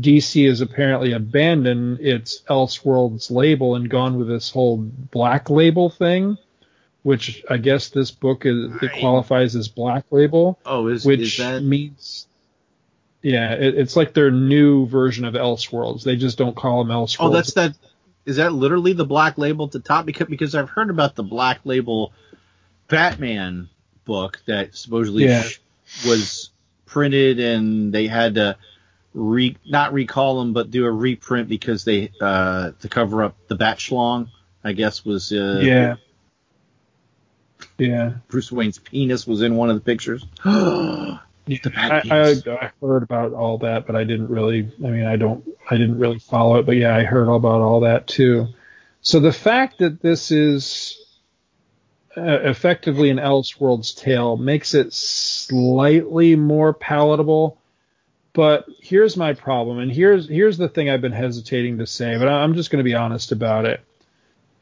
DC 0.00 0.46
has 0.48 0.60
apparently 0.60 1.12
abandoned 1.12 2.00
its 2.00 2.42
Elseworlds 2.50 3.30
label 3.30 3.76
and 3.76 3.88
gone 3.88 4.16
with 4.18 4.28
this 4.28 4.50
whole 4.50 4.76
black 4.78 5.50
label 5.50 5.88
thing, 5.90 6.36
which 7.02 7.44
I 7.48 7.58
guess 7.58 7.90
this 7.90 8.10
book 8.10 8.44
is 8.46 8.72
it 8.82 8.92
qualifies 8.98 9.54
as 9.54 9.68
black 9.68 10.04
label, 10.10 10.58
Oh, 10.66 10.88
is, 10.88 11.04
which 11.06 11.20
is 11.20 11.36
that? 11.36 11.62
means 11.62 12.26
yeah, 13.22 13.52
it, 13.54 13.76
it's 13.78 13.96
like 13.96 14.12
their 14.14 14.30
new 14.30 14.86
version 14.86 15.24
of 15.24 15.34
Elseworlds. 15.34 16.02
They 16.02 16.16
just 16.16 16.36
don't 16.38 16.56
call 16.56 16.84
them 16.84 16.94
Elseworlds. 16.94 17.16
Oh, 17.20 17.30
that's 17.30 17.54
that. 17.54 17.74
Is 18.26 18.36
that 18.36 18.52
literally 18.52 18.94
the 18.94 19.04
black 19.06 19.38
label 19.38 19.66
at 19.66 19.72
the 19.72 19.80
top? 19.80 20.06
Because 20.06 20.26
because 20.28 20.54
I've 20.54 20.68
heard 20.70 20.90
about 20.90 21.14
the 21.14 21.22
black 21.22 21.60
label 21.64 22.12
Batman 22.88 23.68
book 24.04 24.40
that 24.46 24.74
supposedly 24.74 25.24
Yeah. 25.24 25.44
was 26.06 26.50
printed 26.86 27.38
and 27.40 27.92
they 27.92 28.06
had 28.06 28.34
to 28.34 28.56
re 29.14 29.56
not 29.64 29.92
recall 29.92 30.40
them 30.40 30.52
but 30.52 30.70
do 30.70 30.84
a 30.84 30.90
reprint 30.90 31.48
because 31.48 31.84
they 31.84 32.10
uh 32.20 32.72
to 32.80 32.88
cover 32.88 33.22
up 33.22 33.36
the 33.48 33.54
bat 33.54 33.78
schlong 33.78 34.28
I 34.62 34.72
guess 34.72 35.04
was 35.04 35.32
uh 35.32 35.60
yeah, 35.62 35.96
yeah. 37.78 38.14
Bruce 38.28 38.52
Wayne's 38.52 38.78
penis 38.78 39.26
was 39.26 39.42
in 39.42 39.56
one 39.56 39.70
of 39.70 39.76
the 39.76 39.82
pictures. 39.82 40.24
The 41.46 41.72
I, 41.76 42.00
I. 42.10 42.54
I 42.64 42.70
heard 42.80 43.02
about 43.02 43.34
all 43.34 43.58
that, 43.58 43.86
but 43.86 43.94
I 43.96 44.04
didn't 44.04 44.28
really. 44.28 44.72
I 44.82 44.88
mean, 44.88 45.04
I 45.04 45.16
don't. 45.16 45.46
I 45.68 45.76
didn't 45.76 45.98
really 45.98 46.18
follow 46.18 46.56
it, 46.56 46.64
but 46.64 46.76
yeah, 46.76 46.96
I 46.96 47.04
heard 47.04 47.28
about 47.28 47.60
all 47.60 47.80
that 47.80 48.06
too. 48.06 48.48
So 49.02 49.20
the 49.20 49.32
fact 49.32 49.80
that 49.80 50.00
this 50.00 50.30
is 50.30 50.96
uh, 52.16 52.22
effectively 52.22 53.10
an 53.10 53.18
Elseworlds 53.18 53.94
tale 53.94 54.38
makes 54.38 54.72
it 54.72 54.94
slightly 54.94 56.34
more 56.34 56.72
palatable. 56.72 57.58
But 58.34 58.66
here's 58.80 59.16
my 59.16 59.32
problem, 59.32 59.78
and 59.78 59.90
here's 59.92 60.28
here's 60.28 60.58
the 60.58 60.68
thing 60.68 60.90
I've 60.90 61.00
been 61.00 61.12
hesitating 61.12 61.78
to 61.78 61.86
say, 61.86 62.18
but 62.18 62.28
I'm 62.28 62.54
just 62.54 62.70
going 62.70 62.80
to 62.80 62.84
be 62.84 62.94
honest 62.94 63.32
about 63.32 63.64
it. 63.64 63.80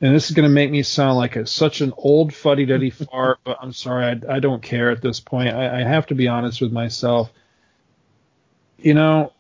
And 0.01 0.15
this 0.15 0.27
is 0.31 0.37
going 0.37 0.49
to 0.49 0.55
make 0.55 0.71
me 0.71 0.83
sound 0.83 1.17
like 1.19 1.37
a, 1.37 1.47
such 1.47 1.81
an 1.81 1.93
old 1.97 2.35
fuddy-duddy 2.35 2.91
fart, 2.93 3.41
but 3.45 3.59
I'm 3.63 3.73
sorry, 3.73 4.07
I, 4.29 4.37
I 4.37 4.41
don't 4.41 4.63
care 4.63 4.91
at 4.91 5.03
this 5.03 5.21
point. 5.21 5.55
I, 5.55 5.81
I 5.81 5.85
have 5.85 6.07
to 6.09 6.15
be 6.17 6.29
honest 6.29 6.61
with 6.61 6.73
myself. 6.73 7.33
You 8.79 8.95
know, 8.95 9.33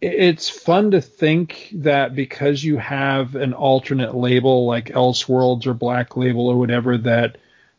it- 0.00 0.14
it's 0.14 0.48
fun 0.48 0.90
to 0.92 1.00
think 1.00 1.70
that 1.74 2.14
because 2.14 2.62
you 2.64 2.78
have 2.78 3.34
an 3.34 3.52
alternate 3.54 4.14
label 4.14 4.66
like 4.66 4.86
Elseworlds 4.86 5.66
or 5.66 5.74
Black 5.74 6.16
Label 6.16 6.48
or 6.48 6.56
whatever, 6.58 6.96
that 6.98 7.38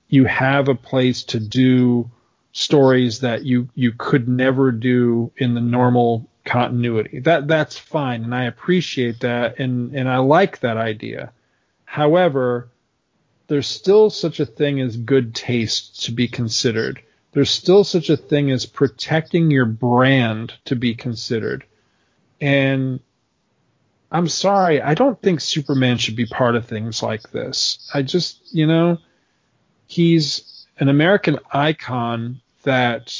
you 0.10 0.26
have 0.26 0.68
a 0.68 0.76
place 0.76 1.24
to 1.26 1.40
do 1.40 2.10
stories 2.58 3.20
that 3.20 3.46
you 3.46 3.70
you 3.76 3.92
could 3.92 4.28
never 4.28 4.72
do 4.72 5.32
in 5.38 5.54
the 5.54 5.62
normal 5.62 6.28
continuity. 6.44 7.20
That 7.20 7.48
that's 7.48 7.78
fine, 7.78 8.24
and 8.24 8.34
I 8.34 8.46
appreciate 8.46 9.20
that, 9.20 9.60
and 9.60 9.96
and 9.96 10.10
I 10.10 10.18
like 10.18 10.60
that 10.60 10.78
idea. 10.78 11.32
However, 11.86 12.70
there's 13.48 13.68
still 13.68 14.10
such 14.10 14.40
a 14.40 14.46
thing 14.46 14.82
as 14.82 14.98
good 14.98 15.36
taste 15.36 16.06
to 16.06 16.12
be 16.12 16.28
considered. 16.28 17.02
There's 17.32 17.52
still 17.52 17.84
such 17.84 18.10
a 18.10 18.18
thing 18.18 18.50
as 18.50 18.66
protecting 18.66 19.52
your 19.52 19.66
brand 19.66 20.54
to 20.66 20.76
be 20.76 20.96
considered. 20.96 21.64
And 22.42 23.00
I'm 24.12 24.28
sorry, 24.28 24.82
I 24.82 24.96
don't 24.96 25.22
think 25.22 25.42
Superman 25.42 25.98
should 25.98 26.16
be 26.16 26.26
part 26.26 26.56
of 26.56 26.66
things 26.66 27.04
like 27.04 27.30
this. 27.32 27.90
I 27.94 28.02
just, 28.02 28.54
you 28.54 28.66
know, 28.66 28.98
he's 29.86 30.66
an 30.80 30.90
American 30.90 31.40
icon 31.52 32.42
that 32.68 33.18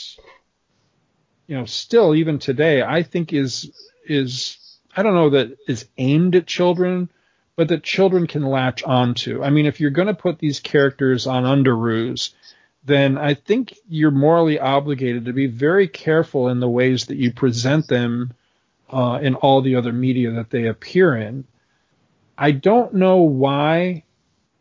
you 1.48 1.56
know 1.56 1.66
still 1.66 2.14
even 2.14 2.38
today 2.38 2.82
I 2.82 3.04
think 3.04 3.32
is 3.32 3.72
is 4.06 4.58
I 4.96 5.04
don't 5.04 5.16
know 5.16 5.30
that 5.30 5.58
is 5.68 5.88
aimed 5.98 6.36
at 6.36 6.48
children, 6.48 7.10
but 7.56 7.70
that 7.70 7.84
children 7.84 8.28
can 8.28 8.44
latch 8.44 8.84
onto. 8.84 9.44
I 9.44 9.50
mean, 9.50 9.66
if 9.66 9.80
you're 9.80 9.92
going 9.92 10.10
to 10.10 10.14
put 10.14 10.40
these 10.40 10.60
characters 10.60 11.28
on 11.28 11.44
Underoos, 11.44 12.32
then 12.84 13.18
I 13.18 13.36
think 13.36 13.74
you're 13.88 14.12
morally 14.12 14.60
obligated 14.60 15.26
to 15.26 15.34
be 15.34 15.48
very 15.48 15.88
careful 15.88 16.50
in 16.50 16.60
the 16.60 16.70
ways 16.70 17.06
that 17.06 17.18
you 17.18 17.32
present 17.32 17.88
them 17.88 18.34
uh, 18.92 19.20
in 19.22 19.36
all 19.36 19.62
the 19.62 19.76
other 19.76 19.94
media 19.94 20.32
that 20.32 20.50
they 20.50 20.68
appear 20.68 21.16
in. 21.16 21.46
I 22.38 22.52
don't 22.52 22.96
know 22.96 23.18
why 23.18 24.04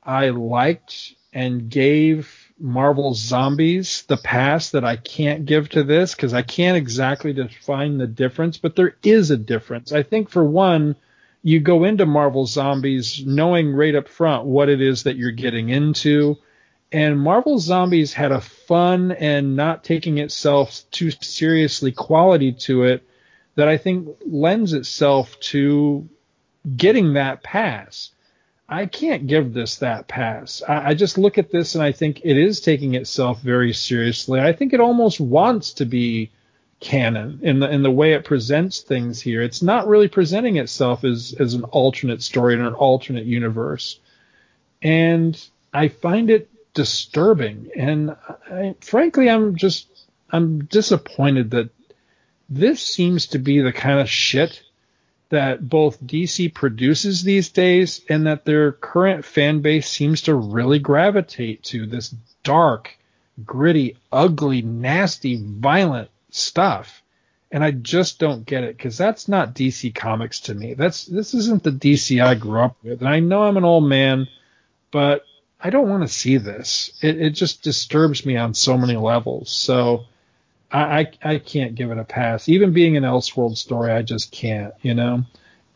I 0.02 0.28
liked 0.30 1.14
and 1.32 1.68
gave 1.68 2.45
Marvel 2.58 3.14
Zombies 3.14 4.04
the 4.08 4.16
pass 4.16 4.70
that 4.70 4.84
I 4.84 4.96
can't 4.96 5.44
give 5.44 5.68
to 5.70 5.84
this 5.84 6.14
because 6.14 6.32
I 6.32 6.42
can't 6.42 6.76
exactly 6.76 7.32
define 7.32 7.98
the 7.98 8.06
difference, 8.06 8.56
but 8.56 8.76
there 8.76 8.96
is 9.02 9.30
a 9.30 9.36
difference. 9.36 9.92
I 9.92 10.02
think 10.02 10.30
for 10.30 10.44
one, 10.44 10.96
you 11.42 11.60
go 11.60 11.84
into 11.84 12.06
Marvel 12.06 12.46
Zombies 12.46 13.24
knowing 13.24 13.72
right 13.72 13.94
up 13.94 14.08
front 14.08 14.46
what 14.46 14.68
it 14.68 14.80
is 14.80 15.04
that 15.04 15.16
you're 15.16 15.32
getting 15.32 15.68
into. 15.68 16.38
And 16.90 17.20
Marvel 17.20 17.58
Zombies 17.58 18.12
had 18.12 18.32
a 18.32 18.40
fun 18.40 19.12
and 19.12 19.54
not 19.54 19.84
taking 19.84 20.18
itself 20.18 20.82
too 20.90 21.10
seriously 21.10 21.92
quality 21.92 22.52
to 22.52 22.84
it 22.84 23.06
that 23.56 23.68
I 23.68 23.76
think 23.76 24.08
lends 24.24 24.72
itself 24.72 25.38
to 25.40 26.08
getting 26.76 27.14
that 27.14 27.42
pass. 27.42 28.10
I 28.68 28.86
can't 28.86 29.26
give 29.26 29.52
this 29.52 29.76
that 29.76 30.08
pass. 30.08 30.62
I, 30.66 30.88
I, 30.88 30.94
just 30.94 31.18
look 31.18 31.38
at 31.38 31.50
this 31.50 31.76
and 31.76 31.84
I 31.84 31.92
think 31.92 32.22
it 32.24 32.36
is 32.36 32.60
taking 32.60 32.94
itself 32.94 33.40
very 33.40 33.72
seriously. 33.72 34.40
I 34.40 34.52
think 34.52 34.72
it 34.72 34.80
almost 34.80 35.20
wants 35.20 35.72
to 35.74 35.84
be 35.84 36.30
canon 36.80 37.40
in 37.42 37.60
the 37.60 37.70
in 37.70 37.82
the 37.82 37.90
way 37.90 38.12
it 38.12 38.24
presents 38.24 38.80
things 38.80 39.20
here. 39.20 39.42
It's 39.42 39.62
not 39.62 39.86
really 39.86 40.08
presenting 40.08 40.56
itself 40.56 41.04
as 41.04 41.34
as 41.38 41.54
an 41.54 41.64
alternate 41.64 42.22
story 42.22 42.54
in 42.54 42.60
an 42.60 42.74
alternate 42.74 43.24
universe, 43.24 44.00
and 44.82 45.40
I 45.72 45.88
find 45.88 46.28
it 46.28 46.50
disturbing. 46.74 47.70
And 47.76 48.16
I, 48.50 48.74
frankly, 48.80 49.30
I'm 49.30 49.56
just 49.56 49.88
I'm 50.30 50.64
disappointed 50.64 51.50
that 51.52 51.70
this 52.48 52.80
seems 52.82 53.26
to 53.28 53.38
be 53.38 53.60
the 53.60 53.72
kind 53.72 54.00
of 54.00 54.10
shit 54.10 54.62
that 55.28 55.68
both 55.68 56.02
DC 56.02 56.52
produces 56.54 57.22
these 57.22 57.48
days 57.48 58.00
and 58.08 58.26
that 58.26 58.44
their 58.44 58.72
current 58.72 59.24
fan 59.24 59.60
base 59.60 59.88
seems 59.88 60.22
to 60.22 60.34
really 60.34 60.78
gravitate 60.78 61.64
to 61.64 61.86
this 61.86 62.14
dark, 62.44 62.96
gritty, 63.44 63.96
ugly, 64.12 64.62
nasty, 64.62 65.40
violent 65.42 66.10
stuff. 66.30 67.02
And 67.50 67.64
I 67.64 67.70
just 67.70 68.18
don't 68.18 68.46
get 68.46 68.64
it 68.64 68.76
because 68.76 68.98
that's 68.98 69.28
not 69.28 69.54
DC 69.54 69.94
Comics 69.94 70.40
to 70.40 70.54
me. 70.54 70.74
That's 70.74 71.06
this 71.06 71.34
isn't 71.34 71.62
the 71.62 71.70
DC 71.70 72.22
I 72.24 72.34
grew 72.34 72.60
up 72.60 72.76
with. 72.82 73.00
And 73.00 73.08
I 73.08 73.20
know 73.20 73.42
I'm 73.42 73.56
an 73.56 73.64
old 73.64 73.84
man, 73.84 74.28
but 74.90 75.24
I 75.60 75.70
don't 75.70 75.88
want 75.88 76.02
to 76.02 76.08
see 76.08 76.36
this. 76.36 76.92
It, 77.02 77.20
it 77.20 77.30
just 77.30 77.62
disturbs 77.62 78.26
me 78.26 78.36
on 78.36 78.54
so 78.54 78.76
many 78.76 78.96
levels. 78.96 79.50
So 79.50 80.04
I, 80.76 81.00
I, 81.00 81.10
I 81.22 81.38
can't 81.38 81.74
give 81.74 81.90
it 81.90 81.98
a 81.98 82.04
pass. 82.04 82.48
Even 82.50 82.74
being 82.74 82.96
an 82.96 83.02
Elseworld 83.02 83.56
story, 83.56 83.90
I 83.92 84.02
just 84.02 84.30
can't. 84.30 84.74
You 84.82 84.94
know, 84.94 85.24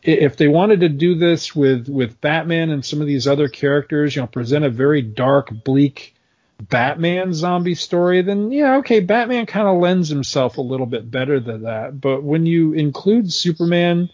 if 0.03 0.37
they 0.37 0.47
wanted 0.47 0.81
to 0.81 0.89
do 0.89 1.15
this 1.15 1.55
with 1.55 1.89
with 1.89 2.21
Batman 2.21 2.69
and 2.69 2.85
some 2.85 3.01
of 3.01 3.07
these 3.07 3.27
other 3.27 3.47
characters, 3.47 4.15
you 4.15 4.21
know, 4.21 4.27
present 4.27 4.63
a 4.63 4.69
very 4.69 5.01
dark, 5.01 5.49
bleak 5.63 6.15
Batman 6.61 7.33
zombie 7.33 7.73
story, 7.73 8.21
then 8.21 8.51
yeah, 8.51 8.77
okay, 8.77 8.99
Batman 8.99 9.47
kind 9.47 9.67
of 9.67 9.79
lends 9.79 10.09
himself 10.09 10.57
a 10.57 10.61
little 10.61 10.85
bit 10.85 11.09
better 11.09 11.39
than 11.39 11.63
that. 11.63 11.99
But 11.99 12.21
when 12.21 12.45
you 12.45 12.73
include 12.73 13.33
Superman, 13.33 14.09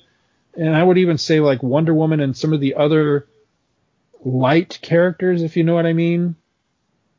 and 0.56 0.74
I 0.74 0.82
would 0.82 0.98
even 0.98 1.18
say 1.18 1.42
like 1.42 1.62
Wonder 1.62 1.94
Woman 1.94 2.22
and 2.22 2.36
some 2.36 2.54
of 2.54 2.62
the 2.62 2.76
other 2.76 3.28
light 4.24 4.80
characters, 4.82 5.44
if 5.44 5.58
you 5.58 5.66
know 5.66 5.74
what 5.74 5.86
I 5.86 5.94
mean, 5.94 6.38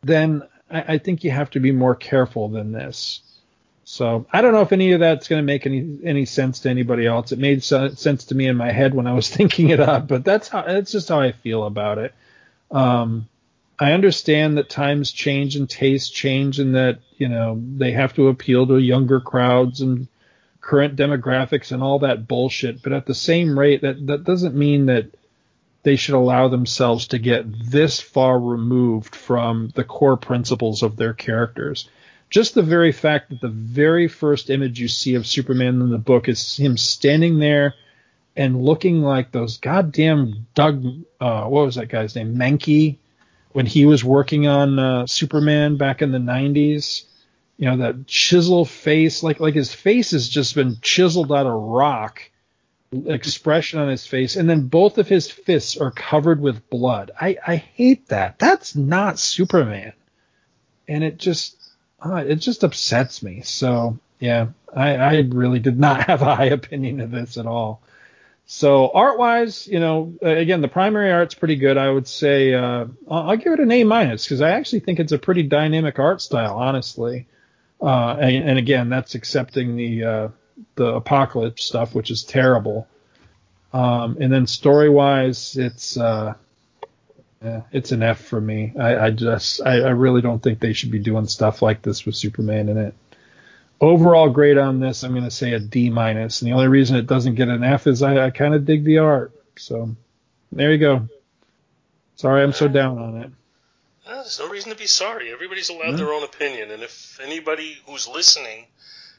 then 0.03 0.43
I, 0.71 0.95
I 0.95 0.99
think 0.99 1.23
you 1.23 1.31
have 1.31 1.51
to 1.51 1.61
be 1.61 1.73
more 1.73 1.95
careful 1.95 2.49
than 2.49 2.73
this. 2.73 3.21
So 3.91 4.27
I 4.31 4.43
don't 4.43 4.53
know 4.53 4.61
if 4.61 4.73
any 4.73 4.93
of 4.93 5.01
that's 5.01 5.29
going 5.29 5.41
to 5.41 5.47
make 5.47 5.65
any 5.65 5.99
any 6.05 6.27
sense 6.27 6.61
to 6.61 6.69
anybody 6.69 7.07
else. 7.07 7.33
It 7.33 7.39
made 7.39 7.65
sense 7.65 8.25
to 8.27 8.35
me 8.35 8.47
in 8.47 8.55
my 8.55 8.71
head 8.71 8.93
when 8.93 9.07
I 9.07 9.15
was 9.15 9.31
thinking 9.35 9.71
it 9.71 9.81
up, 9.81 10.07
but 10.07 10.27
that's 10.27 10.47
how 10.47 10.61
that's 10.61 10.93
just 10.93 11.09
how 11.09 11.21
I 11.21 11.33
feel 11.33 11.65
about 11.65 11.97
it. 11.97 12.15
Um, 12.71 13.29
I 13.79 13.93
understand 13.93 14.59
that 14.59 14.69
times 14.69 15.11
change 15.11 15.57
and 15.57 15.71
tastes 15.71 16.11
change, 16.11 16.59
and 16.59 16.75
that 16.75 16.99
you 17.17 17.29
know 17.29 17.59
they 17.79 17.93
have 17.93 18.13
to 18.17 18.29
appeal 18.29 18.67
to 18.67 18.77
younger 18.77 19.21
crowds 19.21 19.81
and 19.81 20.07
current 20.61 20.95
demographics 20.95 21.73
and 21.73 21.83
all 21.83 22.01
that 22.01 22.29
bullshit. 22.29 22.83
But 22.83 22.93
at 22.93 23.07
the 23.07 23.15
same 23.15 23.59
rate, 23.59 23.81
that 23.81 24.07
that 24.09 24.23
doesn't 24.23 24.55
mean 24.55 24.85
that 24.87 25.07
they 25.83 25.97
should 25.97 26.15
allow 26.15 26.49
themselves 26.49 27.07
to 27.09 27.19
get 27.19 27.47
this 27.71 28.01
far 28.01 28.39
removed 28.39 29.17
from 29.17 29.73
the 29.75 29.85
core 29.85 30.19
principles 30.19 30.83
of 30.83 30.97
their 30.97 31.15
characters 31.15 31.89
just 32.31 32.55
the 32.55 32.63
very 32.63 32.93
fact 32.93 33.31
that 33.31 33.41
the 33.41 33.49
very 33.49 34.09
first 34.09 34.51
image 34.51 34.81
you 34.81 34.89
see 34.89 35.15
of 35.15 35.27
Superman 35.27 35.81
in 35.81 35.91
the 35.91 35.99
book 35.99 36.29
is 36.29 36.57
him 36.57 36.77
standing 36.77 37.39
there 37.39 37.75
and 38.37 38.63
looking 38.63 39.03
like 39.03 39.33
those 39.33 39.59
goddamn 39.59 40.47
Doug, 40.55 40.85
uh, 41.21 41.45
what 41.45 41.67
was 41.67 41.75
that 41.75 41.89
guy's 41.89 42.15
name, 42.15 42.37
Mahnke, 42.37 42.99
when 43.53 43.67
he 43.67 43.87
was 43.87 44.05
working 44.05 44.47
on 44.47 44.79
uh, 44.79 45.07
Superman 45.07 45.77
back 45.77 46.03
in 46.03 46.13
the 46.13 46.19
90s. 46.19 47.05
You 47.57 47.67
know 47.67 47.77
that 47.79 48.07
chisel 48.07 48.65
face, 48.65 49.25
like 49.25 49.41
like 49.41 49.55
his 49.55 49.75
face 49.75 50.13
has 50.13 50.29
just 50.29 50.55
been 50.55 50.79
chiseled 50.81 51.33
out 51.33 51.47
of 51.47 51.53
rock. 51.61 52.23
Expression 52.93 53.81
on 53.81 53.89
his 53.89 54.07
face, 54.07 54.37
and 54.37 54.49
then 54.49 54.69
both 54.69 54.97
of 54.97 55.09
his 55.09 55.29
fists 55.31 55.77
are 55.77 55.91
covered 55.91 56.41
with 56.41 56.71
blood. 56.71 57.11
I 57.21 57.37
I 57.45 57.57
hate 57.57 58.09
that. 58.09 58.39
That's 58.39 58.77
not 58.77 59.19
Superman, 59.19 59.93
and 60.87 61.03
it 61.03 61.19
just 61.19 61.58
uh, 62.05 62.25
it 62.27 62.37
just 62.37 62.65
upsets 62.65 63.23
me. 63.23 63.43
So 63.43 63.99
yeah, 64.21 64.49
I, 64.75 64.97
I 64.97 65.17
really 65.29 65.59
did 65.59 65.79
not 65.79 66.05
have 66.07 66.23
a 66.23 66.37
high 66.37 66.47
opinion 66.47 67.01
of 67.01 67.11
this 67.11 67.37
at 67.37 67.47
all. 67.47 67.81
So 68.51 68.89
art 68.89 69.19
wise, 69.19 69.69
you 69.69 69.79
know, 69.79 70.15
again, 70.23 70.63
the 70.63 70.69
primary 70.69 71.13
art's 71.13 71.35
pretty 71.35 71.57
good. 71.57 71.77
I 71.77 71.91
would 71.91 72.09
say 72.09 72.55
uh, 72.55 72.87
I'll, 73.11 73.37
give 73.37 73.53
it 73.53 73.61
an 73.61 73.71
A 73.71 73.85
minus 73.85 74.25
because 74.25 74.41
I 74.41 74.53
actually 74.53 74.81
think 74.81 75.01
it's 75.01 75.13
a 75.13 75.19
pretty 75.19 75.43
dynamic 75.43 75.99
art 75.99 76.23
style, 76.23 76.57
honestly. 76.57 77.27
Uh, 77.79 78.17
and, 78.19 78.49
and, 78.49 78.59
again, 78.59 78.89
that's 78.89 79.15
accepting 79.15 79.77
the 79.77 80.05
uh, 80.05 80.29
the 80.77 80.99
Apokolips 80.99 81.61
stuff, 81.61 81.95
which 81.95 82.11
is 82.11 82.25
terrible. 82.25 82.89
Um, 83.73 84.17
and 84.19 84.33
then 84.33 84.47
story 84.47 84.89
wise, 84.89 85.57
it's 85.57 85.99
uh, 85.99 86.35
yeah, 87.43 87.63
it's 87.71 87.93
an 87.93 88.03
F 88.03 88.21
for 88.21 88.41
me. 88.41 88.73
I, 88.79 89.07
I 89.07 89.11
just 89.11 89.61
I, 89.65 89.81
I, 89.81 89.91
really 89.91 90.21
don't 90.21 90.43
think 90.43 90.59
they 90.59 90.73
should 90.73 90.91
be 90.91 90.99
doing 90.99 91.27
stuff 91.27 91.63
like 91.63 91.83
this 91.83 92.05
with 92.05 92.17
Superman 92.17 92.69
in 92.69 92.79
it. 92.79 92.95
overall 93.81 94.29
grade 94.29 94.59
on 94.59 94.81
this, 94.81 95.05
I'm 95.05 95.13
going 95.13 95.25
to 95.25 95.31
say 95.31 95.53
a 95.53 95.61
D 95.61 95.89
minus. 95.89 96.43
And 96.43 96.51
the 96.51 96.55
only 96.55 96.67
reason 96.67 96.97
it 96.97 97.07
doesn't 97.07 97.37
get 97.37 97.49
an 97.49 97.63
F 97.63 97.87
is 97.87 98.03
I, 98.03 98.27
I 98.27 98.31
kind 98.31 98.55
of 98.55 98.65
dig 98.65 98.85
the 98.85 98.99
art. 98.99 99.33
So 99.57 99.95
there 100.51 100.73
you 100.73 100.79
go. 100.79 101.09
Sorry, 102.17 102.43
I'm 102.43 102.53
so 102.53 102.67
down 102.67 102.99
on 102.99 103.17
it. 103.19 103.31
No, 104.09 104.15
there's 104.15 104.41
no 104.41 104.49
reason 104.49 104.73
to 104.73 104.77
be 104.77 104.87
sorry. 104.87 105.33
Everybody's 105.33 105.69
allowed 105.69 105.97
their 105.97 106.13
own 106.13 106.25
opinion, 106.25 106.71
and 106.71 106.83
if 106.83 107.21
anybody 107.21 107.77
who's 107.87 108.09
listening 108.09 108.67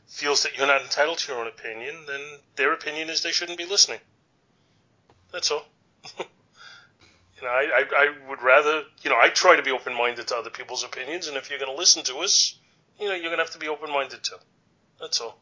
feels 0.07 0.43
that 0.43 0.57
you're 0.57 0.67
not 0.67 0.81
entitled 0.81 1.19
to 1.19 1.31
your 1.31 1.39
own 1.39 1.47
opinion, 1.47 1.95
then 2.07 2.19
their 2.55 2.73
opinion 2.73 3.09
is 3.09 3.21
they 3.21 3.31
shouldn't 3.31 3.57
be 3.59 3.65
listening. 3.65 3.99
That's 5.31 5.51
all. 5.51 5.65
you 7.41 7.47
know, 7.47 7.53
I, 7.53 7.63
I, 7.63 7.85
I 7.95 8.29
would 8.29 8.41
rather, 8.41 8.83
you 9.01 9.09
know, 9.09 9.17
I 9.19 9.29
try 9.29 9.55
to 9.55 9.63
be 9.63 9.71
open 9.71 9.95
minded 9.95 10.27
to 10.27 10.35
other 10.35 10.49
people's 10.49 10.83
opinions, 10.83 11.27
and 11.27 11.37
if 11.37 11.49
you're 11.49 11.59
going 11.59 11.71
to 11.71 11.77
listen 11.77 12.03
to 12.05 12.17
us, 12.17 12.57
you 12.99 13.07
know, 13.07 13.13
you're 13.13 13.23
going 13.23 13.37
to 13.37 13.43
have 13.43 13.51
to 13.51 13.59
be 13.59 13.67
open 13.67 13.91
minded 13.91 14.23
too. 14.23 14.35
That's 14.99 15.21
all. 15.21 15.39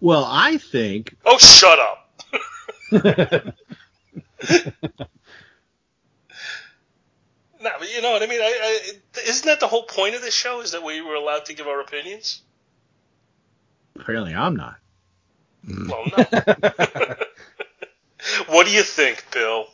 Well, 0.00 0.26
I 0.28 0.58
think 0.58 1.16
Oh, 1.24 1.38
shut 1.38 1.78
up. 1.78 2.10
no, 2.92 3.00
but 7.78 7.94
you 7.94 8.02
know 8.02 8.10
what 8.12 8.22
I 8.22 8.26
mean. 8.26 8.40
I, 8.40 8.90
I, 9.16 9.20
isn't 9.26 9.46
that 9.46 9.60
the 9.60 9.68
whole 9.68 9.84
point 9.84 10.16
of 10.16 10.22
this 10.22 10.34
show? 10.34 10.60
Is 10.60 10.72
that 10.72 10.82
we 10.82 11.00
were 11.00 11.14
allowed 11.14 11.46
to 11.46 11.54
give 11.54 11.66
our 11.66 11.80
opinions? 11.80 12.42
apparently 13.98 14.34
I'm 14.34 14.56
not. 14.56 14.76
Well, 15.66 16.04
no. 16.18 16.24
what 18.48 18.66
do 18.66 18.72
you 18.72 18.82
think, 18.82 19.24
Bill? 19.32 19.68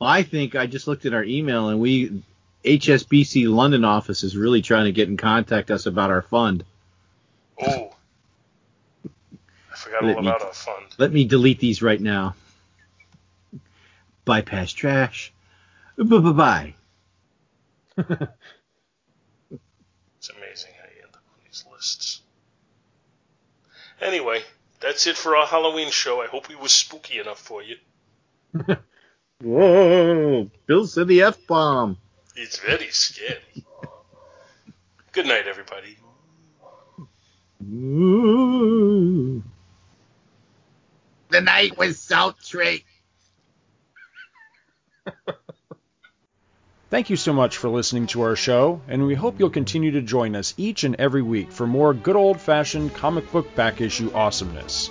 Well, 0.00 0.08
I 0.08 0.22
think 0.22 0.56
I 0.56 0.66
just 0.66 0.86
looked 0.88 1.04
at 1.06 1.12
our 1.14 1.22
email 1.24 1.68
and 1.68 1.78
we 1.78 2.22
HSBC 2.64 3.48
London 3.54 3.84
office 3.84 4.22
is 4.24 4.36
really 4.36 4.62
trying 4.62 4.86
to 4.86 4.92
get 4.92 5.08
in 5.08 5.16
contact 5.16 5.70
us 5.70 5.86
about 5.86 6.10
our 6.10 6.22
fund. 6.22 6.64
Oh, 7.62 7.92
I 9.04 9.76
forgot 9.76 10.04
Let 10.04 10.16
all 10.16 10.22
me- 10.22 10.28
about 10.28 10.42
our 10.42 10.52
fund. 10.52 10.86
Let 10.98 11.12
me 11.12 11.24
delete 11.24 11.58
these 11.58 11.82
right 11.82 12.00
now. 12.00 12.34
Bypass 14.24 14.72
trash. 14.72 15.32
Bye 15.98 16.18
bye. 16.18 16.74
It's 17.98 18.08
amazing 20.30 20.70
how 20.78 20.88
you 20.96 21.02
end 21.02 21.14
up 21.14 21.22
on 21.28 21.40
these 21.44 21.64
lists. 21.70 22.22
Anyway, 24.00 24.40
that's 24.80 25.06
it 25.06 25.16
for 25.18 25.36
our 25.36 25.46
Halloween 25.46 25.90
show. 25.90 26.22
I 26.22 26.26
hope 26.26 26.48
we 26.48 26.54
was 26.56 26.72
spooky 26.72 27.18
enough 27.18 27.38
for 27.38 27.62
you. 27.62 27.76
Whoa! 29.42 30.50
Bill 30.66 30.86
said 30.86 31.08
the 31.08 31.22
f 31.22 31.38
bomb. 31.46 31.96
It's 32.36 32.58
very 32.58 32.88
scary. 32.90 33.64
Good 35.12 35.26
night, 35.26 35.46
everybody. 35.48 35.96
Ooh. 37.62 39.42
The 41.30 41.40
night 41.40 41.78
was 41.78 41.98
sultry. 41.98 42.84
Thank 46.90 47.08
you 47.08 47.16
so 47.16 47.32
much 47.32 47.56
for 47.56 47.68
listening 47.68 48.08
to 48.08 48.22
our 48.22 48.34
show, 48.34 48.80
and 48.88 49.06
we 49.06 49.14
hope 49.14 49.38
you'll 49.38 49.50
continue 49.50 49.92
to 49.92 50.02
join 50.02 50.34
us 50.34 50.54
each 50.56 50.82
and 50.82 50.96
every 50.98 51.22
week 51.22 51.52
for 51.52 51.66
more 51.66 51.94
good 51.94 52.16
old 52.16 52.40
fashioned 52.40 52.94
comic 52.94 53.30
book 53.30 53.54
back 53.54 53.80
issue 53.80 54.10
awesomeness. 54.12 54.90